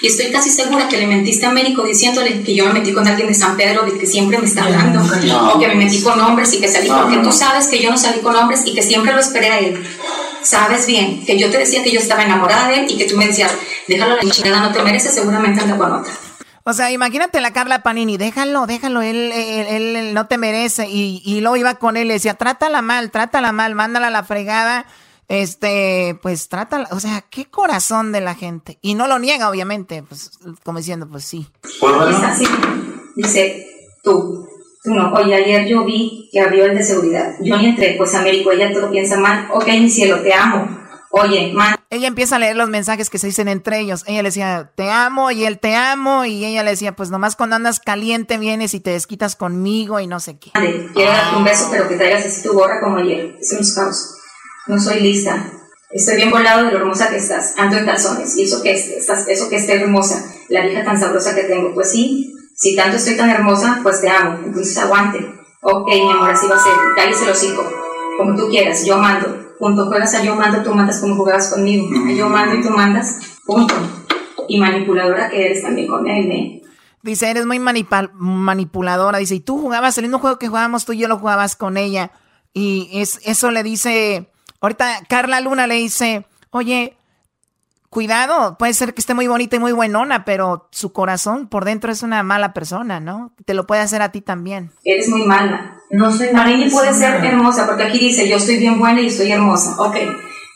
Y 0.00 0.06
estoy 0.06 0.30
casi 0.32 0.48
segura 0.50 0.88
que 0.88 0.96
le 0.96 1.06
mentiste 1.06 1.44
a 1.44 1.50
Américo 1.50 1.82
diciéndole 1.84 2.42
que 2.42 2.54
yo 2.54 2.64
me 2.66 2.72
metí 2.74 2.92
con 2.92 3.06
alguien 3.06 3.28
de 3.28 3.34
San 3.34 3.56
Pedro, 3.56 3.82
de 3.84 3.98
que 3.98 4.06
siempre 4.06 4.38
me 4.38 4.46
está 4.46 4.64
hablando. 4.64 5.00
No. 5.00 5.52
O 5.54 5.58
que 5.60 5.68
me 5.68 5.74
metí 5.74 6.00
con 6.02 6.18
hombres 6.20 6.52
y 6.54 6.60
que 6.60 6.68
salí. 6.68 6.88
No, 6.88 7.02
porque 7.02 7.16
no, 7.16 7.22
tú 7.24 7.32
sabes 7.32 7.68
que 7.68 7.78
yo 7.82 7.90
no 7.90 7.98
salí 7.98 8.20
con 8.20 8.34
hombres 8.34 8.62
y 8.64 8.74
que 8.74 8.82
siempre 8.82 9.12
lo 9.12 9.20
esperé 9.20 9.48
a 9.50 9.58
él. 9.58 9.86
Sabes 10.42 10.86
bien 10.86 11.24
que 11.26 11.38
yo 11.38 11.50
te 11.50 11.58
decía 11.58 11.82
que 11.82 11.90
yo 11.92 12.00
estaba 12.00 12.22
enamorada 12.22 12.68
de 12.68 12.80
él 12.80 12.86
y 12.90 12.96
que 12.96 13.04
tú 13.04 13.16
me 13.16 13.26
decías, 13.26 13.52
déjalo 13.86 14.16
la 14.16 14.30
chingada, 14.30 14.60
no 14.60 14.72
te 14.72 14.82
mereces, 14.82 15.14
seguramente 15.14 15.60
anda 15.62 15.76
con 15.76 15.92
otra. 15.92 16.12
O 16.64 16.72
sea, 16.72 16.90
imagínate 16.90 17.40
la 17.42 17.52
Carla 17.52 17.82
Panini, 17.82 18.16
déjalo, 18.16 18.66
déjalo, 18.66 19.02
él, 19.02 19.32
él, 19.32 19.66
él- 19.68 19.96
él 19.96 20.14
no 20.14 20.26
te 20.26 20.38
merece. 20.38 20.88
Y, 20.88 21.20
y 21.24 21.40
luego 21.40 21.56
iba 21.56 21.74
con 21.74 21.96
él 21.98 22.06
y 22.10 22.14
decía, 22.14 22.34
trátala 22.34 22.80
mal, 22.80 23.10
trátala 23.10 23.52
mal, 23.52 23.74
mándala 23.74 24.06
a 24.06 24.10
la 24.10 24.22
fregada. 24.24 24.86
Este, 25.30 26.18
pues 26.22 26.48
trátala, 26.48 26.88
o 26.90 26.98
sea, 26.98 27.20
qué 27.30 27.44
corazón 27.44 28.10
de 28.10 28.20
la 28.20 28.34
gente. 28.34 28.80
Y 28.82 28.94
no 28.94 29.06
lo 29.06 29.20
niega, 29.20 29.48
obviamente, 29.48 30.02
pues 30.02 30.32
como 30.64 30.78
diciendo, 30.78 31.08
pues 31.08 31.24
sí. 31.24 31.46
Está 31.62 32.32
así. 32.32 32.44
Dice, 33.14 33.64
tú, 34.02 34.48
tú 34.82 34.92
no. 34.92 35.12
Oye, 35.12 35.36
ayer 35.36 35.68
yo 35.68 35.84
vi 35.84 36.28
que 36.32 36.40
abrió 36.40 36.64
el 36.64 36.76
de 36.76 36.82
seguridad. 36.82 37.36
Yo 37.44 37.56
ni 37.58 37.66
entré, 37.66 37.94
pues 37.96 38.12
Américo, 38.16 38.50
ella 38.50 38.72
todo 38.72 38.90
piensa 38.90 39.20
mal. 39.20 39.46
Ok, 39.52 39.68
mi 39.68 39.88
cielo, 39.88 40.20
te 40.20 40.34
amo. 40.34 40.80
Oye, 41.10 41.52
man. 41.54 41.76
Ella 41.90 42.08
empieza 42.08 42.34
a 42.34 42.40
leer 42.40 42.56
los 42.56 42.68
mensajes 42.68 43.08
que 43.08 43.18
se 43.18 43.28
dicen 43.28 43.46
entre 43.46 43.78
ellos. 43.78 44.02
Ella 44.08 44.22
le 44.22 44.30
decía, 44.30 44.72
te 44.74 44.90
amo, 44.90 45.30
y 45.30 45.44
él 45.44 45.60
te 45.60 45.76
amo, 45.76 46.24
y 46.24 46.44
ella 46.44 46.64
le 46.64 46.70
decía, 46.70 46.96
pues 46.96 47.12
nomás 47.12 47.36
cuando 47.36 47.54
andas 47.54 47.78
caliente 47.78 48.36
vienes 48.36 48.74
y 48.74 48.80
te 48.80 48.90
desquitas 48.90 49.36
conmigo 49.36 50.00
y 50.00 50.08
no 50.08 50.18
sé 50.18 50.40
qué. 50.40 50.50
Quiero 50.92 51.12
darte 51.12 51.36
un 51.36 51.44
beso, 51.44 51.68
pero 51.70 51.86
que 51.86 51.94
traigas 51.94 52.26
así 52.26 52.42
tu 52.42 52.52
gorra 52.52 52.80
como 52.80 52.96
ayer. 52.96 53.36
Es 53.40 53.52
un 53.52 53.74
caos. 53.76 54.16
No 54.70 54.78
soy 54.78 55.00
lista. 55.00 55.50
Estoy 55.90 56.14
bien 56.14 56.30
volado 56.30 56.64
de 56.64 56.70
lo 56.70 56.78
hermosa 56.78 57.10
que 57.10 57.16
estás. 57.16 57.54
Ando 57.58 57.76
en 57.76 57.86
calzones. 57.86 58.36
Y 58.36 58.44
eso 58.44 58.62
que 58.62 58.70
es, 58.70 58.86
estás, 58.86 59.26
eso 59.26 59.48
que 59.48 59.56
esté 59.56 59.74
hermosa. 59.74 60.24
La 60.48 60.64
vieja 60.64 60.84
tan 60.84 60.98
sabrosa 60.98 61.34
que 61.34 61.42
tengo. 61.42 61.74
Pues 61.74 61.90
sí, 61.90 62.32
Si 62.54 62.76
tanto 62.76 62.96
estoy 62.96 63.16
tan 63.16 63.30
hermosa, 63.30 63.80
pues 63.82 64.00
te 64.00 64.08
amo, 64.08 64.38
entonces 64.44 64.78
aguante. 64.78 65.18
Ok, 65.60 65.88
mi 65.88 66.08
amor, 66.08 66.30
así 66.30 66.46
va 66.46 66.54
a 66.54 66.62
ser, 66.62 66.72
cállese 66.94 67.24
el 67.24 67.30
hocico, 67.30 67.64
como 68.16 68.36
tú 68.36 68.48
quieras, 68.48 68.84
yo 68.84 68.96
mando. 68.98 69.56
Punto, 69.58 69.86
juegas 69.86 70.14
a 70.14 70.22
yo 70.22 70.36
mando, 70.36 70.62
tú 70.62 70.72
mandas 70.72 71.00
como 71.00 71.16
jugabas 71.16 71.48
conmigo. 71.48 71.88
yo 72.16 72.28
mando 72.28 72.54
y 72.54 72.62
tú 72.62 72.70
mandas, 72.70 73.18
punto. 73.44 73.74
Y 74.46 74.60
manipuladora 74.60 75.30
que 75.30 75.46
eres 75.46 75.62
también 75.62 75.88
con 75.88 76.06
él, 76.06 76.30
¿eh? 76.30 76.62
Dice, 77.02 77.28
eres 77.28 77.44
muy 77.44 77.58
manipuladora. 77.58 79.18
Dice, 79.18 79.34
y 79.34 79.40
tú 79.40 79.58
jugabas 79.58 79.98
el 79.98 80.04
mismo 80.04 80.20
juego 80.20 80.38
que 80.38 80.46
jugábamos 80.46 80.84
tú 80.84 80.92
y 80.92 80.98
yo 80.98 81.08
lo 81.08 81.18
jugabas 81.18 81.56
con 81.56 81.76
ella. 81.76 82.12
Y 82.52 82.88
es, 82.92 83.20
eso 83.24 83.50
le 83.50 83.62
dice, 83.62 84.29
ahorita 84.60 85.02
Carla 85.08 85.40
Luna 85.40 85.66
le 85.66 85.76
dice, 85.76 86.26
oye, 86.50 86.96
cuidado, 87.90 88.56
puede 88.56 88.72
ser 88.72 88.94
que 88.94 89.00
esté 89.00 89.14
muy 89.14 89.26
bonita 89.26 89.56
y 89.56 89.58
muy 89.58 89.72
buenona, 89.72 90.24
pero 90.24 90.68
su 90.70 90.92
corazón 90.92 91.48
por 91.48 91.64
dentro 91.64 91.90
es 91.92 92.02
una 92.02 92.22
mala 92.22 92.52
persona, 92.54 93.00
¿no? 93.00 93.32
Te 93.44 93.54
lo 93.54 93.66
puede 93.66 93.82
hacer 93.82 94.00
a 94.00 94.12
ti 94.12 94.20
también. 94.20 94.70
Eres 94.84 95.08
muy 95.08 95.26
mala. 95.26 95.76
No 95.90 96.10
soy 96.12 96.28
Panini 96.28 96.70
puede 96.70 96.94
ser 96.94 97.24
hermosa, 97.24 97.66
porque 97.66 97.82
aquí 97.82 97.98
dice, 97.98 98.28
yo 98.28 98.36
estoy 98.36 98.58
bien 98.58 98.78
buena 98.78 99.00
y 99.00 99.06
estoy 99.06 99.32
hermosa. 99.32 99.74
Ok, 99.78 99.96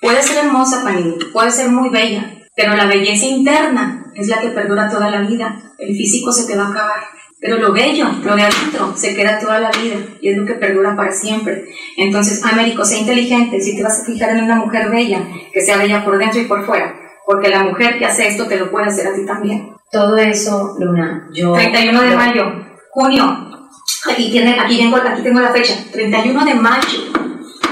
puede 0.01 0.23
ser 0.23 0.45
hermosa, 0.45 0.83
Panini, 0.85 1.17
puede 1.33 1.51
ser 1.51 1.71
muy 1.71 1.91
bella, 1.91 2.31
pero 2.55 2.77
la 2.77 2.87
belleza 2.87 3.27
interna 3.27 4.13
es 4.15 4.29
la 4.29 4.41
que 4.41 4.51
perdura 4.51 4.89
toda 4.89 5.11
la 5.11 5.23
vida. 5.23 5.61
El 5.79 5.97
físico 5.97 6.33
se 6.33 6.47
te 6.47 6.57
va 6.57 6.67
a 6.67 6.71
acabar. 6.71 7.01
Pero 7.45 7.59
lo 7.59 7.75
bello, 7.75 8.07
lo 8.25 8.37
de 8.37 8.43
adentro, 8.43 8.97
se 8.97 9.15
queda 9.15 9.39
toda 9.39 9.61
la 9.61 9.71
vida 9.71 9.97
y 10.23 10.31
es 10.31 10.39
lo 10.39 10.47
que 10.47 10.55
perdura 10.55 10.97
para 10.97 11.13
siempre. 11.13 11.67
Entonces, 11.99 12.43
Américo, 12.43 12.87
sé 12.87 13.01
inteligente. 13.01 13.61
Si 13.61 13.77
te 13.77 13.83
vas 13.83 14.01
a 14.01 14.05
fijar 14.07 14.31
en 14.31 14.45
una 14.45 14.57
mujer 14.57 14.89
bella, 14.89 15.21
que 15.53 15.61
sea 15.61 15.77
bella 15.77 16.03
por 16.07 16.17
dentro 16.17 16.41
y 16.41 16.47
por 16.47 16.65
fuera, 16.65 16.99
porque 17.27 17.51
la 17.51 17.63
mujer 17.65 17.99
que 17.99 18.07
hace 18.07 18.29
esto 18.29 18.47
te 18.47 18.59
lo 18.59 18.71
puede 18.71 18.87
hacer 18.87 19.09
a 19.09 19.15
ti 19.15 19.27
también. 19.27 19.75
Todo 19.93 20.17
eso, 20.17 20.75
Luna, 20.79 21.29
yo... 21.35 21.53
31 21.53 22.01
de 22.01 22.17
mayo, 22.17 22.45
junio. 22.93 23.69
Aquí, 24.11 24.31
tiene, 24.31 24.59
aquí, 24.59 24.79
tengo, 24.79 24.97
aquí 24.97 25.21
tengo 25.21 25.41
la 25.41 25.53
fecha. 25.53 25.75
31 25.93 26.47
de 26.47 26.55
mayo, 26.55 26.99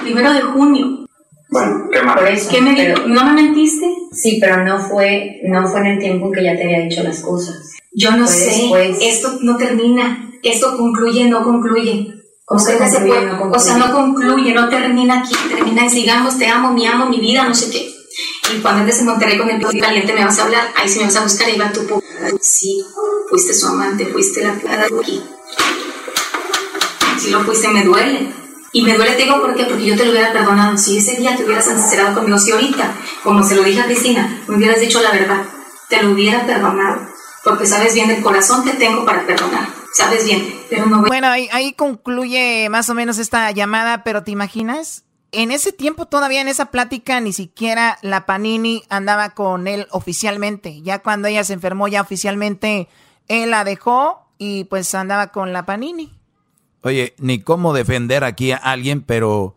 primero 0.02 0.34
de 0.34 0.42
junio. 0.42 1.06
Bueno, 1.48 1.88
¿qué 1.90 2.02
más? 2.02 2.46
¿Qué 2.50 2.60
me 2.60 2.94
¿No 3.06 3.24
me 3.24 3.42
mentiste? 3.42 3.86
Sí, 4.12 4.36
pero 4.38 4.62
no 4.66 4.78
fue, 4.80 5.40
no 5.44 5.66
fue 5.66 5.80
en 5.80 5.86
el 5.86 5.98
tiempo 5.98 6.26
en 6.26 6.32
que 6.32 6.44
ya 6.44 6.56
te 6.56 6.64
había 6.64 6.80
dicho 6.80 7.02
las 7.02 7.22
cosas. 7.22 7.72
Yo 7.94 8.12
no 8.12 8.26
sé, 8.26 8.70
esto 9.00 9.38
no 9.42 9.56
termina, 9.56 10.30
esto 10.42 10.76
concluye, 10.76 11.26
no 11.26 11.44
concluye. 11.44 12.14
¿Cómo 12.44 12.60
se 12.60 12.78
concluye, 12.78 13.26
no 13.26 13.38
concluye? 13.38 13.56
O 13.56 13.60
sea, 13.60 13.76
no 13.76 13.92
concluye, 13.92 14.52
no 14.52 14.68
termina 14.68 15.20
aquí, 15.20 15.34
termina 15.48 15.84
en 15.84 15.90
sigamos, 15.90 16.38
te 16.38 16.46
amo, 16.46 16.72
mi 16.72 16.86
amo, 16.86 17.06
mi 17.06 17.20
vida, 17.20 17.44
no 17.44 17.54
sé 17.54 17.70
qué. 17.70 17.92
Y 18.54 18.60
cuando 18.60 18.80
andes 18.80 18.98
en 18.98 19.06
Monterrey 19.06 19.38
con 19.38 19.48
el 19.48 19.58
piso 19.58 19.72
caliente 19.80 20.12
me 20.12 20.24
vas 20.24 20.38
a 20.38 20.44
hablar, 20.44 20.68
ahí 20.74 20.88
sí 20.88 20.98
me 20.98 21.06
vas 21.06 21.16
a 21.16 21.22
buscar 21.22 21.48
y 21.48 21.58
va 21.58 21.72
tu 21.72 21.80
Sí, 22.40 22.84
fuiste 23.28 23.54
su 23.54 23.66
amante, 23.66 24.06
fuiste 24.06 24.42
la 24.42 24.54
plata 24.54 24.88
de 24.88 25.00
aquí. 25.00 25.22
Si 27.18 27.30
lo 27.30 27.44
fuiste, 27.44 27.68
me 27.68 27.84
duele. 27.84 28.32
Y 28.72 28.82
me 28.82 28.96
duele, 28.96 29.12
te 29.12 29.24
digo, 29.24 29.40
¿por 29.40 29.54
qué? 29.54 29.64
Porque 29.64 29.84
yo 29.84 29.96
te 29.96 30.04
lo 30.06 30.12
hubiera 30.12 30.32
perdonado. 30.32 30.76
Si 30.78 30.96
ese 30.96 31.16
día 31.16 31.36
te 31.36 31.44
hubieras 31.44 31.66
sincerado 31.66 32.14
conmigo, 32.14 32.38
si 32.38 32.52
ahorita, 32.52 32.96
como 33.22 33.44
se 33.44 33.54
lo 33.54 33.62
dije 33.62 33.80
a 33.80 33.84
Cristina, 33.84 34.42
me 34.48 34.56
hubieras 34.56 34.80
dicho 34.80 35.00
la 35.02 35.12
verdad, 35.12 35.44
te 35.88 36.02
lo 36.02 36.12
hubiera 36.12 36.46
perdonado. 36.46 37.11
Porque 37.44 37.66
sabes 37.66 37.94
bien 37.94 38.10
el 38.10 38.22
corazón 38.22 38.64
que 38.64 38.72
tengo 38.72 39.04
para 39.04 39.26
perdonar. 39.26 39.68
Sabes 39.94 40.24
bien, 40.24 40.60
pero 40.70 40.86
no 40.86 41.02
Bueno, 41.02 41.28
ahí, 41.28 41.48
ahí 41.52 41.72
concluye 41.72 42.68
más 42.70 42.88
o 42.88 42.94
menos 42.94 43.18
esta 43.18 43.50
llamada, 43.50 44.04
pero 44.04 44.22
¿te 44.22 44.30
imaginas? 44.30 45.04
en 45.32 45.50
ese 45.50 45.72
tiempo 45.72 46.06
todavía 46.06 46.42
en 46.42 46.48
esa 46.48 46.66
plática 46.66 47.18
ni 47.20 47.32
siquiera 47.32 47.98
la 48.02 48.26
Panini 48.26 48.84
andaba 48.90 49.30
con 49.30 49.66
él 49.66 49.86
oficialmente. 49.90 50.82
Ya 50.82 51.00
cuando 51.00 51.26
ella 51.26 51.42
se 51.42 51.54
enfermó 51.54 51.88
ya 51.88 52.02
oficialmente 52.02 52.88
él 53.28 53.50
la 53.50 53.64
dejó 53.64 54.26
y 54.38 54.64
pues 54.64 54.94
andaba 54.94 55.28
con 55.28 55.52
la 55.52 55.64
Panini. 55.64 56.12
Oye, 56.82 57.14
ni 57.18 57.40
cómo 57.40 57.72
defender 57.72 58.24
aquí 58.24 58.52
a 58.52 58.56
alguien, 58.56 59.02
pero 59.02 59.56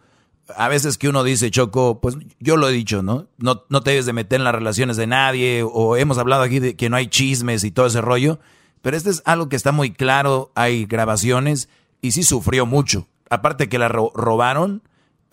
a 0.56 0.68
veces 0.68 0.98
que 0.98 1.10
uno 1.10 1.24
dice, 1.24 1.52
Choco, 1.52 2.00
pues 2.02 2.18
yo 2.40 2.58
lo 2.58 2.70
he 2.70 2.74
dicho, 2.74 3.02
¿no? 3.02 3.28
No, 3.38 3.64
no 3.70 3.82
te 3.82 3.92
debes 3.92 4.06
de 4.06 4.14
meter 4.14 4.40
en 4.40 4.44
las 4.44 4.56
relaciones 4.56 4.98
de 4.98 5.08
nadie, 5.08 5.64
o 5.64 5.96
hemos 5.96 6.18
hablado 6.18 6.44
aquí 6.44 6.60
de 6.60 6.76
que 6.76 6.90
no 6.90 6.98
hay 6.98 7.08
chismes 7.08 7.64
y 7.64 7.72
todo 7.72 7.86
ese 7.86 8.02
rollo, 8.02 8.40
pero 8.82 8.96
este 8.96 9.10
es 9.10 9.22
algo 9.26 9.50
que 9.50 9.56
está 9.56 9.72
muy 9.72 9.92
claro, 9.92 10.52
hay 10.56 10.86
grabaciones, 10.86 11.70
y 12.02 12.12
sí 12.12 12.24
sufrió 12.24 12.66
mucho. 12.66 13.08
Aparte 13.30 13.70
que 13.70 13.80
la 13.80 13.88
robaron, 13.88 14.84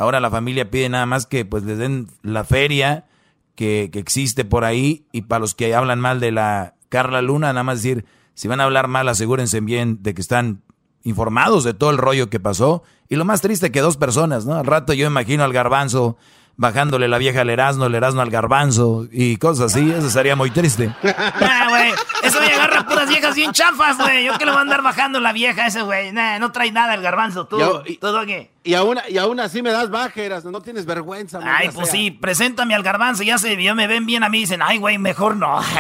Ahora 0.03 0.19
la 0.19 0.31
familia 0.31 0.69
pide 0.69 0.89
nada 0.89 1.07
más 1.07 1.27
que 1.27 1.45
pues 1.45 1.63
les 1.63 1.79
den 1.79 2.09
la 2.23 2.43
feria 2.43 3.07
que, 3.55 3.89
existe 3.95 4.45
por 4.45 4.65
ahí 4.65 5.07
y 5.13 5.23
para 5.23 5.39
los 5.39 5.55
que 5.55 5.77
hablan 5.77 6.01
mal 6.01 6.19
de 6.19 6.33
la 6.33 6.75
Carla 6.89 7.23
Luna, 7.23 7.53
nada 7.53 7.63
más 7.63 7.83
decir, 7.83 8.05
si 8.35 8.49
van 8.49 8.61
a 8.61 8.65
hablar 8.65 8.89
mal, 8.89 9.09
asegúrense 9.09 9.61
bien 9.61 10.03
de 10.03 10.13
que 10.13 10.21
están 10.21 10.63
informados 11.05 11.65
de 11.65 11.75
todo 11.75 11.91
el 11.91 11.99
rollo 11.99 12.31
que 12.31 12.41
pasó. 12.41 12.83
Y 13.09 13.17
lo 13.17 13.25
más 13.25 13.41
triste 13.41 13.71
que 13.71 13.81
dos 13.81 13.97
personas, 13.97 14.47
¿no? 14.47 14.55
Al 14.55 14.67
rato 14.67 14.93
yo 14.93 15.07
imagino 15.07 15.45
al 15.45 15.53
garbanzo 15.53 16.17
bajándole 16.57 17.09
la 17.09 17.19
vieja 17.19 17.41
al 17.41 17.51
Erasmo, 17.51 17.87
el 17.87 17.95
Erasmo 17.95 18.21
al 18.21 18.31
garbanzo 18.31 19.07
y 19.11 19.37
cosas 19.37 19.73
así, 19.73 19.91
eso 19.91 20.09
sería 20.11 20.37
muy 20.37 20.51
triste. 20.51 20.95
Nah, 21.03 21.69
güey, 21.71 21.93
eso 22.23 22.41
me 22.41 22.47
agarra 22.47 22.87
puras 22.87 23.09
viejas 23.09 23.35
bien 23.35 23.53
chafas, 23.53 23.99
güey. 23.99 24.25
Yo 24.25 24.37
que 24.39 24.45
le 24.45 24.53
voy 24.53 24.59
a 24.59 24.63
andar 24.63 24.83
bajando 24.83 25.19
la 25.19 25.33
vieja 25.33 25.67
ese, 25.67 25.83
güey. 25.83 26.13
Nah, 26.13 26.39
no 26.39 26.53
trae 26.53 26.71
nada 26.71 26.95
el 26.95 27.03
garbanzo, 27.03 27.47
tú. 27.47 27.59
Y, 27.87 27.97
¿Todo 27.97 28.25
qué? 28.27 28.51
Y 28.65 28.75
aún, 28.75 28.99
y 29.09 29.19
aún 29.19 29.41
así 29.41 29.63
me 29.63 29.73
das 29.73 29.91
bajeras, 29.91 30.45
no 30.45 30.61
tienes 30.61 30.87
vergüenza. 30.87 31.41
Ay, 31.43 31.71
pues 31.75 31.91
sí, 31.91 32.11
preséntame 32.11 32.75
al 32.75 32.83
garbanzo, 32.83 33.23
ya 33.23 33.39
se, 33.39 33.61
ya 33.61 33.75
me 33.75 33.87
ven 33.87 34.07
bien 34.07 34.23
a 34.23 34.29
mí, 34.29 34.41
dicen, 34.41 34.61
ay, 34.63 34.79
güey, 34.79 34.99
mejor 34.99 35.37
no. 35.37 35.61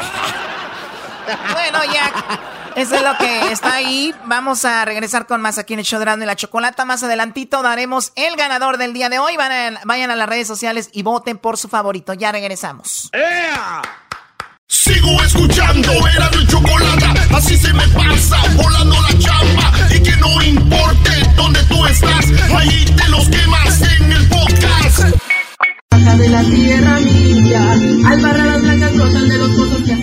bueno, 1.52 1.78
ya 1.92 2.10
eso 2.76 2.94
es 2.94 3.02
lo 3.02 3.16
que 3.18 3.52
está 3.52 3.74
ahí. 3.74 4.14
Vamos 4.26 4.64
a 4.64 4.84
regresar 4.84 5.26
con 5.26 5.40
más 5.40 5.58
aquí 5.58 5.74
en 5.74 5.80
el 5.80 5.84
show 5.84 6.00
de 6.00 6.26
la 6.26 6.36
Chocolata. 6.36 6.84
Más 6.84 7.02
adelantito 7.02 7.62
daremos 7.62 8.12
el 8.16 8.36
ganador 8.36 8.78
del 8.78 8.92
día 8.92 9.08
de 9.08 9.18
hoy. 9.18 9.36
vayan 9.36 10.10
a 10.10 10.16
las 10.16 10.28
redes 10.28 10.46
sociales 10.46 10.90
y 10.92 11.02
voten 11.02 11.38
por 11.38 11.58
su 11.58 11.68
favorito. 11.68 12.14
Ya 12.14 12.32
regresamos. 12.32 13.10
Sigo 14.68 15.22
escuchando, 15.22 15.92
era 16.08 16.30
mi 16.30 16.46
chocolata, 16.46 17.12
así 17.36 17.58
se 17.58 17.74
me 17.74 17.86
pasa, 17.88 18.38
volando 18.56 18.96
la 19.02 19.18
chamba, 19.18 19.70
y 19.94 20.02
que 20.02 20.16
no 20.16 20.40
importe 20.40 21.10
dónde 21.36 21.62
tú 21.64 21.84
estás, 21.84 22.24
ahí 22.56 22.86
te 22.96 23.08
los 23.10 23.28
quemas 23.28 23.82
en 23.82 24.12
el 24.12 24.28
podcast 24.30 25.31
de 25.98 26.28
la 26.30 26.42
tierra 26.42 26.98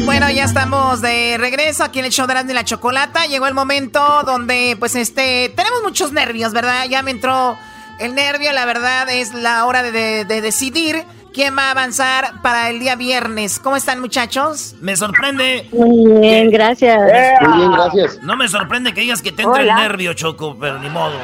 Bueno, 0.05 0.29
ya 0.29 0.43
estamos 0.43 1.01
de 1.01 1.37
regreso 1.39 1.83
aquí 1.83 1.99
en 1.99 2.05
el 2.05 2.11
show 2.11 2.27
de 2.27 2.53
la 2.53 2.63
Chocolata. 2.63 3.25
Llegó 3.25 3.47
el 3.47 3.55
momento 3.55 3.99
donde, 4.23 4.75
pues, 4.79 4.95
este, 4.95 5.51
tenemos 5.55 5.81
muchos 5.83 6.11
nervios, 6.11 6.53
¿verdad? 6.53 6.85
Ya 6.87 7.01
me 7.01 7.11
entró 7.11 7.57
el 7.99 8.13
nervio, 8.13 8.53
la 8.53 8.65
verdad 8.65 9.09
es 9.09 9.33
la 9.33 9.65
hora 9.65 9.81
de, 9.81 10.25
decidir 10.25 11.03
quién 11.33 11.57
va 11.57 11.69
a 11.69 11.71
avanzar 11.71 12.41
para 12.43 12.69
el 12.69 12.79
día 12.79 12.95
viernes. 12.95 13.57
¿Cómo 13.57 13.75
están, 13.75 13.99
muchachos? 13.99 14.75
Me 14.81 14.95
sorprende. 14.95 15.67
Muy 15.71 16.19
bien, 16.21 16.51
gracias. 16.51 16.99
Muy 17.41 17.57
bien, 17.57 17.71
gracias. 17.71 18.19
No 18.21 18.37
me 18.37 18.47
sorprende 18.47 18.93
que 18.93 19.01
digas 19.01 19.23
que 19.23 19.31
te 19.31 19.41
entre 19.41 19.63
el 19.63 19.73
nervio, 19.73 20.13
Choco, 20.13 20.55
pero 20.59 20.77
ni 20.79 20.89
modo. 20.89 21.17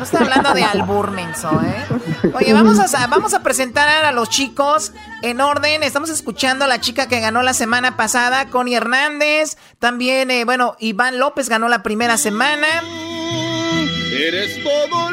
No 0.00 0.04
está 0.04 0.20
hablando 0.20 0.54
de 0.54 0.64
albur, 0.64 1.14
¿eh? 1.18 2.32
Oye, 2.32 2.54
vamos 2.54 2.78
a, 2.78 3.06
vamos 3.08 3.34
a 3.34 3.42
presentar 3.42 3.86
a 3.86 4.12
los 4.12 4.30
chicos 4.30 4.92
en 5.20 5.42
orden. 5.42 5.82
Estamos 5.82 6.08
escuchando 6.08 6.64
a 6.64 6.68
la 6.68 6.80
chica 6.80 7.06
que 7.06 7.20
ganó 7.20 7.42
la 7.42 7.52
semana 7.52 7.98
pasada, 7.98 8.48
Connie 8.48 8.76
Hernández. 8.76 9.58
También, 9.78 10.30
eh, 10.30 10.46
bueno, 10.46 10.74
Iván 10.78 11.18
López 11.18 11.50
ganó 11.50 11.68
la 11.68 11.82
primera 11.82 12.16
semana. 12.16 12.66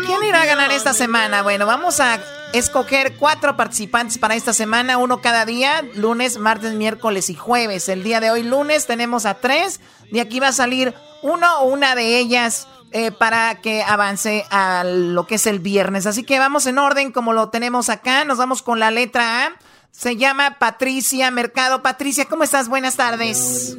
¿Quién 0.05 0.23
irá 0.23 0.43
a 0.43 0.45
ganar 0.45 0.71
esta 0.71 0.93
semana? 0.93 1.41
Bueno, 1.41 1.65
vamos 1.65 1.99
a 1.99 2.21
escoger 2.53 3.17
cuatro 3.17 3.57
participantes 3.57 4.17
para 4.17 4.35
esta 4.35 4.53
semana, 4.53 4.97
uno 4.97 5.19
cada 5.19 5.43
día, 5.43 5.83
lunes, 5.95 6.37
martes, 6.37 6.71
miércoles 6.75 7.29
y 7.29 7.35
jueves. 7.35 7.89
El 7.89 8.03
día 8.03 8.21
de 8.21 8.31
hoy, 8.31 8.43
lunes, 8.43 8.87
tenemos 8.87 9.25
a 9.25 9.33
tres. 9.33 9.81
De 10.13 10.21
aquí 10.21 10.39
va 10.39 10.47
a 10.47 10.53
salir 10.53 10.93
uno 11.23 11.59
o 11.59 11.65
una 11.65 11.93
de 11.93 12.19
ellas 12.19 12.69
eh, 12.91 13.11
para 13.11 13.55
que 13.55 13.83
avance 13.83 14.45
a 14.49 14.83
lo 14.85 15.27
que 15.27 15.35
es 15.35 15.47
el 15.47 15.59
viernes. 15.59 16.05
Así 16.05 16.23
que 16.23 16.39
vamos 16.39 16.65
en 16.67 16.77
orden 16.77 17.11
como 17.11 17.33
lo 17.33 17.49
tenemos 17.49 17.89
acá. 17.89 18.23
Nos 18.23 18.37
vamos 18.37 18.61
con 18.61 18.79
la 18.79 18.91
letra 18.91 19.45
A. 19.45 19.51
Se 19.91 20.15
llama 20.15 20.57
Patricia 20.59 21.29
Mercado. 21.31 21.81
Patricia, 21.81 22.25
¿cómo 22.25 22.43
estás? 22.43 22.69
Buenas 22.69 22.95
tardes. 22.95 23.75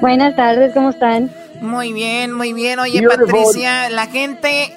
Buenas 0.00 0.36
tardes, 0.36 0.74
¿cómo 0.74 0.90
están? 0.90 1.32
Muy 1.60 1.92
bien, 1.92 2.32
muy 2.32 2.52
bien. 2.52 2.78
Oye, 2.78 3.02
Patricia, 3.02 3.88
la 3.88 4.06
gente 4.06 4.72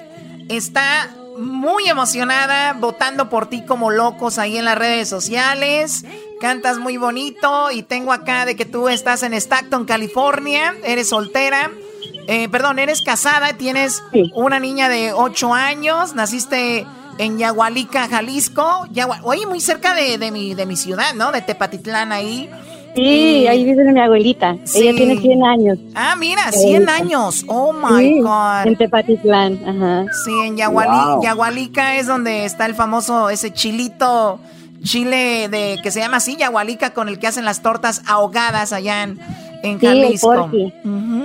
está 0.49 1.09
muy 1.37 1.87
emocionada 1.89 2.73
votando 2.73 3.29
por 3.29 3.49
ti 3.49 3.63
como 3.65 3.91
locos 3.91 4.37
ahí 4.39 4.57
en 4.57 4.65
las 4.65 4.77
redes 4.77 5.09
sociales. 5.09 6.05
Cantas 6.39 6.77
muy 6.77 6.97
bonito 6.97 7.71
y 7.71 7.83
tengo 7.83 8.13
acá 8.13 8.45
de 8.45 8.55
que 8.55 8.65
tú 8.65 8.87
estás 8.87 9.23
en 9.23 9.33
Stockton, 9.33 9.85
California, 9.85 10.75
eres 10.83 11.09
soltera. 11.09 11.71
Eh, 12.27 12.49
perdón, 12.49 12.79
eres 12.79 13.01
casada, 13.01 13.53
tienes 13.53 14.03
una 14.33 14.59
niña 14.59 14.89
de 14.89 15.13
8 15.13 15.53
años, 15.53 16.15
naciste 16.15 16.85
en 17.17 17.37
Yagualica, 17.37 18.07
Jalisco. 18.07 18.87
Oye, 19.23 19.45
muy 19.45 19.61
cerca 19.61 19.93
de, 19.93 20.31
mi, 20.31 20.53
de 20.53 20.65
mi 20.65 20.75
ciudad, 20.75 21.13
¿no? 21.15 21.31
De 21.31 21.41
Tepatitlán 21.41 22.11
ahí. 22.11 22.49
Sí, 22.95 23.45
ahí 23.47 23.65
vive 23.65 23.91
mi 23.91 23.99
abuelita. 23.99 24.55
Ella 24.73 24.95
tiene 24.95 25.17
100 25.17 25.45
años. 25.45 25.77
Ah, 25.95 26.15
mira, 26.17 26.51
100 26.51 26.89
años. 26.89 27.43
Oh 27.47 27.73
my 27.73 28.21
God. 28.21 28.67
En 28.67 28.77
Tepatitlán, 28.77 29.59
ajá. 29.67 30.05
Sí, 30.23 30.31
en 30.45 30.55
Yagualica 30.57 31.97
es 31.97 32.07
donde 32.07 32.45
está 32.45 32.65
el 32.65 32.73
famoso, 32.73 33.29
ese 33.29 33.51
chilito, 33.51 34.39
chile 34.81 35.49
de 35.49 35.77
que 35.83 35.91
se 35.91 35.99
llama 35.99 36.17
así, 36.17 36.37
Yagualica, 36.37 36.93
con 36.93 37.09
el 37.09 37.19
que 37.19 37.27
hacen 37.27 37.43
las 37.43 37.61
tortas 37.61 38.01
ahogadas 38.07 38.71
allá 38.71 39.03
en, 39.03 39.19
en 39.63 39.79
Jalisco. 39.79 40.49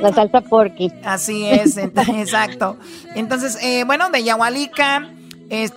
La 0.01 0.13
salsa 0.13 0.41
porky. 0.41 0.93
Así 1.05 1.47
es, 1.47 1.77
exacto. 1.79 2.77
Entonces, 3.15 3.59
eh, 3.63 3.85
bueno, 3.85 4.11
de 4.11 4.23
Yagualica 4.23 5.11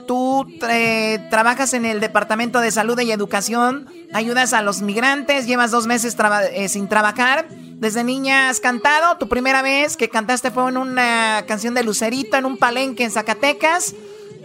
tú 0.05 0.45
eh, 0.69 1.19
trabajas 1.29 1.73
en 1.73 1.85
el 1.85 1.99
Departamento 1.99 2.59
de 2.59 2.71
Salud 2.71 2.99
y 2.99 3.11
Educación, 3.11 3.87
ayudas 4.13 4.53
a 4.53 4.61
los 4.61 4.81
migrantes, 4.81 5.47
llevas 5.47 5.71
dos 5.71 5.87
meses 5.87 6.15
eh, 6.51 6.69
sin 6.69 6.87
trabajar. 6.87 7.47
Desde 7.49 8.03
niña 8.03 8.49
has 8.49 8.59
cantado, 8.59 9.17
tu 9.17 9.27
primera 9.27 9.61
vez 9.61 9.97
que 9.97 10.09
cantaste 10.09 10.51
fue 10.51 10.69
en 10.69 10.77
una 10.77 11.43
canción 11.47 11.73
de 11.73 11.83
Lucerito 11.83 12.37
en 12.37 12.45
un 12.45 12.57
palenque 12.57 13.03
en 13.03 13.11
Zacatecas. 13.11 13.95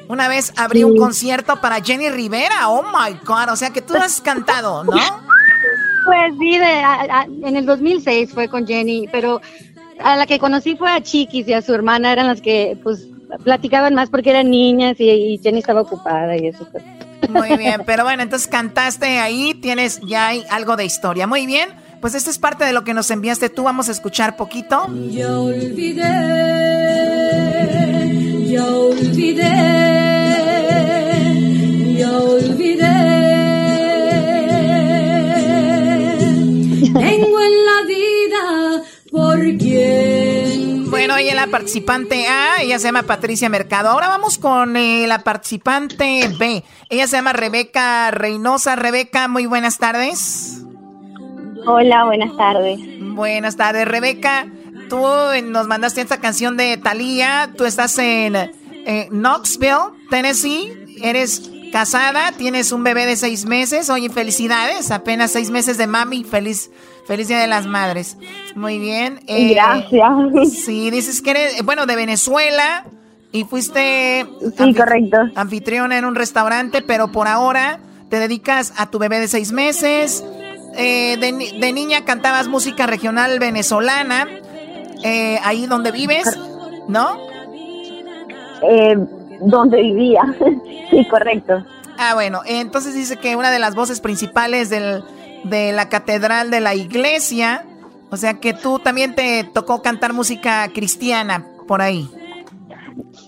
Una 0.09 0.28
vez 0.28 0.55
abrí 0.56 0.85
un 0.85 0.97
concierto 0.97 1.60
para 1.60 1.82
Jenny 1.82 2.09
Rivera, 2.09 2.70
oh 2.70 2.82
my 2.82 3.18
God, 3.24 3.51
o 3.52 3.56
sea 3.56 3.70
que 3.70 3.82
tú 3.82 3.94
has 3.94 4.22
cantado, 4.22 4.82
¿no? 4.82 4.97
Pues 6.04 6.32
sí, 6.38 6.58
en 7.44 7.56
el 7.56 7.66
2006 7.66 8.32
fue 8.32 8.48
con 8.48 8.66
Jenny, 8.66 9.08
pero 9.10 9.40
a 9.98 10.16
la 10.16 10.26
que 10.26 10.38
conocí 10.38 10.76
fue 10.76 10.90
a 10.90 11.02
Chiquis 11.02 11.48
y 11.48 11.52
a 11.52 11.62
su 11.62 11.74
hermana, 11.74 12.12
eran 12.12 12.26
las 12.26 12.40
que 12.40 12.78
pues 12.82 13.08
platicaban 13.44 13.94
más 13.94 14.08
porque 14.10 14.30
eran 14.30 14.50
niñas 14.50 14.96
y, 14.98 15.38
Jenny 15.42 15.58
estaba 15.58 15.82
ocupada 15.82 16.36
y 16.36 16.48
eso. 16.48 16.66
Muy 17.28 17.56
bien, 17.56 17.82
pero 17.84 18.04
bueno, 18.04 18.22
entonces 18.22 18.48
cantaste 18.48 19.18
ahí, 19.18 19.54
tienes 19.54 20.00
ya 20.06 20.30
algo 20.50 20.76
de 20.76 20.84
historia. 20.84 21.26
Muy 21.26 21.46
bien, 21.46 21.68
pues 22.00 22.14
esto 22.14 22.30
es 22.30 22.38
parte 22.38 22.64
de 22.64 22.72
lo 22.72 22.84
que 22.84 22.94
nos 22.94 23.10
enviaste 23.10 23.48
tú, 23.50 23.64
vamos 23.64 23.88
a 23.88 23.92
escuchar 23.92 24.36
poquito. 24.36 24.86
Ya 25.10 25.38
olvidé, 25.38 26.02
ya 28.46 28.66
olvidé, 28.66 29.97
bueno, 41.09 41.22
ella 41.22 41.30
es 41.30 41.47
la 41.47 41.51
participante 41.51 42.26
A, 42.26 42.60
ella 42.60 42.78
se 42.78 42.89
llama 42.89 43.05
Patricia 43.05 43.48
Mercado. 43.48 43.89
Ahora 43.89 44.09
vamos 44.09 44.36
con 44.36 44.76
eh, 44.76 45.06
la 45.06 45.20
participante 45.20 46.28
B. 46.39 46.62
Ella 46.90 47.06
se 47.06 47.16
llama 47.16 47.32
Rebeca 47.32 48.10
Reynosa. 48.10 48.76
Rebeca, 48.76 49.26
muy 49.26 49.47
buenas 49.47 49.78
tardes. 49.78 50.64
Hola, 51.66 52.05
buenas 52.05 52.36
tardes. 52.36 52.78
Buenas 53.01 53.56
tardes, 53.56 53.89
Rebeca. 53.89 54.48
Tú 54.90 55.02
nos 55.44 55.66
mandaste 55.66 56.02
esta 56.02 56.20
canción 56.20 56.59
de 56.59 56.76
Thalía. 56.76 57.52
Tú 57.56 57.64
estás 57.64 57.98
en 57.98 58.35
Knoxville, 59.10 59.94
Tennessee. 60.10 60.98
Eres 61.02 61.51
casada, 61.72 62.32
tienes 62.32 62.70
un 62.70 62.85
bebé 62.85 63.06
de 63.06 63.16
seis 63.16 63.47
meses. 63.47 63.89
Oye, 63.89 64.10
felicidades. 64.10 64.90
Apenas 64.90 65.30
seis 65.30 65.48
meses 65.48 65.78
de 65.78 65.86
mami. 65.86 66.24
Feliz 66.24 66.70
Feliz 67.09 67.26
Día 67.26 67.39
de 67.39 67.47
las 67.47 67.66
Madres. 67.66 68.18
Muy 68.55 68.78
bien. 68.78 69.20
Eh, 69.26 69.55
Gracias. 69.55 70.12
Sí, 70.52 70.90
dices 70.90 71.22
que 71.22 71.30
eres, 71.30 71.64
bueno, 71.64 71.86
de 71.86 71.97
Venezuela 71.97 72.85
y 73.32 73.44
fuiste 73.44 74.26
sí, 74.59 74.74
correcto. 74.74 75.16
anfitriona 75.35 75.97
en 75.97 76.05
un 76.05 76.14
restaurante, 76.14 76.82
pero 76.82 77.10
por 77.10 77.26
ahora 77.26 77.80
te 78.10 78.18
dedicas 78.18 78.74
a 78.76 78.90
tu 78.90 78.98
bebé 78.98 79.20
de 79.20 79.28
seis 79.28 79.52
meses. 79.52 80.22
Eh, 80.76 81.16
de, 81.16 81.72
niña 81.72 82.05
cantabas 82.05 82.47
música 82.47 82.86
regional 82.86 83.39
venezolana, 83.39 84.28
eh, 85.02 85.39
ahí 85.44 85.66
donde 85.66 85.93
vives, 85.93 86.39
¿no? 86.89 87.26
donde 89.40 89.80
vivía, 89.80 90.20
sí, 90.90 91.06
correcto. 91.09 91.64
Ah, 91.97 92.12
bueno, 92.12 92.43
entonces 92.44 92.94
dice 92.94 93.16
que 93.16 93.35
una 93.35 93.51
de 93.51 93.59
las 93.59 93.74
voces 93.74 94.01
principales 94.01 94.68
del 94.68 95.02
de 95.44 95.73
la 95.73 95.89
catedral 95.89 96.51
de 96.51 96.60
la 96.60 96.74
iglesia. 96.74 97.65
O 98.10 98.16
sea 98.16 98.35
que 98.35 98.55
tú 98.55 98.78
también 98.78 99.15
te 99.15 99.44
tocó 99.44 99.82
cantar 99.82 100.12
música 100.12 100.69
cristiana 100.73 101.47
por 101.66 101.82
ahí. 101.82 102.09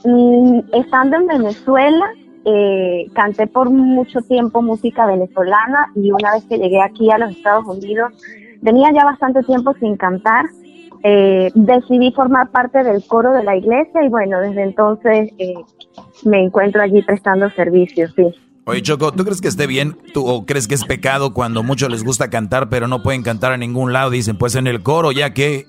Mm, 0.04 0.60
estando 0.72 1.16
en 1.16 1.26
Venezuela, 1.26 2.06
eh, 2.44 3.06
canté 3.12 3.46
por 3.46 3.68
mucho 3.70 4.22
tiempo 4.22 4.62
música 4.62 5.06
venezolana 5.06 5.92
y 5.94 6.10
una 6.10 6.32
vez 6.32 6.44
que 6.44 6.58
llegué 6.58 6.80
aquí 6.80 7.10
a 7.10 7.18
los 7.18 7.32
Estados 7.32 7.66
Unidos, 7.66 8.12
tenía 8.64 8.90
ya 8.92 9.04
bastante 9.04 9.42
tiempo 9.42 9.74
sin 9.78 9.96
cantar. 9.96 10.46
Eh, 11.02 11.50
decidí 11.54 12.12
formar 12.12 12.50
parte 12.50 12.82
del 12.82 13.02
coro 13.06 13.32
de 13.32 13.42
la 13.42 13.56
iglesia 13.56 14.02
y 14.02 14.08
bueno, 14.08 14.40
desde 14.40 14.62
entonces 14.62 15.30
eh, 15.38 15.54
me 16.24 16.42
encuentro 16.42 16.82
allí 16.82 17.02
prestando 17.02 17.50
servicios, 17.50 18.12
sí. 18.16 18.34
Oye, 18.70 18.82
Choco, 18.82 19.10
¿tú 19.10 19.24
crees 19.24 19.40
que 19.40 19.48
esté 19.48 19.66
bien? 19.66 19.98
¿Tú, 20.14 20.24
¿O 20.24 20.46
crees 20.46 20.68
que 20.68 20.76
es 20.76 20.84
pecado 20.84 21.34
cuando 21.34 21.64
muchos 21.64 21.90
les 21.90 22.04
gusta 22.04 22.30
cantar, 22.30 22.68
pero 22.68 22.86
no 22.86 23.02
pueden 23.02 23.24
cantar 23.24 23.50
a 23.52 23.56
ningún 23.56 23.92
lado? 23.92 24.10
Dicen, 24.10 24.38
pues 24.38 24.54
en 24.54 24.68
el 24.68 24.82
coro, 24.82 25.10
ya 25.10 25.34
que. 25.34 25.66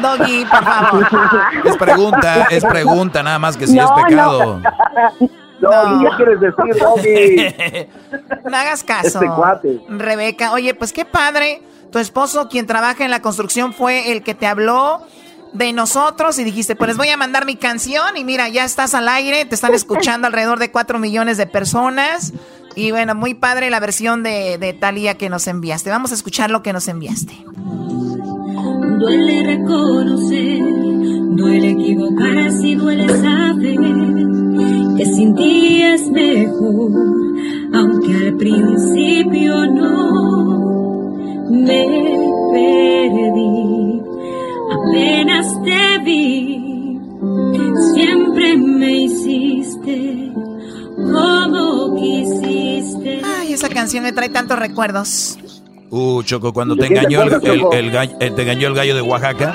Doggy, 0.00 0.44
por 0.44 0.64
favor. 0.64 1.08
Es 1.64 1.76
pregunta, 1.76 2.44
es 2.50 2.64
pregunta, 2.64 3.22
nada 3.24 3.38
más 3.40 3.56
que 3.56 3.66
si 3.66 3.78
es 3.78 3.90
pecado. 4.06 4.60
No, 5.60 6.00
¿qué 6.00 6.16
quieres 6.16 6.40
decir, 6.40 6.74
Doggy? 6.80 7.88
no 8.50 8.56
hagas 8.56 8.82
caso. 8.82 9.20
Este 9.20 9.26
cuate. 9.26 9.80
Rebeca, 9.90 10.52
oye, 10.52 10.72
pues 10.72 10.90
qué 10.90 11.04
padre. 11.04 11.60
Tu 11.92 11.98
esposo, 11.98 12.48
quien 12.48 12.66
trabaja 12.66 13.04
en 13.04 13.10
la 13.10 13.20
construcción, 13.20 13.74
fue 13.74 14.10
el 14.12 14.22
que 14.22 14.34
te 14.34 14.46
habló 14.46 15.02
de 15.52 15.72
nosotros 15.72 16.38
y 16.38 16.44
dijiste, 16.44 16.76
pues 16.76 16.88
les 16.88 16.96
voy 16.96 17.08
a 17.08 17.16
mandar 17.16 17.46
mi 17.46 17.56
canción 17.56 18.16
y 18.16 18.24
mira, 18.24 18.48
ya 18.48 18.64
estás 18.64 18.94
al 18.94 19.08
aire, 19.08 19.44
te 19.44 19.54
están 19.54 19.74
escuchando 19.74 20.26
alrededor 20.26 20.58
de 20.58 20.70
4 20.70 20.98
millones 20.98 21.36
de 21.36 21.46
personas. 21.46 22.32
Y 22.76 22.92
bueno, 22.92 23.14
muy 23.14 23.34
padre 23.34 23.68
la 23.70 23.80
versión 23.80 24.22
de, 24.22 24.58
de 24.58 24.72
Talía 24.72 25.18
que 25.18 25.28
nos 25.28 25.46
enviaste. 25.48 25.90
Vamos 25.90 26.12
a 26.12 26.14
escuchar 26.14 26.50
lo 26.50 26.62
que 26.62 26.72
nos 26.72 26.86
enviaste. 26.88 27.34
Duele 28.98 29.42
reconocer, 29.42 30.62
duele 31.36 31.70
equivocarse 31.70 32.68
y 32.68 32.74
duele 32.76 33.08
saber 33.08 33.76
que 34.96 35.06
sin 35.06 35.34
ti 35.34 35.82
es 35.82 36.08
mejor, 36.10 36.92
aunque 37.74 38.14
al 38.14 38.36
principio 38.36 39.66
no 39.66 41.10
me 41.50 41.86
perdí 42.52 43.69
apenas 44.88 45.46
te 45.62 45.98
vi, 46.04 46.98
siempre 47.94 48.56
me 48.56 48.92
hiciste 48.92 50.32
como 50.96 51.96
quisiste. 51.96 53.22
Ay, 53.24 53.52
esa 53.52 53.68
canción 53.68 54.04
me 54.04 54.12
trae 54.12 54.28
tantos 54.28 54.58
recuerdos. 54.58 55.38
Uh, 55.90 56.22
Choco, 56.22 56.52
cuando 56.52 56.76
te 56.76 56.86
engañó 56.86 57.22
el, 57.22 57.30
gallo, 57.90 58.16
eh, 58.20 58.30
te 58.30 58.42
engañó 58.42 58.68
el 58.68 58.74
gallo 58.74 58.94
de 58.94 59.02
Oaxaca. 59.02 59.54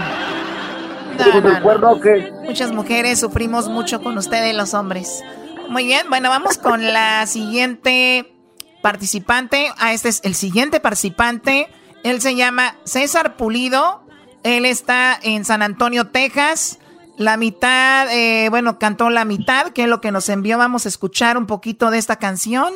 Muchas 2.43 2.73
mujeres 2.73 3.19
sufrimos 3.19 3.69
mucho 3.69 4.01
con 4.01 4.17
ustedes 4.17 4.53
los 4.55 4.73
hombres. 4.73 5.23
Muy 5.69 5.85
bien, 5.85 6.07
bueno, 6.09 6.29
vamos 6.29 6.57
con 6.57 6.83
la 6.83 7.25
siguiente 7.25 8.33
participante. 8.81 9.71
Ah, 9.77 9.93
este 9.93 10.09
es 10.09 10.21
el 10.23 10.35
siguiente 10.35 10.79
participante. 10.79 11.69
Él 12.03 12.21
se 12.21 12.35
llama 12.35 12.75
César 12.83 13.37
Pulido. 13.37 14.04
Él 14.45 14.65
está 14.65 15.19
en 15.23 15.43
San 15.43 15.63
Antonio, 15.63 16.05
Texas. 16.05 16.77
La 17.17 17.35
mitad, 17.35 18.07
eh, 18.13 18.47
bueno, 18.51 18.77
cantó 18.77 19.09
la 19.09 19.25
mitad, 19.25 19.71
que 19.71 19.85
es 19.85 19.89
lo 19.89 20.01
que 20.01 20.11
nos 20.11 20.29
envió. 20.29 20.59
Vamos 20.59 20.85
a 20.85 20.89
escuchar 20.89 21.35
un 21.35 21.47
poquito 21.47 21.89
de 21.89 21.97
esta 21.97 22.17
canción. 22.17 22.71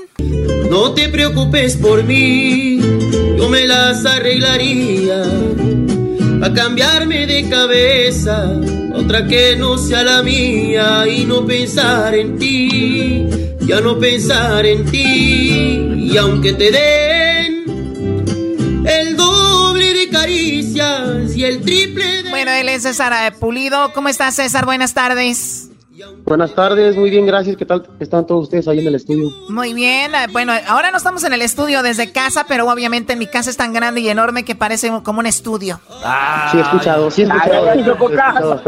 No 0.67 0.95
te 0.95 1.09
preocupes 1.09 1.77
por 1.77 2.03
mí, 2.03 2.79
yo 3.37 3.49
me 3.49 3.67
las 3.67 4.03
arreglaría. 4.03 5.21
A 6.41 6.53
cambiarme 6.55 7.27
de 7.27 7.47
cabeza, 7.47 8.51
otra 8.95 9.27
que 9.27 9.55
no 9.55 9.77
sea 9.77 10.01
la 10.01 10.23
mía 10.23 11.05
y 11.07 11.25
no 11.25 11.45
pensar 11.45 12.15
en 12.15 12.39
ti, 12.39 13.29
ya 13.59 13.79
no 13.79 13.99
pensar 13.99 14.65
en 14.65 14.89
ti. 14.89 16.07
Y 16.11 16.17
aunque 16.17 16.53
te 16.53 16.71
den 16.71 17.38
y 21.39 21.45
el 21.45 21.61
triple 21.61 22.23
de... 22.23 22.29
Bueno, 22.29 22.51
él 22.51 22.67
es 22.67 22.83
César 22.83 23.33
Pulido. 23.35 23.93
¿Cómo 23.93 24.09
estás, 24.09 24.35
César? 24.35 24.65
Buenas 24.65 24.93
tardes. 24.93 25.69
Buenas 26.25 26.53
tardes, 26.53 26.97
muy 26.97 27.09
bien, 27.09 27.25
gracias. 27.25 27.55
¿Qué 27.55 27.65
tal 27.65 27.87
están 28.01 28.27
todos 28.27 28.43
ustedes 28.43 28.67
ahí 28.67 28.79
en 28.79 28.87
el 28.87 28.95
estudio? 28.95 29.29
Muy 29.49 29.73
bien, 29.73 30.15
eh, 30.15 30.27
bueno, 30.31 30.53
ahora 30.67 30.91
no 30.91 30.97
estamos 30.97 31.23
en 31.23 31.31
el 31.33 31.41
estudio 31.41 31.81
desde 31.81 32.11
casa, 32.11 32.45
pero 32.47 32.69
obviamente 32.69 33.15
mi 33.15 33.25
casa 33.25 33.49
es 33.49 33.57
tan 33.57 33.71
grande 33.71 34.01
y 34.01 34.09
enorme 34.09 34.43
que 34.43 34.55
parece 34.55 34.91
como 35.03 35.19
un 35.19 35.25
estudio. 35.25 35.79
sí, 36.51 36.57
he 36.57 36.61
escuchado, 36.61 37.09
sí 37.09 37.21
he 37.21 37.25
escuchado. 37.25 38.61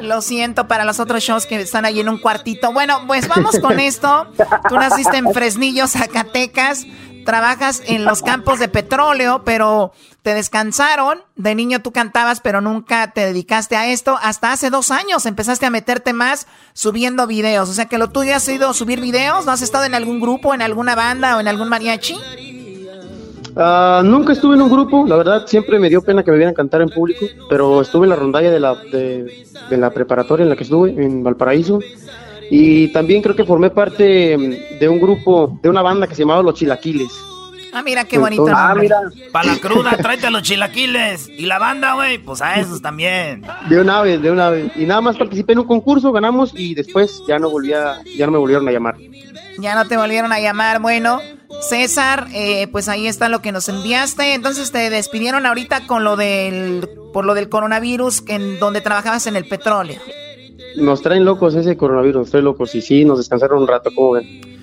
Lo 0.00 0.20
siento 0.22 0.68
para 0.68 0.84
los 0.84 1.00
otros 1.00 1.22
shows 1.22 1.46
que 1.46 1.60
están 1.60 1.84
ahí 1.84 2.00
en 2.00 2.08
un 2.08 2.18
cuartito. 2.18 2.72
Bueno, 2.72 3.00
pues 3.06 3.28
vamos 3.28 3.58
con 3.60 3.78
esto. 3.80 4.26
Tú 4.68 4.76
naciste 4.76 5.16
en 5.16 5.32
Fresnillo, 5.32 5.86
Zacatecas 5.86 6.84
trabajas 7.26 7.82
en 7.84 8.06
los 8.06 8.22
campos 8.22 8.58
de 8.58 8.68
petróleo, 8.68 9.42
pero 9.44 9.92
te 10.22 10.32
descansaron. 10.32 11.22
De 11.36 11.54
niño 11.54 11.82
tú 11.82 11.92
cantabas, 11.92 12.40
pero 12.40 12.62
nunca 12.62 13.12
te 13.12 13.20
dedicaste 13.20 13.76
a 13.76 13.88
esto. 13.88 14.18
Hasta 14.22 14.52
hace 14.52 14.70
dos 14.70 14.90
años 14.90 15.26
empezaste 15.26 15.66
a 15.66 15.70
meterte 15.70 16.14
más 16.14 16.46
subiendo 16.72 17.26
videos. 17.26 17.68
O 17.68 17.74
sea 17.74 17.84
que 17.84 17.98
lo 17.98 18.08
tuyo 18.08 18.34
ha 18.34 18.40
sido 18.40 18.72
subir 18.72 19.02
videos. 19.02 19.44
¿No 19.44 19.52
has 19.52 19.60
estado 19.60 19.84
en 19.84 19.94
algún 19.94 20.18
grupo, 20.18 20.54
en 20.54 20.62
alguna 20.62 20.94
banda 20.94 21.36
o 21.36 21.40
en 21.40 21.48
algún 21.48 21.68
mariachi? 21.68 22.18
Uh, 23.56 24.02
nunca 24.02 24.34
estuve 24.34 24.54
en 24.54 24.60
un 24.60 24.70
grupo, 24.70 25.06
la 25.06 25.16
verdad 25.16 25.46
siempre 25.46 25.78
me 25.78 25.88
dio 25.88 26.02
pena 26.02 26.22
que 26.22 26.30
me 26.30 26.36
vieran 26.36 26.52
cantar 26.52 26.82
en 26.82 26.90
público, 26.90 27.24
pero 27.48 27.80
estuve 27.80 28.04
en 28.04 28.10
la 28.10 28.16
rondalla 28.16 28.50
de 28.50 28.60
la, 28.60 28.74
de, 28.74 29.46
de 29.70 29.76
la 29.78 29.88
preparatoria 29.88 30.42
en 30.42 30.50
la 30.50 30.56
que 30.56 30.64
estuve, 30.64 30.90
en 30.90 31.22
Valparaíso, 31.22 31.80
y 32.50 32.88
también 32.88 33.22
creo 33.22 33.36
que 33.36 33.44
formé 33.44 33.70
parte 33.70 34.36
mm, 34.36 34.78
de 34.78 34.88
un 34.88 35.00
grupo, 35.00 35.58
de 35.62 35.68
una 35.68 35.82
banda 35.82 36.06
que 36.06 36.14
se 36.14 36.22
llamaba 36.22 36.42
Los 36.42 36.54
Chilaquiles. 36.54 37.12
Ah, 37.76 37.82
mira 37.82 38.04
qué 38.04 38.16
bonito. 38.16 38.46
ah, 38.48 38.74
mira. 38.74 39.02
Para 39.32 39.52
la 39.52 39.58
cruda, 39.58 39.98
tráete 39.98 40.28
a 40.28 40.30
los 40.30 40.40
chilaquiles. 40.40 41.28
Y 41.28 41.44
la 41.44 41.58
banda, 41.58 41.92
güey, 41.92 42.16
pues 42.16 42.40
a 42.40 42.54
esos 42.54 42.80
también. 42.80 43.42
De 43.68 43.78
una 43.78 44.00
vez, 44.00 44.22
de 44.22 44.30
una 44.30 44.48
vez. 44.48 44.72
Y 44.76 44.86
nada 44.86 45.02
más 45.02 45.18
participé 45.18 45.52
en 45.52 45.58
un 45.58 45.66
concurso, 45.66 46.10
ganamos 46.10 46.52
y 46.54 46.74
después 46.74 47.22
ya 47.28 47.38
no 47.38 47.50
volvía, 47.50 48.00
ya 48.16 48.24
no 48.24 48.32
me 48.32 48.38
volvieron 48.38 48.66
a 48.66 48.72
llamar. 48.72 48.96
Ya 49.58 49.74
no 49.74 49.86
te 49.86 49.98
volvieron 49.98 50.32
a 50.32 50.40
llamar, 50.40 50.80
bueno. 50.80 51.20
César, 51.68 52.28
eh, 52.32 52.66
pues 52.68 52.88
ahí 52.88 53.06
está 53.06 53.28
lo 53.28 53.42
que 53.42 53.52
nos 53.52 53.68
enviaste. 53.68 54.32
Entonces 54.32 54.72
te 54.72 54.88
despidieron 54.88 55.44
ahorita 55.44 55.86
con 55.86 56.02
lo 56.02 56.16
del, 56.16 56.88
por 57.12 57.26
lo 57.26 57.34
del 57.34 57.50
coronavirus, 57.50 58.24
en 58.28 58.58
donde 58.58 58.80
trabajabas 58.80 59.26
en 59.26 59.36
el 59.36 59.46
petróleo 59.46 60.00
nos 60.76 61.02
traen 61.02 61.24
locos 61.24 61.54
ese 61.54 61.76
coronavirus, 61.76 62.22
nos 62.22 62.30
trae 62.30 62.42
locos 62.42 62.74
y 62.74 62.82
sí, 62.82 63.04
nos 63.04 63.18
descansaron 63.18 63.62
un 63.62 63.68
rato, 63.68 63.90
¿cómo 63.94 64.12
ven? 64.12 64.56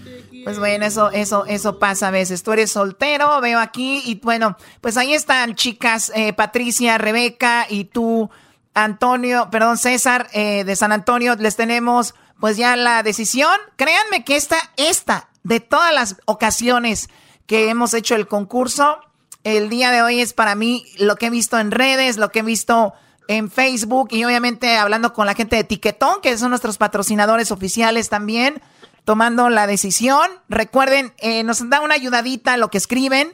Pues 0.43 0.59
bueno, 0.59 0.85
eso, 0.85 1.09
eso, 1.11 1.45
eso 1.45 1.79
pasa 1.79 2.09
a 2.09 2.11
veces. 2.11 2.43
Tú 2.43 2.51
eres 2.51 2.71
soltero, 2.71 3.39
veo 3.39 3.59
aquí, 3.59 4.01
y 4.05 4.15
bueno, 4.15 4.57
pues 4.81 4.97
ahí 4.97 5.13
están 5.13 5.55
chicas, 5.55 6.11
eh, 6.15 6.33
Patricia, 6.33 6.97
Rebeca 6.97 7.65
y 7.69 7.85
tú, 7.85 8.29
Antonio, 8.73 9.47
perdón, 9.51 9.77
César, 9.77 10.27
eh, 10.33 10.63
de 10.65 10.75
San 10.75 10.91
Antonio, 10.91 11.35
les 11.35 11.55
tenemos 11.55 12.13
pues 12.39 12.57
ya 12.57 12.75
la 12.75 13.03
decisión. 13.03 13.53
Créanme 13.77 14.25
que 14.25 14.35
esta, 14.35 14.57
esta, 14.75 15.29
de 15.43 15.61
todas 15.61 15.93
las 15.93 16.17
ocasiones 16.25 17.09
que 17.45 17.69
hemos 17.69 17.93
hecho 17.93 18.15
el 18.15 18.27
concurso, 18.27 18.97
el 19.45 19.69
día 19.69 19.91
de 19.91 20.01
hoy 20.01 20.19
es 20.19 20.33
para 20.33 20.55
mí 20.55 20.85
lo 20.97 21.15
que 21.15 21.27
he 21.27 21.29
visto 21.29 21.57
en 21.59 21.71
redes, 21.71 22.17
lo 22.17 22.31
que 22.31 22.39
he 22.39 22.43
visto 22.43 22.93
en 23.27 23.49
Facebook 23.49 24.09
y 24.11 24.23
obviamente 24.23 24.77
hablando 24.77 25.13
con 25.13 25.25
la 25.25 25.35
gente 25.35 25.55
de 25.55 25.63
Tiquetón, 25.63 26.21
que 26.21 26.37
son 26.37 26.49
nuestros 26.49 26.77
patrocinadores 26.77 27.51
oficiales 27.51 28.09
también, 28.09 28.61
tomando 29.05 29.49
la 29.49 29.67
decisión. 29.67 30.29
Recuerden, 30.49 31.13
eh, 31.19 31.43
nos 31.43 31.69
da 31.69 31.81
una 31.81 31.95
ayudadita 31.95 32.57
lo 32.57 32.69
que 32.69 32.77
escriben 32.77 33.31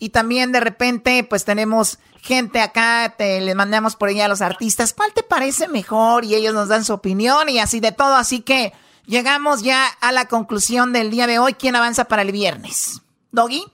y 0.00 0.10
también 0.10 0.52
de 0.52 0.60
repente 0.60 1.24
pues 1.24 1.44
tenemos 1.44 1.98
gente 2.20 2.60
acá, 2.60 3.14
te 3.16 3.40
les 3.40 3.54
mandamos 3.54 3.96
por 3.96 4.08
ahí 4.08 4.20
a 4.20 4.28
los 4.28 4.42
artistas, 4.42 4.92
¿cuál 4.92 5.12
te 5.14 5.22
parece 5.22 5.68
mejor? 5.68 6.24
Y 6.24 6.34
ellos 6.34 6.54
nos 6.54 6.68
dan 6.68 6.84
su 6.84 6.92
opinión 6.92 7.48
y 7.48 7.58
así 7.58 7.80
de 7.80 7.92
todo, 7.92 8.16
así 8.16 8.40
que 8.40 8.72
llegamos 9.06 9.62
ya 9.62 9.86
a 10.00 10.12
la 10.12 10.26
conclusión 10.26 10.92
del 10.92 11.10
día 11.10 11.26
de 11.26 11.38
hoy. 11.38 11.54
¿Quién 11.54 11.76
avanza 11.76 12.04
para 12.04 12.22
el 12.22 12.32
viernes? 12.32 13.00
¿Doggy? 13.32 13.64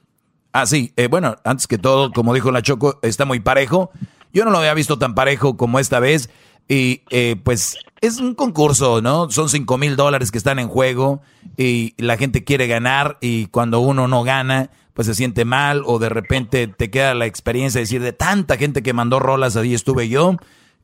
Ah, 0.53 0.67
sí. 0.67 0.93
Eh, 0.97 1.09
bueno, 1.09 1.37
antes 1.45 1.67
que 1.67 1.79
todo, 1.79 2.13
como 2.13 2.33
dijo 2.33 2.53
la 2.53 2.63
Choco, 2.63 3.01
está 3.03 3.25
muy 3.25 3.41
parejo. 3.41 3.91
Yo 4.35 4.45
no 4.45 4.51
lo 4.51 4.59
había 4.59 4.75
visto 4.75 4.99
tan 4.99 5.15
parejo 5.15 5.57
como 5.57 5.79
esta 5.79 6.01
vez. 6.01 6.29
Y 6.69 7.03
eh, 7.11 7.37
pues 7.43 7.79
es 8.01 8.19
un 8.19 8.35
concurso, 8.35 9.01
¿no? 9.01 9.31
Son 9.31 9.49
5 9.49 9.79
mil 9.79 9.97
dólares 9.97 10.31
que 10.31 10.39
están 10.39 10.59
en 10.59 10.69
juego 10.69 11.23
y 11.57 11.95
la 11.97 12.17
gente 12.17 12.45
quiere 12.45 12.67
ganar 12.67 13.19
y 13.21 13.47
cuando 13.47 13.81
uno 13.81 14.09
no 14.09 14.25
gana, 14.25 14.71
pues 14.93 15.07
se 15.07 15.15
siente 15.15 15.45
mal 15.45 15.83
o 15.87 15.99
de 15.99 16.09
repente 16.09 16.67
te 16.67 16.91
queda 16.91 17.15
la 17.15 17.27
experiencia 17.27 17.79
de 17.79 17.85
decir 17.85 18.03
de 18.03 18.13
tanta 18.13 18.57
gente 18.57 18.83
que 18.83 18.93
mandó 18.93 19.21
rolas, 19.21 19.57
ahí 19.57 19.75
estuve 19.75 20.09
yo. 20.09 20.37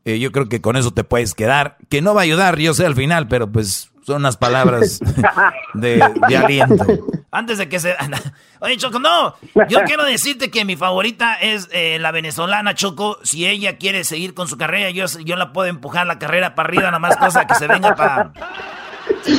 Eh, 0.05 0.19
yo 0.19 0.33
creo 0.33 0.49
que 0.49 0.63
con 0.63 0.77
eso 0.77 0.93
te 0.93 1.05
puedes 1.05 1.35
quedar, 1.35 1.77
que 1.91 2.01
no 2.01 2.15
va 2.15 2.23
a 2.23 2.25
ayudar, 2.25 2.59
yo 2.59 2.73
sé 2.73 2.87
al 2.87 2.95
final, 2.95 3.29
pero 3.29 3.53
pues 3.53 3.90
son 4.03 4.17
unas 4.17 4.37
palabras 4.37 5.01
de, 5.75 6.03
aliento. 6.03 6.85
Antes 7.31 7.59
de 7.59 7.69
que 7.69 7.79
se... 7.79 7.95
Oye, 8.61 8.77
Choco, 8.77 8.99
no. 8.99 9.35
Yo 9.69 9.83
quiero 9.85 10.05
decirte 10.05 10.51
que 10.51 10.65
mi 10.65 10.77
favorita 10.77 11.35
es 11.35 11.69
eh, 11.73 11.99
la 12.01 12.11
venezolana, 12.11 12.75
Choco. 12.75 13.19
Si 13.23 13.47
ella 13.47 13.79
quiere 13.79 14.05
seguir 14.05 14.35
con 14.35 14.49
su 14.49 14.57
carrera, 14.57 14.91
yo, 14.91 15.07
yo 15.25 15.37
la 15.37 15.53
puedo 15.53 15.69
empujar 15.69 16.07
la 16.07 16.19
carrera 16.19 16.55
para 16.55 16.69
arriba, 16.69 16.85
nada 16.85 16.99
más 16.99 17.17
cosa 17.17 17.47
que 17.47 17.55
se 17.55 17.67
venga 17.67 17.95
para... 17.95 18.33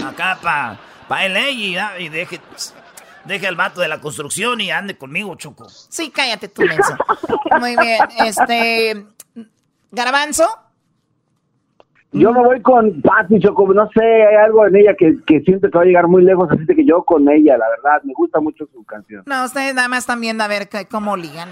Acá, 0.05 0.37
para 0.41 0.79
pa 1.07 1.27
LA 1.27 1.49
y, 1.49 1.77
y 1.99 2.09
deje... 2.09 2.39
Deje 3.23 3.45
al 3.47 3.55
vato 3.55 3.81
de 3.81 3.87
la 3.87 4.01
construcción 4.01 4.61
y 4.61 4.71
ande 4.71 4.97
conmigo, 4.97 5.35
Choco. 5.35 5.69
Sí, 5.69 6.09
cállate 6.09 6.47
tú, 6.47 6.63
menso. 6.63 6.95
Muy 7.59 7.75
bien. 7.77 7.99
Este... 8.25 9.05
Garbanzo. 9.91 10.47
Yo 12.13 12.33
me 12.33 12.43
voy 12.43 12.61
con 12.61 13.01
Patti, 13.01 13.39
Choco, 13.39 13.73
no 13.73 13.89
sé, 13.93 14.03
hay 14.03 14.35
algo 14.35 14.67
en 14.67 14.75
ella 14.75 14.93
que, 14.97 15.17
que 15.25 15.39
siento 15.41 15.69
que 15.69 15.77
va 15.77 15.83
a 15.83 15.87
llegar 15.87 16.07
muy 16.07 16.23
lejos, 16.23 16.49
así 16.51 16.65
que 16.65 16.85
yo 16.85 17.03
con 17.03 17.29
ella, 17.29 17.57
la 17.57 17.69
verdad, 17.69 18.03
me 18.03 18.13
gusta 18.13 18.41
mucho 18.41 18.65
su 18.73 18.83
canción. 18.83 19.23
No, 19.25 19.45
ustedes 19.45 19.73
nada 19.73 19.87
más 19.87 19.99
están 19.99 20.19
viendo 20.19 20.43
a 20.43 20.47
ver 20.47 20.67
cómo 20.89 21.15
ligan. 21.15 21.49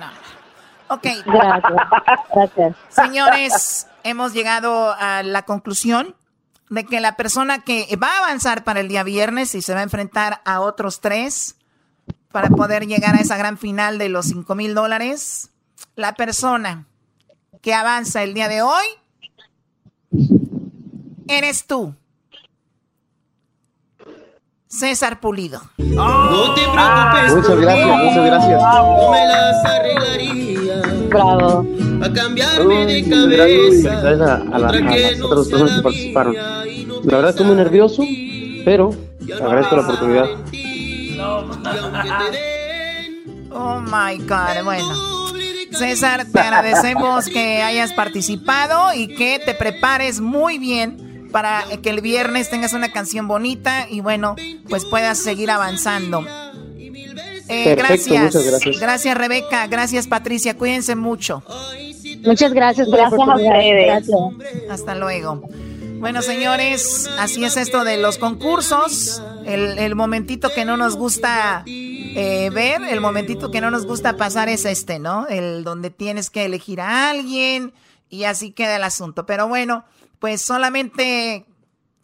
Ok. 0.90 1.08
Gracias. 1.26 2.76
Señores, 2.90 3.88
hemos 4.04 4.34
llegado 4.34 4.94
a 5.00 5.24
la 5.24 5.44
conclusión 5.44 6.16
de 6.70 6.84
que 6.84 7.00
la 7.00 7.16
persona 7.16 7.60
que 7.60 7.88
va 8.02 8.08
a 8.08 8.26
avanzar 8.26 8.66
para 8.66 8.82
el 8.82 8.90
día 8.90 9.04
viernes 9.04 9.56
y 9.56 9.62
se 9.62 9.74
va 9.74 9.80
a 9.80 9.84
enfrentar 9.84 10.42
a 10.46 10.60
otros 10.60 11.00
tres 11.00 11.58
para 12.32 12.50
poder 12.50 12.86
llegar 12.86 13.16
a 13.16 13.20
esa 13.20 13.38
gran 13.38 13.58
final 13.58 13.98
de 13.98 14.10
los 14.10 14.26
cinco 14.28 14.56
mil 14.56 14.76
dólares, 14.76 15.52
la 15.96 16.14
persona 16.14 16.86
que 17.62 17.74
avanza 17.74 18.24
el 18.24 18.34
día 18.34 18.50
de 18.50 18.62
hoy 18.62 18.86
eres 21.30 21.66
tú. 21.66 21.94
César 24.68 25.20
Pulido. 25.20 25.62
No 25.78 26.54
te 26.54 26.62
preocupes. 26.62 27.36
muchas 27.36 27.58
gracias, 27.58 27.88
muchas 27.88 28.26
gracias. 28.26 28.62
No 28.62 29.12
me 29.12 29.26
las 29.26 29.66
arreglaría. 29.66 30.82
Bravo. 31.10 31.66
A 32.04 32.14
cambiarme 32.14 32.86
de 32.86 33.10
cabeza. 33.10 34.02
Gracias 34.02 34.22
a, 34.22 34.36
a, 34.36 34.60
la, 34.60 34.70
a 34.70 34.80
las 34.80 35.22
otras 35.22 35.48
personas 35.48 35.76
que 35.76 35.82
participaron. 35.82 36.36
La 36.36 37.16
verdad 37.16 37.30
estoy 37.32 37.46
muy 37.48 37.56
nervioso, 37.56 38.04
pero 38.64 38.92
agradezco 39.42 39.76
la 39.76 39.82
oportunidad. 39.82 40.26
Oh 43.52 43.82
my 43.82 44.18
God, 44.20 44.64
bueno. 44.64 44.96
César, 45.72 46.26
te 46.32 46.40
agradecemos 46.40 47.26
que 47.26 47.62
hayas 47.64 47.94
participado 47.94 48.94
y 48.94 49.08
que 49.08 49.40
te 49.44 49.54
prepares 49.56 50.20
muy 50.20 50.60
bien 50.60 51.09
para 51.32 51.64
que 51.82 51.90
el 51.90 52.02
viernes 52.02 52.50
tengas 52.50 52.74
una 52.74 52.92
canción 52.92 53.28
bonita 53.28 53.88
y 53.90 54.02
bueno, 54.02 54.36
pues 54.70 54.86
puedas 54.86 55.18
seguir 55.18 55.52
avanzando. 55.52 56.26
Eh, 57.48 57.76
gracias. 57.76 58.36
gracias. 58.36 58.80
Gracias 58.80 59.18
Rebeca, 59.18 59.68
gracias 59.68 60.08
Patricia, 60.08 60.56
cuídense 60.56 60.96
mucho. 60.96 61.44
Muchas 62.24 62.54
gracias, 62.54 62.88
gracias 62.90 63.20
a 63.20 63.36
ustedes. 63.36 64.10
Hasta 64.70 64.96
luego. 64.96 65.42
Bueno, 66.00 66.22
señores, 66.22 67.10
así 67.18 67.44
es 67.44 67.58
esto 67.58 67.84
de 67.84 67.98
los 67.98 68.18
concursos. 68.18 69.22
El, 69.46 69.80
el 69.80 69.96
momentito 69.96 70.50
que 70.54 70.64
no 70.64 70.78
nos 70.78 70.96
gusta 70.96 71.64
eh, 71.66 72.50
ver, 72.50 72.82
el 72.84 73.02
momentito 73.02 73.52
que 73.52 73.62
no 73.62 73.70
nos 73.70 73.86
gusta 73.86 74.18
pasar 74.18 74.50
es 74.50 74.66
este, 74.66 74.98
¿no? 74.98 75.28
El 75.28 75.64
donde 75.64 75.92
tienes 75.92 76.30
que 76.30 76.46
elegir 76.46 76.82
a 76.82 77.12
alguien 77.12 77.72
y 78.10 78.24
así 78.24 78.52
queda 78.52 78.78
el 78.78 78.84
asunto. 78.84 79.26
Pero 79.26 79.48
bueno, 79.48 79.86
pues 80.20 80.42
solamente 80.42 81.46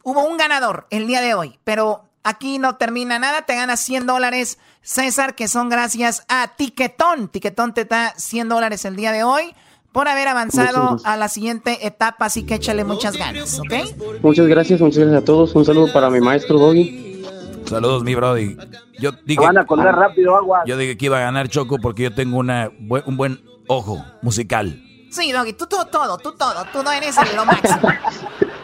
hubo 0.04 0.26
un 0.26 0.38
ganador 0.38 0.88
el 0.90 1.08
día 1.08 1.22
de 1.22 1.34
hoy, 1.34 1.60
pero 1.64 2.04
aquí 2.24 2.58
no 2.60 2.76
termina 2.76 3.20
nada. 3.20 3.44
Te 3.44 3.56
ganas 3.56 3.80
100 3.82 4.08
dólares, 4.08 4.58
César, 4.82 5.36
que 5.36 5.48
son 5.48 5.70
gracias 5.70 6.26
a 6.28 6.54
Tiquetón. 6.56 7.30
Tiquetón 7.30 7.74
te 7.74 7.86
da 7.86 8.14
100 8.18 8.50
dólares 8.50 8.86
el 8.86 8.96
día 8.96 9.12
de 9.12 9.24
hoy 9.24 9.56
por 9.92 10.10
haber 10.10 10.28
avanzado 10.28 10.98
a 11.06 11.16
la 11.16 11.30
siguiente 11.30 11.88
etapa, 11.88 12.26
así 12.26 12.44
que 12.44 12.56
échale 12.56 12.84
muchas 12.84 13.16
ganas, 13.16 13.58
¿ok? 13.62 14.22
Muchas 14.22 14.46
gracias, 14.48 14.82
muchas 14.82 14.98
gracias 14.98 15.22
a 15.22 15.26
todos. 15.26 15.56
Un 15.56 15.64
saludo 15.64 15.94
para 15.94 16.10
mi 16.10 16.20
maestro 16.20 16.60
Doggy. 16.60 17.24
Saludos, 17.66 18.04
mi 18.04 18.14
brody. 18.14 18.58
Yo 19.00 19.12
dije, 19.24 19.42
Van 19.42 19.58
a 19.58 19.66
colgar 19.66 19.96
rápido 19.96 20.36
agua. 20.36 20.64
Yo 20.66 20.78
dije 20.78 20.98
que 20.98 21.06
iba 21.06 21.18
a 21.18 21.22
ganar 21.22 21.48
Choco 21.48 21.78
porque 21.82 22.04
yo 22.04 22.14
tengo 22.14 22.38
una, 22.38 22.70
un 23.06 23.16
buen 23.16 23.40
ojo 23.68 24.04
musical. 24.22 24.85
Sí, 25.16 25.32
Doggy, 25.32 25.54
tú, 25.54 25.66
tú 25.66 25.78
todo, 25.90 26.18
tú 26.18 26.34
todo, 26.34 26.66
tú 26.74 26.84
no 26.84 26.92
eres 26.92 27.16
lo 27.34 27.46
máximo. 27.46 27.90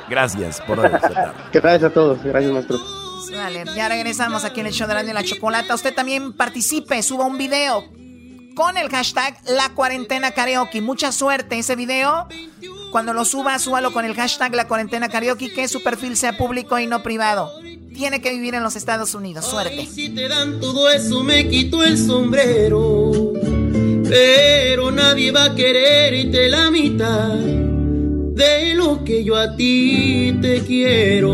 Gracias 0.09 0.59
por 0.61 0.85
aceptar. 0.85 1.33
Gracias 1.53 1.83
a 1.91 1.93
todos, 1.93 2.21
gracias 2.21 2.51
maestro. 2.51 2.77
Vale, 3.31 3.63
ya 3.73 3.87
regresamos 3.87 4.43
aquí 4.43 4.59
en 4.59 4.67
el 4.67 4.73
show 4.73 4.85
de 4.85 4.95
la, 4.95 5.03
de 5.03 5.13
la 5.13 5.23
chocolata. 5.23 5.73
Usted 5.73 5.95
también 5.95 6.33
participe, 6.33 7.01
suba 7.01 7.25
un 7.25 7.37
video 7.37 7.85
con 8.55 8.77
el 8.77 8.89
hashtag 8.89 9.37
La 9.47 9.69
Cuarentena 9.69 10.31
Karaoke. 10.31 10.81
Mucha 10.81 11.13
suerte 11.13 11.57
ese 11.57 11.77
video. 11.77 12.27
Cuando 12.91 13.13
lo 13.13 13.23
suba, 13.23 13.57
súbalo 13.57 13.93
con 13.93 14.03
el 14.03 14.13
hashtag 14.15 14.53
La 14.53 14.67
Cuarentena 14.67 15.07
Karaoke, 15.07 15.53
que 15.53 15.69
su 15.69 15.81
perfil 15.81 16.17
sea 16.17 16.37
público 16.37 16.77
y 16.77 16.87
no 16.87 17.01
privado. 17.03 17.49
tiene 17.93 18.19
que 18.21 18.31
vivir 18.31 18.55
en 18.55 18.63
los 18.63 18.75
Estados 18.75 19.13
Unidos. 19.15 19.45
Suerte. 19.45 19.85
si 19.85 20.09
te 20.09 20.27
dan 20.27 20.59
todo 20.59 20.89
eso, 20.89 21.23
me 21.23 21.47
quito 21.47 21.81
el 21.83 21.97
sombrero. 21.97 23.31
Pero 24.11 24.91
nadie 24.91 25.31
va 25.31 25.45
a 25.45 25.55
quererte 25.55 26.49
la 26.49 26.69
mitad 26.69 27.29
de 27.29 28.73
lo 28.75 29.01
que 29.05 29.23
yo 29.23 29.37
a 29.37 29.55
ti 29.55 30.37
te 30.41 30.59
quiero. 30.65 31.31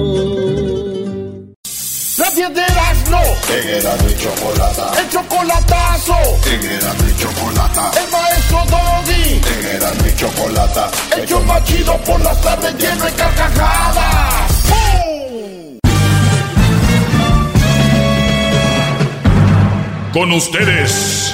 La 2.19 2.29
piedra 2.29 2.93
no. 3.09 3.21
era 3.51 3.95
mi 4.03 4.15
chocolata. 4.15 4.91
El 5.01 5.09
chocolatazo. 5.09 6.17
era 6.45 6.93
mi 6.93 7.17
chocolata. 7.17 7.91
El 7.99 8.11
maestro 8.11 8.63
Doggy. 8.69 9.41
era 9.73 9.91
mi 10.03 10.15
chocolata. 10.15 10.91
El 11.17 11.25
yo 11.25 11.39
machido 11.41 11.97
por 12.05 12.21
las 12.21 12.39
tardes 12.43 12.75
lleno 12.77 13.05
de 13.05 13.11
carcajadas. 13.13 14.51
Con 20.13 20.31
ustedes. 20.31 21.33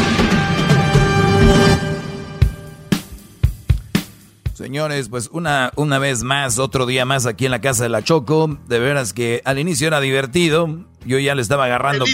Señores, 4.61 5.09
pues 5.09 5.27
una, 5.31 5.71
una 5.75 5.97
vez 5.97 6.21
más, 6.21 6.59
otro 6.59 6.85
día 6.85 7.03
más 7.03 7.25
aquí 7.25 7.45
en 7.45 7.51
la 7.51 7.61
casa 7.61 7.81
de 7.81 7.89
la 7.89 8.03
Choco. 8.03 8.59
De 8.67 8.77
veras 8.77 9.11
que 9.11 9.41
al 9.43 9.57
inicio 9.57 9.87
era 9.87 9.99
divertido. 9.99 10.85
Yo 11.03 11.17
ya 11.17 11.33
le 11.33 11.41
estaba 11.41 11.65
agarrando 11.65 12.05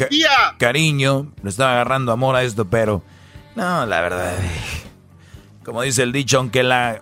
cariño, 0.57 1.33
le 1.43 1.49
estaba 1.49 1.73
agarrando 1.73 2.13
amor 2.13 2.37
a 2.37 2.43
esto, 2.43 2.63
pero 2.63 3.03
no, 3.57 3.85
la 3.85 3.99
verdad. 3.99 4.33
Como 5.65 5.81
dice 5.81 6.03
el 6.03 6.13
dicho, 6.13 6.37
aunque 6.37 6.63
la 6.63 7.01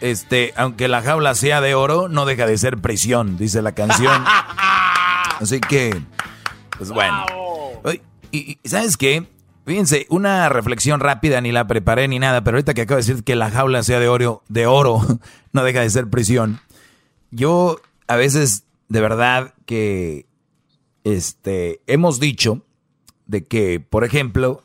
este, 0.00 0.54
aunque 0.56 0.86
la 0.86 1.02
jaula 1.02 1.34
sea 1.34 1.60
de 1.60 1.74
oro, 1.74 2.06
no 2.08 2.24
deja 2.24 2.46
de 2.46 2.56
ser 2.56 2.78
prisión, 2.78 3.36
dice 3.36 3.62
la 3.62 3.72
canción. 3.72 4.24
Así 5.40 5.58
que, 5.58 6.00
pues 6.78 6.90
bueno. 6.90 7.26
Y, 8.30 8.58
¿sabes 8.64 8.96
qué? 8.96 9.26
Fíjense, 9.64 10.06
una 10.10 10.48
reflexión 10.50 11.00
rápida, 11.00 11.40
ni 11.40 11.50
la 11.50 11.66
preparé 11.66 12.06
ni 12.06 12.18
nada, 12.18 12.44
pero 12.44 12.56
ahorita 12.56 12.74
que 12.74 12.82
acabo 12.82 13.00
de 13.00 13.06
decir 13.06 13.24
que 13.24 13.34
la 13.34 13.50
jaula 13.50 13.82
sea 13.82 13.98
de 13.98 14.08
oro, 14.08 14.42
de 14.48 14.66
oro, 14.66 15.00
no 15.52 15.64
deja 15.64 15.80
de 15.80 15.90
ser 15.90 16.08
prisión. 16.08 16.60
Yo 17.30 17.80
a 18.06 18.16
veces, 18.16 18.64
de 18.88 19.00
verdad, 19.00 19.54
que 19.64 20.26
este, 21.04 21.80
hemos 21.86 22.20
dicho 22.20 22.62
de 23.26 23.46
que, 23.46 23.80
por 23.80 24.04
ejemplo, 24.04 24.64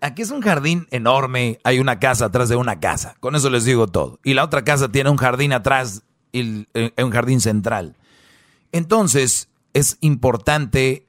aquí 0.00 0.22
es 0.22 0.30
un 0.30 0.40
jardín 0.40 0.88
enorme, 0.90 1.60
hay 1.62 1.78
una 1.78 2.00
casa 2.00 2.26
atrás 2.26 2.48
de 2.48 2.56
una 2.56 2.80
casa, 2.80 3.16
con 3.20 3.36
eso 3.36 3.48
les 3.48 3.64
digo 3.64 3.86
todo. 3.86 4.18
Y 4.24 4.34
la 4.34 4.44
otra 4.44 4.64
casa 4.64 4.90
tiene 4.90 5.10
un 5.10 5.16
jardín 5.16 5.52
atrás, 5.52 6.02
y 6.32 6.66
eh, 6.74 6.92
un 6.98 7.10
jardín 7.10 7.40
central. 7.40 7.96
Entonces, 8.72 9.48
es 9.74 9.98
importante, 10.00 11.06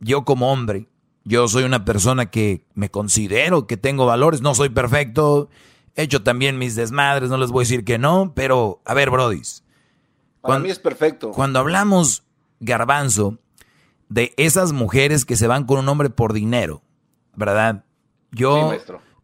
yo 0.00 0.24
como 0.24 0.52
hombre, 0.52 0.86
yo 1.26 1.48
soy 1.48 1.64
una 1.64 1.84
persona 1.84 2.26
que 2.30 2.64
me 2.74 2.88
considero 2.88 3.66
que 3.66 3.76
tengo 3.76 4.06
valores, 4.06 4.42
no 4.42 4.54
soy 4.54 4.68
perfecto, 4.68 5.48
he 5.96 6.04
hecho 6.04 6.22
también 6.22 6.56
mis 6.56 6.76
desmadres, 6.76 7.28
no 7.30 7.36
les 7.36 7.50
voy 7.50 7.62
a 7.62 7.66
decir 7.66 7.84
que 7.84 7.98
no, 7.98 8.32
pero 8.34 8.80
a 8.84 8.94
ver, 8.94 9.10
brodis. 9.10 9.64
Para 10.40 10.60
mí 10.60 10.70
es 10.70 10.78
perfecto. 10.78 11.32
Cuando 11.32 11.58
hablamos, 11.58 12.22
garbanzo, 12.60 13.40
de 14.08 14.34
esas 14.36 14.72
mujeres 14.72 15.24
que 15.24 15.34
se 15.34 15.48
van 15.48 15.64
con 15.64 15.80
un 15.80 15.88
hombre 15.88 16.10
por 16.10 16.32
dinero, 16.32 16.82
¿verdad? 17.34 17.84
Yo, 18.30 18.72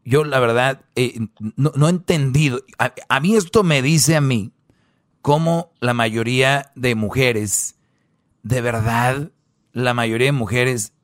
yo 0.04 0.24
la 0.24 0.40
verdad, 0.40 0.80
eh, 0.96 1.20
no, 1.54 1.86
he 1.86 1.90
entendido. 1.90 2.62
A, 3.08 3.20
mí 3.20 3.36
esto 3.36 3.62
me 3.62 3.80
dice 3.80 4.16
a 4.16 4.20
mí 4.20 4.50
cómo 5.20 5.70
la 5.78 5.94
mayoría 5.94 6.72
de 6.74 6.96
mujeres, 6.96 7.76
de 8.42 8.60
verdad, 8.60 9.30
la 9.72 9.94
mayoría 9.94 10.26
de 10.26 10.32
mujeres 10.32 10.94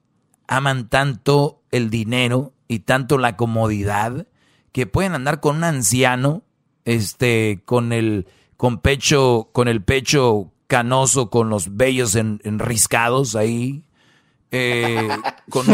aman 0.48 0.88
tanto 0.88 1.62
el 1.70 1.90
dinero 1.90 2.52
y 2.66 2.80
tanto 2.80 3.18
la 3.18 3.36
comodidad 3.36 4.26
que 4.72 4.86
pueden 4.86 5.14
andar 5.14 5.40
con 5.40 5.56
un 5.56 5.64
anciano, 5.64 6.42
este, 6.84 7.62
con 7.64 7.92
el, 7.92 8.26
con 8.56 8.78
pecho, 8.80 9.50
con 9.52 9.68
el 9.68 9.82
pecho 9.82 10.52
canoso, 10.66 11.30
con 11.30 11.48
los 11.48 11.76
vellos 11.76 12.14
enriscados 12.14 13.36
ahí, 13.36 13.84
eh, 14.50 15.08
con, 15.50 15.66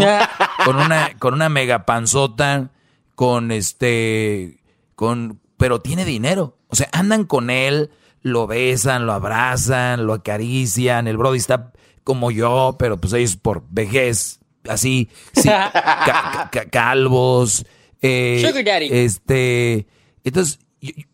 con, 0.64 0.76
una, 0.76 1.10
con 1.18 1.34
una 1.34 1.48
mega 1.48 1.86
panzota, 1.86 2.70
con 3.14 3.52
este, 3.52 4.62
con, 4.94 5.40
pero 5.56 5.80
tiene 5.80 6.04
dinero. 6.04 6.58
O 6.68 6.76
sea, 6.76 6.88
andan 6.92 7.24
con 7.24 7.50
él, 7.50 7.90
lo 8.22 8.46
besan, 8.46 9.06
lo 9.06 9.12
abrazan, 9.12 10.06
lo 10.06 10.14
acarician. 10.14 11.06
El 11.06 11.16
Brody 11.16 11.38
está 11.38 11.72
como 12.04 12.30
yo, 12.30 12.76
pero 12.78 12.98
pues 13.00 13.12
ellos 13.12 13.36
por 13.36 13.64
vejez, 13.68 14.40
así, 14.68 15.08
calvos. 16.70 17.64
Eh, 18.02 18.42
este, 18.90 19.86
entonces, 20.24 20.58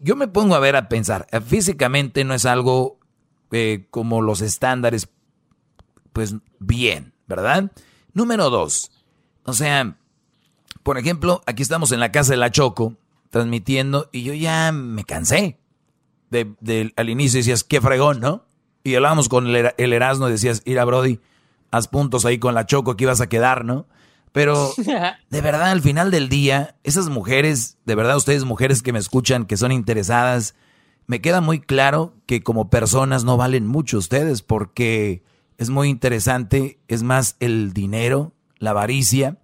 yo, 0.01 0.17
me 0.17 0.29
pongo 0.29 0.55
a 0.55 0.61
ver 0.61 0.77
a 0.77 0.89
pensar, 0.89 1.27
físicamente 1.47 2.25
no 2.25 2.35
es 2.35 2.47
algo 2.47 2.99
eh, 3.53 3.87
como 3.91 4.23
los 4.23 4.41
estándares, 4.41 5.09
pues 6.13 6.35
bien. 6.59 7.13
¿verdad? 7.31 7.71
Número 8.13 8.51
dos, 8.51 8.91
o 9.45 9.53
sea, 9.53 9.97
por 10.83 10.99
ejemplo, 10.99 11.43
aquí 11.47 11.63
estamos 11.63 11.93
en 11.93 12.01
la 12.01 12.11
casa 12.11 12.33
de 12.33 12.39
la 12.39 12.51
Choco, 12.51 12.97
transmitiendo, 13.31 14.11
y 14.13 14.25
yo 14.25 14.35
ya 14.35 14.73
me 14.73 15.05
cansé. 15.05 15.59
De, 16.29 16.93
al 16.97 17.09
inicio 17.09 17.39
decías, 17.39 17.65
qué 17.65 17.81
fregón, 17.81 18.21
¿no? 18.21 18.45
Y 18.83 18.97
hablábamos 18.97 19.29
con 19.29 19.47
el, 19.47 19.73
el 19.77 19.93
Erasmo 19.93 20.29
y 20.29 20.33
decías, 20.33 20.63
a 20.67 20.85
Brody, 20.85 21.21
haz 21.71 21.89
puntos 21.89 22.25
ahí 22.25 22.39
con 22.39 22.55
la 22.55 22.67
Choco, 22.67 22.97
que 22.97 23.05
ibas 23.05 23.21
a 23.21 23.29
quedar, 23.29 23.65
¿no? 23.65 23.87
Pero 24.33 24.73
de 25.31 25.41
verdad, 25.41 25.71
al 25.71 25.81
final 25.81 26.11
del 26.11 26.29
día, 26.29 26.77
esas 26.85 27.09
mujeres, 27.09 27.79
de 27.85 27.95
verdad 27.95 28.17
ustedes 28.17 28.45
mujeres 28.45 28.83
que 28.83 28.93
me 28.93 28.99
escuchan, 28.99 29.45
que 29.45 29.57
son 29.57 29.73
interesadas, 29.73 30.55
me 31.07 31.21
queda 31.21 31.41
muy 31.41 31.61
claro 31.61 32.15
que 32.27 32.43
como 32.43 32.71
personas 32.71 33.25
no 33.25 33.37
valen 33.37 33.67
mucho 33.67 33.99
ustedes 33.99 34.43
porque 34.43 35.25
es 35.59 35.69
muy 35.69 35.89
interesante, 35.89 36.79
es 36.89 37.03
más 37.03 37.37
el 37.41 37.73
dinero, 37.73 38.33
la 38.59 38.71
avaricia. 38.71 39.39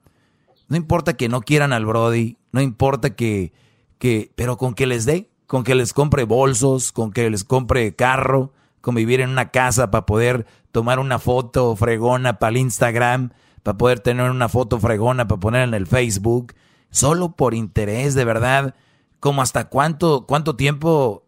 No 0.68 0.76
importa 0.76 1.16
que 1.16 1.28
no 1.28 1.40
quieran 1.42 1.72
al 1.72 1.84
Brody, 1.84 2.38
no 2.52 2.60
importa 2.60 3.14
que, 3.16 3.52
que, 3.98 4.30
pero 4.36 4.56
con 4.56 4.74
que 4.74 4.86
les 4.86 5.04
dé, 5.04 5.28
con 5.46 5.64
que 5.64 5.74
les 5.74 5.92
compre 5.92 6.24
bolsos, 6.24 6.92
con 6.92 7.12
que 7.12 7.28
les 7.30 7.44
compre 7.44 7.94
carro, 7.94 8.52
con 8.86 8.94
vivir 8.94 9.20
en 9.20 9.30
una 9.30 9.50
casa 9.50 9.90
para 9.90 10.06
poder 10.06 10.46
tomar 10.70 11.00
una 11.00 11.18
foto 11.18 11.74
fregona 11.74 12.38
para 12.38 12.50
el 12.50 12.58
Instagram, 12.58 13.32
para 13.64 13.76
poder 13.76 13.98
tener 13.98 14.30
una 14.30 14.48
foto 14.48 14.78
fregona 14.78 15.26
para 15.26 15.40
poner 15.40 15.62
en 15.62 15.74
el 15.74 15.88
Facebook, 15.88 16.54
solo 16.90 17.32
por 17.34 17.52
interés, 17.52 18.14
de 18.14 18.24
verdad, 18.24 18.76
como 19.18 19.42
hasta 19.42 19.68
cuánto, 19.68 20.24
cuánto 20.24 20.54
tiempo 20.54 21.24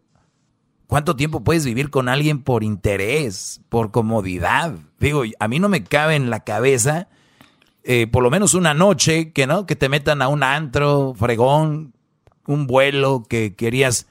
¿Cuánto 0.87 1.17
tiempo 1.17 1.45
puedes 1.45 1.67
vivir 1.67 1.91
con 1.91 2.09
alguien 2.09 2.43
por 2.43 2.65
interés, 2.65 3.61
por 3.69 3.91
comodidad? 3.91 4.75
Digo, 4.99 5.25
a 5.39 5.49
mí 5.49 5.59
no 5.59 5.69
me 5.69 5.85
cabe 5.85 6.15
en 6.15 6.31
la 6.31 6.45
cabeza, 6.45 7.09
eh, 7.83 8.07
por 8.07 8.23
lo 8.23 8.31
menos 8.31 8.55
una 8.55 8.73
noche, 8.73 9.33
que 9.33 9.47
no, 9.47 9.67
que 9.67 9.77
te 9.77 9.91
metan 9.91 10.23
a 10.23 10.29
un 10.29 10.43
antro, 10.43 11.13
fregón, 11.15 11.93
un 12.47 12.67
vuelo 12.67 13.25
que 13.29 13.55
querías 13.55 14.07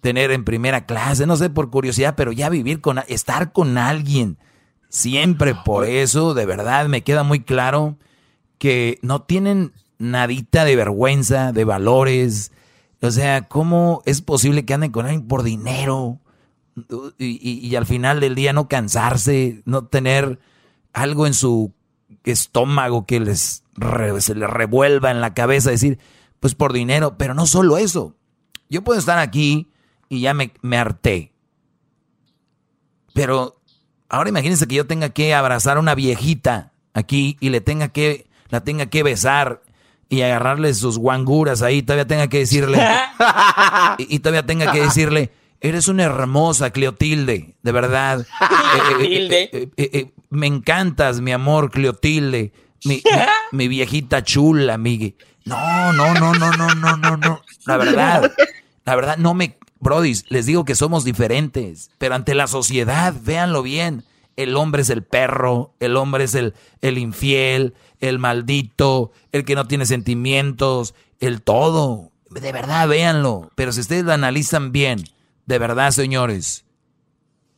tener 0.00 0.30
en 0.30 0.44
primera 0.44 0.86
clase, 0.86 1.26
no 1.26 1.36
sé, 1.36 1.50
por 1.50 1.70
curiosidad, 1.70 2.14
pero 2.16 2.32
ya 2.32 2.48
vivir 2.48 2.80
con, 2.80 3.00
estar 3.08 3.52
con 3.52 3.78
alguien, 3.78 4.38
siempre 4.88 5.54
por 5.54 5.84
eso, 5.84 6.34
de 6.34 6.46
verdad, 6.46 6.86
me 6.88 7.02
queda 7.02 7.22
muy 7.22 7.40
claro 7.40 7.98
que 8.58 8.98
no 9.02 9.22
tienen 9.22 9.72
nadita 9.98 10.64
de 10.64 10.76
vergüenza, 10.76 11.52
de 11.52 11.64
valores, 11.64 12.52
o 13.00 13.10
sea, 13.10 13.48
¿cómo 13.48 14.02
es 14.06 14.22
posible 14.22 14.64
que 14.64 14.74
anden 14.74 14.90
con 14.90 15.06
alguien 15.06 15.28
por 15.28 15.42
dinero? 15.42 16.20
Y, 17.18 17.74
al 17.74 17.86
final 17.86 18.20
del 18.20 18.36
día 18.36 18.52
no 18.52 18.68
cansarse, 18.68 19.62
no 19.64 19.86
tener 19.86 20.38
algo 20.92 21.26
en 21.26 21.34
su 21.34 21.72
estómago 22.24 23.04
que 23.04 23.18
les 23.18 23.64
se 24.20 24.34
les 24.34 24.50
revuelva 24.50 25.10
en 25.10 25.20
la 25.20 25.34
cabeza, 25.34 25.70
decir, 25.70 25.98
pues 26.40 26.54
por 26.54 26.72
dinero, 26.72 27.16
pero 27.16 27.34
no 27.34 27.46
solo 27.46 27.78
eso. 27.78 28.16
Yo 28.68 28.82
puedo 28.82 28.98
estar 28.98 29.18
aquí 29.18 29.70
y 30.08 30.20
ya 30.20 30.34
me, 30.34 30.52
me 30.62 30.78
harté. 30.78 31.32
Pero 33.14 33.60
ahora 34.08 34.28
imagínense 34.28 34.66
que 34.66 34.76
yo 34.76 34.86
tenga 34.86 35.10
que 35.10 35.34
abrazar 35.34 35.76
a 35.76 35.80
una 35.80 35.94
viejita 35.94 36.72
aquí 36.94 37.36
y 37.40 37.50
le 37.50 37.60
tenga 37.60 37.88
que, 37.88 38.26
la 38.48 38.62
tenga 38.62 38.86
que 38.86 39.02
besar 39.02 39.62
y 40.08 40.22
agarrarle 40.22 40.72
sus 40.74 40.98
guanguras 40.98 41.62
ahí, 41.62 41.82
todavía 41.82 42.06
tenga 42.06 42.28
que 42.28 42.38
decirle, 42.38 42.78
y, 43.98 44.18
todavía 44.20 44.46
tenga 44.46 44.72
que 44.72 44.80
decirle, 44.80 45.32
Eres 45.60 45.88
una 45.88 46.04
hermosa 46.04 46.70
Cleotilde, 46.70 47.56
de 47.62 47.72
verdad. 47.72 48.24
Eh, 49.02 49.42
eh, 49.52 49.70
eh, 49.76 50.10
me 50.30 50.46
encantas, 50.46 51.20
mi 51.20 51.32
amor, 51.32 51.70
Cleotilde. 51.70 52.52
Mi, 52.84 53.02
mi, 53.50 53.66
viejita 53.68 54.22
chula, 54.22 54.78
Miguel. 54.78 55.16
No, 55.44 55.92
no, 55.92 56.14
no, 56.14 56.32
no, 56.34 56.52
no, 56.52 56.74
no, 56.76 56.96
no, 56.96 57.16
no. 57.16 57.42
La 57.66 57.76
verdad, 57.76 58.32
la 58.84 58.94
verdad, 58.94 59.16
no 59.16 59.34
me... 59.34 59.58
Brody, 59.80 60.14
les 60.28 60.46
digo 60.46 60.64
que 60.64 60.74
somos 60.74 61.04
diferentes, 61.04 61.90
pero 61.98 62.14
ante 62.14 62.34
la 62.34 62.46
sociedad, 62.46 63.14
véanlo 63.22 63.62
bien. 63.62 64.04
El 64.36 64.56
hombre 64.56 64.82
es 64.82 64.90
el 64.90 65.02
perro, 65.02 65.74
el 65.80 65.96
hombre 65.96 66.24
es 66.24 66.34
el, 66.34 66.54
el 66.80 66.98
infiel, 66.98 67.74
el 68.00 68.18
maldito, 68.18 69.10
el 69.32 69.44
que 69.44 69.54
no 69.54 69.66
tiene 69.66 69.86
sentimientos, 69.86 70.94
el 71.18 71.42
todo. 71.42 72.12
De 72.30 72.52
verdad, 72.52 72.86
véanlo. 72.88 73.50
Pero 73.56 73.72
si 73.72 73.80
ustedes 73.80 74.04
lo 74.04 74.12
analizan 74.12 74.70
bien, 74.70 75.02
de 75.46 75.58
verdad, 75.58 75.90
señores, 75.90 76.64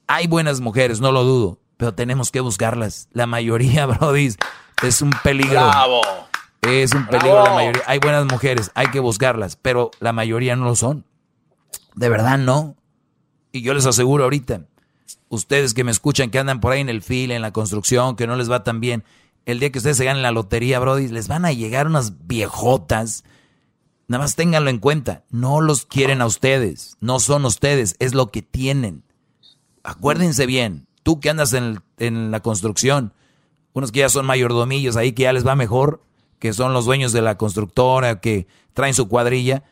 hay 0.07 0.27
buenas 0.27 0.61
mujeres, 0.61 1.01
no 1.01 1.13
lo 1.13 1.25
dudo, 1.25 1.59
pero 1.77 1.95
tenemos 1.95 2.31
que 2.31 2.41
buscarlas. 2.41 3.09
La 3.13 3.27
mayoría, 3.27 3.87
Brody, 3.87 4.35
es 4.83 5.03
un 5.03 5.11
peligro. 5.23 5.61
Bravo. 5.69 6.01
Es 6.63 6.95
un 6.95 7.07
peligro 7.07 7.43
la 7.43 7.55
mayoría. 7.55 7.83
Hay 7.87 7.99
buenas 7.99 8.27
mujeres, 8.27 8.71
hay 8.75 8.89
que 8.89 9.01
buscarlas, 9.01 9.57
pero 9.57 9.91
la 10.01 10.13
mayoría 10.13 10.57
no 10.57 10.67
lo 10.67 10.77
son. 10.77 11.05
De 11.95 12.09
verdad 12.09 12.39
no. 12.39 12.77
Y 13.53 13.63
yo 13.63 13.75
les 13.75 13.87
aseguro 13.87 14.25
ahorita, 14.25 14.63
ustedes 15.29 15.75
que 15.75 15.85
me 15.85 15.91
escuchan, 15.91 16.31
que 16.31 16.39
andan 16.39 16.61
por 16.61 16.73
ahí 16.73 16.81
en 16.81 16.89
el 16.89 17.03
fil, 17.03 17.31
en 17.31 17.43
la 17.43 17.53
construcción, 17.53 18.17
que 18.17 18.27
no 18.27 18.37
les 18.37 18.51
va 18.51 18.63
tan 18.63 18.81
bien, 18.81 19.05
el 19.47 19.59
día 19.59 19.73
que 19.73 19.79
ustedes 19.79 19.97
se 19.97 20.05
ganen 20.05 20.23
la 20.23 20.31
lotería, 20.31 20.79
Brody, 20.79 21.09
les 21.09 21.29
van 21.29 21.45
a 21.45 21.53
llegar 21.53 21.87
unas 21.87 22.27
viejotas. 22.27 23.25
Nada 24.07 24.25
más 24.25 24.37
ténganlo 24.37 24.71
en 24.71 24.79
cuenta, 24.79 25.25
no 25.31 25.61
los 25.61 25.87
quieren 25.87 26.21
a 26.21 26.27
ustedes, 26.27 26.97
no 27.01 27.21
son 27.21 27.45
ustedes, 27.45 27.97
es 27.99 28.15
lo 28.15 28.31
que 28.31 28.43
tienen. 28.43 29.05
Acuérdense 29.83 30.47
bien, 30.47 30.87
tú 31.03 31.21
que 31.21 31.31
andas 31.31 31.55
en, 31.55 32.31
la 32.31 32.41
construcción, 32.41 33.15
unos 33.73 33.93
que 33.93 34.01
ya 34.01 34.09
son 34.09 34.27
mayordomillos 34.27 34.97
ahí 34.97 35.13
que 35.13 35.23
ya 35.23 35.33
les 35.33 35.47
va 35.47 35.55
mejor, 35.55 36.03
que 36.39 36.53
son 36.53 36.73
los 36.73 36.85
dueños 36.85 37.13
de 37.13 37.23
la 37.23 37.39
constructora, 37.39 38.21
que 38.21 38.47
traen 38.73 38.95
su 38.95 39.09
cuadrilla, 39.09 39.63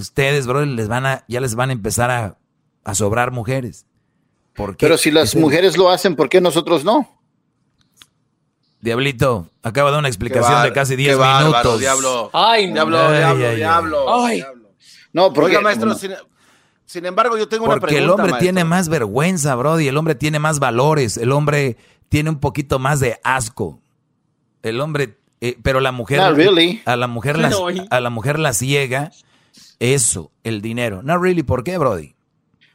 ustedes, 0.00 0.46
bro, 0.46 0.64
les 0.64 0.88
van 0.88 1.06
a, 1.06 1.24
ya 1.28 1.40
les 1.40 1.54
van 1.54 1.70
a 1.70 1.72
empezar 1.72 2.10
a, 2.10 2.38
a 2.84 2.94
sobrar 2.94 3.32
mujeres. 3.32 3.86
¿Por 4.54 4.76
Pero 4.76 4.98
si 4.98 5.10
las 5.10 5.36
mujeres 5.36 5.76
lo 5.76 5.90
hacen, 5.90 6.16
¿por 6.16 6.28
qué 6.28 6.40
nosotros 6.40 6.84
no? 6.84 7.20
Diablito, 8.80 9.48
acaba 9.62 9.90
de 9.90 9.92
dar 9.92 9.98
una 10.00 10.08
explicación 10.08 10.62
de 10.62 10.72
casi 10.72 10.96
10 10.96 11.18
minutos. 11.18 11.80
Diablo. 11.80 12.30
Ay, 12.32 12.72
diablo, 12.72 13.12
diablo, 13.12 13.54
diablo, 13.54 14.24
Ay. 14.24 14.44
No, 15.12 15.32
porque, 15.32 15.56
Oiga, 15.56 15.60
maestro, 15.60 15.94
sin, 16.84 17.04
embargo, 17.04 17.36
yo 17.36 17.48
tengo 17.48 17.64
una 17.64 17.80
pregunta. 17.80 17.86
Porque 17.86 17.98
el 17.98 18.10
hombre 18.10 18.32
tiene 18.38 18.64
más 18.64 18.88
vergüenza, 18.88 19.54
Brody. 19.54 19.88
El 19.88 19.96
hombre 19.96 20.14
tiene 20.14 20.38
más 20.38 20.58
valores. 20.58 21.16
El 21.16 21.32
hombre 21.32 21.76
tiene 22.08 22.30
un 22.30 22.38
poquito 22.38 22.78
más 22.78 23.00
de 23.00 23.18
asco. 23.24 23.80
El 24.62 24.80
hombre, 24.80 25.18
eh, 25.40 25.58
pero 25.62 25.80
la 25.80 25.92
mujer, 25.92 26.20
a 26.20 26.30
la 26.30 27.06
mujer 27.06 27.36
a 27.90 28.00
la 28.00 28.10
mujer 28.10 28.38
la 28.38 28.52
ciega 28.52 29.10
eso, 29.80 30.32
el 30.44 30.60
dinero. 30.60 31.02
No 31.02 31.18
really, 31.18 31.42
¿por 31.42 31.64
qué, 31.64 31.78
Brody? 31.78 32.14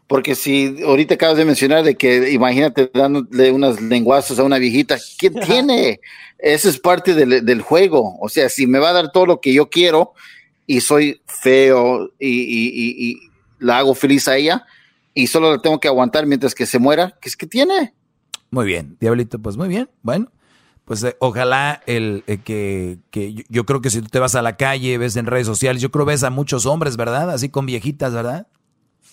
Porque 0.07 0.35
si 0.35 0.83
ahorita 0.85 1.15
acabas 1.15 1.37
de 1.37 1.45
mencionar 1.45 1.83
de 1.83 1.95
que 1.95 2.31
imagínate 2.31 2.91
dándole 2.93 3.51
unas 3.51 3.81
lenguazos 3.81 4.37
a 4.37 4.43
una 4.43 4.57
viejita, 4.57 4.97
¿qué 5.17 5.29
tiene? 5.29 6.01
Eso 6.37 6.69
es 6.69 6.77
parte 6.77 7.13
del, 7.13 7.61
juego. 7.61 8.17
O 8.19 8.29
sea, 8.29 8.49
si 8.49 8.67
me 8.67 8.79
va 8.79 8.89
a 8.89 8.93
dar 8.93 9.11
todo 9.11 9.25
lo 9.25 9.41
que 9.41 9.53
yo 9.53 9.69
quiero 9.69 10.13
y 10.67 10.81
soy 10.81 11.21
feo 11.25 12.11
y, 12.19 13.17
la 13.59 13.77
hago 13.77 13.95
feliz 13.95 14.27
a 14.27 14.35
ella 14.35 14.65
y 15.13 15.27
solo 15.27 15.51
la 15.51 15.61
tengo 15.61 15.79
que 15.79 15.87
aguantar 15.87 16.25
mientras 16.25 16.53
que 16.53 16.65
se 16.65 16.79
muera, 16.79 17.17
¿qué 17.21 17.29
es 17.29 17.37
que 17.37 17.47
tiene? 17.47 17.93
Muy 18.51 18.65
bien, 18.65 18.97
Diablito, 18.99 19.39
pues 19.39 19.55
muy 19.55 19.69
bien. 19.69 19.89
Bueno, 20.01 20.32
pues 20.85 21.03
eh, 21.03 21.15
ojalá 21.19 21.81
el 21.85 22.23
eh, 22.27 22.39
que, 22.39 22.99
que 23.09 23.33
yo, 23.49 23.65
creo 23.65 23.81
que 23.81 23.89
si 23.89 24.01
tú 24.01 24.09
te 24.09 24.19
vas 24.19 24.35
a 24.35 24.41
la 24.41 24.57
calle, 24.57 24.97
ves 24.97 25.15
en 25.15 25.25
redes 25.25 25.47
sociales, 25.47 25.81
yo 25.81 25.91
creo 25.91 26.05
ves 26.05 26.23
a 26.23 26.29
muchos 26.29 26.65
hombres, 26.65 26.97
¿verdad? 26.97 27.29
Así 27.31 27.49
con 27.49 27.65
viejitas, 27.65 28.13
¿verdad? 28.13 28.47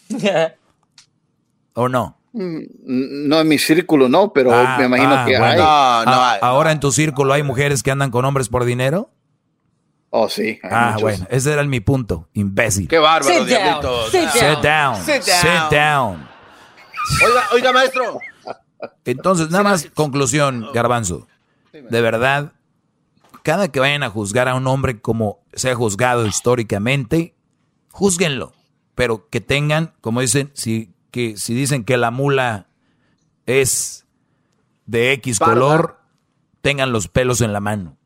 ¿O 1.74 1.88
no? 1.88 2.18
Mm, 2.32 3.28
no 3.28 3.40
en 3.40 3.48
mi 3.48 3.58
círculo, 3.58 4.08
no, 4.08 4.32
pero 4.32 4.52
ah, 4.52 4.76
me 4.78 4.86
imagino 4.86 5.14
ah, 5.14 5.24
que 5.26 5.36
hay. 5.36 5.58
Ah, 5.60 6.38
¿Ahora 6.42 6.72
en 6.72 6.80
tu 6.80 6.90
círculo 6.92 7.32
hay 7.32 7.42
mujeres 7.42 7.82
que 7.82 7.90
andan 7.90 8.10
con 8.10 8.24
hombres 8.24 8.48
por 8.48 8.64
dinero? 8.64 9.10
Oh, 10.10 10.28
sí. 10.28 10.58
Ah, 10.64 10.96
bueno, 11.00 11.24
ese 11.30 11.52
era 11.52 11.62
mi 11.62 11.78
punto, 11.78 12.28
imbécil. 12.34 12.88
Qué 12.88 12.98
bárbaro, 12.98 13.46
Sit 14.10 14.28
Sit 14.28 14.58
down. 14.60 14.96
Sit 15.04 15.70
down. 15.70 16.28
Oiga, 17.24 17.42
oiga, 17.52 17.72
maestro. 17.72 18.18
Entonces, 19.04 19.50
nada 19.50 19.62
más 19.62 19.88
conclusión, 19.94 20.66
Garbanzo. 20.74 21.28
De 21.72 22.00
verdad, 22.00 22.52
cada 23.42 23.68
que 23.68 23.80
vayan 23.80 24.02
a 24.02 24.10
juzgar 24.10 24.48
a 24.48 24.54
un 24.54 24.66
hombre 24.66 25.00
como 25.00 25.40
se 25.52 25.70
ha 25.70 25.74
juzgado 25.74 26.26
históricamente, 26.26 27.34
juzguenlo. 27.90 28.52
Pero 28.94 29.28
que 29.28 29.40
tengan, 29.40 29.94
como 30.00 30.20
dicen, 30.20 30.50
si 30.54 30.92
que 31.10 31.36
si 31.36 31.54
dicen 31.54 31.84
que 31.84 31.96
la 31.96 32.10
mula 32.10 32.68
es 33.46 34.06
de 34.86 35.12
X 35.12 35.38
color, 35.38 36.00
tengan 36.60 36.92
los 36.92 37.08
pelos 37.08 37.40
en 37.40 37.52
la 37.52 37.60
mano. 37.60 37.96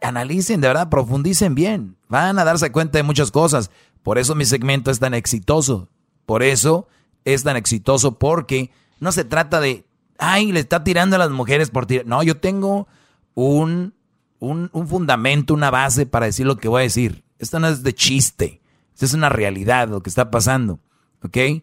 Analicen, 0.00 0.60
de 0.60 0.68
verdad, 0.68 0.88
profundicen 0.88 1.54
bien. 1.54 1.96
Van 2.08 2.38
a 2.38 2.44
darse 2.44 2.72
cuenta 2.72 2.98
de 2.98 3.04
muchas 3.04 3.30
cosas. 3.30 3.70
Por 4.02 4.18
eso 4.18 4.34
mi 4.34 4.44
segmento 4.44 4.90
es 4.90 4.98
tan 4.98 5.14
exitoso. 5.14 5.88
Por 6.26 6.42
eso 6.42 6.88
es 7.24 7.44
tan 7.44 7.56
exitoso 7.56 8.18
porque 8.18 8.70
no 8.98 9.12
se 9.12 9.24
trata 9.24 9.60
de, 9.60 9.84
ay, 10.18 10.50
le 10.50 10.60
está 10.60 10.82
tirando 10.82 11.16
a 11.16 11.18
las 11.20 11.30
mujeres 11.30 11.70
por 11.70 11.86
tirar. 11.86 12.06
No, 12.06 12.22
yo 12.22 12.38
tengo 12.38 12.88
un, 13.34 13.94
un, 14.38 14.70
un 14.72 14.88
fundamento, 14.88 15.54
una 15.54 15.70
base 15.70 16.06
para 16.06 16.26
decir 16.26 16.46
lo 16.46 16.56
que 16.56 16.68
voy 16.68 16.80
a 16.80 16.84
decir. 16.84 17.24
Esto 17.38 17.58
no 17.58 17.68
es 17.68 17.82
de 17.82 17.94
chiste. 17.94 18.60
Esto 18.92 19.06
es 19.06 19.14
una 19.14 19.28
realidad 19.28 19.88
lo 19.88 20.02
que 20.02 20.10
está 20.10 20.30
pasando. 20.30 20.78
¿Ok? 21.22 21.62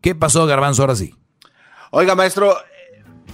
¿Qué 0.00 0.14
pasó, 0.14 0.46
Garbanzo, 0.46 0.82
ahora 0.82 0.94
sí? 0.94 1.14
Oiga, 1.90 2.14
maestro, 2.14 2.56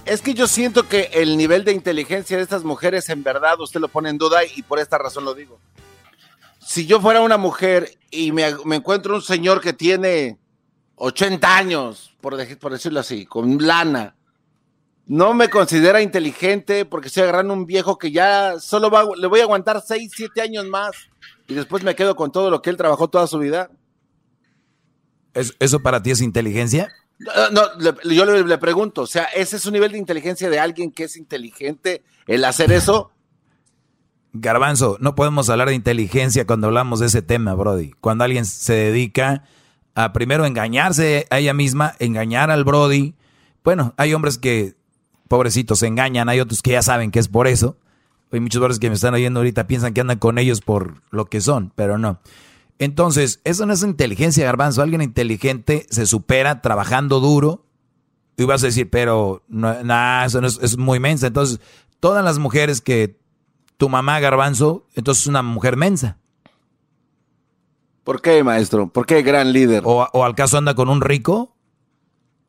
es 0.05 0.21
que 0.21 0.33
yo 0.33 0.47
siento 0.47 0.87
que 0.87 1.09
el 1.13 1.37
nivel 1.37 1.63
de 1.63 1.71
inteligencia 1.71 2.37
de 2.37 2.43
estas 2.43 2.63
mujeres, 2.63 3.09
en 3.09 3.23
verdad, 3.23 3.59
usted 3.59 3.79
lo 3.79 3.87
pone 3.87 4.09
en 4.09 4.17
duda 4.17 4.41
y 4.55 4.61
por 4.61 4.79
esta 4.79 4.97
razón 4.97 5.25
lo 5.25 5.33
digo. 5.33 5.59
Si 6.59 6.85
yo 6.85 6.99
fuera 7.01 7.21
una 7.21 7.37
mujer 7.37 7.97
y 8.09 8.31
me, 8.31 8.47
encuentro 8.47 9.15
un 9.15 9.21
señor 9.21 9.61
que 9.61 9.73
tiene 9.73 10.39
80 10.95 11.57
años, 11.57 12.15
por, 12.21 12.35
por 12.57 12.71
decirlo 12.71 12.99
así, 12.99 13.25
con 13.25 13.57
lana, 13.65 14.14
no 15.07 15.33
me 15.33 15.49
considera 15.49 16.01
inteligente 16.01 16.85
porque 16.85 17.07
estoy 17.07 17.23
agarrando 17.23 17.53
un 17.53 17.65
viejo 17.65 17.97
que 17.97 18.11
ya 18.11 18.59
solo 18.59 18.89
va, 18.89 19.05
le 19.15 19.27
voy 19.27 19.39
a 19.39 19.43
aguantar 19.43 19.83
6, 19.85 20.11
7 20.15 20.41
años 20.41 20.65
más 20.65 20.91
y 21.47 21.53
después 21.53 21.83
me 21.83 21.95
quedo 21.95 22.15
con 22.15 22.31
todo 22.31 22.49
lo 22.49 22.61
que 22.61 22.69
él 22.69 22.77
trabajó 22.77 23.07
toda 23.07 23.27
su 23.27 23.37
vida. 23.37 23.69
¿Eso 25.33 25.81
para 25.81 26.01
ti 26.01 26.11
es 26.11 26.21
inteligencia? 26.21 26.89
No, 27.19 27.79
yo 28.03 28.25
le, 28.25 28.57
pregunto, 28.57 29.03
o 29.03 29.07
sea, 29.07 29.25
¿ese 29.25 29.57
es 29.57 29.65
un 29.65 29.73
nivel 29.73 29.91
de 29.91 29.97
inteligencia 29.97 30.49
de 30.49 30.59
alguien 30.59 30.91
que 30.91 31.05
es 31.05 31.15
inteligente 31.17 32.03
el 32.27 32.43
hacer 32.43 32.71
eso? 32.71 33.11
Garbanzo, 34.33 34.97
no 34.99 35.15
podemos 35.15 35.49
hablar 35.49 35.69
de 35.69 35.75
inteligencia 35.75 36.45
cuando 36.45 36.67
hablamos 36.67 36.99
de 36.99 37.05
ese 37.05 37.21
tema, 37.21 37.53
Brody. 37.53 37.91
Cuando 38.01 38.23
alguien 38.23 38.45
se 38.45 38.73
dedica 38.73 39.43
a 39.93 40.11
primero 40.11 40.45
engañarse 40.45 41.25
a 41.29 41.39
ella 41.39 41.53
misma, 41.53 41.95
engañar 41.99 42.51
al 42.51 42.65
Brody. 42.65 43.15
Bueno, 43.63 43.93
hay 43.97 44.13
hombres 44.13 44.37
que, 44.37 44.75
pobrecitos, 45.27 45.79
se 45.79 45.87
engañan, 45.87 46.29
hay 46.29 46.39
otros 46.39 46.61
que 46.61 46.71
ya 46.71 46.81
saben 46.81 47.11
que 47.11 47.19
es 47.19 47.27
por 47.27 47.47
eso. 47.47 47.77
Hay 48.31 48.39
muchos 48.39 48.61
hombres 48.61 48.79
que 48.79 48.89
me 48.89 48.95
están 48.95 49.13
oyendo 49.13 49.39
ahorita 49.39 49.67
piensan 49.67 49.93
que 49.93 50.01
andan 50.01 50.19
con 50.19 50.37
ellos 50.37 50.61
por 50.61 51.01
lo 51.11 51.25
que 51.25 51.41
son, 51.41 51.71
pero 51.75 51.97
no. 51.97 52.19
Entonces, 52.79 53.39
eso 53.43 53.65
no 53.65 53.73
es 53.73 53.83
inteligencia, 53.83 54.45
garbanzo. 54.45 54.81
Alguien 54.81 55.01
inteligente 55.01 55.85
se 55.89 56.05
supera 56.05 56.61
trabajando 56.61 57.19
duro. 57.19 57.65
Y 58.37 58.43
vas 58.43 58.63
a 58.63 58.65
decir, 58.65 58.89
pero 58.89 59.43
no, 59.47 59.71
eso 60.25 60.41
no 60.41 60.47
es, 60.47 60.77
muy 60.77 60.99
mensa. 60.99 61.27
Entonces, 61.27 61.61
todas 62.01 62.23
las 62.23 62.37
mujeres 62.37 62.81
que 62.81 63.17
tu 63.77 63.87
mamá, 63.87 64.19
garbanzo, 64.19 64.87
entonces 64.93 65.23
es 65.23 65.27
una 65.27 65.41
mujer 65.41 65.77
mensa. 65.77 66.17
¿Por 68.03 68.21
qué, 68.21 68.43
maestro? 68.43 68.89
¿Por 68.89 69.05
qué 69.05 69.21
gran 69.21 69.53
líder? 69.53 69.83
¿O, 69.85 70.23
al 70.23 70.35
caso 70.35 70.57
anda 70.57 70.75
con 70.75 70.89
un 70.89 70.99
rico? 70.99 71.54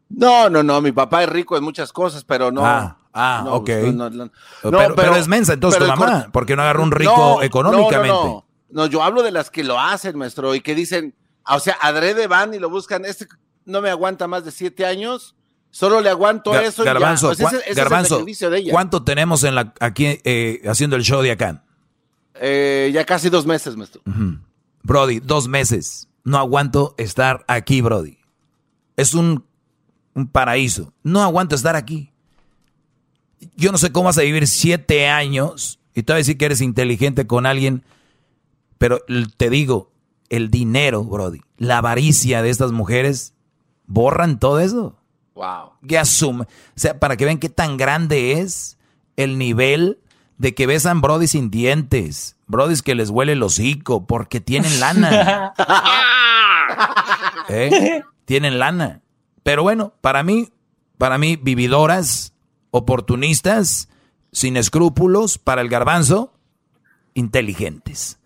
No, 0.09 0.49
no, 0.49 0.62
no. 0.62 0.81
Mi 0.81 0.93
papá 0.93 1.24
es 1.24 1.28
rico 1.28 1.57
en 1.57 1.65
muchas 1.65 1.93
cosas, 1.93 2.24
pero 2.24 2.51
no. 2.51 2.65
Ah, 2.65 2.99
ah 3.12 3.45
ok. 3.51 3.70
pero, 4.95 5.16
es 5.16 5.28
mensa 5.28 5.55
entonces 5.55 5.81
tu 5.81 5.87
mamá. 5.87 6.28
porque 6.33 6.57
no 6.57 6.62
agarra 6.62 6.83
un 6.83 6.93
rico 6.93 7.43
económicamente? 7.43 8.45
No, 8.70 8.87
yo 8.87 9.03
hablo 9.03 9.23
de 9.23 9.31
las 9.31 9.51
que 9.51 9.65
lo 9.65 9.81
hacen, 9.81 10.19
maestro, 10.19 10.55
y 10.55 10.61
que 10.61 10.74
dicen, 10.74 11.15
o 11.49 11.61
sea, 11.61 11.77
adrede 11.81 12.27
van 12.27 12.53
y 12.53 12.59
lo 12.59 12.69
buscan, 12.69 13.05
este 13.05 13.27
no 13.65 13.81
me 13.81 13.91
aguanta 13.91 14.27
más 14.27 14.45
de 14.45 14.51
siete 14.51 14.87
años, 14.87 15.35
solo 15.70 16.01
le 16.01 16.11
aguanto 16.11 16.59
eso. 16.59 16.85
Garbanzo, 16.85 17.33
¿cuánto 18.70 19.03
tenemos 19.03 19.45
en 19.45 19.55
la, 19.55 19.74
aquí 19.81 20.20
eh, 20.24 20.62
haciendo 20.66 20.97
el 20.97 21.03
show 21.03 21.23
de 21.23 21.33
acá? 21.33 21.65
Eh, 22.35 22.91
ya 22.93 23.05
casi 23.05 23.28
dos 23.28 23.47
meses, 23.47 23.77
maestro. 23.77 24.03
Brody, 24.83 25.20
dos 25.20 25.49
meses. 25.49 26.09
No 26.24 26.39
aguanto 26.39 26.95
estar 26.99 27.45
aquí, 27.47 27.81
Brody. 27.81 28.19
es 28.97 29.15
un, 29.15 29.45
un 30.16 30.26
paraíso. 30.26 30.94
No 31.02 31.22
aguanto 31.22 31.55
estar 31.55 31.76
aquí. 31.76 32.10
Yo 33.55 33.70
no 33.70 33.78
sé 33.78 33.93
cómo 33.93 34.06
vas 34.06 34.18
a 34.18 34.22
vivir 34.22 34.48
siete 34.48 35.09
años 35.09 35.78
y 35.94 36.02
te 36.02 36.12
vas 36.12 36.16
a 36.16 36.18
decir 36.18 36.38
que 36.38 36.47
eres 36.47 36.62
inteligente 36.62 37.26
con 37.26 37.44
alguien, 37.44 37.84
pero 38.78 39.02
te 39.36 39.51
digo, 39.51 39.93
el 40.30 40.51
dinero, 40.51 41.05
Brody, 41.05 41.43
la 41.59 41.78
avaricia 41.78 42.40
de 42.40 42.48
estas 42.48 42.72
mujeres 42.72 43.34
borran 43.86 44.40
todo 44.40 44.59
eso. 44.59 44.97
Wow. 45.34 45.72
Que 45.86 45.98
asume. 45.98 46.44
O 46.44 46.48
sea, 46.76 46.98
para 46.98 47.18
que 47.18 47.26
vean 47.26 47.38
qué 47.38 47.51
tan 47.51 47.76
grande 47.76 48.40
es 48.40 48.78
el 49.16 49.36
nivel 49.36 50.01
de 50.38 50.55
que 50.55 50.66
besan 50.66 51.02
Brody 51.02 51.26
sin 51.26 51.51
dientes. 51.51 52.36
Brody 52.47 52.80
que 52.80 52.94
les 52.94 53.10
huele 53.10 53.32
el 53.32 53.43
hocico 53.43 54.06
porque 54.06 54.40
tienen 54.40 54.80
lana. 54.80 55.52
¿Eh? 57.51 58.02
Tienen 58.24 58.59
lana. 58.59 59.02
Pero 59.47 59.62
bueno, 59.62 59.94
para 60.01 60.24
mí, 60.24 60.51
para 60.98 61.18
mí, 61.18 61.36
vividoras, 61.36 62.32
oportunistas, 62.73 63.89
sin 64.32 64.56
escrúpulos, 64.56 65.39
para 65.39 65.60
el 65.60 65.68
garbanzo, 65.68 66.32
inteligentes. 67.14 68.18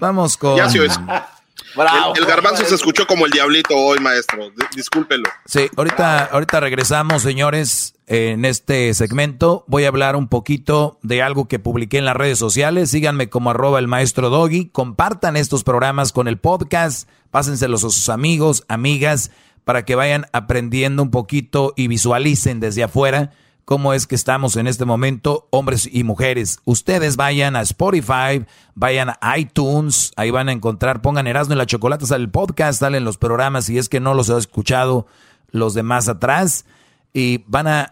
Vamos 0.00 0.36
con. 0.36 0.56
Ya 0.56 0.66
el, 2.16 2.26
garbanzo 2.26 2.64
se 2.64 2.74
escuchó 2.74 3.06
como 3.06 3.24
el 3.24 3.30
diablito 3.30 3.76
hoy, 3.76 4.00
maestro. 4.00 4.50
discúlpelo. 4.74 5.22
Sí, 5.46 5.70
ahorita, 5.76 6.24
ahorita 6.24 6.58
regresamos, 6.58 7.22
señores, 7.22 7.94
en 8.08 8.44
este 8.44 8.92
segmento. 8.94 9.64
Voy 9.68 9.84
a 9.84 9.88
hablar 9.88 10.16
un 10.16 10.26
poquito 10.26 10.98
de 11.02 11.22
algo 11.22 11.46
que 11.46 11.60
publiqué 11.60 11.98
en 11.98 12.04
las 12.04 12.16
redes 12.16 12.40
sociales. 12.40 12.90
Síganme 12.90 13.28
como 13.28 13.50
arroba 13.50 13.78
el 13.78 13.86
maestro 13.86 14.28
Doggy. 14.28 14.70
Compartan 14.70 15.36
estos 15.36 15.62
programas 15.62 16.10
con 16.10 16.26
el 16.26 16.38
podcast. 16.38 17.08
Pásenselos 17.30 17.84
a 17.84 17.90
sus 17.90 18.08
amigos, 18.08 18.64
amigas, 18.66 19.30
para 19.64 19.84
que 19.84 19.94
vayan 19.94 20.26
aprendiendo 20.32 21.02
un 21.02 21.10
poquito 21.10 21.72
y 21.76 21.88
visualicen 21.88 22.60
desde 22.60 22.82
afuera 22.82 23.32
cómo 23.64 23.94
es 23.94 24.06
que 24.06 24.14
estamos 24.14 24.56
en 24.56 24.66
este 24.66 24.84
momento, 24.84 25.48
hombres 25.50 25.88
y 25.90 26.04
mujeres. 26.04 26.58
Ustedes 26.64 27.16
vayan 27.16 27.56
a 27.56 27.62
Spotify, 27.62 28.44
vayan 28.74 29.10
a 29.20 29.38
iTunes, 29.38 30.12
ahí 30.16 30.30
van 30.30 30.48
a 30.48 30.52
encontrar, 30.52 31.02
pongan 31.02 31.26
Erasmo 31.26 31.54
y 31.54 31.58
la 31.58 31.66
Chocolata, 31.66 32.06
sale 32.06 32.24
el 32.24 32.30
podcast, 32.30 32.80
salen 32.80 33.04
los 33.04 33.16
programas, 33.16 33.66
si 33.66 33.78
es 33.78 33.88
que 33.88 34.00
no 34.00 34.14
los 34.14 34.28
he 34.28 34.36
escuchado 34.36 35.06
los 35.50 35.74
demás 35.74 36.08
atrás, 36.08 36.66
y 37.12 37.44
van 37.46 37.68
a 37.68 37.90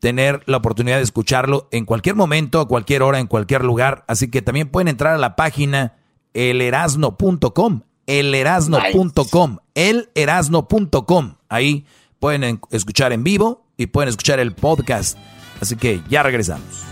tener 0.00 0.42
la 0.46 0.58
oportunidad 0.58 0.96
de 0.98 1.02
escucharlo 1.02 1.68
en 1.72 1.84
cualquier 1.84 2.14
momento, 2.14 2.60
a 2.60 2.68
cualquier 2.68 3.02
hora, 3.02 3.18
en 3.18 3.26
cualquier 3.26 3.64
lugar. 3.64 4.04
Así 4.08 4.30
que 4.30 4.42
también 4.42 4.68
pueden 4.68 4.88
entrar 4.88 5.14
a 5.14 5.18
la 5.18 5.36
página 5.36 5.94
elerasno.com, 6.34 7.82
elerasno.com, 8.08 9.58
elerasno.com. 9.74 11.34
Ahí 11.48 11.86
pueden 12.18 12.60
escuchar 12.70 13.12
en 13.12 13.22
vivo 13.22 13.64
y 13.76 13.86
pueden 13.86 14.08
escuchar 14.08 14.40
el 14.40 14.52
podcast. 14.54 15.16
Así 15.60 15.76
que 15.76 16.00
ya 16.08 16.24
regresamos. 16.24 16.82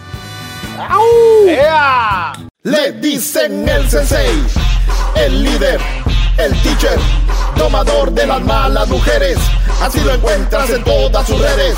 Le 2.63 2.93
dicen 2.93 3.69
el 3.69 3.89
sensei, 3.89 4.43
el 5.17 5.43
líder, 5.43 5.81
el 6.37 6.53
teacher, 6.63 6.99
tomador 7.57 8.13
de 8.13 8.27
las 8.27 8.43
malas 8.43 8.89
mujeres. 8.89 9.39
Así 9.81 10.01
lo 10.01 10.13
encuentras 10.15 10.71
en 10.71 10.85
todas 10.85 11.27
sus 11.27 11.41
redes. 11.41 11.77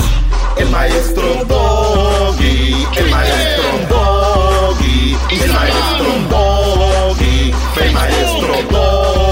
El 0.57 0.69
maestro 0.69 1.45
Doggy, 1.45 2.85
el 2.97 3.09
maestro 3.09 3.63
Doggy, 3.89 5.17
el 5.29 5.53
maestro 5.53 6.07
Doggy, 6.29 7.53
el 7.81 7.91
maestro 7.93 8.53
Doggy. 8.69 9.28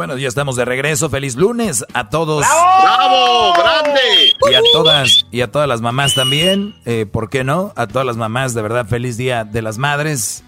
Bueno, 0.00 0.16
ya 0.16 0.28
estamos 0.28 0.56
de 0.56 0.64
regreso. 0.64 1.10
Feliz 1.10 1.36
lunes 1.36 1.84
a 1.92 2.08
todos. 2.08 2.46
¡Bravo! 2.82 3.52
¡Grande! 3.52 4.00
Y 4.50 4.54
a 4.54 4.62
todas, 4.72 5.26
y 5.30 5.42
a 5.42 5.52
todas 5.52 5.68
las 5.68 5.82
mamás 5.82 6.14
también. 6.14 6.74
Eh, 6.86 7.04
¿Por 7.04 7.28
qué 7.28 7.44
no? 7.44 7.74
A 7.76 7.86
todas 7.86 8.06
las 8.06 8.16
mamás, 8.16 8.54
de 8.54 8.62
verdad, 8.62 8.86
feliz 8.86 9.18
día 9.18 9.44
de 9.44 9.60
las 9.60 9.76
madres. 9.76 10.42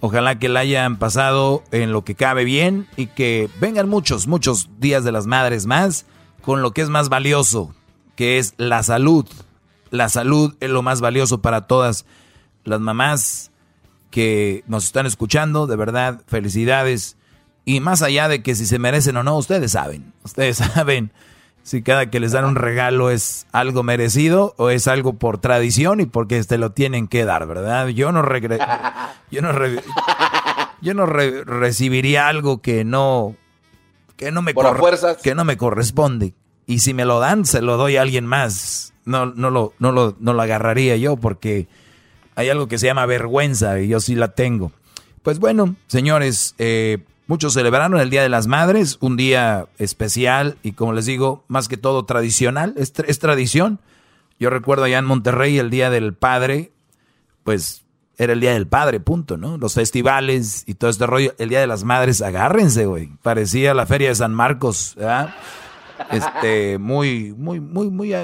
Ojalá 0.00 0.40
que 0.40 0.48
la 0.48 0.58
hayan 0.58 0.96
pasado 0.98 1.62
en 1.70 1.92
lo 1.92 2.02
que 2.02 2.16
cabe 2.16 2.42
bien 2.42 2.88
y 2.96 3.06
que 3.06 3.48
vengan 3.60 3.88
muchos, 3.88 4.26
muchos 4.26 4.70
días 4.80 5.04
de 5.04 5.12
las 5.12 5.28
madres 5.28 5.66
más 5.66 6.04
con 6.42 6.60
lo 6.60 6.72
que 6.72 6.82
es 6.82 6.88
más 6.88 7.08
valioso, 7.08 7.72
que 8.16 8.38
es 8.38 8.54
la 8.56 8.82
salud. 8.82 9.24
La 9.90 10.08
salud 10.08 10.56
es 10.58 10.70
lo 10.70 10.82
más 10.82 11.00
valioso 11.00 11.40
para 11.40 11.68
todas 11.68 12.06
las 12.64 12.80
mamás 12.80 13.52
que 14.10 14.64
nos 14.66 14.84
están 14.84 15.06
escuchando. 15.06 15.68
De 15.68 15.76
verdad, 15.76 16.22
felicidades. 16.26 17.15
Y 17.68 17.80
más 17.80 18.00
allá 18.00 18.28
de 18.28 18.42
que 18.42 18.54
si 18.54 18.64
se 18.64 18.78
merecen 18.78 19.16
o 19.16 19.24
no, 19.24 19.36
ustedes 19.36 19.72
saben. 19.72 20.14
Ustedes 20.22 20.56
saben 20.74 21.10
si 21.64 21.82
cada 21.82 22.08
que 22.10 22.20
les 22.20 22.30
dan 22.30 22.44
un 22.44 22.54
regalo 22.54 23.10
es 23.10 23.48
algo 23.50 23.82
merecido 23.82 24.54
o 24.56 24.70
es 24.70 24.86
algo 24.86 25.14
por 25.14 25.38
tradición 25.38 26.00
y 26.00 26.06
porque 26.06 26.42
te 26.44 26.58
lo 26.58 26.70
tienen 26.70 27.08
que 27.08 27.24
dar, 27.24 27.44
¿verdad? 27.48 27.88
Yo 27.88 28.12
no 28.12 28.22
regre 28.22 28.58
yo 29.32 29.42
no 29.42 29.52
yo 30.80 30.94
no 30.94 31.06
recibiría 31.06 32.28
algo 32.28 32.62
que 32.62 32.84
no 32.84 33.34
que 34.16 34.30
no 34.30 34.42
me 34.42 34.54
que 35.20 35.34
no 35.34 35.44
me 35.44 35.56
corresponde 35.56 36.34
y 36.66 36.78
si 36.78 36.94
me 36.94 37.04
lo 37.04 37.18
dan 37.18 37.44
se 37.44 37.62
lo 37.62 37.76
doy 37.76 37.96
a 37.96 38.02
alguien 38.02 38.26
más. 38.26 38.94
No 39.04 39.26
no 39.26 39.50
lo 39.50 39.72
no 39.80 39.90
lo 39.90 40.14
no 40.20 40.34
lo 40.34 40.42
agarraría 40.42 40.96
yo 40.96 41.16
porque 41.16 41.66
hay 42.36 42.48
algo 42.48 42.68
que 42.68 42.78
se 42.78 42.86
llama 42.86 43.06
vergüenza 43.06 43.80
y 43.80 43.88
yo 43.88 43.98
sí 43.98 44.14
la 44.14 44.28
tengo. 44.28 44.70
Pues 45.24 45.40
bueno, 45.40 45.74
señores, 45.88 46.54
eh, 46.58 46.98
Muchos 47.28 47.54
celebraron 47.54 47.98
el 47.98 48.08
Día 48.08 48.22
de 48.22 48.28
las 48.28 48.46
Madres, 48.46 48.98
un 49.00 49.16
día 49.16 49.66
especial 49.78 50.56
y 50.62 50.72
como 50.72 50.92
les 50.92 51.06
digo, 51.06 51.44
más 51.48 51.66
que 51.66 51.76
todo 51.76 52.04
tradicional, 52.04 52.74
es, 52.76 52.92
tradición. 52.92 53.80
Yo 54.38 54.48
recuerdo 54.48 54.84
allá 54.84 54.98
en 54.98 55.06
Monterrey 55.06 55.58
el 55.58 55.68
Día 55.68 55.90
del 55.90 56.14
Padre, 56.14 56.70
pues 57.42 57.84
era 58.16 58.32
el 58.32 58.40
Día 58.40 58.52
del 58.52 58.68
Padre, 58.68 59.00
punto, 59.00 59.36
¿no? 59.36 59.58
Los 59.58 59.74
festivales 59.74 60.62
y 60.66 60.74
todo 60.74 60.88
este 60.88 61.06
rollo. 61.06 61.34
El 61.38 61.48
Día 61.48 61.60
de 61.60 61.66
las 61.66 61.82
Madres, 61.82 62.22
agárrense, 62.22 62.86
güey. 62.86 63.10
Parecía 63.22 63.74
la 63.74 63.86
Feria 63.86 64.08
de 64.08 64.14
San 64.14 64.32
Marcos, 64.32 64.94
¿verdad? 64.96 65.34
Este, 66.12 66.78
muy, 66.78 67.34
muy, 67.36 67.58
muy, 67.58 67.90
muy, 67.90 68.14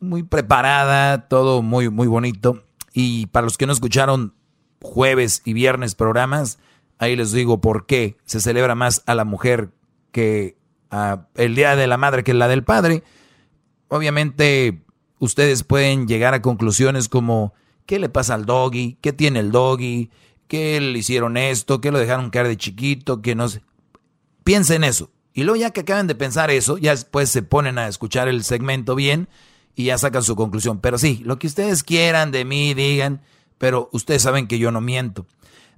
muy 0.00 0.22
preparada, 0.24 1.28
todo 1.28 1.62
muy, 1.62 1.88
muy 1.88 2.08
bonito. 2.08 2.64
Y 2.92 3.26
para 3.26 3.44
los 3.44 3.56
que 3.56 3.66
no 3.66 3.72
escucharon 3.72 4.34
jueves 4.82 5.40
y 5.44 5.52
viernes 5.52 5.94
programas, 5.94 6.58
Ahí 6.98 7.16
les 7.16 7.32
digo 7.32 7.60
por 7.60 7.86
qué 7.86 8.16
se 8.24 8.40
celebra 8.40 8.74
más 8.74 9.02
a 9.06 9.14
la 9.14 9.24
mujer 9.24 9.70
que 10.12 10.56
a 10.90 11.26
el 11.34 11.54
Día 11.54 11.76
de 11.76 11.86
la 11.86 11.96
Madre 11.96 12.24
que 12.24 12.34
la 12.34 12.48
del 12.48 12.64
Padre. 12.64 13.02
Obviamente 13.88 14.82
ustedes 15.18 15.64
pueden 15.64 16.06
llegar 16.06 16.34
a 16.34 16.42
conclusiones 16.42 17.08
como 17.08 17.54
¿qué 17.86 17.98
le 17.98 18.08
pasa 18.08 18.34
al 18.34 18.46
doggy? 18.46 18.98
¿Qué 19.00 19.12
tiene 19.12 19.40
el 19.40 19.50
doggy? 19.50 20.10
¿Qué 20.48 20.80
le 20.80 20.98
hicieron 20.98 21.36
esto? 21.36 21.80
¿Qué 21.80 21.90
lo 21.90 21.98
dejaron 21.98 22.30
caer 22.30 22.48
de 22.48 22.56
chiquito? 22.56 23.22
¿Qué 23.22 23.34
no 23.34 23.48
sé? 23.48 23.62
Piensen 24.44 24.84
eso. 24.84 25.10
Y 25.32 25.42
luego 25.42 25.56
ya 25.56 25.70
que 25.70 25.80
acaban 25.80 26.06
de 26.06 26.14
pensar 26.14 26.50
eso, 26.50 26.78
ya 26.78 26.92
después 26.92 27.28
se 27.28 27.42
ponen 27.42 27.78
a 27.78 27.88
escuchar 27.88 28.28
el 28.28 28.44
segmento 28.44 28.94
bien 28.94 29.28
y 29.74 29.84
ya 29.84 29.98
sacan 29.98 30.22
su 30.22 30.36
conclusión. 30.36 30.78
Pero 30.80 30.96
sí, 30.96 31.22
lo 31.24 31.38
que 31.38 31.48
ustedes 31.48 31.82
quieran 31.82 32.30
de 32.30 32.44
mí, 32.44 32.72
digan, 32.74 33.20
pero 33.58 33.88
ustedes 33.92 34.22
saben 34.22 34.46
que 34.46 34.58
yo 34.58 34.70
no 34.70 34.80
miento. 34.80 35.26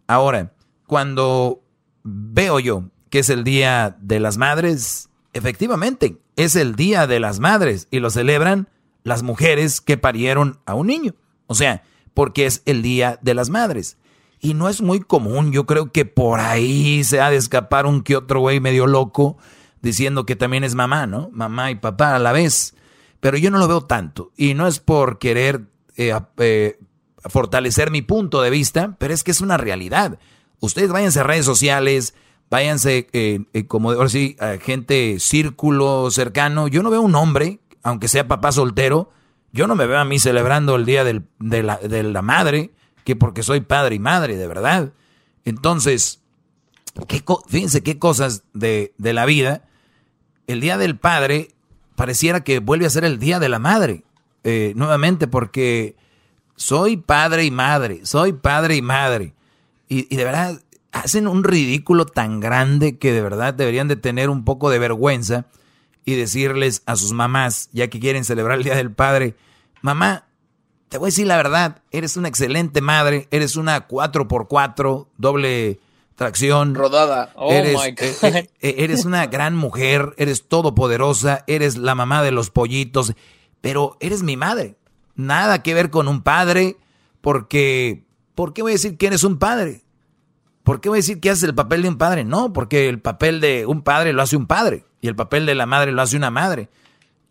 Ahora, 0.06 0.52
cuando 0.86 1.62
veo 2.02 2.60
yo 2.60 2.84
que 3.10 3.20
es 3.20 3.30
el 3.30 3.44
Día 3.44 3.96
de 4.00 4.20
las 4.20 4.36
Madres, 4.36 5.08
efectivamente, 5.32 6.18
es 6.36 6.56
el 6.56 6.74
Día 6.76 7.06
de 7.06 7.20
las 7.20 7.40
Madres 7.40 7.88
y 7.90 8.00
lo 8.00 8.10
celebran 8.10 8.68
las 9.04 9.22
mujeres 9.22 9.80
que 9.80 9.96
parieron 9.96 10.60
a 10.66 10.74
un 10.74 10.88
niño. 10.88 11.14
O 11.46 11.54
sea, 11.54 11.82
porque 12.14 12.46
es 12.46 12.62
el 12.66 12.82
Día 12.82 13.18
de 13.22 13.34
las 13.34 13.50
Madres. 13.50 13.98
Y 14.40 14.54
no 14.54 14.68
es 14.68 14.82
muy 14.82 15.00
común, 15.00 15.52
yo 15.52 15.64
creo 15.64 15.92
que 15.92 16.04
por 16.04 16.40
ahí 16.40 17.04
se 17.04 17.20
ha 17.20 17.30
de 17.30 17.36
escapar 17.36 17.86
un 17.86 18.02
que 18.02 18.16
otro 18.16 18.40
güey 18.40 18.60
medio 18.60 18.86
loco 18.86 19.38
diciendo 19.80 20.26
que 20.26 20.36
también 20.36 20.64
es 20.64 20.74
mamá, 20.74 21.06
¿no? 21.06 21.30
Mamá 21.32 21.70
y 21.70 21.76
papá 21.76 22.16
a 22.16 22.18
la 22.18 22.32
vez. 22.32 22.74
Pero 23.20 23.38
yo 23.38 23.50
no 23.50 23.58
lo 23.58 23.68
veo 23.68 23.82
tanto. 23.82 24.32
Y 24.36 24.54
no 24.54 24.66
es 24.66 24.78
por 24.78 25.18
querer 25.18 25.68
eh, 25.96 26.12
eh, 26.38 26.78
fortalecer 27.24 27.90
mi 27.90 28.02
punto 28.02 28.42
de 28.42 28.50
vista, 28.50 28.96
pero 28.98 29.14
es 29.14 29.24
que 29.24 29.30
es 29.30 29.40
una 29.40 29.56
realidad. 29.56 30.18
Ustedes 30.60 30.90
váyanse 30.90 31.20
a 31.20 31.24
redes 31.24 31.44
sociales, 31.44 32.14
váyanse 32.50 33.08
eh, 33.12 33.40
eh, 33.52 33.66
como 33.66 33.92
ahora 33.92 34.08
sí, 34.08 34.36
a 34.40 34.56
gente 34.58 35.18
círculo 35.20 36.10
cercano. 36.10 36.68
Yo 36.68 36.82
no 36.82 36.90
veo 36.90 37.02
un 37.02 37.14
hombre, 37.14 37.60
aunque 37.82 38.08
sea 38.08 38.28
papá 38.28 38.52
soltero, 38.52 39.10
yo 39.52 39.66
no 39.66 39.74
me 39.74 39.86
veo 39.86 39.98
a 39.98 40.04
mí 40.04 40.18
celebrando 40.18 40.76
el 40.76 40.84
día 40.84 41.02
de, 41.02 41.22
la, 41.62 42.22
madre, 42.22 42.72
que 43.04 43.16
porque 43.16 43.42
soy 43.42 43.60
padre 43.60 43.94
y 43.94 43.98
madre, 43.98 44.36
de 44.36 44.46
verdad. 44.46 44.92
Entonces, 45.46 46.20
¿qué, 47.08 47.24
fíjense 47.48 47.82
qué 47.82 47.98
cosas 47.98 48.44
de, 48.52 48.92
la 48.98 49.24
vida. 49.24 49.64
El 50.46 50.60
día 50.60 50.76
del 50.76 50.98
padre 50.98 51.54
pareciera 51.94 52.44
que 52.44 52.58
vuelve 52.58 52.84
a 52.84 52.90
ser 52.90 53.04
el 53.04 53.18
día 53.18 53.38
de 53.38 53.48
la 53.48 53.58
madre. 53.58 54.04
Eh, 54.44 54.74
nuevamente, 54.76 55.26
porque 55.26 55.96
soy 56.54 56.98
padre 56.98 57.44
y 57.44 57.50
madre, 57.50 58.00
soy 58.04 58.34
padre 58.34 58.76
y 58.76 58.82
madre. 58.82 59.34
Y, 59.88 60.12
y 60.12 60.16
de 60.16 60.24
verdad, 60.24 60.60
hacen 60.92 61.28
un 61.28 61.44
ridículo 61.44 62.06
tan 62.06 62.40
grande 62.40 62.98
que 62.98 63.12
de 63.12 63.22
verdad 63.22 63.54
deberían 63.54 63.88
de 63.88 63.96
tener 63.96 64.30
un 64.30 64.44
poco 64.44 64.70
de 64.70 64.78
vergüenza 64.78 65.46
y 66.04 66.14
decirles 66.14 66.82
a 66.86 66.96
sus 66.96 67.12
mamás, 67.12 67.68
ya 67.72 67.88
que 67.88 68.00
quieren 68.00 68.24
celebrar 68.24 68.58
el 68.58 68.64
Día 68.64 68.76
del 68.76 68.92
Padre, 68.92 69.34
mamá, 69.82 70.26
te 70.88 70.98
voy 70.98 71.08
a 71.08 71.10
decir 71.10 71.26
la 71.26 71.36
verdad, 71.36 71.82
eres 71.90 72.16
una 72.16 72.28
excelente 72.28 72.80
madre, 72.80 73.28
eres 73.30 73.56
una 73.56 73.88
4x4, 73.88 75.08
doble 75.18 75.80
tracción. 76.14 76.74
Rodada. 76.74 77.32
Oh 77.34 77.52
eres, 77.52 77.74
my 77.74 77.88
eh, 77.88 78.16
God. 78.22 78.34
eh, 78.36 78.50
eh, 78.60 78.74
eres 78.78 79.04
una 79.04 79.26
gran 79.26 79.54
mujer, 79.54 80.14
eres 80.16 80.48
todopoderosa, 80.48 81.44
eres 81.46 81.76
la 81.76 81.94
mamá 81.94 82.22
de 82.22 82.30
los 82.30 82.50
pollitos, 82.50 83.12
pero 83.60 83.96
eres 84.00 84.22
mi 84.22 84.36
madre. 84.36 84.76
Nada 85.16 85.62
que 85.62 85.74
ver 85.74 85.90
con 85.90 86.08
un 86.08 86.22
padre, 86.22 86.76
porque, 87.20 88.05
¿por 88.36 88.52
qué 88.52 88.62
voy 88.62 88.72
a 88.72 88.74
decir 88.74 88.96
que 88.96 89.08
eres 89.08 89.24
un 89.24 89.38
padre? 89.38 89.82
¿Por 90.62 90.80
qué 90.80 90.88
voy 90.88 90.98
a 90.98 91.00
decir 91.00 91.20
que 91.20 91.30
haces 91.30 91.44
el 91.44 91.54
papel 91.54 91.82
de 91.82 91.88
un 91.88 91.98
padre? 91.98 92.24
No, 92.24 92.52
porque 92.52 92.88
el 92.88 93.00
papel 93.00 93.40
de 93.40 93.66
un 93.66 93.82
padre 93.82 94.12
lo 94.12 94.22
hace 94.22 94.36
un 94.36 94.46
padre 94.46 94.84
y 95.00 95.08
el 95.08 95.16
papel 95.16 95.46
de 95.46 95.54
la 95.54 95.66
madre 95.66 95.90
lo 95.90 96.02
hace 96.02 96.16
una 96.16 96.30
madre. 96.30 96.68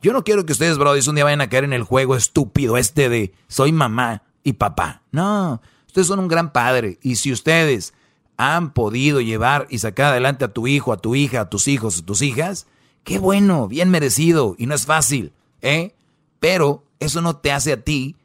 Yo 0.02 0.14
no 0.14 0.24
quiero 0.24 0.46
que 0.46 0.54
ustedes, 0.54 0.78
bro, 0.78 0.94
un 0.94 1.16
día 1.16 1.24
vayan 1.24 1.42
a 1.42 1.50
caer 1.50 1.64
en 1.64 1.74
el 1.74 1.84
juego 1.84 2.16
estúpido 2.16 2.78
este 2.78 3.08
de 3.08 3.34
soy 3.48 3.72
mamá 3.72 4.24
y 4.44 4.54
papá. 4.54 5.04
No, 5.12 5.62
ustedes 5.86 6.08
son 6.08 6.20
un 6.20 6.28
gran 6.28 6.52
padre 6.52 6.98
y 7.02 7.16
si 7.16 7.32
ustedes 7.32 7.94
han 8.38 8.74
podido 8.74 9.22
llevar 9.22 9.68
y 9.70 9.80
sacar 9.80 10.08
adelante 10.08 10.46
a 10.46 10.54
tu 10.54 10.68
hijo, 10.68 10.92
a 10.92 10.98
tu 10.98 11.16
hija, 11.16 11.42
a 11.42 11.50
tus 11.50 11.68
hijos, 11.68 12.00
a 12.00 12.06
tus 12.06 12.22
hijas, 12.22 12.68
qué 13.04 13.20
bueno, 13.20 13.68
bien 13.68 13.90
merecido 13.90 14.56
y 14.58 14.66
no 14.66 14.76
es 14.76 14.86
fácil, 14.86 15.34
¿eh? 15.62 15.96
Pero 16.40 16.84
eso 17.00 17.22
no 17.22 17.38
te 17.38 17.52
hace 17.52 17.74
a 17.74 17.82
ti 17.82 18.16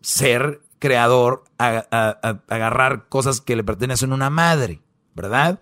ser 0.00 0.60
creador, 0.84 1.44
a, 1.56 1.82
a- 1.90 2.18
a- 2.22 2.40
agarrar 2.54 3.06
cosas 3.08 3.40
que 3.40 3.56
le 3.56 3.64
pertenecen 3.64 4.12
a 4.12 4.14
una 4.14 4.28
madre, 4.28 4.82
¿verdad? 5.14 5.60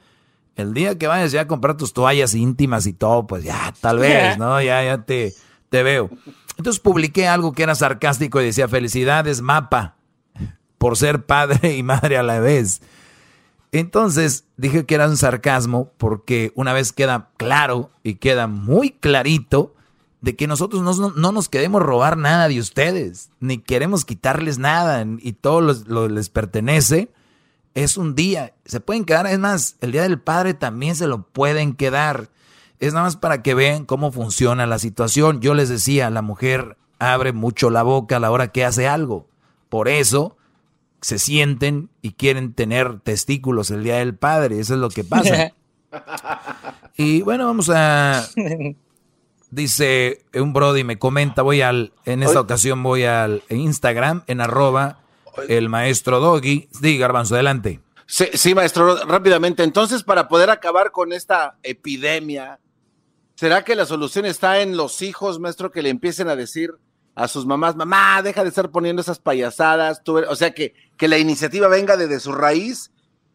El 0.56 0.74
día 0.74 0.98
que 0.98 1.06
vayas 1.06 1.30
ya 1.30 1.42
a 1.42 1.46
comprar 1.46 1.76
tus 1.76 1.92
toallas 1.92 2.34
íntimas 2.34 2.86
y 2.88 2.92
todo, 2.92 3.24
pues 3.28 3.44
ya, 3.44 3.72
tal 3.80 3.98
vez, 4.00 4.36
¿no? 4.36 4.60
Ya, 4.60 4.82
ya 4.82 5.04
te, 5.04 5.32
te 5.70 5.84
veo. 5.84 6.10
Entonces 6.58 6.80
publiqué 6.80 7.28
algo 7.28 7.52
que 7.52 7.62
era 7.62 7.76
sarcástico 7.76 8.40
y 8.40 8.46
decía, 8.46 8.66
felicidades, 8.66 9.42
mapa, 9.42 9.94
por 10.76 10.96
ser 10.96 11.24
padre 11.24 11.76
y 11.76 11.84
madre 11.84 12.18
a 12.18 12.24
la 12.24 12.40
vez. 12.40 12.82
Entonces 13.70 14.44
dije 14.56 14.84
que 14.86 14.96
era 14.96 15.06
un 15.08 15.16
sarcasmo 15.16 15.92
porque 15.98 16.50
una 16.56 16.72
vez 16.72 16.92
queda 16.92 17.30
claro 17.36 17.90
y 18.02 18.16
queda 18.16 18.48
muy 18.48 18.90
clarito 18.90 19.74
de 20.22 20.34
que 20.36 20.46
nosotros 20.46 20.80
no, 20.82 20.94
no- 20.94 21.14
no 21.14 21.32
nos 21.32 21.48
queremos 21.50 21.82
robar 21.82 22.16
nada 22.16 22.48
de 22.48 22.58
ustedes, 22.58 23.28
ni 23.40 23.58
queremos 23.58 24.04
quitarles 24.06 24.56
nada 24.58 25.04
y 25.18 25.32
todo 25.34 25.60
los- 25.60 25.86
lo 25.88 26.08
les 26.08 26.30
pertenece. 26.30 27.10
Es 27.74 27.96
un 27.96 28.14
día, 28.14 28.54
se 28.64 28.80
pueden 28.80 29.04
quedar, 29.04 29.26
es 29.26 29.38
más, 29.38 29.76
el 29.80 29.92
Día 29.92 30.02
del 30.02 30.20
Padre 30.20 30.54
también 30.54 30.94
se 30.96 31.06
lo 31.06 31.22
pueden 31.24 31.74
quedar. 31.74 32.28
Es 32.80 32.92
nada 32.92 33.04
más 33.06 33.16
para 33.16 33.42
que 33.42 33.54
vean 33.54 33.84
cómo 33.84 34.12
funciona 34.12 34.66
la 34.66 34.78
situación. 34.78 35.40
Yo 35.40 35.54
les 35.54 35.68
decía, 35.68 36.08
la 36.10 36.22
mujer 36.22 36.76
abre 36.98 37.32
mucho 37.32 37.70
la 37.70 37.82
boca 37.82 38.16
a 38.16 38.20
la 38.20 38.30
hora 38.30 38.48
que 38.52 38.64
hace 38.64 38.86
algo. 38.88 39.26
Por 39.68 39.88
eso 39.88 40.36
se 41.00 41.18
sienten 41.18 41.88
y 42.02 42.12
quieren 42.12 42.52
tener 42.52 43.00
testículos 43.00 43.70
el 43.70 43.82
Día 43.84 43.96
del 43.96 44.14
Padre. 44.14 44.60
Eso 44.60 44.74
es 44.74 44.80
lo 44.80 44.88
que 44.88 45.02
pasa. 45.04 45.52
Y 46.96 47.22
bueno, 47.22 47.46
vamos 47.46 47.70
a... 47.70 48.24
Dice 49.52 50.24
un 50.32 50.54
Brody, 50.54 50.82
me 50.82 50.98
comenta, 50.98 51.42
voy 51.42 51.60
al, 51.60 51.92
en 52.06 52.22
esta 52.22 52.40
ocasión 52.40 52.82
voy 52.82 53.04
al 53.04 53.42
Instagram, 53.50 54.22
en 54.26 54.40
arroba 54.40 55.00
el 55.46 55.68
maestro 55.68 56.20
Doggy. 56.20 56.70
Diga, 56.80 57.02
Garbanzo, 57.02 57.34
adelante. 57.34 57.78
Sí, 58.06 58.28
sí, 58.32 58.54
maestro, 58.54 59.04
rápidamente. 59.04 59.62
Entonces, 59.62 60.04
para 60.04 60.26
poder 60.26 60.48
acabar 60.48 60.90
con 60.90 61.12
esta 61.12 61.58
epidemia, 61.62 62.60
¿será 63.34 63.62
que 63.62 63.76
la 63.76 63.84
solución 63.84 64.24
está 64.24 64.62
en 64.62 64.74
los 64.74 65.02
hijos, 65.02 65.38
maestro, 65.38 65.70
que 65.70 65.82
le 65.82 65.90
empiecen 65.90 66.30
a 66.30 66.36
decir 66.36 66.70
a 67.14 67.28
sus 67.28 67.44
mamás, 67.44 67.76
mamá, 67.76 68.22
deja 68.22 68.44
de 68.44 68.48
estar 68.48 68.70
poniendo 68.70 69.02
esas 69.02 69.18
payasadas? 69.18 70.02
tú 70.02 70.16
eres-", 70.16 70.30
o 70.30 70.34
sea, 70.34 70.54
que, 70.54 70.72
que 70.96 71.08
la 71.08 71.18
iniciativa 71.18 71.68
venga 71.68 71.98
desde 71.98 72.20
su 72.20 72.32
raíz 72.32 72.90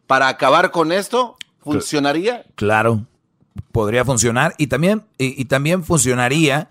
para 0.08 0.26
acabar 0.26 0.72
con 0.72 0.90
esto? 0.90 1.36
¿Funcionaría? 1.60 2.44
Claro, 2.56 3.06
podría 3.72 4.04
funcionar 4.04 4.54
y 4.58 4.66
también, 4.68 5.04
y, 5.18 5.40
y 5.40 5.44
también 5.46 5.84
funcionaría 5.84 6.70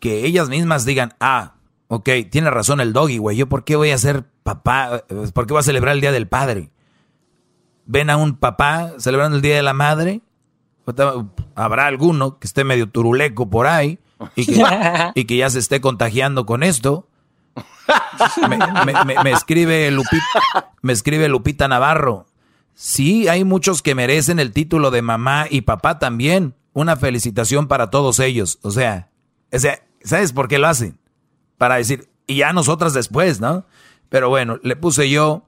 que 0.00 0.24
ellas 0.26 0.48
mismas 0.48 0.84
digan, 0.84 1.14
ah, 1.20 1.54
ok, 1.88 2.08
tiene 2.30 2.50
razón 2.50 2.80
el 2.80 2.92
doggy, 2.92 3.18
güey, 3.18 3.36
yo 3.36 3.48
por 3.48 3.64
qué 3.64 3.76
voy 3.76 3.90
a 3.90 3.98
ser 3.98 4.24
papá, 4.42 5.02
Eh, 5.08 5.30
por 5.32 5.46
qué 5.46 5.52
voy 5.54 5.60
a 5.60 5.64
celebrar 5.64 5.94
el 5.94 6.00
Día 6.00 6.12
del 6.12 6.28
Padre. 6.28 6.70
Ven 7.86 8.10
a 8.10 8.16
un 8.16 8.36
papá 8.36 8.92
celebrando 8.98 9.36
el 9.36 9.42
Día 9.42 9.56
de 9.56 9.62
la 9.62 9.72
Madre, 9.72 10.20
habrá 11.54 11.86
alguno 11.86 12.38
que 12.38 12.46
esté 12.46 12.64
medio 12.64 12.88
turuleco 12.88 13.48
por 13.50 13.66
ahí 13.66 13.98
y 14.36 14.46
que, 14.46 14.64
y 15.14 15.24
que 15.24 15.36
ya 15.36 15.50
se 15.50 15.58
esté 15.58 15.80
contagiando 15.80 16.46
con 16.46 16.62
esto. 16.62 17.08
Me, 18.48 18.58
me- 18.58 19.04
me- 19.04 19.22
me 19.24 19.30
escribe 19.32 19.90
Lupita, 19.90 20.72
me 20.82 20.92
escribe 20.92 21.28
Lupita 21.28 21.66
Navarro. 21.68 22.26
Sí, 22.80 23.26
hay 23.26 23.42
muchos 23.42 23.82
que 23.82 23.96
merecen 23.96 24.38
el 24.38 24.52
título 24.52 24.92
de 24.92 25.02
mamá 25.02 25.46
y 25.50 25.62
papá 25.62 25.98
también. 25.98 26.54
Una 26.74 26.94
felicitación 26.94 27.66
para 27.66 27.90
todos 27.90 28.20
ellos. 28.20 28.60
O 28.62 28.70
sea, 28.70 29.10
¿sabes 30.04 30.32
por 30.32 30.46
qué 30.46 30.60
lo 30.60 30.68
hacen? 30.68 30.96
Para 31.56 31.74
decir, 31.74 32.08
y 32.28 32.36
ya 32.36 32.52
nosotras 32.52 32.94
después, 32.94 33.40
¿no? 33.40 33.66
Pero 34.10 34.28
bueno, 34.28 34.60
le 34.62 34.76
puse 34.76 35.10
yo, 35.10 35.44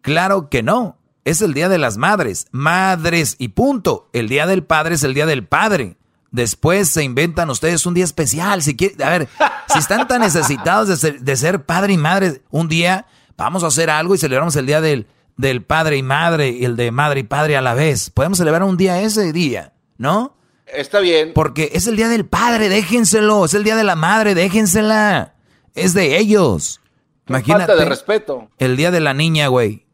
claro 0.00 0.48
que 0.48 0.62
no. 0.62 0.96
Es 1.24 1.42
el 1.42 1.54
Día 1.54 1.68
de 1.68 1.78
las 1.78 1.96
Madres. 1.96 2.46
Madres 2.52 3.34
y 3.40 3.48
punto. 3.48 4.08
El 4.12 4.28
Día 4.28 4.46
del 4.46 4.62
Padre 4.62 4.94
es 4.94 5.02
el 5.02 5.12
Día 5.12 5.26
del 5.26 5.44
Padre. 5.44 5.96
Después 6.30 6.88
se 6.88 7.02
inventan 7.02 7.50
ustedes 7.50 7.84
un 7.84 7.94
día 7.94 8.04
especial. 8.04 8.62
Si 8.62 8.76
quieren, 8.76 9.02
a 9.02 9.10
ver, 9.10 9.28
si 9.66 9.80
están 9.80 10.06
tan 10.06 10.20
necesitados 10.20 10.86
de 10.86 10.96
ser, 10.96 11.20
de 11.20 11.36
ser 11.36 11.64
padre 11.64 11.94
y 11.94 11.98
madre, 11.98 12.42
un 12.50 12.68
día 12.68 13.06
vamos 13.36 13.64
a 13.64 13.66
hacer 13.66 13.90
algo 13.90 14.14
y 14.14 14.18
celebramos 14.18 14.54
el 14.54 14.66
Día 14.66 14.80
del, 14.80 15.08
del 15.40 15.62
Padre 15.62 15.96
y 15.96 16.02
Madre 16.02 16.50
y 16.50 16.64
el 16.64 16.76
de 16.76 16.90
Madre 16.90 17.20
y 17.20 17.24
Padre 17.24 17.56
a 17.56 17.60
la 17.60 17.74
vez. 17.74 18.10
Podemos 18.10 18.38
celebrar 18.38 18.62
un 18.62 18.76
día 18.76 19.00
ese 19.00 19.32
día, 19.32 19.72
¿no? 19.98 20.36
Está 20.66 21.00
bien. 21.00 21.32
Porque 21.34 21.70
es 21.72 21.86
el 21.86 21.96
Día 21.96 22.08
del 22.08 22.26
Padre, 22.26 22.68
déjenselo. 22.68 23.44
Es 23.44 23.54
el 23.54 23.64
Día 23.64 23.76
de 23.76 23.84
la 23.84 23.96
Madre, 23.96 24.34
déjensela. 24.34 25.34
Es 25.74 25.94
de 25.94 26.18
ellos. 26.18 26.80
Imagínate. 27.28 27.66
Falta 27.66 27.82
de 27.82 27.88
respeto. 27.88 28.50
El 28.58 28.76
Día 28.76 28.90
de 28.90 29.00
la 29.00 29.14
Niña, 29.14 29.48
güey. 29.48 29.86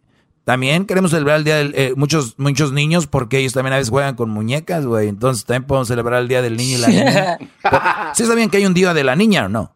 También 0.44 0.86
queremos 0.86 1.10
celebrar 1.10 1.38
el 1.38 1.44
Día 1.44 1.56
de 1.56 1.94
muchos, 1.96 2.38
muchos 2.38 2.72
niños 2.72 3.06
porque 3.06 3.38
ellos 3.38 3.52
también 3.52 3.72
a 3.72 3.76
veces 3.78 3.90
juegan 3.90 4.14
con 4.14 4.30
muñecas, 4.30 4.86
güey. 4.86 5.08
Entonces 5.08 5.44
también 5.44 5.66
podemos 5.66 5.88
celebrar 5.88 6.22
el 6.22 6.28
Día 6.28 6.42
del 6.42 6.56
Niño 6.56 6.78
y 6.78 6.80
la 6.80 6.88
Niña. 6.88 7.38
¿Sí 8.14 8.24
sabían 8.24 8.48
que 8.50 8.58
hay 8.58 8.66
un 8.66 8.74
Día 8.74 8.94
de 8.94 9.04
la 9.04 9.16
Niña 9.16 9.46
o 9.46 9.48
no? 9.48 9.75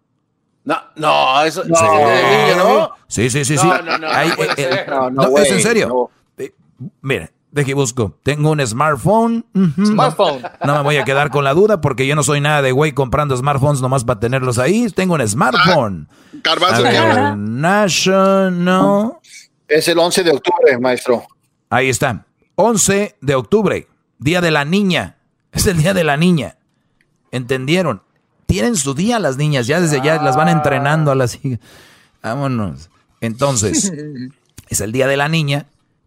No, 0.65 0.77
no, 0.97 1.43
eso 1.43 1.63
Sí. 1.65 1.71
de 1.71 2.53
niño, 2.53 2.57
¿no? 2.65 2.91
Sí, 3.09 3.31
sí, 3.31 3.45
sí, 3.45 3.57
sí. 3.57 3.67
No, 3.67 3.81
no, 3.83 3.99
no, 3.99 4.09
Hay- 4.11 4.29
no 4.29 4.37
puede 4.37 4.51
eh, 4.53 4.55
eh, 4.59 4.85
no, 4.89 5.11
No, 5.11 5.23
no, 5.31 5.39
es 5.39 5.51
en 5.51 5.61
serio. 5.61 5.89
no. 5.89 6.11
Eh, 6.37 6.53
Mira, 7.03 7.31
deje 7.51 7.71
y 7.71 7.75
busco. 7.75 8.19
Tengo 8.23 8.51
un 8.51 8.65
smartphone. 8.67 9.45
Ujú. 9.55 9.87
Smartphone. 9.87 10.43
No 10.65 10.75
me 10.77 10.83
voy 10.83 10.97
a 10.99 11.05
quedar 11.05 11.31
con 11.31 11.45
la 11.45 11.55
duda 11.55 11.81
porque 11.81 12.07
yo 12.07 12.15
no 12.15 12.23
soy 12.23 12.41
nada 12.41 12.63
de 12.63 12.73
güey 12.73 12.93
comprando 12.93 13.37
smartphones 13.37 13.81
nomás 13.81 14.05
para 14.05 14.21
tenerlos 14.21 14.59
ahí. 14.59 14.89
Tengo 14.91 15.15
un 15.15 15.27
smartphone. 15.27 16.09
Garbanzo, 16.45 16.85
A 16.87 16.91
¿qué 16.91 17.01
ver, 17.01 17.11
habla? 17.11 17.37
National. 17.37 19.13
Es 19.67 19.89
el 19.89 19.99
11 19.99 20.23
de 20.25 20.31
octubre, 20.31 20.79
maestro. 20.79 21.23
Ahí 21.69 21.89
está. 21.89 22.27
11 22.57 23.17
de 23.21 23.35
octubre, 23.35 23.89
Día 24.19 24.41
de 24.41 24.51
la 24.51 24.65
Niña. 24.65 25.17
Es 25.53 25.67
el 25.67 25.79
Día 25.79 25.95
de 25.95 26.05
la 26.05 26.17
Niña. 26.17 26.57
¿Entendieron? 27.31 28.03
Tienen 28.51 28.75
su 28.75 28.95
día 28.95 29.21
las 29.21 29.37
niñas, 29.37 29.69
ya 29.69 29.81
desde 29.81 30.03
ya 30.03 30.21
las 30.21 30.35
van 30.35 30.49
entrenando 30.49 31.13
a 31.13 31.15
las 31.15 31.39
hijas. 31.45 31.61
Vámonos. 32.21 32.91
Entonces, 33.21 33.93
es 34.69 34.81
el 34.81 34.91
Día 34.91 35.07
de 35.07 35.17
la 35.17 35.29
Niña. 35.29 35.67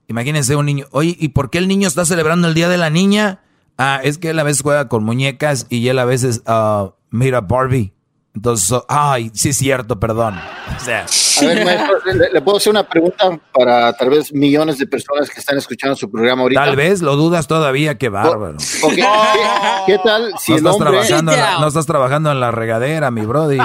Imagínense 0.09 0.57
un 0.57 0.65
niño. 0.65 0.85
Oye, 0.91 1.15
¿y 1.17 1.29
por 1.29 1.49
qué 1.49 1.59
el 1.59 1.69
niño 1.69 1.87
está 1.87 2.03
celebrando 2.03 2.49
el 2.49 2.53
Día 2.53 2.67
de 2.67 2.75
la 2.75 2.89
Niña? 2.89 3.39
Ah, 3.77 4.01
es 4.03 4.17
que 4.17 4.31
él 4.31 4.39
a 4.39 4.43
veces 4.43 4.61
juega 4.61 4.89
con 4.89 5.05
muñecas 5.05 5.67
y 5.69 5.87
él 5.87 5.97
a 5.99 6.03
veces 6.03 6.41
ah, 6.45 6.91
mira 7.11 7.39
Barbie. 7.39 7.93
Entonces, 8.35 8.71
oh, 8.71 8.83
ay, 8.87 9.29
sí 9.33 9.49
es 9.49 9.57
cierto, 9.57 9.99
perdón. 9.99 10.39
O 10.75 10.79
sea, 10.83 11.05
A 11.05 11.45
ver, 11.45 11.65
maestro, 11.65 11.99
¿le, 12.13 12.31
le 12.31 12.41
puedo 12.41 12.57
hacer 12.57 12.71
una 12.71 12.87
pregunta 12.87 13.39
para 13.53 13.93
tal 13.93 14.09
vez 14.09 14.33
millones 14.33 14.79
de 14.79 14.87
personas 14.87 15.29
que 15.29 15.39
están 15.39 15.57
escuchando 15.57 15.95
su 15.95 16.09
programa 16.09 16.41
ahorita? 16.41 16.65
tal 16.65 16.75
vez 16.75 17.01
lo 17.01 17.15
dudas 17.15 17.45
todavía, 17.45 17.97
qué 17.99 18.09
bárbaro. 18.09 18.57
¿Qué, 18.57 19.05
qué 19.85 19.99
tal 20.03 20.33
si 20.39 20.53
no, 20.53 20.57
el 20.57 20.65
estás 20.65 20.73
hombre... 20.75 20.89
trabajando 20.89 21.31
en 21.31 21.39
la, 21.39 21.59
no 21.59 21.67
estás 21.67 21.85
trabajando 21.85 22.31
en 22.31 22.39
la 22.39 22.51
regadera, 22.51 23.11
mi 23.11 23.21
brody. 23.21 23.59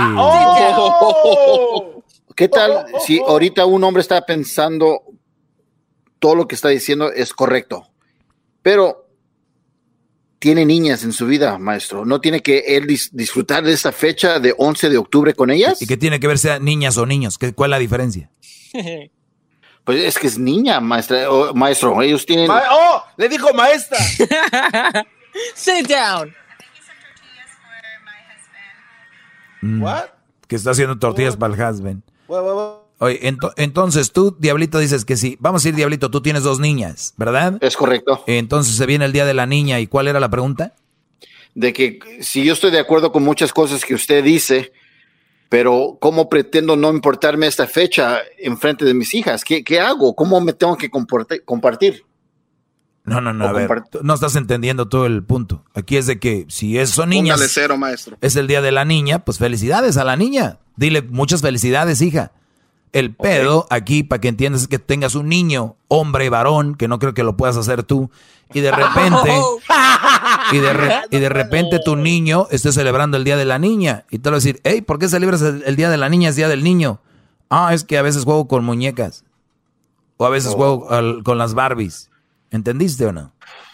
¿Qué 2.37 2.49
tal 2.49 2.87
si 3.05 3.21
ahorita 3.21 3.65
un 3.65 3.83
hombre 3.85 4.03
está 4.03 4.21
pensando 4.21 5.03
todo 6.19 6.35
lo 6.35 6.47
que 6.47 6.55
está 6.55 6.69
diciendo 6.69 7.11
es 7.11 7.33
correcto, 7.33 7.89
pero 8.61 9.08
tiene 10.39 10.65
niñas 10.65 11.03
en 11.05 11.13
su 11.13 11.27
vida, 11.27 11.59
maestro? 11.59 12.05
¿No 12.05 12.21
tiene 12.21 12.41
que 12.41 12.59
él 12.77 12.87
dis- 12.87 13.11
disfrutar 13.13 13.65
de 13.65 13.73
esta 13.73 13.91
fecha 13.93 14.39
de 14.39 14.55
11 14.57 14.89
de 14.89 14.99
octubre 14.99 15.35
con 15.35 15.51
ellas? 15.51 15.83
¿Y 15.83 15.87
qué 15.87 15.97
tiene 15.97 16.21
que 16.21 16.27
ver 16.29 16.39
sea 16.39 16.59
niñas 16.59 16.97
o 16.97 17.07
niños? 17.07 17.39
¿Qué, 17.39 17.53
¿Cuál 17.53 17.71
es 17.71 17.73
la 17.73 17.79
diferencia? 17.79 18.31
Pues 19.85 20.05
es 20.05 20.19
que 20.19 20.27
es 20.27 20.39
niña, 20.39 20.81
maestra, 20.81 21.31
o- 21.31 21.55
maestro. 21.55 22.03
Ellos 22.03 22.27
tienen. 22.27 22.47
Ma- 22.47 22.63
¡Oh! 22.71 23.03
Le 23.17 23.27
dijo 23.27 23.55
maestra. 23.55 23.97
Sit 25.55 25.89
down. 25.89 26.35
Mm. 29.63 29.83
What? 29.83 30.05
Que 30.47 30.57
está 30.57 30.73
haciendo 30.73 30.99
tortillas 30.99 31.37
para 31.39 31.55
el 31.55 31.61
husband. 31.75 32.03
What? 32.27 32.43
Oye, 33.01 33.21
ento- 33.31 33.53
entonces 33.57 34.13
tú, 34.13 34.37
Diablito, 34.39 34.79
dices 34.79 35.05
que 35.05 35.17
sí. 35.17 35.37
Vamos 35.41 35.65
a 35.65 35.69
ir, 35.69 35.75
Diablito, 35.77 36.11
tú 36.11 36.21
tienes 36.21 36.43
dos 36.43 36.59
niñas, 36.59 37.15
¿verdad? 37.17 37.57
Es 37.61 37.77
correcto. 37.77 38.25
Entonces 38.27 38.75
se 38.77 38.87
viene 38.87 39.05
el 39.05 39.13
día 39.13 39.25
de 39.25 39.35
la 39.35 39.47
niña. 39.47 39.79
¿Y 39.81 39.87
cuál 39.87 40.09
era 40.09 40.21
la 40.21 40.29
pregunta? 40.31 40.75
de 41.55 41.73
que 41.73 41.99
si 42.21 42.45
yo 42.45 42.53
estoy 42.53 42.71
de 42.71 42.79
acuerdo 42.79 43.11
con 43.11 43.25
muchas 43.25 43.53
cosas 43.53 43.85
que 43.85 43.93
usted 43.95 44.23
dice, 44.23 44.71
pero 45.49 45.97
¿cómo 46.01 46.29
pretendo 46.29 46.77
no 46.77 46.91
importarme 46.91 47.49
esta 47.49 47.67
fecha 47.67 48.19
en 48.39 48.59
frente 48.59 48.85
de 48.85 48.95
mis 48.95 49.13
hijas? 49.15 49.43
¿Qué, 49.45 49.65
qué 49.65 49.81
hago? 49.81 50.15
¿Cómo 50.15 50.41
me 50.41 50.53
tengo 50.53 50.77
que 50.77 50.89
compartir? 50.89 52.05
No, 53.05 53.21
no, 53.21 53.33
no, 53.33 53.47
O 53.47 53.49
a 53.49 53.53
ver, 53.53 53.69
compart- 53.69 53.89
tú 53.91 53.99
no 54.03 54.15
estás 54.15 54.37
entendiendo 54.37 54.89
todo 54.89 55.07
el 55.07 55.25
punto. 55.25 55.65
Aquí 55.75 55.97
es 55.97 56.07
de 56.07 56.21
que 56.21 56.45
si 56.49 56.79
es, 56.79 56.91
son 56.91 57.09
niñas, 57.09 57.41
cero, 57.49 57.77
maestro. 57.79 58.19
es 58.21 58.37
el 58.37 58.47
día 58.47 58.61
de 58.61 58.71
la 58.71 58.85
niña, 58.85 59.25
pues 59.25 59.39
felicidades 59.39 59.97
a 59.97 60.05
la 60.05 60.15
niña. 60.17 60.59
Dile 60.77 61.03
muchas 61.03 61.41
felicidades, 61.41 62.03
hija. 62.03 62.31
El 62.93 63.15
pedo 63.15 63.67
aquí, 63.71 64.03
para 64.03 64.21
que 64.21 64.29
entiendas, 64.29 64.63
es 64.63 64.69
que 64.69 64.79
tengas 64.79 65.15
un 65.15 65.29
niño, 65.29 65.77
hombre, 65.89 66.31
varón, 66.31 66.75
que 66.75 66.89
no 66.89 66.99
creo 66.99 67.13
que 67.15 67.23
lo 67.23 67.37
puedas 67.37 67.57
hacer 67.57 67.83
tú, 67.83 68.11
y 68.55 68.61
de 68.61 68.71
repente, 68.73 69.31
y 70.53 70.59
de, 70.59 70.73
re- 70.73 71.01
y 71.11 71.19
de 71.19 71.29
repente 71.29 71.79
tu 71.85 71.97
niño 71.97 72.47
esté 72.51 72.73
celebrando 72.73 73.17
el 73.17 73.25
día 73.25 73.37
de 73.37 73.45
la 73.45 73.59
niña. 73.59 74.05
Y 74.11 74.19
te 74.21 74.31
va 74.31 74.37
a 74.37 74.39
decir, 74.39 74.61
hey, 74.65 74.81
¿por 74.81 74.99
qué 74.99 75.09
celebras 75.09 75.43
el, 75.43 75.63
el 75.67 75.77
día 75.77 75.91
de 75.91 75.97
la 75.99 76.09
niña? 76.09 76.31
Es 76.31 76.37
día 76.37 76.49
del 76.49 76.65
niño. 76.65 77.01
Ah, 77.51 77.73
es 77.75 77.85
que 77.85 77.99
a 77.99 78.03
veces 78.03 78.25
juego 78.25 78.49
con 78.49 78.65
muñecas. 78.65 79.25
O 80.17 80.27
a 80.27 80.31
veces 80.31 80.53
juego 80.55 80.91
al- 80.91 81.23
con 81.23 81.39
las 81.39 81.55
Barbies. 81.55 82.11
¿Entendiste 82.51 83.05
o 83.07 83.13
no? 83.13 83.33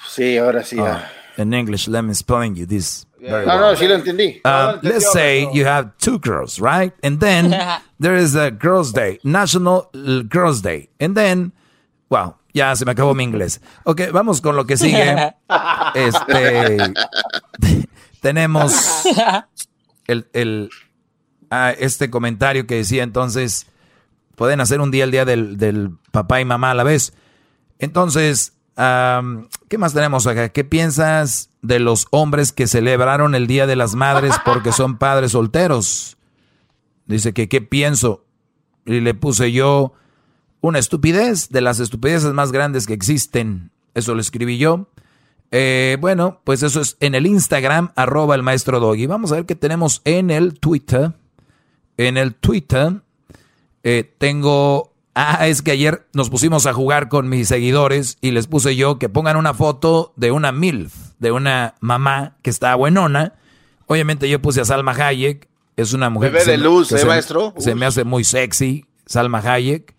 Sí, 0.08 0.36
ahora 0.38 0.62
sí. 0.64 0.76
Ah, 0.80 1.08
in 1.38 1.54
English, 1.54 1.86
let 1.88 2.02
me 2.02 2.10
explain 2.12 2.54
you 2.54 2.66
this. 2.66 3.06
Very 3.30 3.46
No, 3.46 3.56
well. 3.56 3.70
no, 3.72 3.76
sí 3.76 3.86
lo 3.88 3.94
entendí. 3.94 4.40
Um, 4.44 4.78
let's 4.82 5.10
say 5.12 5.48
you 5.52 5.64
have 5.66 5.92
two 5.98 6.18
girls, 6.18 6.60
right? 6.60 6.92
And 7.02 7.20
then 7.20 7.51
there 8.01 8.16
is 8.16 8.34
a 8.36 8.51
Girls' 8.51 8.92
Day, 8.92 9.18
National 9.24 9.90
uh, 9.94 10.22
Girls' 10.28 10.60
Day. 10.62 10.88
And 11.01 11.16
then, 11.16 11.52
wow, 12.10 12.36
ya 12.52 12.74
se 12.74 12.84
me 12.84 12.92
acabó 12.92 13.14
mi 13.14 13.24
inglés. 13.24 13.60
Ok, 13.84 14.10
vamos 14.12 14.40
con 14.40 14.56
lo 14.56 14.64
que 14.64 14.76
sigue. 14.76 15.16
Este, 15.94 16.78
tenemos 18.20 19.05
el, 20.06 20.26
el, 20.32 20.70
ah, 21.51 21.72
este 21.78 22.10
comentario 22.10 22.66
que 22.66 22.76
decía 22.76 23.02
entonces, 23.05 23.66
pueden 24.34 24.60
hacer 24.60 24.80
un 24.80 24.90
día 24.90 25.05
el 25.05 25.10
día 25.12 25.24
del, 25.24 25.56
del 25.56 25.90
papá 26.10 26.40
y 26.40 26.44
mamá 26.44 26.72
a 26.72 26.74
la 26.74 26.82
vez. 26.84 27.12
Entonces, 27.78 28.55
am, 28.76 29.48
¿qué 29.68 29.78
más 29.78 29.94
tenemos 29.94 30.26
acá? 30.26 30.48
¿Qué 30.48 30.64
piensas 30.64 31.51
de 31.64 31.80
los 31.80 32.06
hombres 32.10 32.52
que 32.52 32.66
celebraron 32.66 33.34
el 33.34 33.46
Día 33.46 33.66
de 33.66 33.74
las 33.74 33.94
Madres 33.94 34.34
porque 34.44 34.70
son 34.70 34.98
padres 34.98 35.32
solteros? 35.32 36.16
Dice 37.06 37.32
que, 37.32 37.48
¿qué 37.48 37.60
pienso? 37.60 38.24
Y 38.84 39.00
le 39.00 39.14
puse 39.14 39.50
yo 39.50 39.94
una 40.60 40.78
estupidez, 40.78 41.48
de 41.48 41.60
las 41.60 41.80
estupideces 41.80 42.32
más 42.32 42.52
grandes 42.52 42.86
que 42.86 42.94
existen. 42.94 43.70
Eso 43.94 44.14
lo 44.14 44.20
escribí 44.20 44.58
yo. 44.58 44.88
Eh, 45.50 45.98
bueno, 46.00 46.40
pues 46.44 46.62
eso 46.62 46.80
es 46.80 46.96
en 47.00 47.14
el 47.14 47.26
Instagram, 47.26 47.92
arroba 47.96 48.34
el 48.34 48.42
maestro 48.42 48.80
Doggy. 48.80 49.06
Vamos 49.06 49.32
a 49.32 49.36
ver 49.36 49.46
qué 49.46 49.54
tenemos 49.54 50.02
en 50.04 50.30
el 50.30 50.58
Twitter. 50.58 51.12
En 51.96 52.16
el 52.16 52.34
Twitter 52.34 53.02
eh, 53.82 54.14
tengo... 54.18 54.93
Ah, 55.14 55.46
es 55.46 55.62
que 55.62 55.70
ayer 55.70 56.06
nos 56.12 56.28
pusimos 56.28 56.66
a 56.66 56.72
jugar 56.72 57.08
con 57.08 57.28
mis 57.28 57.46
seguidores 57.48 58.18
y 58.20 58.32
les 58.32 58.46
puse 58.48 58.74
yo 58.74 58.98
que 58.98 59.08
pongan 59.08 59.36
una 59.36 59.54
foto 59.54 60.12
de 60.16 60.32
una 60.32 60.50
MILF, 60.50 60.92
de 61.20 61.30
una 61.30 61.74
mamá 61.80 62.36
que 62.42 62.50
está 62.50 62.74
buenona. 62.74 63.34
Obviamente 63.86 64.28
yo 64.28 64.42
puse 64.42 64.60
a 64.60 64.64
Salma 64.64 64.92
Hayek, 64.92 65.48
es 65.76 65.92
una 65.92 66.10
mujer 66.10 66.32
Bebé 66.32 66.44
que 66.44 66.50
de 66.50 66.56
se- 66.58 66.62
luz, 66.64 66.88
que 66.88 66.94
¿eh, 66.96 66.98
se- 66.98 67.06
maestro? 67.06 67.54
Se 67.58 67.74
me 67.76 67.86
hace 67.86 68.02
muy 68.04 68.24
sexy, 68.24 68.86
Salma 69.06 69.38
Hayek. 69.38 69.94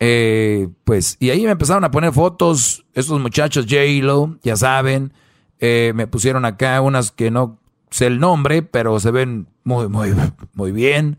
Eh, 0.00 0.68
pues, 0.84 1.16
y 1.20 1.30
ahí 1.30 1.44
me 1.44 1.50
empezaron 1.50 1.84
a 1.84 1.90
poner 1.90 2.12
fotos, 2.12 2.86
estos 2.94 3.20
muchachos, 3.20 3.66
J-Lo, 3.68 4.38
ya 4.42 4.56
saben, 4.56 5.12
eh, 5.58 5.92
me 5.94 6.06
pusieron 6.06 6.44
acá 6.44 6.80
unas 6.80 7.10
que 7.10 7.30
no 7.30 7.58
sé 7.90 8.06
el 8.06 8.20
nombre, 8.20 8.62
pero 8.62 9.00
se 9.00 9.10
ven 9.10 9.48
muy, 9.64 9.88
muy, 9.88 10.14
muy 10.54 10.72
bien. 10.72 11.18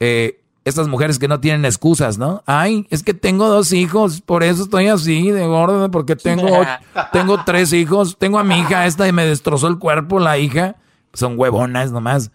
Eh, 0.00 0.37
estas 0.68 0.88
mujeres 0.88 1.18
que 1.18 1.28
no 1.28 1.40
tienen 1.40 1.64
excusas, 1.64 2.18
¿no? 2.18 2.42
Ay, 2.46 2.86
es 2.90 3.02
que 3.02 3.14
tengo 3.14 3.48
dos 3.48 3.72
hijos, 3.72 4.20
por 4.20 4.42
eso 4.42 4.62
estoy 4.64 4.88
así 4.88 5.30
de 5.30 5.46
gordo, 5.46 5.90
porque 5.90 6.16
tengo, 6.16 6.60
tengo 7.12 7.44
tres 7.44 7.72
hijos, 7.72 8.16
tengo 8.18 8.38
a 8.38 8.44
mi 8.44 8.58
hija 8.58 8.86
esta 8.86 9.08
y 9.08 9.12
me 9.12 9.24
destrozó 9.24 9.68
el 9.68 9.78
cuerpo 9.78 10.20
la 10.20 10.38
hija. 10.38 10.76
Son 11.12 11.38
huevonas 11.38 11.90
nomás. 11.90 12.30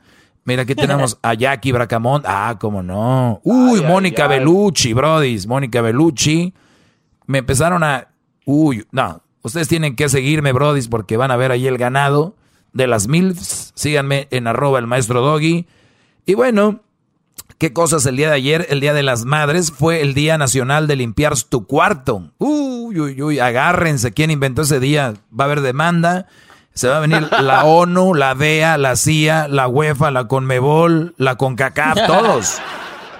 Mira, 0.45 0.63
aquí 0.63 0.75
tenemos 0.75 1.17
a 1.21 1.33
Jackie 1.35 1.71
Bracamont. 1.71 2.25
Ah, 2.27 2.57
cómo 2.59 2.83
no. 2.83 3.39
Uy, 3.43 3.81
Mónica 3.81 4.27
Bellucci, 4.27 4.93
brodis. 4.93 5.47
Mónica 5.47 5.81
Bellucci. 5.81 6.53
Me 7.27 7.37
empezaron 7.37 7.83
a... 7.83 8.09
Uy, 8.45 8.85
no. 8.91 9.21
Ustedes 9.41 9.69
tienen 9.69 9.95
que 9.95 10.09
seguirme, 10.09 10.51
brodis, 10.51 10.89
porque 10.89 11.15
van 11.15 11.31
a 11.31 11.37
ver 11.37 11.51
ahí 11.51 11.67
el 11.67 11.77
ganado 11.77 12.35
de 12.73 12.87
las 12.87 13.07
MILFs. 13.07 13.71
Síganme 13.75 14.27
en 14.31 14.47
arroba 14.47 14.79
el 14.79 14.87
maestro 14.87 15.21
Doggy. 15.21 15.65
Y 16.25 16.33
bueno, 16.33 16.81
¿qué 17.57 17.73
cosas 17.73 18.05
el 18.05 18.15
día 18.17 18.29
de 18.29 18.35
ayer? 18.35 18.67
El 18.69 18.79
Día 18.79 18.93
de 18.93 19.03
las 19.03 19.25
Madres 19.25 19.71
fue 19.71 20.01
el 20.01 20.13
Día 20.13 20.37
Nacional 20.37 20.87
de 20.87 20.95
Limpiar 20.95 21.33
tu 21.49 21.65
cuarto. 21.65 22.31
Uy, 22.37 22.99
uy, 22.99 23.21
uy, 23.21 23.39
agárrense. 23.39 24.11
¿Quién 24.11 24.31
inventó 24.31 24.63
ese 24.63 24.79
día? 24.79 25.13
Va 25.37 25.45
a 25.45 25.47
haber 25.47 25.61
demanda. 25.61 26.27
Se 26.73 26.87
va 26.87 26.97
a 26.97 26.99
venir 27.01 27.27
la 27.41 27.65
ONU, 27.65 28.13
la 28.13 28.35
DEA, 28.35 28.77
la 28.77 28.95
CIA, 28.95 29.47
la 29.47 29.67
UEFA, 29.67 30.11
la 30.11 30.27
CONMEBOL, 30.27 31.13
la 31.17 31.35
CONCACAF, 31.35 31.97
todos. 32.07 32.57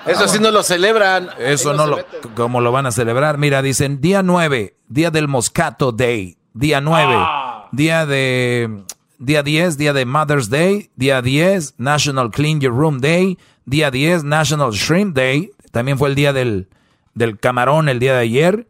Eso 0.05 0.27
sí 0.27 0.39
no 0.39 0.51
lo 0.51 0.63
celebran. 0.63 1.29
Eso 1.39 1.71
Ahí 1.71 1.77
no 1.77 1.87
lo, 1.87 1.95
meten. 1.97 2.31
como 2.35 2.59
lo 2.61 2.71
van 2.71 2.85
a 2.85 2.91
celebrar. 2.91 3.37
Mira, 3.37 3.61
dicen 3.61 4.01
día 4.01 4.21
9, 4.23 4.75
día 4.89 5.11
del 5.11 5.27
Moscato 5.27 5.91
Day, 5.91 6.37
día 6.53 6.81
9, 6.81 7.13
Ah. 7.15 7.69
día 7.71 8.05
de, 8.05 8.83
día 9.17 9.43
10, 9.43 9.77
día 9.77 9.93
de 9.93 10.05
Mother's 10.05 10.49
Day, 10.49 10.89
día 10.97 11.21
10, 11.21 11.75
National 11.77 12.31
Clean 12.31 12.59
Your 12.59 12.73
Room 12.75 12.99
Day, 12.99 13.37
día 13.65 13.91
10, 13.91 14.23
National 14.23 14.71
Shrimp 14.71 15.15
Day, 15.15 15.51
también 15.71 15.97
fue 15.97 16.09
el 16.09 16.15
día 16.15 16.33
del, 16.33 16.69
del 17.13 17.39
camarón 17.39 17.89
el 17.89 17.99
día 17.99 18.13
de 18.13 18.19
ayer. 18.19 18.67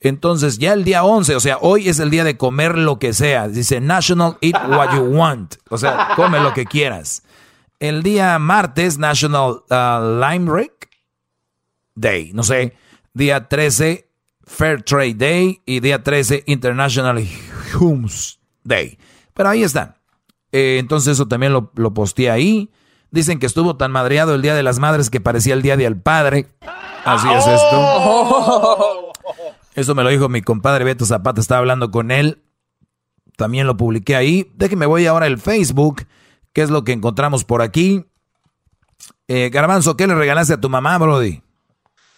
Entonces 0.00 0.58
ya 0.58 0.72
el 0.72 0.84
día 0.84 1.04
11, 1.04 1.36
o 1.36 1.40
sea, 1.40 1.58
hoy 1.60 1.88
es 1.88 1.98
el 1.98 2.10
día 2.10 2.24
de 2.24 2.36
comer 2.36 2.78
lo 2.78 2.98
que 2.98 3.12
sea. 3.12 3.48
Dice 3.48 3.80
National 3.80 4.38
Eat 4.40 4.56
What 4.68 4.94
You 4.94 5.02
Want. 5.16 5.56
O 5.68 5.76
sea, 5.76 6.08
come 6.16 6.40
lo 6.40 6.54
que 6.54 6.64
quieras. 6.64 7.22
El 7.78 8.02
día 8.02 8.38
martes, 8.38 8.98
National 8.98 9.62
uh, 9.70 10.20
Limerick 10.20 10.88
Day. 11.94 12.32
No 12.32 12.42
sé. 12.42 12.74
Día 13.12 13.48
13, 13.48 14.08
Fair 14.44 14.82
Trade 14.82 15.14
Day. 15.14 15.62
Y 15.66 15.80
día 15.80 16.02
13, 16.02 16.44
International 16.46 17.22
Hummus 17.78 18.40
Day. 18.64 18.98
Pero 19.34 19.50
ahí 19.50 19.62
está. 19.62 20.00
Eh, 20.50 20.78
entonces 20.78 21.12
eso 21.12 21.28
también 21.28 21.52
lo, 21.52 21.72
lo 21.76 21.92
posteé 21.92 22.30
ahí. 22.30 22.70
Dicen 23.10 23.38
que 23.38 23.46
estuvo 23.46 23.76
tan 23.76 23.90
madreado 23.90 24.34
el 24.34 24.42
Día 24.42 24.54
de 24.54 24.62
las 24.62 24.78
Madres 24.78 25.10
que 25.10 25.20
parecía 25.20 25.54
el 25.54 25.62
Día 25.62 25.76
del 25.76 26.00
Padre. 26.00 26.46
Así 27.04 27.28
es 27.28 27.46
esto. 27.46 29.12
Eso 29.74 29.94
me 29.94 30.02
lo 30.02 30.10
dijo 30.10 30.28
mi 30.28 30.42
compadre 30.42 30.84
Beto 30.84 31.06
Zapata, 31.06 31.40
estaba 31.40 31.60
hablando 31.60 31.90
con 31.90 32.10
él. 32.10 32.42
También 33.36 33.66
lo 33.66 33.76
publiqué 33.76 34.16
ahí. 34.16 34.50
Déjeme 34.54 34.86
voy 34.86 35.06
ahora 35.06 35.26
al 35.26 35.38
Facebook, 35.38 36.06
qué 36.52 36.62
es 36.62 36.70
lo 36.70 36.84
que 36.84 36.92
encontramos 36.92 37.44
por 37.44 37.62
aquí. 37.62 38.04
Eh, 39.28 39.50
Garbanzo, 39.50 39.96
¿qué 39.96 40.06
le 40.06 40.14
regalaste 40.14 40.54
a 40.54 40.60
tu 40.60 40.68
mamá, 40.68 40.98
Brody? 40.98 41.42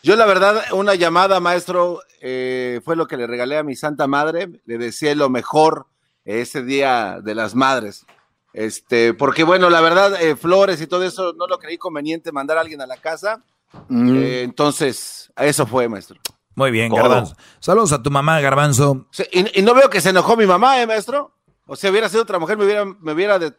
Yo 0.02 0.16
la 0.16 0.26
verdad, 0.26 0.64
una 0.72 0.96
llamada, 0.96 1.38
maestro, 1.38 2.00
eh, 2.20 2.80
fue 2.84 2.96
lo 2.96 3.06
que 3.06 3.16
le 3.16 3.26
regalé 3.26 3.56
a 3.56 3.62
mi 3.62 3.76
santa 3.76 4.08
madre. 4.08 4.48
Le 4.64 4.78
deseé 4.78 5.14
lo 5.14 5.30
mejor 5.30 5.86
ese 6.24 6.64
día 6.64 7.20
de 7.22 7.34
las 7.34 7.54
madres. 7.54 8.04
Este, 8.52 9.14
porque 9.14 9.44
bueno, 9.44 9.70
la 9.70 9.80
verdad, 9.80 10.20
eh, 10.22 10.36
flores 10.36 10.80
y 10.80 10.86
todo 10.86 11.04
eso 11.04 11.32
no 11.36 11.46
lo 11.46 11.58
creí 11.58 11.78
conveniente 11.78 12.32
mandar 12.32 12.58
a 12.58 12.60
alguien 12.60 12.80
a 12.80 12.86
la 12.86 12.96
casa. 12.98 13.42
Mm. 13.88 14.16
Eh, 14.16 14.42
entonces, 14.42 15.32
eso 15.36 15.66
fue, 15.66 15.88
maestro. 15.88 16.18
Muy 16.54 16.70
bien. 16.70 16.92
Garbanzo. 16.94 17.34
Saludos 17.60 17.92
a 17.92 18.02
tu 18.02 18.10
mamá, 18.10 18.38
Garbanzo. 18.40 19.06
Sí, 19.10 19.24
y, 19.32 19.60
y 19.60 19.62
no 19.62 19.72
veo 19.74 19.88
que 19.88 20.02
se 20.02 20.10
enojó 20.10 20.36
mi 20.36 20.44
mamá, 20.46 20.80
¿eh, 20.82 20.86
maestro? 20.86 21.34
O 21.66 21.76
sea, 21.76 21.90
hubiera 21.90 22.08
sido 22.10 22.22
otra 22.22 22.38
mujer, 22.38 22.58
me 22.58 22.64
hubiera, 22.66 22.84
me 22.84 23.12
hubiera 23.12 23.38
de- 23.38 23.54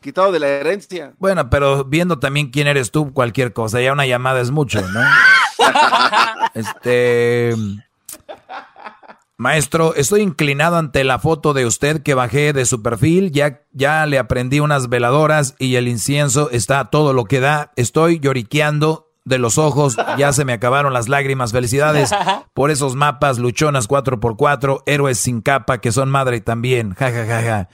quitado 0.00 0.30
de 0.30 0.38
la 0.38 0.46
herencia. 0.46 1.14
Bueno, 1.18 1.50
pero 1.50 1.84
viendo 1.84 2.20
también 2.20 2.50
quién 2.52 2.68
eres 2.68 2.92
tú, 2.92 3.12
cualquier 3.12 3.52
cosa, 3.52 3.80
ya 3.80 3.92
una 3.92 4.06
llamada 4.06 4.40
es 4.40 4.52
mucho, 4.52 4.80
¿no? 4.80 5.00
este. 6.54 7.54
Maestro, 9.40 9.94
estoy 9.94 10.22
inclinado 10.22 10.78
ante 10.78 11.04
la 11.04 11.20
foto 11.20 11.54
de 11.54 11.64
usted 11.64 12.02
que 12.02 12.14
bajé 12.14 12.52
de 12.52 12.66
su 12.66 12.82
perfil. 12.82 13.30
Ya, 13.30 13.62
ya 13.70 14.04
le 14.04 14.18
aprendí 14.18 14.58
unas 14.58 14.88
veladoras 14.88 15.54
y 15.60 15.76
el 15.76 15.86
incienso 15.86 16.50
está 16.50 16.80
a 16.80 16.90
todo 16.90 17.12
lo 17.12 17.24
que 17.24 17.38
da. 17.38 17.70
Estoy 17.76 18.18
lloriqueando 18.18 19.12
de 19.24 19.38
los 19.38 19.56
ojos, 19.56 19.96
ya 20.16 20.32
se 20.32 20.44
me 20.44 20.54
acabaron 20.54 20.92
las 20.92 21.08
lágrimas. 21.08 21.52
Felicidades 21.52 22.10
por 22.52 22.72
esos 22.72 22.96
mapas, 22.96 23.38
luchonas 23.38 23.88
4x4, 23.88 24.82
héroes 24.86 25.18
sin 25.18 25.40
capa, 25.40 25.78
que 25.78 25.92
son 25.92 26.10
madre 26.10 26.40
también. 26.40 26.94
Ja, 26.94 27.12
ja, 27.12 27.24
ja, 27.24 27.40
ja. 27.40 27.68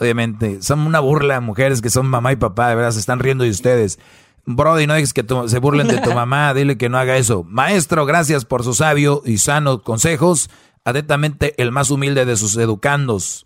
Obviamente, 0.00 0.62
son 0.62 0.80
una 0.80 0.98
burla 0.98 1.40
mujeres 1.40 1.80
que 1.80 1.90
son 1.90 2.08
mamá 2.08 2.32
y 2.32 2.36
papá, 2.36 2.70
de 2.70 2.74
verdad, 2.74 2.90
se 2.90 2.98
están 2.98 3.20
riendo 3.20 3.44
de 3.44 3.50
ustedes. 3.50 4.00
Brody, 4.46 4.86
no 4.86 4.94
dejes 4.94 5.12
que 5.12 5.24
se 5.46 5.58
burlen 5.58 5.86
de 5.86 6.00
tu 6.00 6.12
mamá, 6.14 6.54
dile 6.54 6.76
que 6.76 6.88
no 6.88 6.98
haga 6.98 7.18
eso. 7.18 7.44
Maestro, 7.44 8.04
gracias 8.04 8.44
por 8.44 8.64
su 8.64 8.74
sabio 8.74 9.22
y 9.24 9.38
sano 9.38 9.82
consejos. 9.82 10.50
Atentamente, 10.88 11.52
el 11.58 11.70
más 11.70 11.90
humilde 11.90 12.24
de 12.24 12.34
sus 12.38 12.56
educandos. 12.56 13.44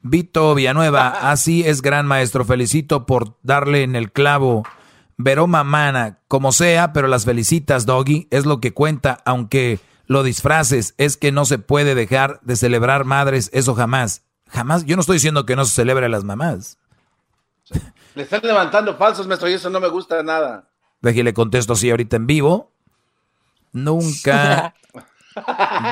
Vito 0.00 0.52
Villanueva, 0.56 1.08
así 1.30 1.62
es 1.62 1.80
gran 1.80 2.06
maestro, 2.08 2.44
felicito 2.44 3.06
por 3.06 3.36
darle 3.44 3.84
en 3.84 3.94
el 3.94 4.10
clavo. 4.10 4.64
Veroma 5.16 5.62
Mana, 5.62 6.18
como 6.26 6.50
sea, 6.50 6.92
pero 6.92 7.06
las 7.06 7.24
felicitas, 7.24 7.86
Doggy, 7.86 8.26
es 8.32 8.46
lo 8.46 8.60
que 8.60 8.74
cuenta, 8.74 9.18
aunque 9.24 9.78
lo 10.06 10.24
disfraces, 10.24 10.94
es 10.98 11.16
que 11.16 11.30
no 11.30 11.44
se 11.44 11.60
puede 11.60 11.94
dejar 11.94 12.40
de 12.42 12.56
celebrar 12.56 13.04
madres, 13.04 13.48
eso 13.52 13.76
jamás. 13.76 14.24
Jamás, 14.48 14.84
yo 14.84 14.96
no 14.96 15.02
estoy 15.02 15.18
diciendo 15.18 15.46
que 15.46 15.54
no 15.54 15.64
se 15.64 15.74
celebre 15.74 16.06
a 16.06 16.08
las 16.08 16.24
mamás. 16.24 16.78
Le 18.16 18.24
están 18.24 18.40
levantando 18.42 18.96
falsos, 18.96 19.28
maestro, 19.28 19.48
y 19.48 19.52
eso 19.52 19.70
no 19.70 19.78
me 19.78 19.88
gusta 19.88 20.20
nada. 20.24 20.68
Deje 21.00 21.22
le 21.22 21.32
contesto 21.32 21.74
así 21.74 21.90
ahorita 21.90 22.16
en 22.16 22.26
vivo. 22.26 22.72
Nunca 23.70 24.74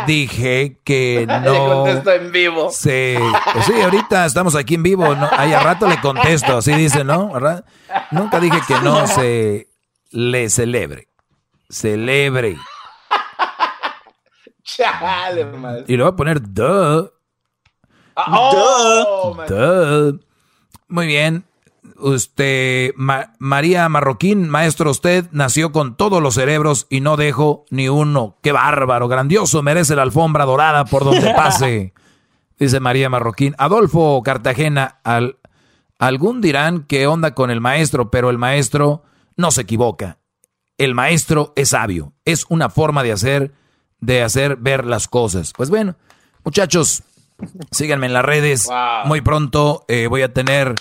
dije 0.06 0.80
que 0.84 1.26
no. 1.28 1.52
Le 1.52 1.58
contesto 1.58 2.12
en 2.12 2.32
vivo. 2.32 2.70
Sí, 2.70 3.14
pues 3.52 3.66
sí, 3.66 3.80
ahorita 3.80 4.26
estamos 4.26 4.54
aquí 4.54 4.74
en 4.74 4.82
vivo. 4.82 5.14
¿no? 5.14 5.28
Ahí 5.32 5.52
a 5.52 5.60
rato 5.60 5.88
le 5.88 6.00
contesto, 6.00 6.58
así 6.58 6.72
dice, 6.74 7.04
¿no? 7.04 7.32
Nunca 8.10 8.40
dije 8.40 8.58
que 8.66 8.74
no 8.80 9.06
se 9.06 9.68
le 10.10 10.50
celebre. 10.50 11.08
Celebre. 11.68 12.56
Chale, 14.62 15.46
Y 15.86 15.96
le 15.96 16.02
voy 16.02 16.12
a 16.12 16.16
poner 16.16 16.40
duh. 16.40 17.10
Ah, 18.16 18.26
oh, 18.28 19.36
duh. 19.48 20.20
Muy 20.88 21.06
bien. 21.06 21.44
Usted, 22.00 22.92
María 22.96 23.88
Marroquín, 23.88 24.48
maestro, 24.48 24.90
usted 24.90 25.26
nació 25.32 25.72
con 25.72 25.96
todos 25.96 26.22
los 26.22 26.34
cerebros 26.34 26.86
y 26.90 27.00
no 27.00 27.16
dejo 27.16 27.64
ni 27.70 27.88
uno. 27.88 28.38
¡Qué 28.42 28.52
bárbaro! 28.52 29.08
Grandioso, 29.08 29.62
merece 29.62 29.96
la 29.96 30.02
alfombra 30.02 30.44
dorada 30.44 30.84
por 30.84 31.04
donde 31.04 31.34
pase. 31.36 31.92
Dice 32.58 32.80
María 32.80 33.08
Marroquín. 33.08 33.54
Adolfo 33.58 34.22
Cartagena, 34.22 35.00
al, 35.04 35.38
algún 35.98 36.40
dirán 36.40 36.84
que 36.84 37.06
onda 37.06 37.34
con 37.34 37.50
el 37.50 37.60
maestro, 37.60 38.10
pero 38.10 38.30
el 38.30 38.38
maestro 38.38 39.02
no 39.36 39.50
se 39.50 39.62
equivoca. 39.62 40.18
El 40.78 40.94
maestro 40.94 41.52
es 41.56 41.70
sabio. 41.70 42.14
Es 42.24 42.46
una 42.48 42.70
forma 42.70 43.02
de 43.02 43.12
hacer, 43.12 43.52
de 44.00 44.22
hacer 44.22 44.56
ver 44.56 44.86
las 44.86 45.08
cosas. 45.08 45.52
Pues 45.56 45.70
bueno, 45.70 45.96
muchachos, 46.44 47.02
síganme 47.70 48.06
en 48.06 48.12
las 48.12 48.24
redes. 48.24 48.68
Muy 49.04 49.20
pronto 49.20 49.84
eh, 49.88 50.06
voy 50.06 50.22
a 50.22 50.32
tener 50.32 50.74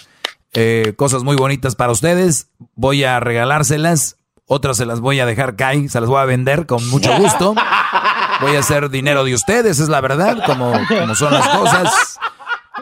eh, 0.54 0.94
cosas 0.96 1.24
muy 1.24 1.36
bonitas 1.36 1.76
para 1.76 1.92
ustedes. 1.92 2.50
Voy 2.76 3.04
a 3.04 3.20
regalárselas. 3.20 4.18
Otras 4.46 4.78
se 4.78 4.86
las 4.86 5.00
voy 5.00 5.20
a 5.20 5.26
dejar 5.28 5.56
caer, 5.56 5.90
se 5.90 6.00
las 6.00 6.10
voy 6.10 6.20
a 6.20 6.26
vender 6.26 6.66
con 6.66 6.88
mucho 6.90 7.16
gusto. 7.18 7.54
Voy 8.42 8.56
a 8.56 8.60
hacer 8.60 8.90
dinero 8.90 9.24
de 9.24 9.36
ustedes, 9.36 9.80
es 9.80 9.90
la 9.90 10.02
verdad, 10.02 10.44
como, 10.46 10.72
como 10.88 11.14
son 11.14 11.34
las 11.34 11.48
cosas. 11.50 12.20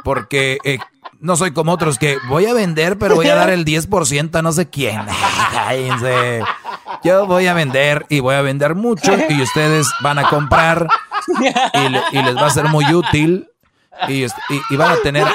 Porque 0.04 0.60
eh, 0.64 0.78
no 1.20 1.36
soy 1.36 1.52
como 1.52 1.74
otros 1.74 1.98
que 1.98 2.18
voy 2.30 2.46
a 2.46 2.54
vender, 2.54 2.98
pero 2.98 3.16
voy 3.16 3.28
a 3.28 3.36
dar 3.36 3.50
el 3.50 3.66
10% 3.66 4.36
a 4.38 4.42
no 4.42 4.52
sé 4.52 4.70
quién. 4.70 5.02
Yo 7.04 7.26
voy 7.26 7.48
a 7.48 7.54
vender 7.54 8.06
y 8.10 8.20
voy 8.20 8.36
a 8.36 8.42
vender 8.42 8.76
mucho 8.76 9.14
y 9.30 9.42
ustedes 9.42 9.88
van 10.02 10.20
a 10.20 10.30
comprar 10.30 10.88
y 12.14 12.22
les 12.22 12.36
va 12.36 12.48
a 12.48 12.52
ser 12.52 12.66
muy 12.70 12.94
útil 12.94 13.50
y, 14.08 14.26
van 14.76 14.92
a 14.92 14.98
tener 14.98 15.26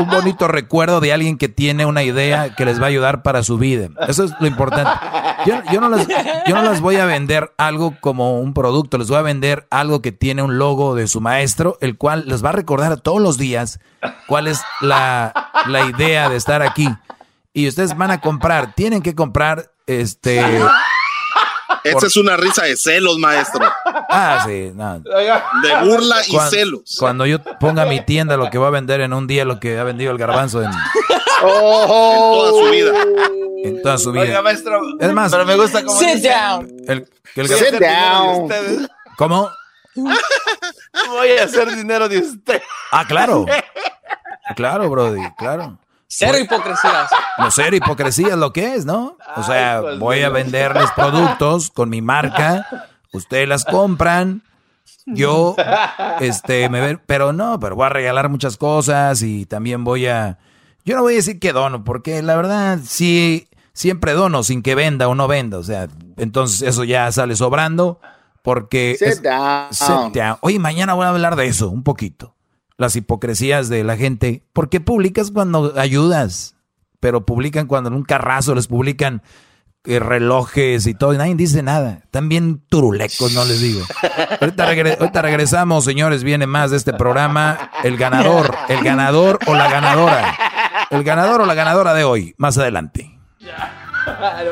un, 0.00 0.08
bonito 0.08 0.48
recuerdo 0.48 1.00
de 1.00 1.12
alguien 1.12 1.38
que 1.38 1.48
tiene 1.48 1.86
una 1.86 2.02
idea 2.02 2.54
que 2.54 2.64
les 2.64 2.80
va 2.80 2.84
a 2.84 2.88
ayudar 2.88 3.22
para 3.22 3.42
su 3.42 3.58
vida. 3.58 3.88
Eso 4.08 4.24
es 4.24 4.32
lo 4.40 4.46
importante. 4.46 4.90
Yo, 5.46 5.80
no 5.80 5.88
les, 5.88 6.06
yo 6.46 6.54
no 6.54 6.70
les 6.70 6.80
voy 6.80 6.96
a 6.96 7.06
vender 7.06 7.52
algo 7.58 7.96
como 8.00 8.40
un 8.40 8.54
producto, 8.54 8.98
les 8.98 9.08
voy 9.08 9.18
a 9.18 9.22
vender 9.22 9.66
algo 9.70 10.02
que 10.02 10.12
tiene 10.12 10.42
un 10.42 10.58
logo 10.58 10.94
de 10.94 11.06
su 11.06 11.20
maestro, 11.20 11.78
el 11.80 11.96
cual 11.96 12.24
les 12.26 12.44
va 12.44 12.50
a 12.50 12.52
recordar 12.52 13.00
todos 13.00 13.20
los 13.20 13.38
días 13.38 13.80
cuál 14.26 14.46
es 14.46 14.60
la, 14.80 15.50
la 15.66 15.86
idea 15.86 16.28
de 16.28 16.36
estar 16.36 16.62
aquí. 16.62 16.88
Y 17.52 17.68
ustedes 17.68 17.96
van 17.96 18.10
a 18.10 18.20
comprar, 18.20 18.74
tienen 18.74 19.02
que 19.02 19.14
comprar 19.14 19.70
este 19.86 20.42
esa 21.84 22.06
es 22.06 22.16
una 22.16 22.36
risa 22.36 22.64
de 22.64 22.76
celos, 22.76 23.18
maestro. 23.18 23.70
Ah, 24.08 24.42
sí. 24.44 24.72
De 24.72 25.84
burla 25.84 26.16
y 26.26 26.38
celos. 26.50 26.96
Cuando 26.98 27.26
yo 27.26 27.42
ponga 27.58 27.84
mi 27.84 28.00
tienda, 28.00 28.36
lo 28.36 28.50
que 28.50 28.58
va 28.58 28.68
a 28.68 28.70
vender 28.70 29.00
en 29.00 29.12
un 29.12 29.26
día, 29.26 29.44
lo 29.44 29.60
que 29.60 29.78
ha 29.78 29.84
vendido 29.84 30.12
el 30.12 30.18
garbanzo 30.18 30.62
en, 30.62 30.70
toda 31.40 32.50
su 32.50 32.70
vida. 32.70 32.92
En 33.64 33.82
toda 33.82 33.98
su 33.98 34.12
vida. 34.12 34.22
Oiga, 34.22 34.42
maestro. 34.42 34.80
Es 35.00 35.12
más, 35.12 35.32
pero 35.32 35.44
me 35.44 35.56
gusta 35.56 35.84
cómo 35.84 35.98
Sit 35.98 36.22
down. 36.22 36.68
El, 36.86 37.08
el 37.34 37.48
Sit 37.48 37.78
down. 37.80 38.48
¿Cómo? 39.16 39.50
Voy 39.94 41.30
a 41.40 41.44
hacer 41.44 41.74
dinero 41.74 42.08
de 42.08 42.18
usted. 42.18 42.62
Ah, 42.90 43.04
claro. 43.06 43.46
Claro, 44.56 44.90
Brody, 44.90 45.22
claro. 45.38 45.78
Cero 46.06 46.38
hipocresías. 46.38 47.10
No, 47.38 47.50
cero 47.50 47.74
hipocresía 47.74 48.28
es 48.28 48.36
lo 48.36 48.52
que 48.52 48.74
es, 48.74 48.84
¿no? 48.84 49.16
O 49.36 49.42
sea, 49.42 49.80
voy 49.98 50.22
a 50.22 50.28
venderles 50.28 50.90
productos 50.92 51.70
con 51.70 51.88
mi 51.88 52.02
marca, 52.02 52.88
ustedes 53.14 53.48
las 53.48 53.64
compran, 53.64 54.42
yo, 55.06 55.56
este, 56.20 56.68
me 56.68 56.80
ven, 56.80 57.00
pero 57.06 57.32
no, 57.32 57.58
pero 57.58 57.76
voy 57.76 57.86
a 57.86 57.90
regalar 57.90 58.28
muchas 58.28 58.56
cosas 58.56 59.22
y 59.22 59.46
también 59.46 59.84
voy 59.84 60.06
a, 60.06 60.38
yo 60.84 60.96
no 60.96 61.02
voy 61.02 61.14
a 61.14 61.16
decir 61.16 61.38
que 61.38 61.52
dono, 61.52 61.84
porque 61.84 62.22
la 62.22 62.36
verdad, 62.36 62.78
sí, 62.84 63.48
siempre 63.72 64.12
dono 64.12 64.42
sin 64.42 64.62
que 64.62 64.74
venda 64.74 65.08
o 65.08 65.14
no 65.14 65.28
venda, 65.28 65.58
o 65.58 65.62
sea, 65.62 65.88
entonces 66.16 66.62
eso 66.62 66.84
ya 66.84 67.10
sale 67.12 67.36
sobrando, 67.36 68.00
porque... 68.42 68.96
Sit 68.98 69.22
down. 69.22 70.36
Oye, 70.42 70.58
mañana 70.58 70.94
voy 70.94 71.06
a 71.06 71.08
hablar 71.08 71.36
de 71.36 71.46
eso 71.46 71.70
un 71.70 71.82
poquito 71.82 72.34
las 72.76 72.96
hipocresías 72.96 73.68
de 73.68 73.84
la 73.84 73.96
gente. 73.96 74.42
porque 74.52 74.80
publicas 74.80 75.30
cuando 75.30 75.78
ayudas? 75.78 76.56
Pero 77.00 77.26
publican 77.26 77.66
cuando 77.66 77.88
en 77.88 77.94
un 77.94 78.02
carrazo 78.02 78.54
les 78.54 78.66
publican 78.66 79.22
eh, 79.86 79.98
relojes 79.98 80.86
y 80.86 80.94
todo, 80.94 81.12
y 81.12 81.18
nadie 81.18 81.34
dice 81.34 81.62
nada. 81.62 82.00
También 82.10 82.62
turulecos, 82.68 83.32
no 83.32 83.44
les 83.44 83.60
digo. 83.60 83.84
Ahorita, 84.40 84.68
ahorita, 84.68 85.22
regresamos, 85.22 85.84
señores, 85.84 86.24
viene 86.24 86.46
más 86.46 86.70
de 86.70 86.78
este 86.78 86.92
programa. 86.94 87.70
El 87.82 87.96
ganador, 87.96 88.56
el 88.68 88.82
ganador 88.82 89.38
o 89.46 89.54
la 89.54 89.70
ganadora. 89.70 90.36
El 90.90 91.04
ganador 91.04 91.42
o 91.42 91.46
la 91.46 91.54
ganadora 91.54 91.92
de 91.94 92.04
hoy, 92.04 92.34
más 92.38 92.56
adelante. 92.58 93.18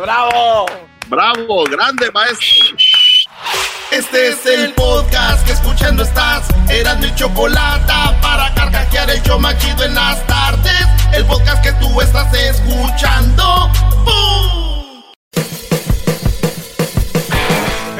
¡Bravo! 0.02 0.66
¡Bravo! 1.08 1.64
¡Grande, 1.64 2.10
maestro! 2.12 2.76
Este 3.90 4.28
es 4.28 4.46
el 4.46 4.72
podcast 4.72 5.46
que 5.46 5.52
escuchando 5.52 6.02
estás. 6.02 6.48
Eran 6.70 7.00
mi 7.00 7.14
chocolate 7.14 7.92
para 8.22 8.52
carcajear 8.54 9.10
el 9.10 9.22
yo 9.22 9.38
machido 9.38 9.84
en 9.84 9.94
las 9.94 10.26
tardes. 10.26 10.86
El 11.12 11.26
podcast 11.26 11.62
que 11.62 11.72
tú 11.74 12.00
estás 12.00 12.32
escuchando. 12.34 13.70
¡Bum! 14.04 14.61